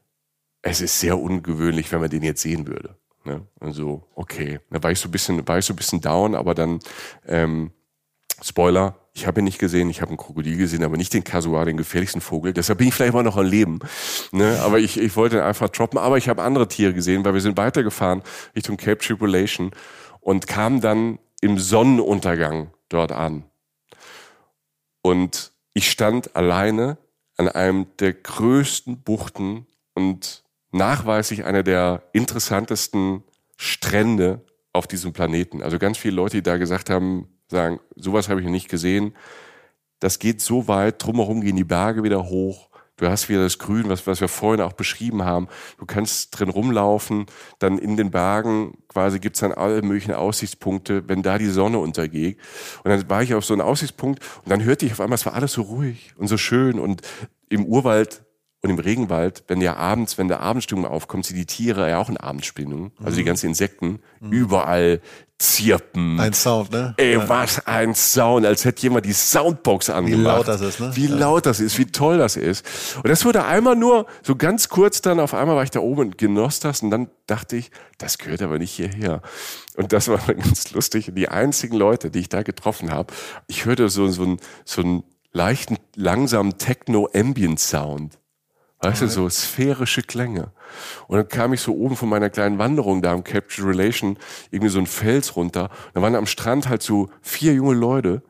es 0.62 0.80
ist 0.80 0.98
sehr 1.00 1.18
ungewöhnlich, 1.18 1.92
wenn 1.92 2.00
man 2.00 2.10
den 2.10 2.22
jetzt 2.22 2.42
sehen 2.42 2.66
würde. 2.66 2.96
Ne? 3.26 3.46
Also, 3.60 4.04
okay. 4.14 4.60
Da 4.70 4.82
war 4.82 4.92
ich 4.92 5.00
so 5.00 5.08
ein 5.08 5.10
bisschen, 5.10 5.46
war 5.48 5.58
ich 5.58 5.64
so 5.64 5.72
ein 5.72 5.76
bisschen 5.76 6.00
down, 6.00 6.34
aber 6.34 6.54
dann, 6.54 6.78
ähm, 7.26 7.72
Spoiler, 8.40 8.94
ich 9.14 9.26
habe 9.26 9.40
ihn 9.40 9.44
nicht 9.44 9.58
gesehen, 9.58 9.88
ich 9.90 10.00
habe 10.00 10.10
einen 10.10 10.18
Krokodil 10.18 10.56
gesehen, 10.58 10.84
aber 10.84 10.96
nicht 10.96 11.12
den 11.12 11.24
Kasuar, 11.24 11.64
den 11.64 11.78
gefährlichsten 11.78 12.20
Vogel. 12.20 12.52
Deshalb 12.52 12.78
bin 12.78 12.88
ich 12.88 12.94
vielleicht 12.94 13.14
immer 13.14 13.22
noch 13.22 13.36
am 13.36 13.46
Leben. 13.46 13.80
Ne? 14.30 14.60
Aber 14.60 14.78
ich, 14.78 15.00
ich 15.00 15.16
wollte 15.16 15.36
ihn 15.36 15.42
einfach 15.42 15.70
droppen. 15.70 15.98
Aber 15.98 16.18
ich 16.18 16.28
habe 16.28 16.42
andere 16.42 16.68
Tiere 16.68 16.92
gesehen, 16.92 17.24
weil 17.24 17.34
wir 17.34 17.40
sind 17.40 17.56
weitergefahren 17.56 18.22
Richtung 18.54 18.76
Cape 18.76 18.98
Tribulation 18.98 19.70
und 20.20 20.46
kamen 20.46 20.82
dann 20.82 21.18
im 21.40 21.58
Sonnenuntergang 21.58 22.70
dort 22.90 23.10
an. 23.10 23.44
Und 25.00 25.52
ich 25.72 25.90
stand 25.90 26.36
alleine 26.36 26.98
an 27.38 27.48
einem 27.48 27.86
der 27.98 28.12
größten 28.12 29.02
Buchten 29.02 29.66
und 29.94 30.44
nachweislich 30.76 31.44
einer 31.44 31.62
der 31.62 32.02
interessantesten 32.12 33.24
Strände 33.56 34.44
auf 34.72 34.86
diesem 34.86 35.12
Planeten. 35.12 35.62
Also 35.62 35.78
ganz 35.78 35.98
viele 35.98 36.16
Leute, 36.16 36.36
die 36.36 36.42
da 36.42 36.56
gesagt 36.56 36.90
haben, 36.90 37.28
sagen, 37.48 37.80
sowas 37.94 38.28
habe 38.28 38.40
ich 38.40 38.46
noch 38.46 38.52
nicht 38.52 38.68
gesehen. 38.68 39.14
Das 39.98 40.18
geht 40.18 40.40
so 40.40 40.68
weit, 40.68 41.02
drumherum 41.02 41.40
gehen 41.40 41.56
die 41.56 41.64
Berge 41.64 42.02
wieder 42.02 42.28
hoch. 42.28 42.70
Du 42.98 43.08
hast 43.08 43.28
wieder 43.28 43.42
das 43.42 43.58
Grün, 43.58 43.90
was, 43.90 44.06
was 44.06 44.22
wir 44.22 44.28
vorhin 44.28 44.62
auch 44.62 44.72
beschrieben 44.72 45.22
haben. 45.22 45.48
Du 45.78 45.84
kannst 45.84 46.38
drin 46.38 46.48
rumlaufen, 46.48 47.26
dann 47.58 47.76
in 47.76 47.98
den 47.98 48.10
Bergen 48.10 48.78
quasi 48.88 49.18
gibt's 49.18 49.40
dann 49.40 49.52
alle 49.52 49.82
möglichen 49.82 50.14
Aussichtspunkte, 50.14 51.06
wenn 51.06 51.22
da 51.22 51.36
die 51.36 51.50
Sonne 51.50 51.78
untergeht. 51.78 52.38
Und 52.84 52.90
dann 52.90 53.08
war 53.10 53.22
ich 53.22 53.34
auf 53.34 53.44
so 53.44 53.52
einem 53.52 53.62
Aussichtspunkt 53.62 54.20
und 54.42 54.50
dann 54.50 54.64
hörte 54.64 54.86
ich 54.86 54.92
auf 54.92 55.00
einmal, 55.00 55.16
es 55.16 55.26
war 55.26 55.34
alles 55.34 55.52
so 55.52 55.62
ruhig 55.62 56.14
und 56.16 56.28
so 56.28 56.38
schön 56.38 56.78
und 56.78 57.02
im 57.50 57.66
Urwald 57.66 58.25
und 58.66 58.72
im 58.72 58.78
Regenwald, 58.78 59.44
wenn 59.48 59.60
ja 59.60 59.76
abends, 59.76 60.18
wenn 60.18 60.28
der 60.28 60.40
Abendstimmung 60.40 60.86
aufkommt, 60.86 61.24
sind 61.26 61.36
die 61.36 61.46
Tiere 61.46 61.88
ja 61.88 61.98
auch 61.98 62.08
in 62.08 62.16
Abendstimmung. 62.16 62.92
Also 62.98 63.12
mhm. 63.12 63.16
die 63.16 63.24
ganzen 63.24 63.46
Insekten, 63.46 64.00
mhm. 64.20 64.32
überall 64.32 65.00
zirpen. 65.38 66.18
Ein 66.18 66.32
Sound, 66.32 66.72
ne? 66.72 66.94
Ey, 66.96 67.12
ja. 67.12 67.28
was 67.28 67.66
ein 67.66 67.94
Sound, 67.94 68.46
als 68.46 68.64
hätte 68.64 68.82
jemand 68.82 69.04
die 69.04 69.12
Soundbox 69.12 69.90
angemacht. 69.90 70.18
Wie 70.18 70.24
laut 70.24 70.48
das 70.48 70.60
ist, 70.62 70.80
ne? 70.80 70.90
Wie 70.94 71.06
ja. 71.06 71.14
laut 71.14 71.46
das 71.46 71.60
ist, 71.60 71.78
wie 71.78 71.86
toll 71.86 72.18
das 72.18 72.36
ist. 72.36 72.64
Und 72.96 73.08
das 73.08 73.24
wurde 73.24 73.44
einmal 73.44 73.76
nur, 73.76 74.06
so 74.22 74.34
ganz 74.34 74.68
kurz 74.68 75.02
dann, 75.02 75.20
auf 75.20 75.34
einmal 75.34 75.56
war 75.56 75.62
ich 75.62 75.70
da 75.70 75.80
oben 75.80 76.00
und 76.00 76.18
genoss 76.18 76.60
das 76.60 76.82
und 76.82 76.90
dann 76.90 77.08
dachte 77.26 77.56
ich, 77.56 77.70
das 77.98 78.18
gehört 78.18 78.40
aber 78.40 78.58
nicht 78.58 78.72
hierher. 78.72 79.20
Und 79.76 79.92
das 79.92 80.08
war 80.08 80.18
ganz 80.26 80.72
lustig. 80.72 81.12
Die 81.14 81.28
einzigen 81.28 81.76
Leute, 81.76 82.10
die 82.10 82.20
ich 82.20 82.28
da 82.30 82.42
getroffen 82.42 82.90
habe, 82.90 83.12
ich 83.46 83.66
hörte 83.66 83.90
so, 83.90 84.08
so, 84.08 84.24
ein, 84.24 84.40
so 84.64 84.80
einen 84.80 85.04
leichten, 85.32 85.76
langsamen 85.94 86.56
Techno-Ambient-Sound. 86.56 88.18
Weißt 88.80 89.02
du, 89.02 89.08
so 89.08 89.28
sphärische 89.28 90.02
Klänge. 90.02 90.52
Und 91.08 91.16
dann 91.16 91.28
kam 91.28 91.52
ich 91.54 91.60
so 91.60 91.74
oben 91.74 91.96
von 91.96 92.08
meiner 92.08 92.28
kleinen 92.28 92.58
Wanderung 92.58 93.00
da 93.00 93.12
am 93.12 93.24
Capture 93.24 93.68
Relation 93.68 94.18
irgendwie 94.50 94.70
so 94.70 94.78
ein 94.78 94.86
Fels 94.86 95.34
runter. 95.34 95.70
Da 95.94 96.02
waren 96.02 96.14
am 96.14 96.26
Strand 96.26 96.68
halt 96.68 96.82
so 96.82 97.08
vier 97.22 97.54
junge 97.54 97.74
Leute. 97.74 98.22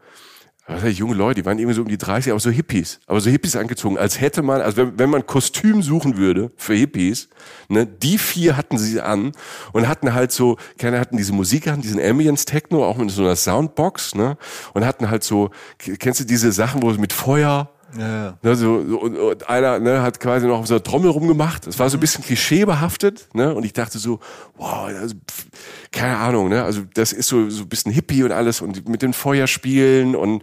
Was 0.68 0.82
heißt, 0.82 0.99
junge 0.99 1.14
Leute, 1.14 1.40
die 1.42 1.47
waren 1.47 1.59
irgendwie 1.59 1.76
so 1.76 1.82
um 1.82 1.88
die 1.88 1.99
30, 1.99 2.32
aber 2.32 2.40
so 2.40 2.51
Hippies. 2.51 2.99
Aber 3.07 3.20
so 3.20 3.30
Hippies 3.30 3.55
angezogen, 3.55 3.99
als 3.99 4.20
hätte 4.20 4.42
man, 4.42 4.61
also 4.61 4.76
wenn, 4.78 4.99
wenn 4.99 5.11
man 5.11 5.24
Kostüm 5.24 5.80
suchen 5.80 6.16
würde 6.16 6.51
für 6.57 6.74
Hippies, 6.74 7.28
ne, 7.68 7.86
die 7.86 8.18
vier 8.18 8.57
hatten 8.57 8.76
sie 8.76 9.01
an 9.01 9.30
und 9.72 9.86
hatten 9.86 10.12
halt 10.12 10.32
so, 10.32 10.57
keine 10.76 10.99
hatten 10.99 11.16
diese 11.16 11.32
Musik 11.32 11.68
an, 11.68 11.82
diesen 11.82 12.03
Ambience 12.03 12.47
Techno, 12.47 12.84
auch 12.84 12.97
mit 12.97 13.12
so 13.12 13.22
einer 13.22 13.36
Soundbox, 13.36 14.16
ne, 14.16 14.36
und 14.74 14.84
hatten 14.84 15.09
halt 15.09 15.22
so, 15.22 15.51
kennst 15.78 16.18
du 16.18 16.24
diese 16.24 16.51
Sachen, 16.51 16.82
wo 16.82 16.90
mit 16.90 17.12
Feuer, 17.12 17.70
ja. 17.99 18.38
Ne, 18.42 18.57
so, 18.57 18.86
so, 18.86 19.01
und, 19.01 19.16
und 19.16 19.49
einer 19.49 19.78
ne, 19.78 20.03
hat 20.03 20.20
quasi 20.20 20.47
noch 20.47 20.61
auf 20.61 20.66
so 20.66 20.74
einer 20.74 20.82
Trommel 20.82 21.11
rumgemacht. 21.11 21.66
Es 21.66 21.78
war 21.78 21.88
so 21.90 21.97
ein 21.97 22.01
bisschen 22.01 22.24
klischeebehaftet. 22.24 23.28
Ne? 23.32 23.55
Und 23.55 23.64
ich 23.64 23.72
dachte 23.72 23.99
so, 23.99 24.20
wow, 24.57 24.86
also, 24.86 25.14
pff, 25.14 25.47
keine 25.92 26.18
Ahnung, 26.18 26.49
ne? 26.49 26.62
Also 26.62 26.82
das 26.94 27.12
ist 27.12 27.28
so, 27.28 27.49
so 27.51 27.62
ein 27.62 27.68
bisschen 27.68 27.92
Hippie 27.92 28.22
und 28.22 28.32
alles 28.32 28.61
und 28.61 28.88
mit 28.88 29.03
den 29.03 29.12
Feuerspielen 29.12 30.14
und 30.14 30.42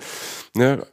ne, 0.56 0.86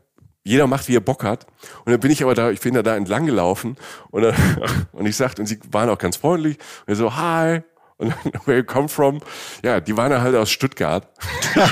jeder 0.43 0.67
macht, 0.67 0.89
wie 0.89 0.97
er 0.97 1.01
Bock 1.01 1.25
hat. 1.25 1.47
Und 1.85 1.93
dann 1.93 2.01
bin 2.01 2.11
ich 2.11 2.23
aber 2.23 2.35
da, 2.35 2.51
ich 2.51 2.61
bin 2.61 2.75
da, 2.75 2.83
da 2.83 2.97
entlang 2.97 3.27
gelaufen 3.27 3.77
und, 4.11 4.25
und 4.93 5.07
ich 5.07 5.17
sagte, 5.17 5.43
und 5.43 5.47
sie 5.47 5.59
waren 5.71 5.89
auch 5.89 5.99
ganz 5.99 6.17
freundlich. 6.17 6.59
Und 6.87 6.95
so, 6.95 7.15
hi, 7.17 7.63
und 8.01 8.15
where 8.47 8.59
you 8.59 8.65
come 8.65 8.89
from? 8.89 9.21
Ja, 9.63 9.81
die 9.81 9.97
waren 9.97 10.11
ja 10.11 10.21
halt 10.21 10.35
aus 10.35 10.51
Stuttgart. 10.51 11.07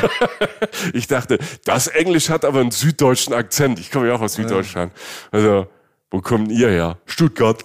ich 0.92 1.06
dachte, 1.06 1.38
das 1.64 1.88
Englisch 1.88 2.28
hat 2.28 2.44
aber 2.44 2.60
einen 2.60 2.70
süddeutschen 2.70 3.34
Akzent. 3.34 3.80
Ich 3.80 3.90
komme 3.90 4.08
ja 4.08 4.14
auch 4.14 4.20
aus 4.20 4.34
Süddeutschland. 4.34 4.92
Also, 5.30 5.66
wo 6.10 6.20
kommt 6.20 6.50
ihr 6.50 6.70
her? 6.70 6.98
Stuttgart. 7.04 7.64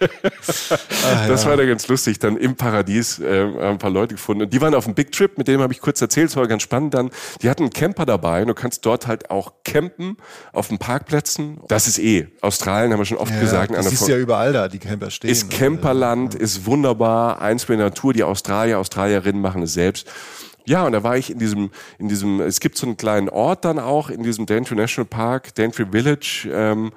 ah, 0.00 0.06
das 1.28 1.42
ja. 1.42 1.50
war 1.50 1.56
da 1.56 1.64
ganz 1.64 1.88
lustig. 1.88 2.20
Dann 2.20 2.36
im 2.36 2.54
Paradies 2.54 3.18
äh, 3.18 3.44
ein 3.60 3.78
paar 3.78 3.90
Leute 3.90 4.14
gefunden. 4.14 4.44
Und 4.44 4.52
die 4.52 4.60
waren 4.60 4.74
auf 4.74 4.86
einem 4.86 4.94
Big 4.94 5.10
Trip, 5.10 5.36
mit 5.36 5.48
dem 5.48 5.60
habe 5.60 5.72
ich 5.72 5.80
kurz 5.80 6.00
erzählt, 6.00 6.30
es 6.30 6.36
war 6.36 6.46
ganz 6.46 6.62
spannend 6.62 6.94
dann. 6.94 7.10
Die 7.42 7.50
hatten 7.50 7.64
einen 7.64 7.72
Camper 7.72 8.06
dabei 8.06 8.42
und 8.42 8.48
du 8.48 8.54
kannst 8.54 8.86
dort 8.86 9.08
halt 9.08 9.30
auch 9.30 9.52
campen 9.64 10.16
auf 10.52 10.68
den 10.68 10.78
Parkplätzen. 10.78 11.60
Das 11.66 11.88
ist 11.88 11.98
eh. 11.98 12.28
Australien 12.40 12.92
haben 12.92 13.00
wir 13.00 13.04
schon 13.04 13.18
oft 13.18 13.32
ja, 13.32 13.40
gesagt. 13.40 13.74
Das 13.74 13.92
ist 13.92 14.06
ja 14.06 14.16
überall 14.16 14.52
da, 14.52 14.68
die 14.68 14.78
Camper 14.78 15.10
stehen. 15.10 15.30
Ist 15.30 15.50
Camperland, 15.50 16.34
ja. 16.34 16.40
ist 16.40 16.66
wunderbar, 16.66 17.42
eins 17.42 17.68
mit 17.68 17.80
der 17.80 17.86
Natur. 17.86 18.12
Die 18.12 18.22
Australier, 18.22 18.78
Australierinnen 18.78 19.42
machen 19.42 19.62
es 19.62 19.74
selbst. 19.74 20.08
Ja, 20.66 20.86
und 20.86 20.92
da 20.92 21.02
war 21.02 21.16
ich 21.16 21.30
in 21.30 21.38
diesem, 21.38 21.70
in 21.98 22.08
diesem, 22.08 22.40
es 22.40 22.58
gibt 22.60 22.78
so 22.78 22.86
einen 22.86 22.96
kleinen 22.96 23.28
Ort 23.28 23.64
dann 23.64 23.78
auch, 23.78 24.08
in 24.08 24.22
diesem 24.22 24.46
Daintree 24.46 24.74
National 24.74 25.06
Park, 25.06 25.54
Daintree 25.54 25.86
Village, 25.90 26.48
ähm, 26.50 26.92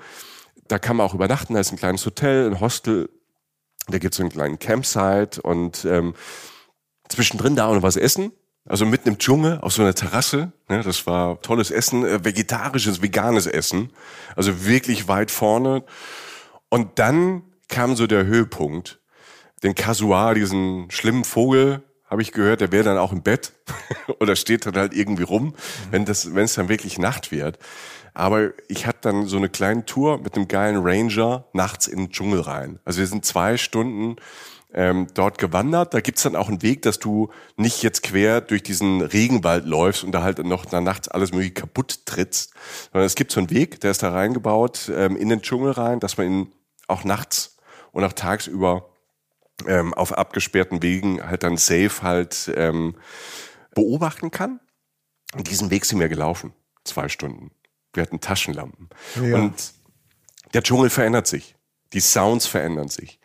da 0.67 0.79
kann 0.79 0.97
man 0.97 1.05
auch 1.05 1.13
übernachten, 1.13 1.53
da 1.53 1.59
ist 1.59 1.71
ein 1.71 1.77
kleines 1.77 2.05
Hotel, 2.05 2.47
ein 2.47 2.59
Hostel, 2.59 3.09
da 3.87 3.99
gibt 3.99 4.13
es 4.13 4.17
so 4.17 4.23
einen 4.23 4.31
kleinen 4.31 4.59
Campsite 4.59 5.41
und 5.41 5.85
ähm, 5.85 6.13
zwischendrin 7.09 7.55
da 7.55 7.67
auch 7.67 7.75
noch 7.75 7.83
was 7.83 7.97
essen. 7.97 8.31
Also 8.65 8.85
mitten 8.85 9.07
im 9.07 9.17
Dschungel 9.17 9.59
auf 9.61 9.71
so 9.71 9.81
einer 9.81 9.93
Terrasse. 9.93 10.51
Ne, 10.67 10.81
das 10.83 11.07
war 11.07 11.41
tolles 11.41 11.71
Essen, 11.71 12.05
äh, 12.05 12.25
vegetarisches, 12.25 13.01
veganes 13.01 13.47
Essen. 13.47 13.91
Also 14.35 14.65
wirklich 14.65 15.07
weit 15.07 15.31
vorne. 15.31 15.83
Und 16.69 16.99
dann 16.99 17.43
kam 17.69 17.95
so 17.95 18.07
der 18.07 18.25
Höhepunkt. 18.25 18.99
den 19.63 19.73
Kasuar, 19.73 20.35
diesen 20.35 20.91
schlimmen 20.91 21.23
Vogel, 21.23 21.81
habe 22.09 22.21
ich 22.21 22.31
gehört, 22.31 22.61
der 22.61 22.71
wäre 22.71 22.83
dann 22.83 22.97
auch 22.97 23.11
im 23.11 23.23
Bett 23.23 23.53
oder 24.19 24.35
steht 24.35 24.65
dann 24.65 24.75
halt 24.75 24.93
irgendwie 24.93 25.23
rum, 25.23 25.55
wenn 25.91 26.05
das, 26.05 26.35
wenn 26.35 26.45
es 26.45 26.53
dann 26.53 26.69
wirklich 26.69 26.99
Nacht 26.99 27.31
wird. 27.31 27.57
Aber 28.17 28.49
ich 28.67 28.87
hatte 28.87 29.01
dann 29.01 29.27
so 29.27 29.37
eine 29.37 29.47
kleine 29.47 29.85
Tour 29.85 30.17
mit 30.17 30.35
einem 30.35 30.47
geilen 30.47 30.77
Ranger 30.81 31.45
nachts 31.53 31.85
in 31.85 31.99
den 31.99 32.11
Dschungel 32.11 32.41
rein. 32.41 32.79
Also 32.83 32.97
wir 32.97 33.05
sind 33.05 33.25
zwei 33.25 33.57
Stunden 33.57 34.15
ähm, 34.73 35.05
dort 35.13 35.37
gewandert. 35.37 35.93
Da 35.93 36.01
gibt's 36.01 36.23
dann 36.23 36.35
auch 36.35 36.49
einen 36.49 36.63
Weg, 36.63 36.81
dass 36.81 36.97
du 36.97 37.29
nicht 37.57 37.83
jetzt 37.83 38.01
quer 38.01 38.41
durch 38.41 38.63
diesen 38.63 39.01
Regenwald 39.01 39.65
läufst 39.65 40.03
und 40.03 40.13
da 40.13 40.23
halt 40.23 40.43
noch 40.43 40.65
nachts 40.71 41.07
alles 41.09 41.31
mögliche 41.31 41.53
kaputt 41.53 42.07
trittst. 42.07 42.55
Sondern 42.91 43.05
es 43.05 43.13
gibt 43.13 43.31
so 43.31 43.39
einen 43.39 43.51
Weg, 43.51 43.81
der 43.81 43.91
ist 43.91 44.01
da 44.01 44.11
reingebaut 44.11 44.91
ähm, 44.91 45.15
in 45.15 45.29
den 45.29 45.43
Dschungel 45.43 45.73
rein, 45.73 45.99
dass 45.99 46.17
man 46.17 46.25
ihn 46.25 46.51
auch 46.87 47.03
nachts 47.03 47.57
und 47.91 48.03
auch 48.03 48.13
tagsüber 48.13 48.89
ähm, 49.67 49.93
auf 49.93 50.17
abgesperrten 50.17 50.81
Wegen 50.81 51.21
halt 51.21 51.43
dann 51.43 51.57
safe 51.57 52.01
halt 52.01 52.51
ähm, 52.55 52.95
beobachten 53.75 54.31
kann. 54.31 54.59
Und 55.35 55.51
diesen 55.51 55.69
Weg 55.69 55.85
sind 55.85 55.99
wir 55.99 56.09
gelaufen. 56.09 56.53
Zwei 56.83 57.09
Stunden. 57.09 57.51
Wir 57.97 58.03
hatten 58.03 58.21
Taschenlampen. 58.21 58.89
Ja. 59.21 59.35
Und 59.35 59.73
der 60.53 60.61
Dschungel 60.61 60.89
verändert 60.89 61.27
sich. 61.27 61.55
Die 61.93 61.99
Sounds 61.99 62.45
verändern 62.45 62.89
sich. 62.89 63.19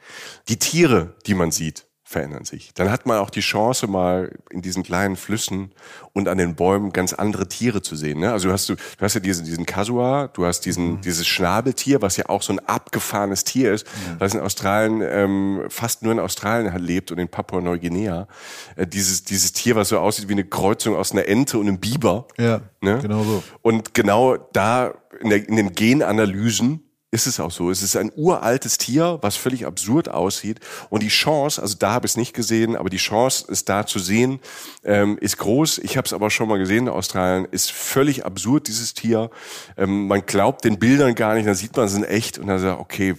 Die 0.48 0.58
Tiere, 0.58 1.16
die 1.26 1.34
man 1.34 1.50
sieht, 1.50 1.86
verändern 2.12 2.44
sich. 2.44 2.72
Dann 2.74 2.90
hat 2.90 3.06
man 3.06 3.18
auch 3.18 3.30
die 3.30 3.40
Chance, 3.40 3.86
mal 3.86 4.30
in 4.50 4.62
diesen 4.62 4.82
kleinen 4.82 5.16
Flüssen 5.16 5.72
und 6.12 6.28
an 6.28 6.38
den 6.38 6.54
Bäumen 6.54 6.92
ganz 6.92 7.12
andere 7.12 7.48
Tiere 7.48 7.82
zu 7.82 7.96
sehen. 7.96 8.20
Ne? 8.20 8.30
Also 8.30 8.48
du 8.48 8.52
hast, 8.52 8.68
du, 8.68 8.74
du 8.74 9.00
hast 9.00 9.14
ja 9.14 9.20
diesen, 9.20 9.44
diesen 9.44 9.66
Kasua, 9.66 10.28
du 10.28 10.46
hast 10.46 10.60
diesen, 10.60 10.92
mhm. 10.92 11.00
dieses 11.00 11.26
Schnabeltier, 11.26 12.02
was 12.02 12.16
ja 12.16 12.28
auch 12.28 12.42
so 12.42 12.52
ein 12.52 12.60
abgefahrenes 12.60 13.44
Tier 13.44 13.72
ist, 13.72 13.86
mhm. 13.86 14.20
was 14.20 14.34
in 14.34 14.40
Australien, 14.40 15.02
ähm, 15.02 15.62
fast 15.68 16.02
nur 16.02 16.12
in 16.12 16.20
Australien 16.20 16.72
lebt 16.78 17.10
und 17.10 17.18
in 17.18 17.28
Papua-Neuguinea. 17.28 18.28
Äh, 18.76 18.86
dieses, 18.86 19.24
dieses 19.24 19.52
Tier, 19.52 19.74
was 19.74 19.88
so 19.88 19.98
aussieht 19.98 20.28
wie 20.28 20.32
eine 20.32 20.44
Kreuzung 20.44 20.94
aus 20.94 21.12
einer 21.12 21.26
Ente 21.26 21.58
und 21.58 21.66
einem 21.66 21.78
Biber. 21.78 22.26
Ja, 22.38 22.60
ne? 22.80 22.98
genau 23.00 23.24
so. 23.24 23.42
Und 23.62 23.94
genau 23.94 24.36
da 24.52 24.94
in, 25.20 25.30
der, 25.30 25.48
in 25.48 25.56
den 25.56 25.72
Genanalysen 25.72 26.84
ist 27.12 27.26
es 27.26 27.38
auch 27.38 27.50
so. 27.50 27.70
Es 27.70 27.82
ist 27.82 27.94
ein 27.94 28.10
uraltes 28.16 28.78
Tier, 28.78 29.18
was 29.20 29.36
völlig 29.36 29.66
absurd 29.66 30.08
aussieht. 30.08 30.60
Und 30.88 31.02
die 31.02 31.08
Chance, 31.08 31.60
also 31.60 31.76
da 31.78 31.92
habe 31.92 32.06
ich 32.06 32.12
es 32.12 32.16
nicht 32.16 32.32
gesehen, 32.32 32.74
aber 32.74 32.88
die 32.88 32.96
Chance, 32.96 33.44
es 33.50 33.66
da 33.66 33.86
zu 33.86 33.98
sehen, 33.98 34.40
ähm, 34.82 35.18
ist 35.20 35.36
groß. 35.36 35.78
Ich 35.78 35.98
habe 35.98 36.06
es 36.06 36.14
aber 36.14 36.30
schon 36.30 36.48
mal 36.48 36.58
gesehen 36.58 36.86
in 36.86 36.92
Australien. 36.92 37.46
Ist 37.50 37.70
völlig 37.70 38.24
absurd, 38.24 38.66
dieses 38.66 38.94
Tier. 38.94 39.30
Ähm, 39.76 40.08
man 40.08 40.24
glaubt 40.24 40.64
den 40.64 40.78
Bildern 40.78 41.14
gar 41.14 41.34
nicht, 41.34 41.46
dann 41.46 41.54
sieht 41.54 41.76
man 41.76 41.84
es 41.84 41.94
in 41.94 42.04
echt 42.04 42.38
und 42.38 42.46
dann 42.46 42.58
sagt, 42.58 42.80
okay, 42.80 43.16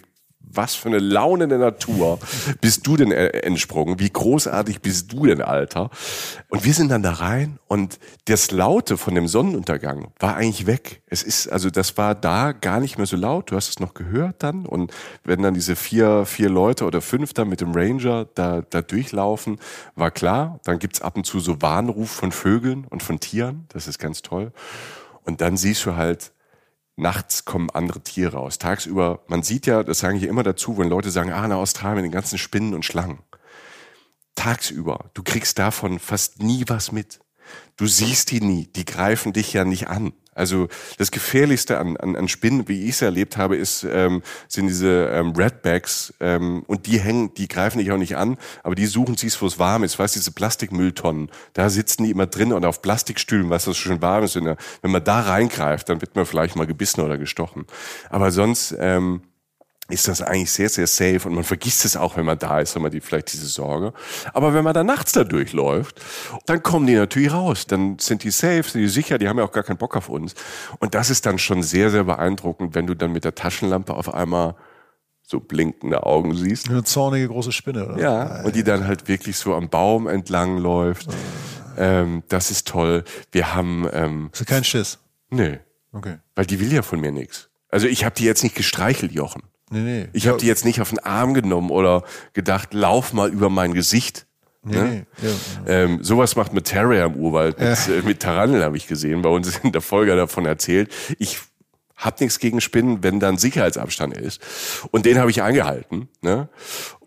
was 0.55 0.75
für 0.75 0.89
eine 0.89 0.99
Laune 0.99 1.47
der 1.47 1.57
Natur 1.57 2.19
bist 2.61 2.85
du 2.87 2.97
denn 2.97 3.11
entsprungen? 3.11 3.99
Wie 3.99 4.09
großartig 4.09 4.81
bist 4.81 5.11
du 5.11 5.25
denn, 5.25 5.41
Alter? 5.41 5.89
Und 6.49 6.65
wir 6.65 6.73
sind 6.73 6.89
dann 6.89 7.03
da 7.03 7.13
rein 7.13 7.59
und 7.67 7.99
das 8.25 8.51
Laute 8.51 8.97
von 8.97 9.15
dem 9.15 9.27
Sonnenuntergang 9.27 10.11
war 10.19 10.35
eigentlich 10.35 10.67
weg. 10.67 11.01
Es 11.07 11.23
ist, 11.23 11.47
also 11.47 11.69
das 11.69 11.97
war 11.97 12.15
da 12.15 12.51
gar 12.51 12.79
nicht 12.79 12.97
mehr 12.97 13.07
so 13.07 13.17
laut. 13.17 13.51
Du 13.51 13.55
hast 13.55 13.69
es 13.69 13.79
noch 13.79 13.93
gehört 13.93 14.43
dann 14.43 14.65
und 14.65 14.91
wenn 15.23 15.41
dann 15.41 15.53
diese 15.53 15.75
vier, 15.75 16.25
vier 16.25 16.49
Leute 16.49 16.85
oder 16.85 17.01
fünf 17.01 17.33
dann 17.33 17.49
mit 17.49 17.61
dem 17.61 17.73
Ranger 17.73 18.25
da, 18.35 18.61
da 18.69 18.81
durchlaufen, 18.81 19.59
war 19.95 20.11
klar. 20.11 20.59
Dann 20.63 20.79
gibt's 20.79 21.01
ab 21.01 21.15
und 21.15 21.25
zu 21.25 21.39
so 21.39 21.61
Warnruf 21.61 22.11
von 22.11 22.31
Vögeln 22.31 22.85
und 22.89 23.03
von 23.03 23.19
Tieren. 23.19 23.65
Das 23.69 23.87
ist 23.87 23.99
ganz 23.99 24.21
toll. 24.21 24.51
Und 25.23 25.41
dann 25.41 25.57
siehst 25.57 25.85
du 25.85 25.95
halt, 25.95 26.32
nachts 26.95 27.45
kommen 27.45 27.69
andere 27.69 28.01
Tiere 28.01 28.37
raus. 28.37 28.59
Tagsüber, 28.59 29.23
man 29.27 29.43
sieht 29.43 29.65
ja, 29.65 29.83
das 29.83 29.99
sage 29.99 30.17
ich 30.17 30.23
immer 30.23 30.43
dazu, 30.43 30.77
wenn 30.77 30.89
Leute 30.89 31.11
sagen, 31.11 31.31
ah, 31.31 31.47
na 31.47 31.55
Australien 31.55 32.03
den 32.03 32.11
ganzen 32.11 32.37
Spinnen 32.37 32.73
und 32.73 32.85
Schlangen. 32.85 33.19
Tagsüber, 34.35 35.09
du 35.13 35.23
kriegst 35.23 35.59
davon 35.59 35.99
fast 35.99 36.41
nie 36.41 36.65
was 36.67 36.91
mit. 36.91 37.19
Du 37.75 37.87
siehst 37.87 38.31
die 38.31 38.41
nie, 38.41 38.67
die 38.75 38.85
greifen 38.85 39.33
dich 39.33 39.53
ja 39.53 39.65
nicht 39.65 39.87
an. 39.87 40.13
Also 40.35 40.67
das 40.97 41.11
Gefährlichste 41.11 41.77
an, 41.77 41.97
an, 41.97 42.15
an 42.15 42.27
Spinnen, 42.27 42.67
wie 42.67 42.83
ich 42.83 42.91
es 42.91 43.01
erlebt 43.01 43.37
habe, 43.37 43.55
ist, 43.55 43.83
ähm, 43.83 44.23
sind 44.47 44.67
diese 44.67 45.09
ähm, 45.09 45.31
Redbacks 45.31 46.13
ähm, 46.19 46.63
und 46.67 46.87
die 46.87 46.99
hängen, 46.99 47.33
die 47.35 47.47
greifen 47.47 47.77
dich 47.77 47.91
auch 47.91 47.97
nicht 47.97 48.17
an, 48.17 48.37
aber 48.63 48.75
die 48.75 48.85
suchen 48.85 49.15
sich, 49.15 49.39
wo 49.41 49.45
es 49.45 49.59
warm 49.59 49.83
ist. 49.83 49.97
Weißt 49.99 50.15
du, 50.15 50.19
diese 50.19 50.31
Plastikmülltonnen, 50.31 51.29
da 51.53 51.69
sitzen 51.69 52.03
die 52.03 52.11
immer 52.11 52.25
drin 52.27 52.53
und 52.53 52.65
auf 52.65 52.81
Plastikstühlen, 52.81 53.49
was 53.49 53.65
das 53.65 53.77
schon 53.77 54.01
warm 54.01 54.23
ist. 54.23 54.35
Wenn 54.35 54.91
man 54.91 55.03
da 55.03 55.21
reingreift, 55.21 55.89
dann 55.89 56.01
wird 56.01 56.15
man 56.15 56.25
vielleicht 56.25 56.55
mal 56.55 56.67
gebissen 56.67 57.01
oder 57.01 57.17
gestochen. 57.17 57.65
Aber 58.09 58.31
sonst 58.31 58.75
ähm, 58.79 59.21
ist 59.93 60.07
das 60.07 60.21
eigentlich 60.21 60.51
sehr, 60.51 60.69
sehr 60.69 60.87
safe 60.87 61.27
und 61.27 61.35
man 61.35 61.43
vergisst 61.43 61.85
es 61.85 61.95
auch, 61.95 62.17
wenn 62.17 62.25
man 62.25 62.37
da 62.37 62.59
ist, 62.59 62.75
wenn 62.75 62.81
man 62.81 62.91
die 62.91 62.99
vielleicht 62.99 63.31
diese 63.31 63.45
Sorge. 63.45 63.93
Aber 64.33 64.53
wenn 64.53 64.63
man 64.63 64.73
dann 64.73 64.87
nachts 64.87 65.13
da 65.13 65.23
durchläuft, 65.23 66.01
dann 66.45 66.61
kommen 66.63 66.87
die 66.87 66.95
natürlich 66.95 67.31
raus. 67.31 67.67
Dann 67.67 67.99
sind 67.99 68.23
die 68.23 68.31
safe, 68.31 68.63
sind 68.63 68.81
die 68.81 68.87
sicher, 68.87 69.17
die 69.17 69.29
haben 69.29 69.37
ja 69.37 69.45
auch 69.45 69.51
gar 69.51 69.63
keinen 69.63 69.77
Bock 69.77 69.95
auf 69.95 70.09
uns. 70.09 70.33
Und 70.79 70.95
das 70.95 71.09
ist 71.09 71.25
dann 71.25 71.39
schon 71.39 71.63
sehr, 71.63 71.91
sehr 71.91 72.03
beeindruckend, 72.03 72.75
wenn 72.75 72.87
du 72.87 72.95
dann 72.95 73.11
mit 73.11 73.23
der 73.23 73.35
Taschenlampe 73.35 73.93
auf 73.93 74.13
einmal 74.13 74.55
so 75.21 75.39
blinkende 75.39 76.03
Augen 76.05 76.35
siehst. 76.35 76.69
Eine 76.69 76.83
zornige 76.83 77.27
große 77.29 77.51
Spinne, 77.51 77.87
oder? 77.87 77.97
Ja, 77.97 78.43
und 78.43 78.55
die 78.55 78.63
dann 78.63 78.85
halt 78.85 79.07
wirklich 79.07 79.37
so 79.37 79.53
am 79.53 79.69
Baum 79.69 80.07
entlang 80.07 80.57
läuft. 80.57 81.07
Ähm, 81.77 82.23
das 82.27 82.51
ist 82.51 82.67
toll. 82.67 83.03
Wir 83.31 83.55
haben... 83.55 83.87
Ähm, 83.93 84.29
Hast 84.31 84.41
du 84.41 84.45
keinen 84.45 84.63
Schiss? 84.63 84.99
Nee. 85.29 85.59
Okay. 85.91 86.17
Weil 86.35 86.45
die 86.45 86.59
will 86.59 86.73
ja 86.73 86.81
von 86.81 86.99
mir 86.99 87.11
nichts. 87.11 87.49
Also 87.69 87.87
ich 87.87 88.05
habe 88.05 88.13
die 88.15 88.25
jetzt 88.25 88.43
nicht 88.43 88.55
gestreichelt, 88.55 89.13
Jochen. 89.13 89.43
Nee, 89.69 89.79
nee. 89.79 90.07
Ich 90.13 90.27
habe 90.27 90.37
die 90.37 90.47
jetzt 90.47 90.65
nicht 90.65 90.81
auf 90.81 90.89
den 90.89 90.99
Arm 90.99 91.33
genommen 91.33 91.69
oder 91.69 92.03
gedacht, 92.33 92.73
lauf 92.73 93.13
mal 93.13 93.29
über 93.29 93.49
mein 93.49 93.73
Gesicht. 93.73 94.27
Nee, 94.63 94.75
ne? 94.75 95.05
nee. 95.21 95.27
Ja. 95.27 95.83
Ähm, 95.83 96.03
sowas 96.03 96.35
macht 96.35 96.53
mit 96.53 96.65
Terrier 96.65 97.05
im 97.05 97.15
Urwald, 97.15 97.59
mit, 97.59 97.67
ja. 97.87 97.93
äh, 97.93 98.01
mit 98.01 98.21
Taranteln 98.21 98.63
habe 98.63 98.77
ich 98.77 98.87
gesehen, 98.87 99.21
bei 99.21 99.29
uns 99.29 99.57
in 99.63 99.71
der 99.71 99.81
Folge 99.81 100.15
davon 100.15 100.45
erzählt. 100.45 100.91
Ich 101.19 101.39
hab 101.95 102.19
nichts 102.19 102.39
gegen 102.39 102.61
Spinnen, 102.61 103.03
wenn 103.03 103.19
dann 103.19 103.37
Sicherheitsabstand 103.37 104.17
ist. 104.17 104.41
Und 104.91 105.05
den 105.05 105.19
habe 105.19 105.31
ich 105.31 105.41
eingehalten. 105.41 106.09
Ne? 106.21 106.49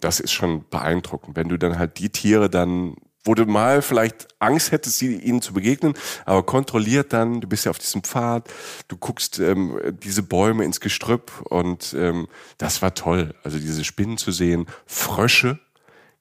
Das 0.00 0.20
ist 0.20 0.32
schon 0.32 0.68
beeindruckend, 0.68 1.36
wenn 1.36 1.48
du 1.48 1.58
dann 1.58 1.78
halt 1.78 1.98
die 1.98 2.10
Tiere 2.10 2.48
dann 2.48 2.96
wo 3.26 3.34
du 3.34 3.44
mal 3.46 3.82
vielleicht 3.82 4.28
Angst 4.38 4.72
hättest, 4.72 5.02
ihnen 5.02 5.42
zu 5.42 5.52
begegnen, 5.52 5.94
aber 6.24 6.44
kontrolliert 6.44 7.12
dann, 7.12 7.40
du 7.40 7.48
bist 7.48 7.64
ja 7.64 7.70
auf 7.70 7.78
diesem 7.78 8.02
Pfad, 8.02 8.48
du 8.88 8.96
guckst 8.96 9.38
ähm, 9.38 9.78
diese 10.02 10.22
Bäume 10.22 10.64
ins 10.64 10.80
Gestrüpp 10.80 11.32
und 11.44 11.94
ähm, 11.98 12.28
das 12.58 12.82
war 12.82 12.94
toll. 12.94 13.34
Also 13.42 13.58
diese 13.58 13.84
Spinnen 13.84 14.18
zu 14.18 14.32
sehen, 14.32 14.66
Frösche, 14.86 15.58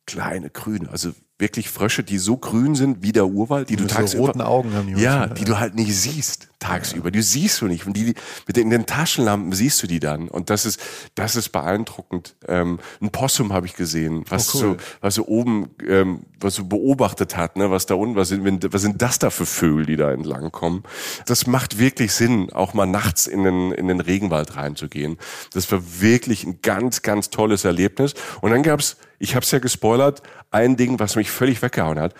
kleine 0.06 0.50
Grüne, 0.50 0.90
also 0.90 1.12
wirklich 1.38 1.70
Frösche, 1.70 2.04
die 2.04 2.18
so 2.18 2.38
grün 2.38 2.76
sind 2.76 3.04
wie 3.04 3.12
der 3.12 3.28
Urwald, 3.28 3.70
die 3.70 3.76
du 3.76 3.88
tagsüber 3.88 4.24
so 4.24 4.26
roten 4.28 4.42
Augen 4.42 4.74
haben 4.74 4.88
die 4.96 5.02
ja, 5.02 5.28
die 5.28 5.44
du 5.44 5.60
halt 5.60 5.76
nicht 5.76 5.94
siehst 5.94 6.48
tagsüber. 6.60 7.12
Die 7.12 7.22
siehst 7.22 7.60
du 7.60 7.68
nicht 7.68 7.86
und 7.86 7.98
die 7.98 8.14
mit 8.48 8.56
den, 8.56 8.70
den 8.70 8.86
Taschenlampen 8.86 9.52
siehst 9.52 9.84
du 9.84 9.88
die 9.88 10.00
dann 10.00 10.30
und 10.30 10.50
das 10.50 10.66
ist 10.66 10.80
das 11.16 11.36
ist 11.36 11.50
beeindruckend. 11.50 12.36
Ähm, 12.48 12.80
ein 13.02 13.10
Possum 13.10 13.52
habe 13.52 13.66
ich 13.66 13.76
gesehen, 13.76 14.24
was 14.30 14.56
oh, 14.56 14.58
cool. 14.58 14.62
so 14.62 14.78
was 15.02 15.16
so 15.16 15.28
oben 15.28 15.70
ähm, 15.86 16.22
was 16.40 16.56
so 16.56 16.64
beobachtet 16.64 17.36
hat, 17.36 17.58
ne, 17.58 17.70
was 17.70 17.86
da 17.86 17.96
unten 17.96 18.16
was 18.16 18.30
sind 18.30 18.74
was 18.74 18.82
sind 18.82 19.02
das 19.02 19.20
da 19.20 19.30
für 19.30 19.46
Vögel, 19.46 19.86
die 19.86 19.98
da 19.98 20.12
entlang 20.14 20.52
kommen? 20.52 20.84
Das 21.26 21.48
macht 21.48 21.80
wirklich 21.80 22.14
Sinn, 22.14 22.52
auch 22.54 22.74
mal 22.74 22.86
nachts 22.86 23.28
in 23.28 23.44
den 23.44 23.74
in 23.74 23.90
den 23.90 24.00
Regenwald 24.00 24.56
reinzugehen. 24.56 25.18
Das 25.54 25.70
war 25.70 25.82
wirklich 26.00 26.46
ein 26.46 26.62
ganz 26.62 27.02
ganz 27.02 27.30
tolles 27.30 27.66
Erlebnis 27.66 28.14
und 28.40 28.52
dann 28.52 28.64
gab's 28.64 28.96
ich 29.20 29.36
habe 29.36 29.44
es 29.44 29.52
ja 29.52 29.60
gespoilert, 29.60 30.22
ein 30.52 30.78
Ding, 30.78 31.00
was 31.00 31.16
mich 31.16 31.32
völlig 31.32 31.62
weggehauen 31.62 32.00
hat. 32.00 32.14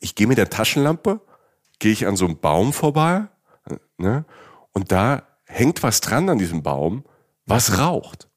Ich 0.00 0.14
gehe 0.14 0.26
mit 0.26 0.38
der 0.38 0.50
Taschenlampe, 0.50 1.20
gehe 1.78 1.92
ich 1.92 2.06
an 2.06 2.16
so 2.16 2.24
einem 2.24 2.38
Baum 2.38 2.72
vorbei, 2.72 3.28
ne? 3.98 4.24
Und 4.72 4.90
da 4.90 5.22
hängt 5.44 5.82
was 5.82 6.00
dran 6.00 6.28
an 6.28 6.38
diesem 6.38 6.62
Baum, 6.62 7.04
was 7.46 7.78
raucht. 7.78 8.28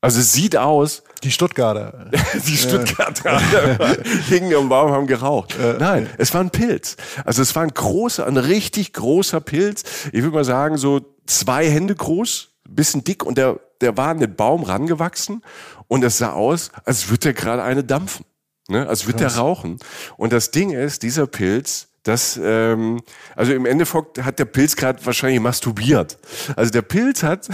Also 0.00 0.20
es 0.20 0.32
sieht 0.32 0.56
aus. 0.56 1.02
Die 1.24 1.32
Stuttgarter. 1.32 2.08
die 2.46 2.56
Stuttgarter 2.56 3.40
hingen 4.28 4.54
am 4.54 4.68
Baum, 4.68 4.92
haben 4.92 5.06
geraucht. 5.08 5.56
Nein, 5.80 6.08
es 6.18 6.32
war 6.34 6.40
ein 6.40 6.50
Pilz. 6.50 6.96
Also 7.24 7.42
es 7.42 7.56
war 7.56 7.64
ein 7.64 7.74
großer, 7.74 8.24
ein 8.24 8.36
richtig 8.36 8.92
großer 8.92 9.40
Pilz. 9.40 9.82
Ich 10.12 10.22
würde 10.22 10.36
mal 10.36 10.44
sagen, 10.44 10.76
so 10.76 11.00
zwei 11.26 11.68
Hände 11.68 11.96
groß, 11.96 12.50
bisschen 12.68 13.02
dick 13.02 13.24
und 13.24 13.38
der, 13.38 13.58
der 13.80 13.96
war 13.96 14.08
an 14.08 14.20
den 14.20 14.36
Baum 14.36 14.62
rangewachsen 14.62 15.42
und 15.88 16.04
es 16.04 16.18
sah 16.18 16.32
aus, 16.32 16.70
als 16.84 17.08
würde 17.10 17.30
er 17.30 17.34
gerade 17.34 17.62
eine 17.62 17.82
dampfen. 17.82 18.24
Ne? 18.68 18.86
Als 18.86 19.06
würde 19.06 19.24
er 19.24 19.34
rauchen. 19.34 19.78
Und 20.16 20.32
das 20.32 20.50
Ding 20.50 20.70
ist, 20.70 21.02
dieser 21.02 21.26
Pilz, 21.26 21.88
das, 22.02 22.38
ähm, 22.42 23.02
also 23.34 23.52
im 23.52 23.66
Endeffekt 23.66 24.22
hat 24.24 24.38
der 24.38 24.44
Pilz 24.44 24.76
gerade 24.76 25.04
wahrscheinlich 25.04 25.40
masturbiert. 25.40 26.18
Also 26.56 26.70
der 26.70 26.82
Pilz 26.82 27.22
hat, 27.22 27.48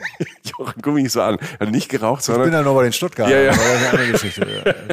Jochen, 0.44 0.82
guck 0.82 0.94
mich 0.94 1.12
so 1.12 1.22
an, 1.22 1.38
hat 1.58 1.70
nicht 1.70 1.88
geraucht, 1.88 2.22
sondern. 2.22 2.44
Ich 2.44 2.50
bin 2.50 2.58
ja 2.58 2.62
noch 2.64 2.74
bei 2.74 2.84
den 2.84 2.92
Stuttgart. 2.92 3.28
Ja, 3.28 3.38
ja. 3.38 3.52
eine 3.52 3.90
andere 3.90 4.12
Geschichte. 4.12 4.84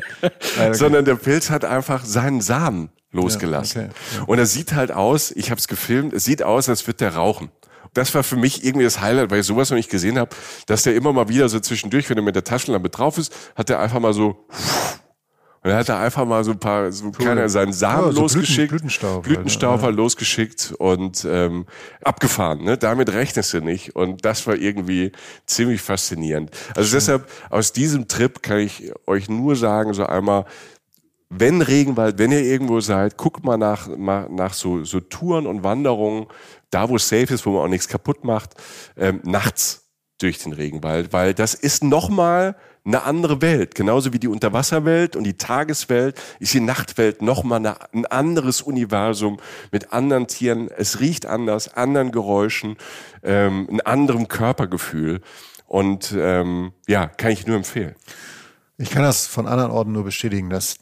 ja. 0.57 0.73
Sondern 0.73 1.05
der 1.05 1.15
Pilz 1.15 1.49
hat 1.49 1.63
einfach 1.65 2.05
seinen 2.05 2.41
Samen 2.41 2.89
losgelassen. 3.11 3.81
Ja, 3.81 3.87
okay. 3.87 4.23
Und 4.27 4.39
er 4.39 4.45
sieht 4.45 4.73
halt 4.73 4.91
aus, 4.91 5.31
ich 5.31 5.49
habe 5.49 5.59
es 5.59 5.67
gefilmt, 5.67 6.13
es 6.13 6.23
sieht 6.23 6.43
aus, 6.43 6.69
als 6.69 6.85
würde 6.85 6.97
der 6.97 7.15
rauchen. 7.15 7.49
Das 7.97 8.13
war 8.13 8.23
für 8.23 8.35
mich 8.35 8.63
irgendwie 8.63 8.85
das 8.85 9.01
Highlight, 9.01 9.31
weil 9.31 9.39
ich 9.39 9.45
sowas 9.45 9.69
noch 9.69 9.77
nicht 9.77 9.89
gesehen 9.89 10.19
habe, 10.19 10.29
dass 10.67 10.83
der 10.83 10.95
immer 10.95 11.11
mal 11.13 11.29
wieder 11.29 11.49
so 11.49 11.59
zwischendurch, 11.59 12.09
wenn 12.09 12.17
er 12.17 12.23
mit 12.23 12.35
der 12.35 12.43
Taschenlampe 12.43 12.89
drauf 12.89 13.17
ist, 13.17 13.33
hat 13.55 13.69
er 13.69 13.79
einfach 13.79 13.99
mal 13.99 14.13
so 14.13 14.45
und 15.63 15.71
er 15.71 15.79
hat 15.79 15.89
da 15.89 16.01
einfach 16.01 16.25
mal 16.25 16.43
so 16.43 16.51
ein 16.51 16.59
paar, 16.59 16.91
so 16.93 17.05
cool. 17.05 17.11
keine, 17.25 17.49
seinen 17.49 17.73
Samen 17.73 18.05
ja, 18.05 18.11
so 18.13 18.21
losgeschickt, 18.21 18.69
Blüten, 18.69 18.87
Blütenstaub, 18.87 19.23
Blütenstaub 19.23 19.81
halt, 19.81 19.95
ja. 19.95 19.97
losgeschickt 19.97 20.73
und 20.77 21.25
ähm, 21.29 21.65
abgefahren. 22.03 22.63
Ne? 22.63 22.77
Damit 22.77 23.11
rechnest 23.11 23.53
du 23.53 23.59
nicht. 23.59 23.93
Und 23.93 24.23
das 24.23 24.47
war 24.47 24.55
irgendwie 24.55 25.11
ziemlich 25.45 25.81
faszinierend. 25.81 26.51
Also 26.69 26.89
Schön. 26.89 26.97
deshalb, 26.97 27.31
aus 27.49 27.73
diesem 27.73 28.07
Trip 28.07 28.41
kann 28.43 28.59
ich 28.59 28.93
euch 29.07 29.27
nur 29.27 29.57
sagen, 29.57 29.93
so 29.93 30.05
einmal, 30.05 30.45
wenn 31.29 31.61
Regenwald, 31.61 32.17
wenn 32.17 32.31
ihr 32.31 32.43
irgendwo 32.43 32.79
seid, 32.79 33.17
guckt 33.17 33.43
mal 33.43 33.57
nach, 33.57 33.87
mal 33.97 34.29
nach 34.29 34.53
so, 34.53 34.85
so 34.85 35.01
Touren 35.01 35.45
und 35.45 35.63
Wanderungen, 35.63 36.27
da 36.69 36.89
wo 36.89 36.95
es 36.95 37.07
safe 37.07 37.33
ist, 37.33 37.45
wo 37.45 37.51
man 37.51 37.63
auch 37.63 37.67
nichts 37.69 37.87
kaputt 37.87 38.23
macht, 38.23 38.55
ähm, 38.95 39.21
nachts 39.23 39.87
durch 40.19 40.39
den 40.39 40.53
Regenwald, 40.53 41.13
weil 41.13 41.33
das 41.33 41.53
ist 41.53 41.83
nochmal 41.83 42.55
eine 42.87 43.03
andere 43.03 43.41
Welt. 43.41 43.75
Genauso 43.75 44.13
wie 44.13 44.19
die 44.19 44.29
Unterwasserwelt 44.29 45.15
und 45.15 45.25
die 45.25 45.37
Tageswelt 45.37 46.19
ist 46.39 46.53
die 46.53 46.61
Nachtwelt 46.61 47.21
nochmal 47.21 47.59
eine, 47.59 47.75
ein 47.93 48.05
anderes 48.05 48.61
Universum 48.61 49.39
mit 49.71 49.91
anderen 49.93 50.27
Tieren. 50.27 50.69
Es 50.75 50.99
riecht 50.99 51.25
anders, 51.25 51.73
anderen 51.73 52.11
Geräuschen, 52.11 52.77
ähm, 53.23 53.67
ein 53.69 53.81
anderem 53.81 54.27
Körpergefühl. 54.27 55.21
Und 55.67 56.15
ähm, 56.17 56.71
ja, 56.87 57.07
kann 57.07 57.31
ich 57.31 57.45
nur 57.45 57.57
empfehlen. 57.57 57.95
Ich 58.77 58.89
kann 58.89 59.03
das 59.03 59.27
von 59.27 59.47
anderen 59.47 59.71
Orten 59.71 59.91
nur 59.91 60.05
bestätigen, 60.05 60.49
dass 60.49 60.77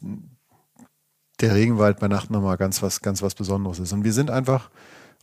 der 1.40 1.54
Regenwald 1.54 1.98
bei 1.98 2.08
Nacht 2.08 2.30
nochmal 2.30 2.56
ganz 2.56 2.82
was, 2.82 3.02
ganz 3.02 3.20
was 3.20 3.34
Besonderes 3.34 3.80
ist. 3.80 3.92
Und 3.92 4.04
wir 4.04 4.12
sind 4.12 4.30
einfach 4.30 4.70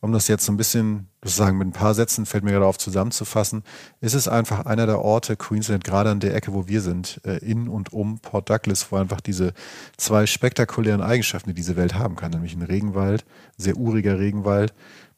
um 0.03 0.11
das 0.11 0.27
jetzt 0.27 0.43
so 0.43 0.51
ein 0.51 0.57
bisschen, 0.57 1.07
sozusagen 1.23 1.57
mit 1.57 1.65
ein 1.65 1.71
paar 1.71 1.93
Sätzen, 1.93 2.25
fällt 2.25 2.43
mir 2.43 2.51
gerade 2.51 2.65
auf, 2.65 2.77
zusammenzufassen, 2.77 3.63
ist 4.01 4.15
es 4.15 4.27
einfach 4.27 4.65
einer 4.65 4.85
der 4.85 4.99
Orte, 4.99 5.37
Queensland, 5.37 5.85
gerade 5.85 6.09
an 6.09 6.19
der 6.19 6.35
Ecke, 6.35 6.53
wo 6.53 6.67
wir 6.67 6.81
sind, 6.81 7.21
äh, 7.23 7.37
in 7.37 7.69
und 7.69 7.93
um 7.93 8.19
Port 8.19 8.49
Douglas, 8.49 8.91
wo 8.91 8.97
einfach 8.97 9.21
diese 9.21 9.53
zwei 9.95 10.25
spektakulären 10.25 11.01
Eigenschaften, 11.01 11.51
die 11.51 11.53
diese 11.53 11.77
Welt 11.77 11.93
haben 11.93 12.17
kann, 12.17 12.31
nämlich 12.31 12.53
ein 12.53 12.63
Regenwald, 12.63 13.23
sehr 13.55 13.77
uriger 13.77 14.19
Regenwald, 14.19 14.73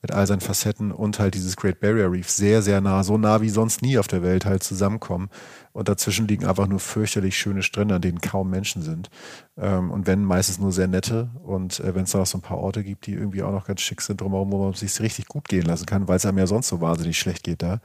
mit 0.05 0.13
all 0.13 0.27
seinen 0.27 0.41
Facetten 0.41 0.91
und 0.91 1.17
halt 1.17 1.33
dieses 1.33 1.55
Great 1.55 1.79
Barrier 1.79 2.11
Reef 2.11 2.29
sehr, 2.29 2.61
sehr 2.61 2.79
nah, 2.79 3.03
so 3.03 3.17
nah 3.17 3.41
wie 3.41 3.49
sonst 3.49 3.81
nie 3.81 3.97
auf 3.97 4.07
der 4.07 4.21
Welt 4.21 4.45
halt 4.45 4.61
zusammenkommen. 4.61 5.29
Und 5.73 5.89
dazwischen 5.89 6.27
liegen 6.27 6.45
einfach 6.45 6.67
nur 6.67 6.79
fürchterlich 6.79 7.35
schöne 7.35 7.63
Strände, 7.63 7.95
an 7.95 8.01
denen 8.01 8.21
kaum 8.21 8.51
Menschen 8.51 8.83
sind. 8.83 9.09
Ähm, 9.57 9.89
und 9.89 10.05
wenn, 10.05 10.23
meistens 10.23 10.59
nur 10.59 10.71
sehr 10.71 10.87
nette. 10.87 11.31
Und 11.43 11.79
äh, 11.79 11.95
wenn 11.95 12.03
es 12.03 12.11
da 12.11 12.19
noch 12.19 12.27
so 12.27 12.37
ein 12.37 12.41
paar 12.41 12.59
Orte 12.59 12.83
gibt, 12.83 13.07
die 13.07 13.13
irgendwie 13.13 13.41
auch 13.41 13.51
noch 13.51 13.65
ganz 13.65 13.81
schick 13.81 13.99
sind 13.99 14.21
drumherum, 14.21 14.51
wo 14.51 14.63
man 14.63 14.73
sich 14.73 14.99
richtig 14.99 15.27
gut 15.27 15.47
gehen 15.47 15.65
lassen 15.65 15.87
kann, 15.87 16.07
weil 16.07 16.17
es 16.17 16.25
einem 16.27 16.37
ja 16.37 16.45
sonst 16.45 16.67
so 16.67 16.81
wahnsinnig 16.81 17.17
schlecht 17.17 17.43
geht 17.43 17.63
da, 17.63 17.79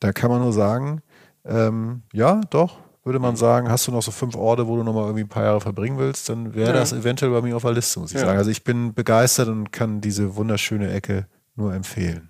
da 0.00 0.12
kann 0.12 0.28
man 0.28 0.42
nur 0.42 0.52
sagen, 0.52 1.02
ähm, 1.44 2.02
ja, 2.12 2.40
doch, 2.50 2.78
würde 3.04 3.20
man 3.20 3.36
sagen, 3.36 3.70
hast 3.70 3.86
du 3.86 3.92
noch 3.92 4.02
so 4.02 4.10
fünf 4.10 4.34
Orte, 4.34 4.66
wo 4.66 4.76
du 4.76 4.82
noch 4.82 4.92
mal 4.92 5.04
irgendwie 5.04 5.22
ein 5.22 5.28
paar 5.28 5.44
Jahre 5.44 5.60
verbringen 5.60 5.98
willst, 5.98 6.28
dann 6.28 6.52
wäre 6.52 6.70
ja. 6.70 6.76
das 6.76 6.92
eventuell 6.92 7.30
bei 7.30 7.42
mir 7.42 7.54
auf 7.54 7.62
der 7.62 7.72
Liste, 7.72 8.00
muss 8.00 8.10
ich 8.10 8.18
ja. 8.18 8.26
sagen. 8.26 8.38
Also 8.38 8.50
ich 8.50 8.64
bin 8.64 8.92
begeistert 8.92 9.48
und 9.48 9.72
kann 9.72 10.00
diese 10.00 10.34
wunderschöne 10.34 10.90
Ecke 10.92 11.26
nur 11.60 11.74
empfehlen. 11.74 12.28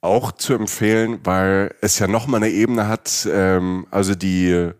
Auch 0.00 0.30
zu 0.30 0.54
empfehlen, 0.54 1.20
weil 1.24 1.74
es 1.80 1.98
ja 1.98 2.06
nochmal 2.06 2.42
eine 2.42 2.52
Ebene 2.52 2.86
hat, 2.86 3.28
ähm, 3.30 3.86
also 3.90 4.14
die 4.14 4.72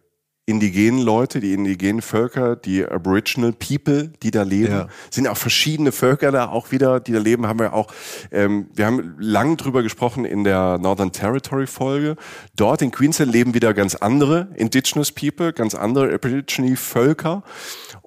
indigenen 0.48 1.00
Leute, 1.00 1.40
die 1.40 1.52
indigenen 1.52 2.00
Völker, 2.00 2.56
die 2.56 2.84
Aboriginal 2.84 3.52
People, 3.52 4.10
die 4.22 4.30
da 4.30 4.44
leben, 4.44 4.72
ja. 4.72 4.88
sind 5.10 5.28
auch 5.28 5.36
verschiedene 5.36 5.92
Völker 5.92 6.32
da 6.32 6.48
auch 6.48 6.70
wieder, 6.70 7.00
die 7.00 7.12
da 7.12 7.18
leben, 7.18 7.46
haben 7.46 7.58
wir 7.58 7.74
auch, 7.74 7.92
ähm, 8.32 8.68
wir 8.74 8.86
haben 8.86 9.14
lang 9.18 9.58
drüber 9.58 9.82
gesprochen 9.82 10.24
in 10.24 10.44
der 10.44 10.78
Northern 10.78 11.12
Territory 11.12 11.66
Folge. 11.66 12.16
Dort 12.56 12.80
in 12.80 12.90
Queensland 12.90 13.30
leben 13.30 13.52
wieder 13.52 13.74
ganz 13.74 13.94
andere 13.94 14.48
Indigenous 14.54 15.12
People, 15.12 15.52
ganz 15.52 15.74
andere 15.74 16.14
Aboriginal 16.14 16.76
Völker 16.76 17.42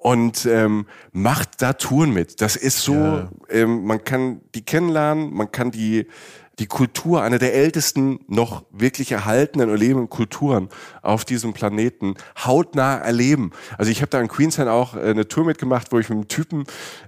und 0.02 0.46
ähm, 0.46 0.86
macht 1.12 1.62
da 1.62 1.74
Touren 1.74 2.12
mit. 2.12 2.40
Das 2.40 2.56
ist 2.56 2.80
so, 2.80 2.94
ja. 2.94 3.30
ähm, 3.48 3.84
man 3.84 4.02
kann 4.02 4.40
die 4.54 4.64
kennenlernen, 4.64 5.32
man 5.32 5.52
kann 5.52 5.70
die 5.70 6.06
die 6.58 6.66
Kultur, 6.66 7.22
eine 7.22 7.38
der 7.38 7.54
ältesten 7.54 8.20
noch 8.28 8.64
wirklich 8.70 9.10
erhaltenen 9.10 9.70
und 9.70 9.78
lebenden 9.78 10.10
Kulturen 10.10 10.68
auf 11.00 11.24
diesem 11.24 11.54
Planeten 11.54 12.14
hautnah 12.44 12.98
erleben. 12.98 13.52
Also 13.78 13.90
ich 13.90 14.02
habe 14.02 14.10
da 14.10 14.20
in 14.20 14.28
Queensland 14.28 14.68
auch 14.68 14.94
äh, 14.94 15.00
eine 15.00 15.26
Tour 15.26 15.46
mitgemacht, 15.46 15.92
wo 15.92 15.98
ich 15.98 16.10
mit 16.10 16.18
einem 16.18 16.28
Typen, 16.28 16.64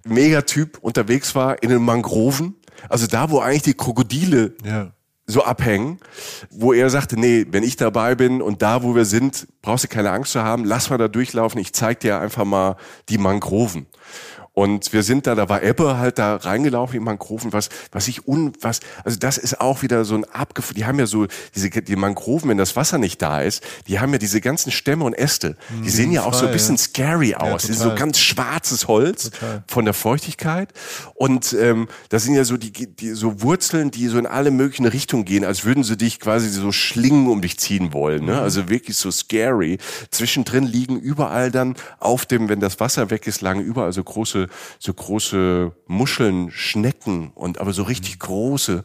Megatyp 0.06 0.78
unterwegs 0.80 1.34
war 1.34 1.62
in 1.62 1.68
den 1.68 1.82
Mangroven. 1.82 2.56
Also 2.88 3.06
da, 3.06 3.30
wo 3.30 3.40
eigentlich 3.40 3.62
die 3.62 3.74
Krokodile 3.74 4.54
ja. 4.64 4.92
So 5.26 5.42
abhängen, 5.42 5.98
wo 6.51 6.72
er 6.72 6.90
sagte, 6.90 7.18
nee, 7.18 7.46
wenn 7.51 7.62
ich 7.62 7.76
dabei 7.76 8.14
bin 8.14 8.42
und 8.42 8.60
da, 8.60 8.82
wo 8.82 8.94
wir 8.94 9.06
sind, 9.06 9.46
brauchst 9.62 9.84
du 9.84 9.88
keine 9.88 10.10
Angst 10.10 10.32
zu 10.32 10.42
haben, 10.42 10.64
lass 10.64 10.90
mal 10.90 10.98
da 10.98 11.09
durchlaufen, 11.09 11.60
ich 11.60 11.72
zeig 11.72 12.01
dir 12.01 12.20
einfach 12.20 12.44
mal 12.44 12.76
die 13.09 13.18
Mangroven. 13.18 13.86
Und 14.55 14.93
wir 14.93 15.02
sind 15.02 15.26
da, 15.26 15.35
da 15.35 15.48
war 15.48 15.64
Ebbe 15.64 15.98
halt 15.98 16.18
da 16.18 16.36
reingelaufen 16.36 16.97
in 16.97 17.02
Mangroven, 17.02 17.52
was, 17.52 17.70
was 17.90 18.06
ich 18.06 18.28
un, 18.28 18.52
was, 18.60 18.81
also 19.02 19.18
das 19.18 19.36
ist 19.36 19.60
auch 19.60 19.82
wieder 19.82 20.05
so 20.05 20.14
ein 20.14 20.24
abgef, 20.24 20.72
die 20.72 20.85
haben 20.85 20.98
ja 21.01 21.06
so, 21.06 21.26
diese, 21.56 21.70
die 21.70 21.97
Mangroven, 21.97 22.48
wenn 22.48 22.59
das 22.59 22.76
Wasser 22.76 22.98
nicht 22.98 23.20
da 23.20 23.40
ist, 23.40 23.64
die 23.89 23.98
haben 23.98 24.12
ja 24.12 24.18
diese 24.18 24.40
ganzen 24.40 24.70
Stämme 24.70 25.05
und 25.05 25.12
Äste, 25.12 25.56
die 25.70 25.74
mhm, 25.74 25.89
sehen 25.89 26.12
ja 26.12 26.22
auch 26.22 26.35
so 26.35 26.47
ein 26.47 26.52
bisschen 26.52 26.76
ja. 26.76 26.82
scary 26.82 27.35
aus. 27.35 27.66
Ja, 27.66 27.74
so 27.74 27.94
ganz 27.97 28.20
schwarzes 28.20 28.86
Holz 28.86 29.31
total. 29.31 29.64
von 29.66 29.85
der 29.85 29.94
Feuchtigkeit. 29.94 30.72
Und, 31.14 31.52
ähm, 31.55 31.89
das 32.10 32.22
sind 32.22 32.35
ja 32.35 32.44
so 32.44 32.56
die, 32.56 32.70
die, 32.70 33.10
so 33.10 33.43
Wurzeln, 33.43 33.90
die 33.90 34.06
so 34.06 34.18
in 34.18 34.26
alle 34.26 34.52
möglichen 34.52 34.86
Richtungen 34.86 35.24
gehen, 35.24 35.44
als 35.44 35.64
würden 35.64 35.82
sie 35.82 35.97
dich 35.97 36.20
quasi 36.20 36.48
so 36.48 36.70
Schlingen 36.70 37.26
um 37.26 37.40
dich 37.40 37.59
ziehen 37.59 37.93
wollen, 37.93 38.24
ne? 38.24 38.35
Mhm. 38.35 38.39
Also 38.39 38.68
wirklich 38.68 38.97
so 38.97 39.10
scary. 39.10 39.78
Zwischendrin 40.12 40.62
liegen 40.62 41.01
überall 41.01 41.51
dann 41.51 41.74
auf 41.98 42.24
dem, 42.24 42.48
wenn 42.48 42.60
das 42.60 42.78
Wasser 42.78 43.10
weg 43.10 43.26
ist, 43.26 43.40
lagen 43.40 43.60
überall 43.60 43.93
so 43.93 44.05
große 44.05 44.43
so 44.78 44.92
große 44.92 45.72
Muscheln, 45.86 46.50
Schnecken 46.50 47.32
und 47.34 47.58
aber 47.58 47.72
so 47.72 47.82
richtig 47.82 48.18
große. 48.18 48.84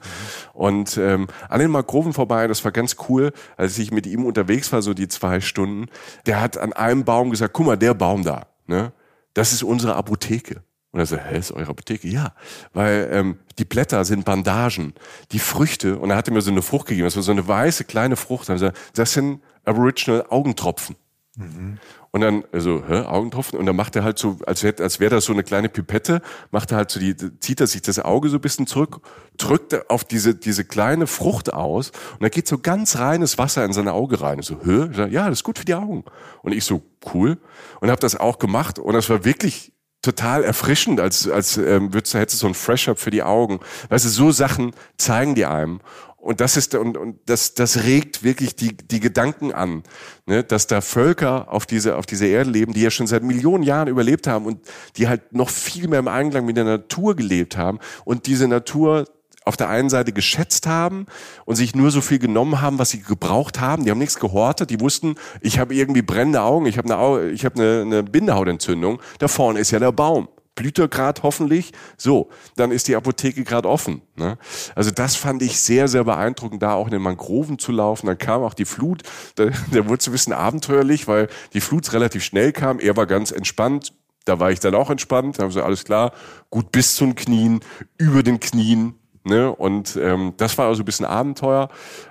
Und 0.53 0.97
ähm, 0.97 1.27
an 1.47 1.59
den 1.59 1.71
Mangroven 1.71 2.13
vorbei, 2.13 2.47
das 2.47 2.63
war 2.63 2.71
ganz 2.71 2.95
cool, 3.09 3.31
als 3.57 3.77
ich 3.77 3.91
mit 3.91 4.07
ihm 4.07 4.25
unterwegs 4.25 4.71
war, 4.71 4.81
so 4.81 4.93
die 4.93 5.07
zwei 5.07 5.41
Stunden. 5.41 5.87
Der 6.25 6.41
hat 6.41 6.57
an 6.57 6.73
einem 6.73 7.05
Baum 7.05 7.31
gesagt, 7.31 7.53
guck 7.53 7.65
mal, 7.65 7.77
der 7.77 7.93
Baum 7.93 8.23
da, 8.23 8.47
ne? 8.67 8.91
Das 9.33 9.53
ist 9.53 9.63
unsere 9.63 9.95
Apotheke. 9.95 10.63
Und 10.91 10.99
er 10.99 11.05
so, 11.05 11.17
hä, 11.17 11.37
ist 11.37 11.51
eure 11.51 11.69
Apotheke? 11.69 12.07
Ja, 12.07 12.33
weil 12.73 13.09
ähm, 13.11 13.37
die 13.59 13.65
Blätter 13.65 14.03
sind 14.05 14.25
Bandagen, 14.25 14.93
die 15.31 15.39
Früchte, 15.39 15.99
und 15.99 16.09
er 16.09 16.15
hatte 16.15 16.31
mir 16.31 16.41
so 16.41 16.49
eine 16.49 16.63
Frucht 16.63 16.87
gegeben, 16.87 17.05
das 17.05 17.15
war 17.15 17.23
so 17.23 17.31
eine 17.31 17.47
weiße 17.47 17.83
kleine 17.83 18.15
Frucht, 18.15 18.49
das 18.49 19.13
sind 19.13 19.41
Aboriginal 19.65 20.25
Augentropfen. 20.29 20.95
Mhm. 21.35 21.77
Und 22.11 22.21
dann, 22.21 22.43
also, 22.51 22.83
hä, 22.87 23.01
Augentropfen? 23.01 23.59
Und 23.59 23.65
dann 23.65 23.75
macht 23.75 23.95
er 23.95 24.03
halt 24.03 24.17
so, 24.17 24.37
als 24.45 24.63
wäre 24.63 24.81
als 24.81 24.99
wär 24.99 25.09
das 25.09 25.25
so 25.25 25.33
eine 25.33 25.43
kleine 25.43 25.69
Pipette, 25.69 26.21
macht 26.49 26.71
er 26.71 26.77
halt 26.77 26.89
so 26.89 26.99
die, 26.99 27.15
zieht 27.39 27.61
er 27.61 27.67
sich 27.67 27.81
das 27.83 27.99
Auge 27.99 28.29
so 28.29 28.37
ein 28.37 28.41
bisschen 28.41 28.65
zurück, 28.65 29.01
drückt 29.37 29.89
auf 29.89 30.03
diese, 30.03 30.33
diese 30.33 30.65
kleine 30.65 31.05
Frucht 31.05 31.53
aus 31.53 31.91
und 32.13 32.23
da 32.23 32.29
geht 32.29 32.47
so 32.47 32.57
ganz 32.57 32.97
reines 32.97 33.37
Wasser 33.37 33.63
in 33.63 33.73
sein 33.73 33.87
Auge 33.87 34.21
rein. 34.21 34.37
Und 34.37 34.43
so, 34.43 34.59
hä? 34.63 34.89
Ja, 35.09 35.29
das 35.29 35.39
ist 35.39 35.43
gut 35.43 35.59
für 35.59 35.65
die 35.65 35.75
Augen. 35.75 36.03
Und 36.41 36.53
ich 36.53 36.65
so, 36.65 36.81
cool. 37.13 37.37
Und 37.79 37.91
habe 37.91 38.01
das 38.01 38.15
auch 38.15 38.39
gemacht 38.39 38.79
und 38.79 38.93
das 38.93 39.09
war 39.09 39.23
wirklich 39.23 39.71
total 40.01 40.43
erfrischend, 40.43 40.99
als, 40.99 41.29
als 41.29 41.57
ähm, 41.57 41.93
würdest 41.93 42.13
du, 42.13 42.19
hättest 42.19 42.41
du 42.41 42.45
so 42.45 42.47
ein 42.47 42.53
Fresh-Up 42.53 42.99
für 42.99 43.11
die 43.11 43.23
Augen. 43.23 43.59
Weißt 43.89 44.05
du, 44.05 44.09
so 44.09 44.31
Sachen 44.31 44.73
zeigen 44.97 45.35
die 45.35 45.45
einem. 45.45 45.81
Und 46.21 46.41
das 46.41 46.57
ist 46.57 46.75
und, 46.75 46.97
und 46.97 47.17
das 47.27 47.53
das 47.53 47.83
regt 47.83 48.23
wirklich 48.23 48.55
die 48.55 48.75
die 48.75 48.99
Gedanken 48.99 49.53
an, 49.53 49.83
ne, 50.25 50.43
dass 50.43 50.67
da 50.67 50.81
Völker 50.81 51.51
auf 51.51 51.65
diese 51.65 51.95
auf 51.95 52.05
dieser 52.05 52.27
Erde 52.27 52.49
leben, 52.49 52.73
die 52.73 52.81
ja 52.81 52.91
schon 52.91 53.07
seit 53.07 53.23
Millionen 53.23 53.63
Jahren 53.63 53.87
überlebt 53.87 54.27
haben 54.27 54.45
und 54.45 54.59
die 54.97 55.07
halt 55.07 55.33
noch 55.33 55.49
viel 55.49 55.87
mehr 55.87 55.99
im 55.99 56.09
Einklang 56.09 56.45
mit 56.45 56.57
der 56.57 56.65
Natur 56.65 57.15
gelebt 57.15 57.55
haben 57.55 57.79
und 58.03 58.25
diese 58.25 58.47
Natur 58.47 59.05
auf 59.45 59.57
der 59.57 59.69
einen 59.69 59.89
Seite 59.89 60.11
geschätzt 60.11 60.67
haben 60.67 61.07
und 61.45 61.55
sich 61.55 61.73
nur 61.73 61.89
so 61.89 62.01
viel 62.01 62.19
genommen 62.19 62.61
haben, 62.61 62.77
was 62.77 62.91
sie 62.91 63.01
gebraucht 63.01 63.59
haben. 63.59 63.83
Die 63.83 63.89
haben 63.89 63.97
nichts 63.97 64.19
gehortet. 64.19 64.69
Die 64.69 64.79
wussten, 64.79 65.15
ich 65.41 65.57
habe 65.57 65.73
irgendwie 65.73 66.03
brennende 66.03 66.41
Augen, 66.41 66.67
ich 66.67 66.77
habe 66.77 66.93
eine, 66.93 67.29
ich 67.31 67.45
habe 67.45 67.55
eine, 67.55 67.81
eine 67.81 68.03
Bindehautentzündung. 68.03 69.01
Da 69.17 69.27
vorne 69.27 69.59
ist 69.59 69.71
ja 69.71 69.79
der 69.79 69.91
Baum 69.91 70.27
blüht 70.59 70.77
er 70.77 70.89
gerade 70.89 71.23
hoffentlich. 71.23 71.71
So, 71.95 72.27
dann 72.57 72.71
ist 72.71 72.89
die 72.89 72.95
Apotheke 72.97 73.45
gerade 73.45 73.69
offen. 73.69 74.01
Ne? 74.17 74.37
Also 74.75 74.91
das 74.91 75.15
fand 75.15 75.41
ich 75.41 75.57
sehr, 75.57 75.87
sehr 75.87 76.03
beeindruckend, 76.03 76.61
da 76.61 76.73
auch 76.73 76.87
in 76.87 76.91
den 76.91 77.01
Mangroven 77.01 77.57
zu 77.57 77.71
laufen. 77.71 78.07
Dann 78.07 78.17
kam 78.17 78.43
auch 78.43 78.53
die 78.53 78.65
Flut. 78.65 79.03
Der, 79.37 79.51
der 79.73 79.87
wurde 79.87 80.03
so 80.03 80.11
ein 80.11 80.11
bisschen 80.11 80.33
abenteuerlich, 80.33 81.07
weil 81.07 81.29
die 81.53 81.61
Flut 81.61 81.93
relativ 81.93 82.25
schnell 82.25 82.51
kam. 82.51 82.79
Er 82.79 82.97
war 82.97 83.07
ganz 83.07 83.31
entspannt. 83.31 83.93
Da 84.25 84.41
war 84.41 84.51
ich 84.51 84.59
dann 84.59 84.75
auch 84.75 84.89
entspannt. 84.89 85.39
Da 85.39 85.43
haben 85.43 85.51
sie 85.51 85.63
alles 85.63 85.85
klar, 85.85 86.11
gut 86.49 86.73
bis 86.73 86.95
zu 86.95 87.05
den 87.05 87.15
Knien, 87.15 87.61
über 87.97 88.21
den 88.21 88.41
Knien. 88.41 88.95
Ne? 89.23 89.55
Und 89.55 89.95
ähm, 89.95 90.33
das 90.35 90.57
war 90.57 90.67
also 90.67 90.83
ein 90.83 90.85
bisschen 90.85 91.05
Abenteuer. 91.05 91.69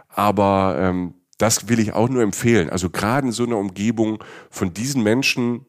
Aber 0.09 0.75
ähm, 0.81 1.13
das 1.37 1.69
will 1.69 1.81
ich 1.81 1.93
auch 1.93 2.09
nur 2.09 2.23
empfehlen. 2.23 2.71
Also 2.71 2.89
gerade 2.89 3.27
in 3.27 3.33
so 3.33 3.45
einer 3.45 3.59
Umgebung 3.59 4.25
von 4.49 4.73
diesen 4.73 5.03
Menschen 5.03 5.67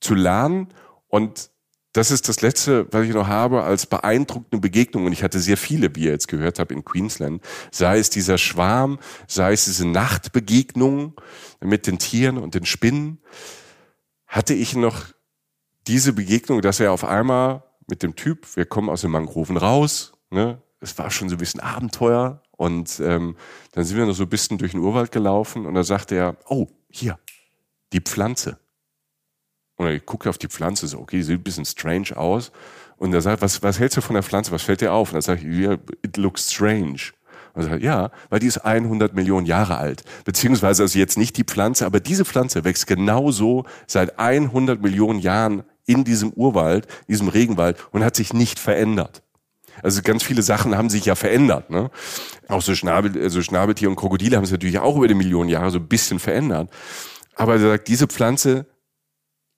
zu 0.00 0.14
lernen 0.14 0.68
und 1.08 1.50
das 1.98 2.12
ist 2.12 2.28
das 2.28 2.42
Letzte, 2.42 2.86
was 2.92 3.08
ich 3.08 3.12
noch 3.12 3.26
habe 3.26 3.64
als 3.64 3.86
beeindruckende 3.86 4.60
Begegnung. 4.60 5.06
Und 5.06 5.12
ich 5.12 5.24
hatte 5.24 5.40
sehr 5.40 5.56
viele, 5.56 5.96
wie 5.96 6.04
ihr 6.04 6.12
jetzt 6.12 6.28
gehört 6.28 6.60
habt, 6.60 6.70
in 6.70 6.84
Queensland. 6.84 7.42
Sei 7.72 7.98
es 7.98 8.08
dieser 8.08 8.38
Schwarm, 8.38 9.00
sei 9.26 9.52
es 9.52 9.64
diese 9.64 9.84
Nachtbegegnung 9.84 11.20
mit 11.60 11.88
den 11.88 11.98
Tieren 11.98 12.38
und 12.38 12.54
den 12.54 12.66
Spinnen. 12.66 13.18
Hatte 14.28 14.54
ich 14.54 14.76
noch 14.76 15.06
diese 15.88 16.12
Begegnung, 16.12 16.62
dass 16.62 16.78
er 16.78 16.92
auf 16.92 17.04
einmal 17.04 17.64
mit 17.88 18.04
dem 18.04 18.14
Typ, 18.14 18.46
wir 18.56 18.64
kommen 18.66 18.90
aus 18.90 19.00
den 19.00 19.10
Mangroven 19.10 19.56
raus, 19.56 20.12
ne? 20.30 20.62
es 20.78 20.96
war 20.98 21.10
schon 21.10 21.28
so 21.28 21.34
ein 21.34 21.38
bisschen 21.38 21.60
Abenteuer 21.60 22.42
und 22.52 23.00
ähm, 23.00 23.36
dann 23.72 23.84
sind 23.84 23.96
wir 23.96 24.06
noch 24.06 24.14
so 24.14 24.22
ein 24.22 24.28
bisschen 24.28 24.58
durch 24.58 24.70
den 24.70 24.80
Urwald 24.80 25.10
gelaufen 25.10 25.66
und 25.66 25.74
da 25.74 25.82
sagte 25.82 26.14
er, 26.14 26.36
oh, 26.46 26.68
hier, 26.90 27.18
die 27.92 28.00
Pflanze. 28.00 28.60
Und 29.78 29.86
ich 29.86 30.04
gucke 30.04 30.28
auf 30.28 30.38
die 30.38 30.48
Pflanze, 30.48 30.88
so, 30.88 30.98
okay, 30.98 31.22
sieht 31.22 31.40
ein 31.40 31.42
bisschen 31.42 31.64
strange 31.64 32.16
aus. 32.16 32.50
Und 32.96 33.14
er 33.14 33.20
sagt, 33.20 33.40
was, 33.40 33.62
was 33.62 33.78
hältst 33.78 33.96
du 33.96 34.00
von 34.00 34.14
der 34.14 34.24
Pflanze? 34.24 34.50
Was 34.50 34.62
fällt 34.62 34.80
dir 34.80 34.92
auf? 34.92 35.12
Und 35.12 35.22
sage 35.22 35.40
ich, 35.40 35.46
yeah, 35.46 35.78
it 36.02 36.16
looks 36.16 36.52
strange. 36.52 37.12
Und 37.54 37.62
er 37.62 37.70
sagt, 37.70 37.82
ja, 37.82 38.10
weil 38.28 38.40
die 38.40 38.48
ist 38.48 38.58
100 38.58 39.14
Millionen 39.14 39.46
Jahre 39.46 39.78
alt. 39.78 40.02
Beziehungsweise 40.24 40.82
also 40.82 40.98
jetzt 40.98 41.16
nicht 41.16 41.36
die 41.36 41.44
Pflanze, 41.44 41.86
aber 41.86 42.00
diese 42.00 42.24
Pflanze 42.24 42.64
wächst 42.64 42.88
genauso 42.88 43.64
seit 43.86 44.18
100 44.18 44.82
Millionen 44.82 45.20
Jahren 45.20 45.62
in 45.86 46.02
diesem 46.02 46.32
Urwald, 46.32 46.86
in 47.06 47.12
diesem 47.12 47.28
Regenwald 47.28 47.78
und 47.92 48.04
hat 48.04 48.16
sich 48.16 48.32
nicht 48.32 48.58
verändert. 48.58 49.22
Also 49.80 50.02
ganz 50.02 50.24
viele 50.24 50.42
Sachen 50.42 50.76
haben 50.76 50.90
sich 50.90 51.04
ja 51.04 51.14
verändert. 51.14 51.70
Ne? 51.70 51.90
Auch 52.48 52.62
so, 52.62 52.74
Schnabel, 52.74 53.22
also 53.22 53.42
Schnabeltier 53.42 53.88
und 53.88 53.94
Krokodile 53.94 54.36
haben 54.36 54.44
sich 54.44 54.52
natürlich 54.52 54.80
auch 54.80 54.96
über 54.96 55.06
die 55.06 55.14
Millionen 55.14 55.48
Jahre 55.48 55.70
so 55.70 55.78
ein 55.78 55.86
bisschen 55.86 56.18
verändert. 56.18 56.68
Aber 57.36 57.52
er 57.54 57.60
sagt, 57.60 57.86
diese 57.86 58.08
Pflanze 58.08 58.66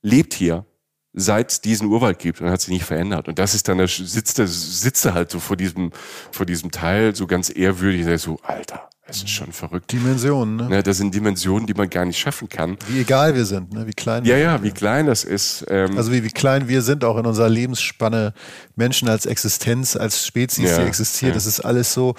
lebt 0.03 0.35
hier, 0.35 0.67
seit 1.13 1.51
es 1.51 1.61
diesen 1.61 1.89
Urwald 1.89 2.19
gibt 2.19 2.41
und 2.41 2.51
hat 2.51 2.61
sich 2.61 2.71
nicht 2.71 2.85
verändert. 2.85 3.29
Und 3.29 3.39
das 3.39 3.55
ist 3.55 3.69
dann, 3.69 3.79
da 3.79 3.87
sitzt 3.87 4.39
er, 4.39 4.47
sitzt 4.47 5.05
er 5.05 5.15
halt 5.15 5.31
so 5.31 5.41
vor 5.41 5.57
diesem, 5.57 5.91
vor 6.31 6.47
diesem 6.47 6.71
Teil, 6.71 7.15
so 7.15 7.27
ganz 7.27 7.55
ehrwürdig, 7.55 8.05
der 8.05 8.19
so, 8.19 8.39
Alter, 8.43 8.89
das 9.11 9.25
ist 9.25 9.31
schon 9.31 9.51
verrückt. 9.51 9.91
Dimensionen, 9.91 10.55
ne? 10.55 10.69
ne? 10.69 10.83
Das 10.85 10.99
sind 10.99 11.13
Dimensionen, 11.13 11.67
die 11.67 11.75
man 11.75 11.91
gar 11.91 12.05
nicht 12.05 12.19
schaffen 12.19 12.49
kann. 12.49 12.77
Wie 12.87 13.01
egal 13.01 13.35
wir 13.35 13.45
sind, 13.45 13.73
ne? 13.73 13.85
Wie 13.89 13.93
klein. 13.93 14.25
Ja, 14.25 14.37
ja, 14.37 14.63
wie 14.63 14.71
klein 14.71 15.07
das 15.07 15.25
ist. 15.25 15.67
Ähm 15.69 15.97
also 15.97 16.13
wie, 16.13 16.23
wie 16.23 16.31
klein 16.31 16.69
wir 16.69 16.81
sind, 16.81 17.03
auch 17.03 17.19
in 17.19 17.27
unserer 17.27 17.49
Lebensspanne, 17.49 18.35
Menschen 18.77 19.09
als 19.09 19.27
Existenz, 19.27 19.97
als 19.97 20.25
Spezies, 20.25 20.71
ja, 20.71 20.79
die 20.79 20.87
existiert, 20.87 21.31
ja. 21.31 21.35
das 21.35 21.47
ist 21.47 21.59
alles 21.59 21.93
so, 21.93 22.15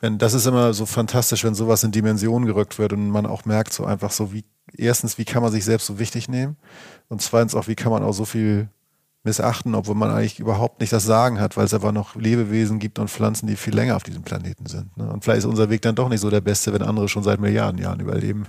wenn, 0.00 0.18
das 0.18 0.32
ist 0.32 0.46
immer 0.46 0.72
so 0.74 0.86
fantastisch, 0.86 1.42
wenn 1.42 1.56
sowas 1.56 1.82
in 1.82 1.90
Dimensionen 1.90 2.46
gerückt 2.46 2.78
wird 2.78 2.92
und 2.92 3.10
man 3.10 3.26
auch 3.26 3.44
merkt, 3.44 3.72
so 3.72 3.84
einfach 3.84 4.12
so, 4.12 4.32
wie, 4.32 4.44
erstens, 4.72 5.18
wie 5.18 5.24
kann 5.24 5.42
man 5.42 5.50
sich 5.50 5.64
selbst 5.64 5.86
so 5.86 5.98
wichtig 5.98 6.28
nehmen? 6.28 6.56
Und 7.08 7.22
zweitens 7.22 7.54
auch, 7.54 7.68
wie 7.68 7.74
kann 7.74 7.92
man 7.92 8.02
auch 8.02 8.12
so 8.12 8.24
viel 8.24 8.68
missachten, 9.24 9.74
obwohl 9.74 9.94
man 9.94 10.10
eigentlich 10.10 10.38
überhaupt 10.38 10.80
nicht 10.80 10.92
das 10.92 11.04
Sagen 11.04 11.40
hat, 11.40 11.56
weil 11.56 11.66
es 11.66 11.74
einfach 11.74 11.92
noch 11.92 12.14
Lebewesen 12.14 12.78
gibt 12.78 12.98
und 12.98 13.10
Pflanzen, 13.10 13.46
die 13.46 13.56
viel 13.56 13.74
länger 13.74 13.96
auf 13.96 14.02
diesem 14.02 14.22
Planeten 14.22 14.66
sind. 14.66 14.96
Ne? 14.96 15.10
Und 15.10 15.24
vielleicht 15.24 15.40
ist 15.40 15.44
unser 15.44 15.70
Weg 15.70 15.82
dann 15.82 15.94
doch 15.94 16.08
nicht 16.08 16.20
so 16.20 16.30
der 16.30 16.40
beste, 16.40 16.72
wenn 16.72 16.82
andere 16.82 17.08
schon 17.08 17.22
seit 17.22 17.40
Milliarden 17.40 17.80
Jahren 17.80 18.00
überleben. 18.00 18.44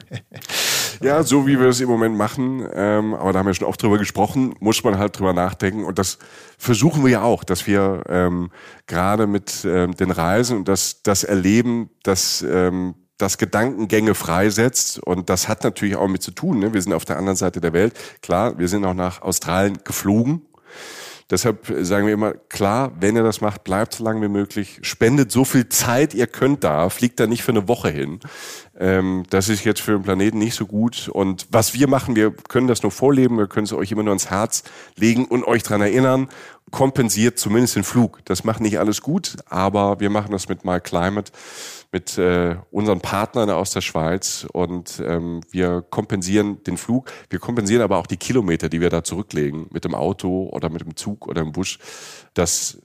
ja, 1.02 1.24
so 1.24 1.48
wie 1.48 1.60
wir 1.60 1.68
es 1.68 1.82
im 1.82 1.90
Moment 1.90 2.16
machen, 2.16 2.66
ähm, 2.74 3.14
aber 3.14 3.34
da 3.34 3.40
haben 3.40 3.48
wir 3.48 3.54
schon 3.54 3.68
oft 3.68 3.82
drüber 3.82 3.98
gesprochen, 3.98 4.54
muss 4.60 4.84
man 4.84 4.98
halt 4.98 5.18
drüber 5.18 5.34
nachdenken. 5.34 5.84
Und 5.84 6.00
das 6.00 6.20
versuchen 6.58 7.04
wir 7.04 7.12
ja 7.12 7.22
auch, 7.24 7.44
dass 7.44 7.66
wir 7.66 8.04
ähm, 8.08 8.52
gerade 8.88 9.28
mit 9.28 9.66
ähm, 9.66 9.96
den 9.96 10.12
Reisen 10.12 10.58
und 10.58 10.68
das, 10.68 11.02
das 11.02 11.24
Erleben, 11.24 11.90
das 12.04 12.46
ähm, 12.48 12.94
das 13.20 13.38
Gedankengänge 13.38 14.16
freisetzt. 14.16 15.00
Und 15.00 15.30
das 15.30 15.48
hat 15.48 15.64
natürlich 15.64 15.96
auch 15.96 16.08
mit 16.08 16.24
zu 16.24 16.32
tun. 16.32 16.58
Ne? 16.58 16.74
Wir 16.74 16.82
sind 16.82 16.94
auf 16.94 17.06
der 17.06 17.18
anderen 17.18 17.36
Seite 17.36 17.62
der 17.62 17.74
Welt. 17.74 17.94
Klar, 18.24 18.58
wir 18.58 18.68
sind 18.68 18.84
auch 18.86 18.96
nach 18.96 19.22
Australien 19.22 19.78
geflogen. 19.84 20.42
Deshalb 21.30 21.72
sagen 21.82 22.08
wir 22.08 22.14
immer, 22.14 22.34
klar, 22.34 22.92
wenn 23.00 23.16
ihr 23.16 23.22
das 23.22 23.40
macht, 23.40 23.64
bleibt 23.64 23.94
so 23.94 24.04
lange 24.04 24.20
wie 24.24 24.30
möglich, 24.30 24.80
spendet 24.82 25.32
so 25.32 25.46
viel 25.46 25.70
Zeit 25.70 26.16
ihr 26.16 26.26
könnt 26.26 26.64
da, 26.64 26.90
fliegt 26.90 27.20
da 27.20 27.28
nicht 27.28 27.44
für 27.44 27.52
eine 27.52 27.68
Woche 27.68 27.90
hin. 27.90 28.20
Ähm, 28.80 29.26
das 29.30 29.48
ist 29.48 29.64
jetzt 29.64 29.80
für 29.80 29.92
den 29.92 30.02
Planeten 30.02 30.40
nicht 30.40 30.56
so 30.56 30.66
gut. 30.66 31.08
Und 31.08 31.46
was 31.52 31.76
wir 31.76 31.88
machen, 31.88 32.16
wir 32.16 32.32
können 32.32 32.68
das 32.68 32.82
nur 32.82 32.92
vorleben, 32.92 33.38
wir 33.38 33.46
können 33.46 33.66
es 33.66 33.74
euch 33.74 33.92
immer 33.92 34.02
nur 34.02 34.14
ins 34.14 34.32
Herz 34.32 34.64
legen 34.96 35.26
und 35.26 35.44
euch 35.44 35.62
dran 35.62 35.82
erinnern, 35.82 36.30
kompensiert 36.72 37.38
zumindest 37.38 37.76
den 37.76 37.84
Flug. 37.84 38.22
Das 38.26 38.44
macht 38.44 38.60
nicht 38.60 38.80
alles 38.80 39.02
gut, 39.02 39.38
aber 39.50 40.00
wir 40.00 40.10
machen 40.10 40.32
das 40.32 40.50
mit 40.50 40.66
My 40.66 40.80
Climate 40.80 41.32
mit 41.92 42.18
äh, 42.18 42.56
unseren 42.72 43.02
Partnern 43.02 43.50
aus 43.50 43.72
der 43.72 43.82
Schweiz 43.82 44.46
und 44.54 45.02
ähm, 45.04 45.42
wir 45.50 45.82
kompensieren 45.82 46.64
den 46.64 46.78
Flug. 46.78 47.12
Wir 47.30 47.40
kompensieren 47.40 47.82
aber 47.82 47.98
auch 47.98 48.08
die 48.08 48.18
Kilometer, 48.18 48.70
die 48.70 48.80
wir 48.80 48.90
da 48.90 49.04
zurücklegen 49.04 49.68
mit 49.72 49.86
dem 49.86 49.96
Auto 49.96 50.50
oder 50.52 50.70
mit 50.70 50.82
dem 50.82 50.96
Zug 50.96 51.28
oder 51.28 51.42
im 51.42 51.52
Busch. 51.52 51.80
Das 52.36 52.80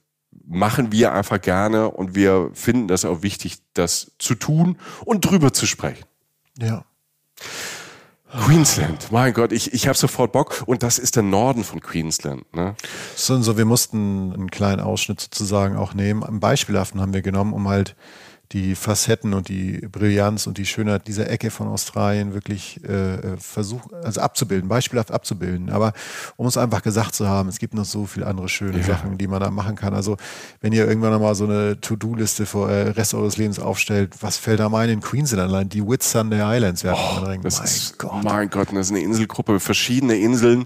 machen 0.46 0.90
wir 0.90 1.12
einfach 1.12 1.40
gerne 1.40 1.90
und 1.90 2.14
wir 2.14 2.50
finden 2.54 2.88
das 2.88 3.04
auch 3.04 3.22
wichtig, 3.22 3.58
das 3.74 4.12
zu 4.18 4.34
tun 4.34 4.78
und 5.04 5.20
drüber 5.20 5.52
zu 5.52 5.66
sprechen. 5.66 6.04
Ja. 6.58 6.84
Queensland, 8.36 9.12
mein 9.12 9.32
Gott, 9.32 9.52
ich, 9.52 9.72
ich 9.74 9.86
habe 9.86 9.96
sofort 9.96 10.32
Bock. 10.32 10.64
Und 10.66 10.82
das 10.82 10.98
ist 10.98 11.14
der 11.14 11.22
Norden 11.22 11.62
von 11.62 11.80
Queensland. 11.80 12.52
Ne? 12.52 12.74
So, 13.14 13.40
so, 13.40 13.56
wir 13.56 13.64
mussten 13.64 14.32
einen 14.32 14.50
kleinen 14.50 14.80
Ausschnitt 14.80 15.20
sozusagen 15.20 15.76
auch 15.76 15.94
nehmen. 15.94 16.24
Am 16.24 16.40
Beispielhaften 16.40 17.00
haben 17.00 17.14
wir 17.14 17.22
genommen, 17.22 17.52
um 17.52 17.68
halt 17.68 17.94
die 18.54 18.76
Facetten 18.76 19.34
und 19.34 19.48
die 19.48 19.80
Brillanz 19.90 20.46
und 20.46 20.58
die 20.58 20.64
Schönheit 20.64 21.08
dieser 21.08 21.28
Ecke 21.28 21.50
von 21.50 21.66
Australien 21.66 22.34
wirklich 22.34 22.82
äh, 22.84 23.36
versuchen, 23.36 23.92
also 24.04 24.20
abzubilden, 24.20 24.68
beispielhaft 24.68 25.10
abzubilden. 25.10 25.70
Aber 25.70 25.92
um 26.36 26.46
es 26.46 26.56
einfach 26.56 26.82
gesagt 26.82 27.16
zu 27.16 27.28
haben, 27.28 27.48
es 27.48 27.58
gibt 27.58 27.74
noch 27.74 27.84
so 27.84 28.06
viele 28.06 28.26
andere 28.26 28.48
schöne 28.48 28.78
ja. 28.78 28.84
Sachen, 28.84 29.18
die 29.18 29.26
man 29.26 29.40
da 29.40 29.50
machen 29.50 29.74
kann. 29.74 29.92
Also 29.92 30.16
wenn 30.60 30.72
ihr 30.72 30.86
irgendwann 30.86 31.10
nochmal 31.10 31.34
so 31.34 31.44
eine 31.44 31.80
To-Do-Liste 31.80 32.46
für 32.46 32.70
äh, 32.70 32.90
Rest 32.90 33.14
eures 33.14 33.36
Lebens 33.36 33.58
aufstellt, 33.58 34.14
was 34.20 34.36
fällt 34.36 34.60
da 34.60 34.68
mal 34.68 34.88
in 34.88 35.00
Queensland 35.00 35.50
allein? 35.50 35.68
Die 35.68 35.84
Whitsunday 35.84 36.56
Islands 36.56 36.84
werden 36.84 36.96
oh. 36.96 37.42
Das 37.42 37.58
mein 37.58 37.64
ist, 37.64 37.98
Gott. 37.98 38.22
Mein 38.22 38.50
Gott, 38.50 38.68
das 38.72 38.86
ist 38.86 38.90
eine 38.92 39.00
Inselgruppe, 39.00 39.58
verschiedene 39.58 40.16
Inseln. 40.16 40.64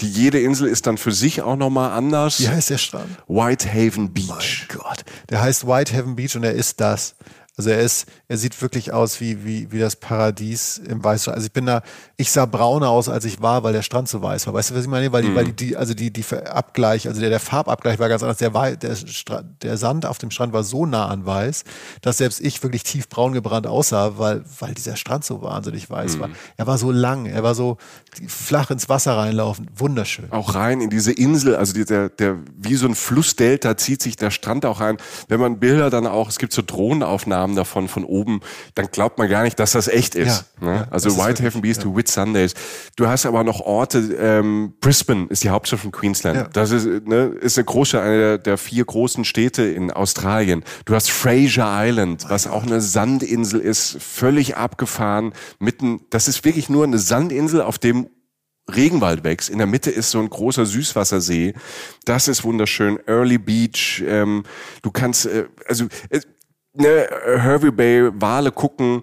Die 0.00 0.08
jede 0.08 0.40
Insel 0.40 0.68
ist 0.68 0.86
dann 0.86 0.96
für 0.96 1.12
sich 1.12 1.42
auch 1.42 1.56
nochmal 1.56 1.90
anders. 1.92 2.40
Wie 2.40 2.48
heißt 2.48 2.70
der 2.70 2.78
Strand? 2.78 3.10
Whitehaven 3.28 4.12
Beach. 4.14 4.66
Mein 4.68 4.78
Gott. 4.78 5.04
Der 5.28 5.42
heißt 5.42 5.66
Whitehaven 5.66 6.16
Beach 6.16 6.36
und 6.36 6.44
er 6.44 6.52
ist 6.52 6.80
das. 6.90 7.14
Also 7.58 7.70
er 7.70 7.80
ist, 7.80 8.06
er 8.28 8.36
sieht 8.36 8.60
wirklich 8.60 8.92
aus 8.92 9.18
wie, 9.18 9.42
wie, 9.46 9.72
wie 9.72 9.78
das 9.78 9.96
Paradies 9.96 10.76
im 10.76 11.02
Weißstrand. 11.02 11.36
Also 11.36 11.46
ich 11.46 11.52
bin 11.52 11.64
da, 11.64 11.80
ich 12.18 12.30
sah 12.30 12.44
brauner 12.44 12.90
aus, 12.90 13.08
als 13.08 13.24
ich 13.24 13.40
war, 13.40 13.62
weil 13.62 13.72
der 13.72 13.80
Strand 13.80 14.10
so 14.10 14.20
weiß 14.20 14.46
war. 14.46 14.52
Weißt 14.52 14.70
du, 14.70 14.74
was 14.74 14.82
ich 14.82 14.90
meine? 14.90 15.10
Weil 15.10 15.22
die, 15.22 15.28
mhm. 15.30 15.34
weil 15.34 15.44
die, 15.46 15.52
die, 15.54 15.76
also 15.76 15.94
die, 15.94 16.12
die 16.12 16.22
Abgleich, 16.34 17.08
also 17.08 17.18
der, 17.18 17.30
der 17.30 17.40
Farbabgleich 17.40 17.98
war 17.98 18.10
ganz 18.10 18.22
anders. 18.22 18.36
Der, 18.36 18.52
war, 18.52 18.72
der, 18.72 18.94
der 19.62 19.76
Sand 19.78 20.04
auf 20.04 20.18
dem 20.18 20.30
Strand 20.30 20.52
war 20.52 20.64
so 20.64 20.84
nah 20.84 21.06
an 21.06 21.24
weiß, 21.24 21.64
dass 22.02 22.18
selbst 22.18 22.42
ich 22.42 22.62
wirklich 22.62 22.82
tiefbraun 22.82 23.32
gebrannt 23.32 23.66
aussah, 23.66 24.18
weil, 24.18 24.44
weil 24.58 24.74
dieser 24.74 24.96
Strand 24.96 25.24
so 25.24 25.40
wahnsinnig 25.40 25.88
weiß 25.88 26.16
mhm. 26.16 26.20
war. 26.20 26.30
Er 26.58 26.66
war 26.66 26.76
so 26.76 26.90
lang, 26.90 27.24
er 27.24 27.42
war 27.42 27.54
so 27.54 27.78
flach 28.28 28.70
ins 28.70 28.90
Wasser 28.90 29.16
reinlaufen. 29.16 29.70
Wunderschön. 29.74 30.30
Auch 30.30 30.54
rein 30.54 30.82
in 30.82 30.90
diese 30.90 31.12
Insel, 31.12 31.56
also 31.56 31.72
der, 31.82 32.10
der, 32.10 32.36
wie 32.58 32.74
so 32.74 32.86
ein 32.86 32.94
Flussdelta 32.94 33.78
zieht 33.78 34.02
sich 34.02 34.16
der 34.16 34.30
Strand 34.30 34.66
auch 34.66 34.80
rein. 34.80 34.98
Wenn 35.28 35.40
man 35.40 35.58
Bilder 35.58 35.88
dann 35.88 36.06
auch, 36.06 36.28
es 36.28 36.38
gibt 36.38 36.52
so 36.52 36.60
Drohnenaufnahmen 36.60 37.45
davon 37.54 37.88
von 37.88 38.04
oben, 38.04 38.40
dann 38.74 38.88
glaubt 38.90 39.18
man 39.18 39.28
gar 39.28 39.42
nicht, 39.42 39.58
dass 39.58 39.72
das 39.72 39.88
echt 39.88 40.14
ist. 40.14 40.46
Ja, 40.60 40.66
ne? 40.66 40.74
ja, 40.74 40.86
also 40.90 41.16
Whitehaven 41.16 41.60
Beach 41.60 41.78
to 41.78 41.94
Whitsundays. 41.94 42.54
Du 42.96 43.06
hast 43.06 43.26
aber 43.26 43.44
noch 43.44 43.60
Orte, 43.60 43.98
ähm, 44.18 44.74
Brisbane 44.80 45.26
ist 45.28 45.44
die 45.44 45.50
Hauptstadt 45.50 45.80
von 45.80 45.92
Queensland. 45.92 46.48
Das 46.54 46.70
ist, 46.70 46.86
ne, 46.86 47.26
ist 47.40 47.58
eine 47.58 47.64
große, 47.64 48.00
eine 48.00 48.18
der, 48.18 48.38
der, 48.38 48.58
vier 48.58 48.84
großen 48.84 49.24
Städte 49.24 49.62
in 49.62 49.90
Australien. 49.90 50.64
Du 50.84 50.94
hast 50.94 51.10
Fraser 51.10 51.86
Island, 51.86 52.24
was 52.28 52.46
auch 52.46 52.64
eine 52.64 52.80
Sandinsel 52.80 53.60
ist, 53.60 53.98
völlig 54.00 54.56
abgefahren, 54.56 55.32
mitten, 55.58 56.00
das 56.10 56.28
ist 56.28 56.44
wirklich 56.44 56.68
nur 56.68 56.84
eine 56.84 56.98
Sandinsel, 56.98 57.62
auf 57.62 57.78
dem 57.78 58.08
Regenwald 58.74 59.22
wächst. 59.22 59.48
In 59.48 59.58
der 59.58 59.66
Mitte 59.66 59.90
ist 59.90 60.10
so 60.10 60.18
ein 60.18 60.28
großer 60.28 60.66
Süßwassersee. 60.66 61.54
Das 62.04 62.26
ist 62.26 62.42
wunderschön. 62.42 62.98
Early 63.06 63.38
Beach. 63.38 64.02
Ähm, 64.06 64.42
du 64.82 64.90
kannst, 64.90 65.26
äh, 65.26 65.46
also 65.68 65.86
äh, 66.10 66.20
ne, 66.76 67.06
Hervey 67.38 67.70
Bay, 67.70 68.10
Wale 68.14 68.52
gucken. 68.52 69.02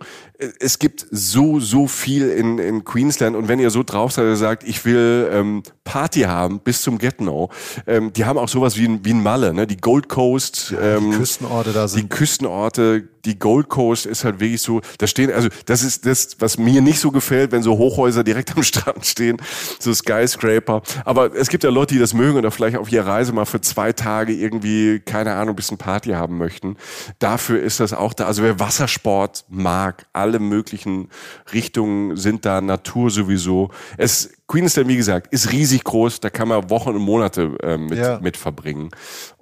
Es 0.59 0.79
gibt 0.79 1.05
so, 1.09 1.59
so 1.59 1.87
viel 1.87 2.29
in, 2.29 2.57
in 2.59 2.83
Queensland. 2.83 3.35
Und 3.35 3.47
wenn 3.47 3.59
ihr 3.59 3.69
so 3.69 3.83
drauf 3.83 4.11
seid, 4.11 4.25
ihr 4.25 4.35
sagt, 4.35 4.63
ich 4.63 4.83
will 4.83 5.29
ähm, 5.31 5.63
Party 5.83 6.21
haben 6.21 6.59
bis 6.59 6.81
zum 6.81 6.97
Get-No, 6.97 7.49
ähm, 7.87 8.11
die 8.13 8.25
haben 8.25 8.37
auch 8.37 8.49
sowas 8.49 8.77
wie 8.77 8.87
ein, 8.87 9.05
wie 9.05 9.13
ein 9.13 9.23
Malle, 9.23 9.53
ne? 9.53 9.67
Die 9.67 9.77
Gold 9.77 10.09
Coast. 10.09 10.73
Ähm, 10.81 11.11
die 11.11 11.17
Küstenorte 11.17 11.71
da 11.71 11.87
sind. 11.87 12.03
Die 12.03 12.09
Küstenorte, 12.09 13.07
die 13.25 13.39
Gold 13.39 13.69
Coast 13.69 14.05
ist 14.05 14.25
halt 14.25 14.39
wirklich 14.39 14.61
so, 14.61 14.81
da 14.97 15.07
stehen, 15.07 15.31
also 15.31 15.47
das 15.65 15.83
ist 15.83 16.05
das, 16.05 16.35
was 16.39 16.57
mir 16.57 16.81
nicht 16.81 16.99
so 16.99 17.11
gefällt, 17.11 17.51
wenn 17.51 17.63
so 17.63 17.77
Hochhäuser 17.77 18.23
direkt 18.23 18.55
am 18.55 18.63
Strand 18.63 19.05
stehen, 19.05 19.37
so 19.79 19.93
Skyscraper. 19.93 20.81
Aber 21.05 21.33
es 21.33 21.49
gibt 21.49 21.63
ja 21.63 21.69
Leute, 21.69 21.93
die 21.93 21.99
das 21.99 22.13
mögen 22.13 22.37
und 22.37 22.43
da 22.43 22.51
vielleicht 22.51 22.77
auf 22.77 22.91
ihrer 22.91 23.07
Reise 23.07 23.31
mal 23.33 23.45
für 23.45 23.61
zwei 23.61 23.93
Tage 23.93 24.33
irgendwie, 24.33 24.99
keine 24.99 25.33
Ahnung, 25.33 25.53
ein 25.53 25.55
bisschen 25.55 25.77
Party 25.77 26.11
haben 26.11 26.37
möchten. 26.37 26.77
Dafür 27.19 27.61
ist 27.61 27.79
das 27.79 27.93
auch 27.93 28.13
da. 28.13 28.25
Also 28.25 28.43
wer 28.43 28.59
Wassersport 28.59 29.45
mag, 29.49 30.05
alle 30.13 30.39
möglichen 30.39 31.09
Richtungen 31.53 32.17
sind 32.17 32.45
da, 32.45 32.61
Natur 32.61 33.09
sowieso. 33.09 33.71
Es 33.97 34.31
Queensland, 34.47 34.89
wie 34.89 34.97
gesagt, 34.97 35.33
ist 35.33 35.51
riesig 35.51 35.83
groß, 35.83 36.19
da 36.19 36.29
kann 36.29 36.47
man 36.47 36.69
Wochen 36.69 36.89
und 36.89 37.01
Monate 37.01 37.57
äh, 37.63 37.77
mit, 37.77 37.97
ja. 37.97 38.19
mit 38.19 38.37
verbringen. 38.37 38.91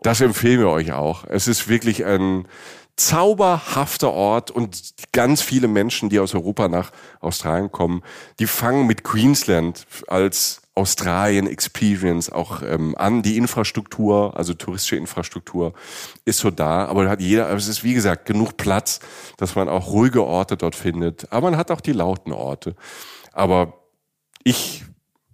Das 0.04 0.22
empfehlen 0.22 0.60
wir 0.60 0.70
euch 0.70 0.94
auch. 0.94 1.26
Es 1.28 1.48
ist 1.48 1.68
wirklich 1.68 2.06
ein 2.06 2.46
zauberhafter 3.08 4.12
Ort 4.12 4.52
und 4.52 4.94
ganz 5.12 5.42
viele 5.42 5.68
Menschen, 5.68 6.10
die 6.10 6.20
aus 6.20 6.36
Europa 6.36 6.68
nach 6.68 6.92
Australien 7.20 7.72
kommen, 7.72 8.04
die 8.40 8.48
fangen 8.48 8.88
mit 8.88 9.04
Queensland 9.04 9.86
als 10.08 10.62
Australien 10.74 11.48
Experience 11.48 12.32
auch 12.32 12.62
ähm, 12.62 12.96
an. 12.98 13.24
Die 13.24 13.38
Infrastruktur, 13.38 14.38
also 14.38 14.54
touristische 14.54 14.96
Infrastruktur, 14.96 15.74
ist 16.24 16.40
so 16.40 16.50
da, 16.50 16.86
aber 16.86 17.10
hat 17.10 17.22
jeder, 17.22 17.50
es 17.52 17.68
ist 17.68 17.84
wie 17.84 17.94
gesagt 17.94 18.26
genug 18.26 18.56
Platz, 18.58 19.00
dass 19.38 19.56
man 19.56 19.68
auch 19.68 19.88
ruhige 19.88 20.24
Orte 20.24 20.56
dort 20.56 20.76
findet. 20.76 21.32
Aber 21.32 21.52
man 21.52 21.58
hat 21.58 21.72
auch 21.72 21.82
die 21.82 21.92
lauten 21.92 22.32
Orte. 22.32 22.76
Aber 23.34 23.74
ich 24.44 24.86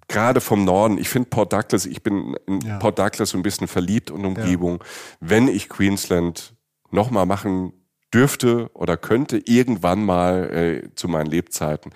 gerade 0.08 0.42
vom 0.42 0.64
Norden, 0.64 0.98
ich 0.98 1.10
finde 1.10 1.30
Port 1.30 1.54
Douglas, 1.54 1.86
ich 1.86 2.02
bin 2.02 2.36
in 2.48 2.62
ja. 2.62 2.78
Port 2.80 2.98
Douglas 2.98 3.30
so 3.30 3.38
ein 3.38 3.44
bisschen 3.44 3.68
verliebt 3.68 4.10
und 4.10 4.26
Umgebung. 4.26 4.80
Ja. 4.80 4.86
Wenn 5.20 5.48
ich 5.48 5.70
Queensland 5.70 6.57
nochmal 6.92 7.26
machen 7.26 7.74
dürfte 8.14 8.70
oder 8.74 8.98
könnte, 8.98 9.38
irgendwann 9.38 10.04
mal 10.04 10.50
äh, 10.52 10.96
zu 10.96 11.08
meinen 11.08 11.28
Lebzeiten, 11.28 11.92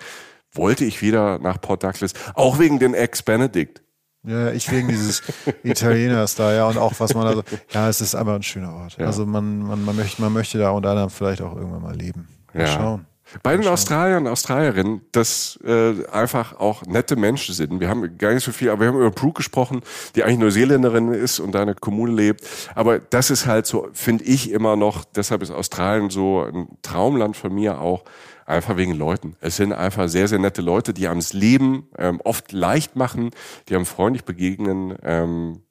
wollte 0.52 0.84
ich 0.84 1.00
wieder 1.00 1.38
nach 1.38 1.60
Port 1.60 1.82
Douglas, 1.82 2.12
auch 2.34 2.58
wegen 2.58 2.78
den 2.78 2.94
Ex-Benedict. 2.94 3.82
Ja, 4.24 4.52
ich 4.52 4.70
wegen 4.70 4.88
dieses 4.88 5.22
Italieners 5.64 6.36
da, 6.36 6.52
ja, 6.54 6.68
und 6.68 6.78
auch 6.78 6.92
was 6.98 7.14
man 7.14 7.26
also, 7.26 7.42
ja, 7.70 7.88
es 7.88 8.00
ist 8.00 8.14
einfach 8.14 8.34
ein 8.34 8.42
schöner 8.42 8.72
Ort. 8.72 8.96
Ja. 8.96 9.06
Also 9.06 9.26
man, 9.26 9.60
man, 9.60 9.84
man 9.84 9.96
möchte, 9.96 10.22
man 10.22 10.32
möchte 10.32 10.58
da 10.58 10.70
unter 10.70 10.90
anderem 10.90 11.10
vielleicht 11.10 11.42
auch 11.42 11.56
irgendwann 11.56 11.82
mal 11.82 11.96
leben. 11.96 12.28
Mal 12.52 12.60
ja. 12.60 12.66
schauen. 12.68 13.06
Bei 13.42 13.56
den 13.56 13.66
Australiern 13.66 14.26
und 14.26 14.32
Australierinnen, 14.32 15.02
dass 15.12 15.58
äh, 15.64 16.06
einfach 16.10 16.58
auch 16.58 16.84
nette 16.86 17.16
Menschen 17.16 17.54
sind. 17.54 17.80
Wir 17.80 17.88
haben 17.88 18.18
gar 18.18 18.34
nicht 18.34 18.44
so 18.44 18.52
viel, 18.52 18.70
aber 18.70 18.80
wir 18.80 18.88
haben 18.88 18.98
über 18.98 19.10
Brooke 19.10 19.38
gesprochen, 19.38 19.82
die 20.14 20.24
eigentlich 20.24 20.38
Neuseeländerin 20.38 21.12
ist 21.12 21.40
und 21.40 21.52
da 21.52 21.60
in 21.60 21.66
der 21.66 21.76
Kommune 21.76 22.12
lebt. 22.12 22.42
Aber 22.74 22.98
das 22.98 23.30
ist 23.30 23.46
halt 23.46 23.66
so, 23.66 23.88
finde 23.92 24.24
ich 24.24 24.50
immer 24.50 24.76
noch, 24.76 25.04
deshalb 25.04 25.42
ist 25.42 25.50
Australien 25.50 26.10
so 26.10 26.42
ein 26.42 26.68
Traumland 26.82 27.36
von 27.36 27.54
mir 27.54 27.80
auch, 27.80 28.04
einfach 28.46 28.76
wegen 28.76 28.94
Leuten. 28.94 29.36
Es 29.40 29.56
sind 29.56 29.72
einfach 29.72 30.08
sehr, 30.08 30.28
sehr 30.28 30.38
nette 30.38 30.62
Leute, 30.62 30.92
die 30.92 31.08
einem 31.08 31.20
das 31.20 31.32
Leben 31.32 31.88
ähm, 31.96 32.20
oft 32.24 32.52
leicht 32.52 32.96
machen, 32.96 33.30
die 33.68 33.74
einem 33.74 33.86
freundlich 33.86 34.24
begegnen. 34.24 34.96
Ähm, 35.02 35.62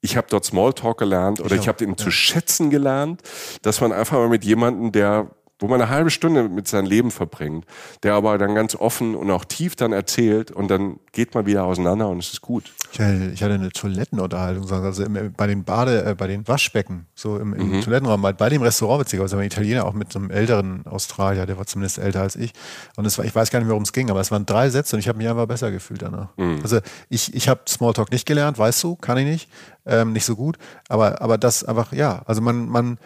ich 0.00 0.16
habe 0.16 0.26
dort 0.30 0.44
Smalltalk 0.44 0.98
gelernt 0.98 1.40
oder 1.40 1.54
ich, 1.54 1.62
ich 1.62 1.68
habe 1.68 1.78
den 1.78 1.90
ja. 1.90 1.96
zu 1.96 2.10
schätzen 2.10 2.70
gelernt, 2.70 3.22
dass 3.62 3.80
man 3.80 3.92
einfach 3.92 4.18
mal 4.18 4.28
mit 4.28 4.44
jemandem, 4.44 4.92
der 4.92 5.30
wo 5.58 5.68
man 5.68 5.80
eine 5.80 5.90
halbe 5.90 6.10
Stunde 6.10 6.48
mit 6.48 6.68
seinem 6.68 6.86
Leben 6.86 7.10
verbringt, 7.10 7.64
der 8.02 8.14
aber 8.14 8.36
dann 8.36 8.54
ganz 8.54 8.74
offen 8.74 9.14
und 9.14 9.30
auch 9.30 9.44
tief 9.44 9.74
dann 9.74 9.92
erzählt 9.92 10.50
und 10.50 10.68
dann 10.68 11.00
geht 11.12 11.34
man 11.34 11.46
wieder 11.46 11.64
auseinander 11.64 12.08
und 12.08 12.18
es 12.18 12.32
ist 12.32 12.42
gut. 12.42 12.72
Ich 12.92 13.00
hatte, 13.00 13.30
ich 13.32 13.42
hatte 13.42 13.54
eine 13.54 13.70
Toilettenunterhaltung, 13.70 14.70
also 14.70 15.04
im, 15.04 15.32
bei 15.34 15.46
den 15.46 15.64
Bade, 15.64 16.04
äh, 16.04 16.14
bei 16.14 16.26
den 16.26 16.46
Waschbecken, 16.46 17.06
so 17.14 17.38
im, 17.38 17.54
im 17.54 17.70
mhm. 17.70 17.80
Toilettenraum, 17.80 18.20
bei, 18.20 18.34
bei 18.34 18.50
dem 18.50 18.60
Restaurant 18.60 19.04
beziehungsweise 19.04 19.38
ein 19.38 19.46
Italiener 19.46 19.86
auch 19.86 19.94
mit 19.94 20.12
so 20.12 20.18
einem 20.18 20.30
älteren 20.30 20.86
Australier, 20.86 21.46
der 21.46 21.56
war 21.56 21.66
zumindest 21.66 21.98
älter 21.98 22.20
als 22.20 22.36
ich. 22.36 22.52
Und 22.96 23.06
es 23.06 23.16
war, 23.16 23.24
ich 23.24 23.34
weiß 23.34 23.50
gar 23.50 23.60
nicht, 23.60 23.68
worum 23.68 23.84
es 23.84 23.92
ging, 23.94 24.10
aber 24.10 24.20
es 24.20 24.30
waren 24.30 24.44
drei 24.44 24.68
Sätze 24.68 24.96
und 24.96 25.00
ich 25.00 25.08
habe 25.08 25.16
mich 25.16 25.28
einfach 25.28 25.46
besser 25.46 25.70
gefühlt 25.70 26.02
danach. 26.02 26.36
Mhm. 26.36 26.60
Also 26.62 26.80
ich, 27.08 27.34
ich 27.34 27.48
habe 27.48 27.62
Smalltalk 27.66 28.12
nicht 28.12 28.26
gelernt, 28.26 28.58
weißt 28.58 28.82
du, 28.84 28.96
kann 28.96 29.16
ich 29.16 29.24
nicht, 29.24 29.48
ähm, 29.86 30.12
nicht 30.12 30.26
so 30.26 30.36
gut, 30.36 30.58
aber, 30.88 31.22
aber 31.22 31.38
das 31.38 31.64
einfach, 31.64 31.92
ja, 31.92 32.22
also 32.26 32.42
man, 32.42 32.68
man 32.68 32.98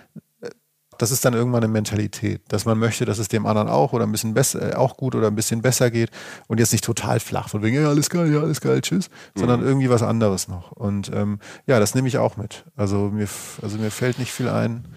das 1.00 1.10
ist 1.10 1.24
dann 1.24 1.32
irgendwann 1.32 1.64
eine 1.64 1.72
Mentalität, 1.72 2.42
dass 2.48 2.66
man 2.66 2.78
möchte, 2.78 3.06
dass 3.06 3.18
es 3.18 3.28
dem 3.28 3.46
anderen 3.46 3.68
auch 3.68 3.92
oder 3.94 4.04
ein 4.04 4.12
bisschen 4.12 4.34
besser, 4.34 4.72
äh, 4.72 4.74
auch 4.74 4.96
gut 4.96 5.14
oder 5.14 5.28
ein 5.28 5.34
bisschen 5.34 5.62
besser 5.62 5.90
geht 5.90 6.10
und 6.46 6.60
jetzt 6.60 6.72
nicht 6.72 6.84
total 6.84 7.20
flach 7.20 7.48
von 7.48 7.62
wegen, 7.62 7.76
ja, 7.76 7.88
alles 7.88 8.10
geil, 8.10 8.32
ja, 8.32 8.40
alles 8.40 8.60
geil, 8.60 8.80
tschüss, 8.82 9.08
mhm. 9.34 9.40
sondern 9.40 9.62
irgendwie 9.62 9.88
was 9.88 10.02
anderes 10.02 10.48
noch. 10.48 10.72
Und 10.72 11.10
ähm, 11.14 11.38
ja, 11.66 11.80
das 11.80 11.94
nehme 11.94 12.08
ich 12.08 12.18
auch 12.18 12.36
mit. 12.36 12.64
Also 12.76 13.10
mir, 13.10 13.28
also 13.62 13.78
mir 13.78 13.90
fällt 13.90 14.18
nicht 14.18 14.32
viel 14.32 14.48
ein, 14.48 14.88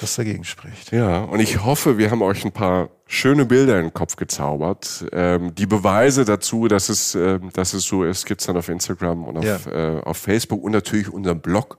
was 0.00 0.16
dagegen 0.16 0.44
spricht. 0.44 0.92
Ja, 0.92 1.24
und 1.24 1.40
ich 1.40 1.64
hoffe, 1.64 1.98
wir 1.98 2.10
haben 2.10 2.22
euch 2.22 2.44
ein 2.44 2.52
paar 2.52 2.90
schöne 3.06 3.44
Bilder 3.44 3.76
in 3.78 3.86
den 3.86 3.94
Kopf 3.94 4.16
gezaubert. 4.16 5.06
Ähm, 5.12 5.54
die 5.54 5.66
Beweise 5.66 6.24
dazu, 6.24 6.68
dass 6.68 6.88
es, 6.88 7.14
äh, 7.14 7.38
dass 7.52 7.74
es 7.74 7.84
so 7.84 8.04
ist, 8.04 8.26
gibt's 8.26 8.46
dann 8.46 8.56
auf 8.56 8.68
Instagram 8.68 9.24
und 9.24 9.38
auf, 9.38 9.66
ja. 9.66 9.98
äh, 9.98 10.00
auf 10.02 10.16
Facebook 10.16 10.62
und 10.62 10.72
natürlich 10.72 11.08
unseren 11.08 11.40
Blog, 11.40 11.78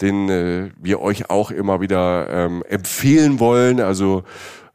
den 0.00 0.28
äh, 0.28 0.70
wir 0.80 1.00
euch 1.00 1.30
auch 1.30 1.50
immer 1.50 1.80
wieder 1.80 2.28
ähm, 2.28 2.62
empfehlen 2.68 3.40
wollen. 3.40 3.80
Also 3.80 4.24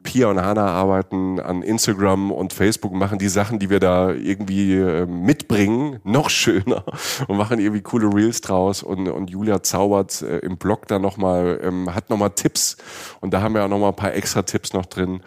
Pia 0.03 0.27
und 0.27 0.41
Hanna 0.41 0.67
arbeiten 0.67 1.39
an 1.39 1.61
Instagram 1.61 2.31
und 2.31 2.53
Facebook, 2.53 2.93
machen 2.93 3.19
die 3.19 3.29
Sachen, 3.29 3.59
die 3.59 3.69
wir 3.69 3.79
da 3.79 4.11
irgendwie 4.11 4.75
äh, 4.75 5.05
mitbringen, 5.05 5.99
noch 6.03 6.29
schöner 6.29 6.83
und 7.27 7.37
machen 7.37 7.59
irgendwie 7.59 7.81
coole 7.81 8.13
Reels 8.13 8.41
draus. 8.41 8.83
Und, 8.83 9.07
und 9.07 9.29
Julia 9.29 9.63
zaubert 9.63 10.21
äh, 10.21 10.39
im 10.39 10.57
Blog 10.57 10.87
da 10.87 10.99
nochmal, 10.99 11.59
ähm, 11.63 11.93
hat 11.93 12.09
nochmal 12.09 12.31
Tipps. 12.31 12.77
Und 13.19 13.33
da 13.33 13.41
haben 13.41 13.53
wir 13.53 13.63
auch 13.63 13.69
nochmal 13.69 13.89
ein 13.89 13.95
paar 13.95 14.13
extra 14.13 14.41
Tipps 14.41 14.73
noch 14.73 14.85
drin. 14.85 15.21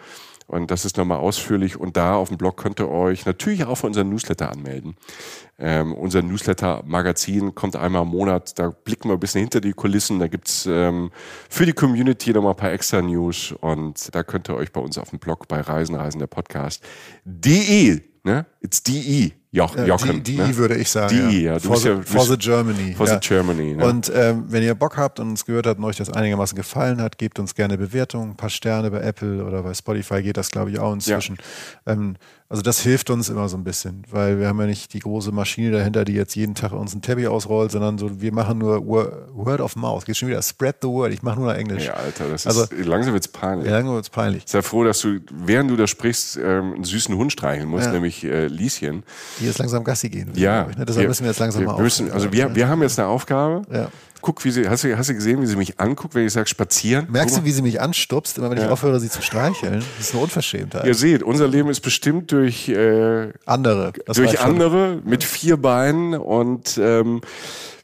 Und 0.47 0.69
das 0.69 0.85
ist 0.85 0.97
nochmal 0.97 1.17
ausführlich. 1.17 1.77
Und 1.77 1.97
da 1.97 2.15
auf 2.15 2.29
dem 2.29 2.37
Blog 2.37 2.57
könnt 2.57 2.79
ihr 2.79 2.89
euch 2.89 3.25
natürlich 3.25 3.65
auch 3.65 3.75
für 3.75 3.87
unseren 3.87 4.09
Newsletter 4.09 4.51
anmelden. 4.51 4.95
Ähm, 5.57 5.93
unser 5.93 6.21
Newsletter-Magazin 6.21 7.55
kommt 7.55 7.75
einmal 7.75 8.03
im 8.03 8.09
Monat. 8.09 8.57
Da 8.59 8.69
blicken 8.69 9.09
wir 9.09 9.13
ein 9.13 9.19
bisschen 9.19 9.41
hinter 9.41 9.61
die 9.61 9.73
Kulissen. 9.73 10.19
Da 10.19 10.27
gibt's 10.27 10.65
ähm, 10.69 11.11
für 11.49 11.65
die 11.65 11.73
Community 11.73 12.31
nochmal 12.31 12.51
ein 12.51 12.57
paar 12.57 12.73
extra 12.73 13.01
News. 13.01 13.53
Und 13.59 14.13
da 14.13 14.23
könnt 14.23 14.49
ihr 14.49 14.55
euch 14.55 14.71
bei 14.71 14.81
uns 14.81 14.97
auf 14.97 15.09
dem 15.09 15.19
Blog 15.19 15.47
bei 15.47 15.61
Reisen, 15.61 16.19
der 16.19 16.27
Podcast.de, 16.27 18.01
ne? 18.23 18.45
It's 18.61 18.83
DE 18.83 19.31
Joch, 19.55 19.75
Jochen. 19.85 20.21
Die, 20.21 20.35
die 20.35 20.37
ne? 20.37 20.57
würde 20.57 20.75
ich 20.75 20.89
sagen. 20.89 21.29
Die, 21.29 21.43
ja. 21.43 21.53
ja. 21.53 21.59
For, 21.59 21.77
the, 21.77 21.87
ja, 21.87 22.01
for 22.01 22.25
the 22.25 22.37
Germany. 22.37 22.93
For 22.93 23.07
ja. 23.07 23.13
the 23.13 23.19
Germany. 23.25 23.75
Ne? 23.75 23.85
Und 23.85 24.11
ähm, 24.13 24.43
wenn 24.49 24.63
ihr 24.63 24.75
Bock 24.75 24.97
habt 24.97 25.19
und 25.21 25.29
uns 25.29 25.45
gehört 25.45 25.65
habt 25.65 25.79
und 25.79 25.85
euch 25.85 25.95
das 25.95 26.09
einigermaßen 26.09 26.57
gefallen 26.57 27.01
hat, 27.01 27.17
gebt 27.17 27.39
uns 27.39 27.55
gerne 27.55 27.77
Bewertungen, 27.77 28.31
ein 28.31 28.35
paar 28.35 28.49
Sterne 28.49 28.91
bei 28.91 28.99
Apple 28.99 29.45
oder 29.45 29.63
bei 29.63 29.73
Spotify 29.73 30.21
geht 30.21 30.35
das, 30.35 30.51
glaube 30.51 30.71
ich, 30.71 30.79
auch 30.79 30.91
inzwischen. 30.91 31.37
Ähm, 31.85 32.17
also 32.47 32.61
das 32.61 32.79
hilft 32.81 33.09
uns 33.09 33.29
immer 33.29 33.49
so 33.49 33.57
ein 33.57 33.63
bisschen, 33.63 34.03
weil 34.11 34.39
wir 34.39 34.47
haben 34.47 34.59
ja 34.59 34.67
nicht 34.67 34.93
die 34.93 34.99
große 34.99 35.31
Maschine 35.31 35.71
dahinter, 35.71 36.05
die 36.05 36.13
jetzt 36.13 36.35
jeden 36.35 36.53
Tag 36.53 36.73
uns 36.73 36.93
ein 36.93 37.01
Tabby 37.01 37.25
ausrollt, 37.25 37.71
sondern 37.71 37.97
so, 37.97 38.21
wir 38.21 38.31
machen 38.31 38.59
nur 38.59 38.85
Word 38.85 39.61
of 39.61 39.75
Mouth. 39.75 40.05
Geht 40.05 40.17
schon 40.17 40.29
wieder, 40.29 40.43
spread 40.43 40.75
the 40.81 40.87
word. 40.87 41.11
Ich 41.11 41.23
mache 41.23 41.39
nur 41.39 41.47
noch 41.47 41.57
Englisch. 41.57 41.85
Ja, 41.85 41.93
Alter, 41.93 42.29
das 42.29 42.45
also, 42.45 42.63
ist, 42.63 42.85
langsam 42.85 43.13
wird's 43.13 43.27
peinlich. 43.27 43.67
Langsam 43.67 43.95
wird's 43.95 44.11
peinlich. 44.11 44.43
Sei 44.45 44.61
froh, 44.61 44.83
dass 44.83 44.99
du, 44.99 45.21
während 45.33 45.71
du 45.71 45.75
da 45.75 45.87
sprichst, 45.87 46.37
ähm, 46.37 46.73
einen 46.75 46.83
süßen 46.83 47.15
Hund 47.15 47.31
streicheln 47.31 47.67
musst, 47.67 47.87
ja. 47.87 47.91
nämlich 47.91 48.23
äh, 48.23 48.45
Lieschen. 48.45 49.01
Die 49.39 49.47
jetzt 49.47 49.57
langsam 49.57 49.83
Gassi 49.83 50.09
gehen. 50.09 50.31
Ja. 50.35 50.67
Ich, 50.69 50.77
ne? 50.77 50.85
Deshalb 50.85 51.01
wir, 51.01 51.07
müssen 51.07 51.23
wir 51.23 51.31
jetzt 51.31 51.39
langsam 51.39 51.61
wir 51.61 51.67
mal 51.67 51.81
müssen, 51.81 52.11
Also 52.11 52.31
wir, 52.31 52.53
wir 52.53 52.67
haben 52.67 52.83
jetzt 52.83 52.99
eine 52.99 53.07
Aufgabe. 53.07 53.63
Ja 53.71 53.89
guck, 54.25 54.43
wie 54.43 54.49
sie, 54.49 54.67
hast 54.67 54.83
du, 54.83 54.97
hast 54.97 55.07
du 55.07 55.13
gesehen, 55.13 55.39
wie 55.41 55.45
sie 55.45 55.55
mich 55.55 55.79
anguckt, 55.79 56.15
wenn 56.15 56.25
ich 56.25 56.33
sage 56.33 56.47
spazieren? 56.47 57.05
Merkst 57.11 57.37
du, 57.37 57.45
wie 57.45 57.51
sie 57.51 57.61
mich 57.61 57.79
anstupst, 57.79 58.39
immer 58.39 58.49
wenn 58.49 58.57
ja. 58.57 58.65
ich 58.65 58.71
aufhöre, 58.71 58.99
sie 58.99 59.09
zu 59.09 59.21
streicheln? 59.21 59.83
Das 59.97 60.07
ist 60.07 60.13
eine 60.13 60.23
Unverschämtheit. 60.23 60.83
Ihr 60.85 60.95
seht, 60.95 61.21
unser 61.21 61.47
Leben 61.47 61.69
ist 61.69 61.81
bestimmt 61.81 62.31
durch 62.31 62.67
äh, 62.67 63.31
andere. 63.45 63.93
durch 64.15 64.39
andere 64.39 64.99
mit 65.05 65.23
vier 65.23 65.57
Beinen 65.57 66.15
und 66.15 66.79
ähm, 66.81 67.21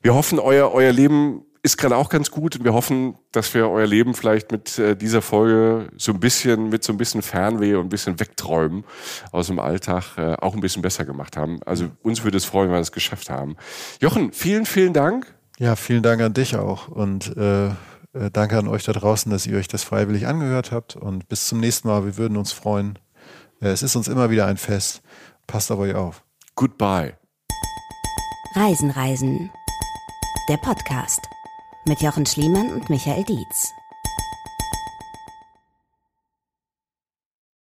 wir 0.02 0.16
hoffen, 0.16 0.40
euer, 0.40 0.74
euer 0.74 0.92
Leben 0.92 1.46
ist 1.62 1.78
gerade 1.78 1.96
auch 1.96 2.10
ganz 2.10 2.32
gut 2.32 2.56
und 2.56 2.64
wir 2.64 2.74
hoffen, 2.74 3.14
dass 3.32 3.54
wir 3.54 3.70
euer 3.70 3.86
Leben 3.86 4.16
vielleicht 4.16 4.52
mit 4.52 4.80
äh, 4.80 4.96
dieser 4.96 5.22
Folge 5.22 5.90
so 5.96 6.12
ein 6.12 6.20
bisschen, 6.20 6.70
mit 6.70 6.84
so 6.84 6.92
ein 6.92 6.98
bisschen 6.98 7.22
Fernweh 7.22 7.76
und 7.76 7.86
ein 7.86 7.90
bisschen 7.90 8.20
Wegträumen 8.20 8.84
aus 9.32 9.46
dem 9.46 9.60
Alltag 9.60 10.18
äh, 10.18 10.34
auch 10.42 10.56
ein 10.56 10.62
bisschen 10.62 10.82
besser 10.82 11.06
gemacht 11.06 11.38
haben. 11.38 11.62
Also 11.68 11.92
uns 12.02 12.24
würde 12.24 12.38
es 12.38 12.46
freuen, 12.46 12.70
wenn 12.70 12.78
wir 12.78 12.80
das 12.80 12.92
geschafft 12.92 13.30
haben. 13.30 13.58
Jochen, 14.00 14.34
vielen, 14.34 14.66
vielen 14.66 14.94
Dank. 14.94 15.36
Ja, 15.62 15.76
vielen 15.76 16.02
Dank 16.02 16.20
an 16.24 16.34
dich 16.34 16.56
auch 16.56 16.88
und 16.88 17.38
äh, 17.38 17.68
äh, 17.68 18.32
danke 18.34 18.58
an 18.58 18.68
euch 18.68 18.84
da 18.84 18.94
draußen, 18.94 19.32
dass 19.32 19.46
ihr 19.46 19.60
euch 19.60 19.68
das 19.68 19.84
freiwillig 19.84 20.26
angehört 20.26 20.72
habt 20.72 20.96
und 20.96 21.30
bis 21.30 21.48
zum 21.48 21.60
nächsten 21.60 21.88
Mal. 21.88 22.04
Wir 22.04 22.18
würden 22.18 22.36
uns 22.36 22.52
freuen. 22.52 22.98
Äh, 23.62 23.68
es 23.68 23.84
ist 23.84 23.96
uns 23.96 24.08
immer 24.08 24.32
wieder 24.32 24.48
ein 24.48 24.58
Fest. 24.58 25.04
Passt 25.46 25.72
auf 25.72 25.78
euch 25.78 25.94
auf. 25.94 26.24
Goodbye. 26.56 27.14
Reisen, 28.56 28.90
Reisen. 28.90 29.52
Der 30.50 30.58
Podcast 30.58 31.22
mit 31.86 32.02
Jochen 32.02 32.26
Schliemann 32.26 32.74
und 32.74 32.90
Michael 32.90 33.24
Dietz. 33.24 33.72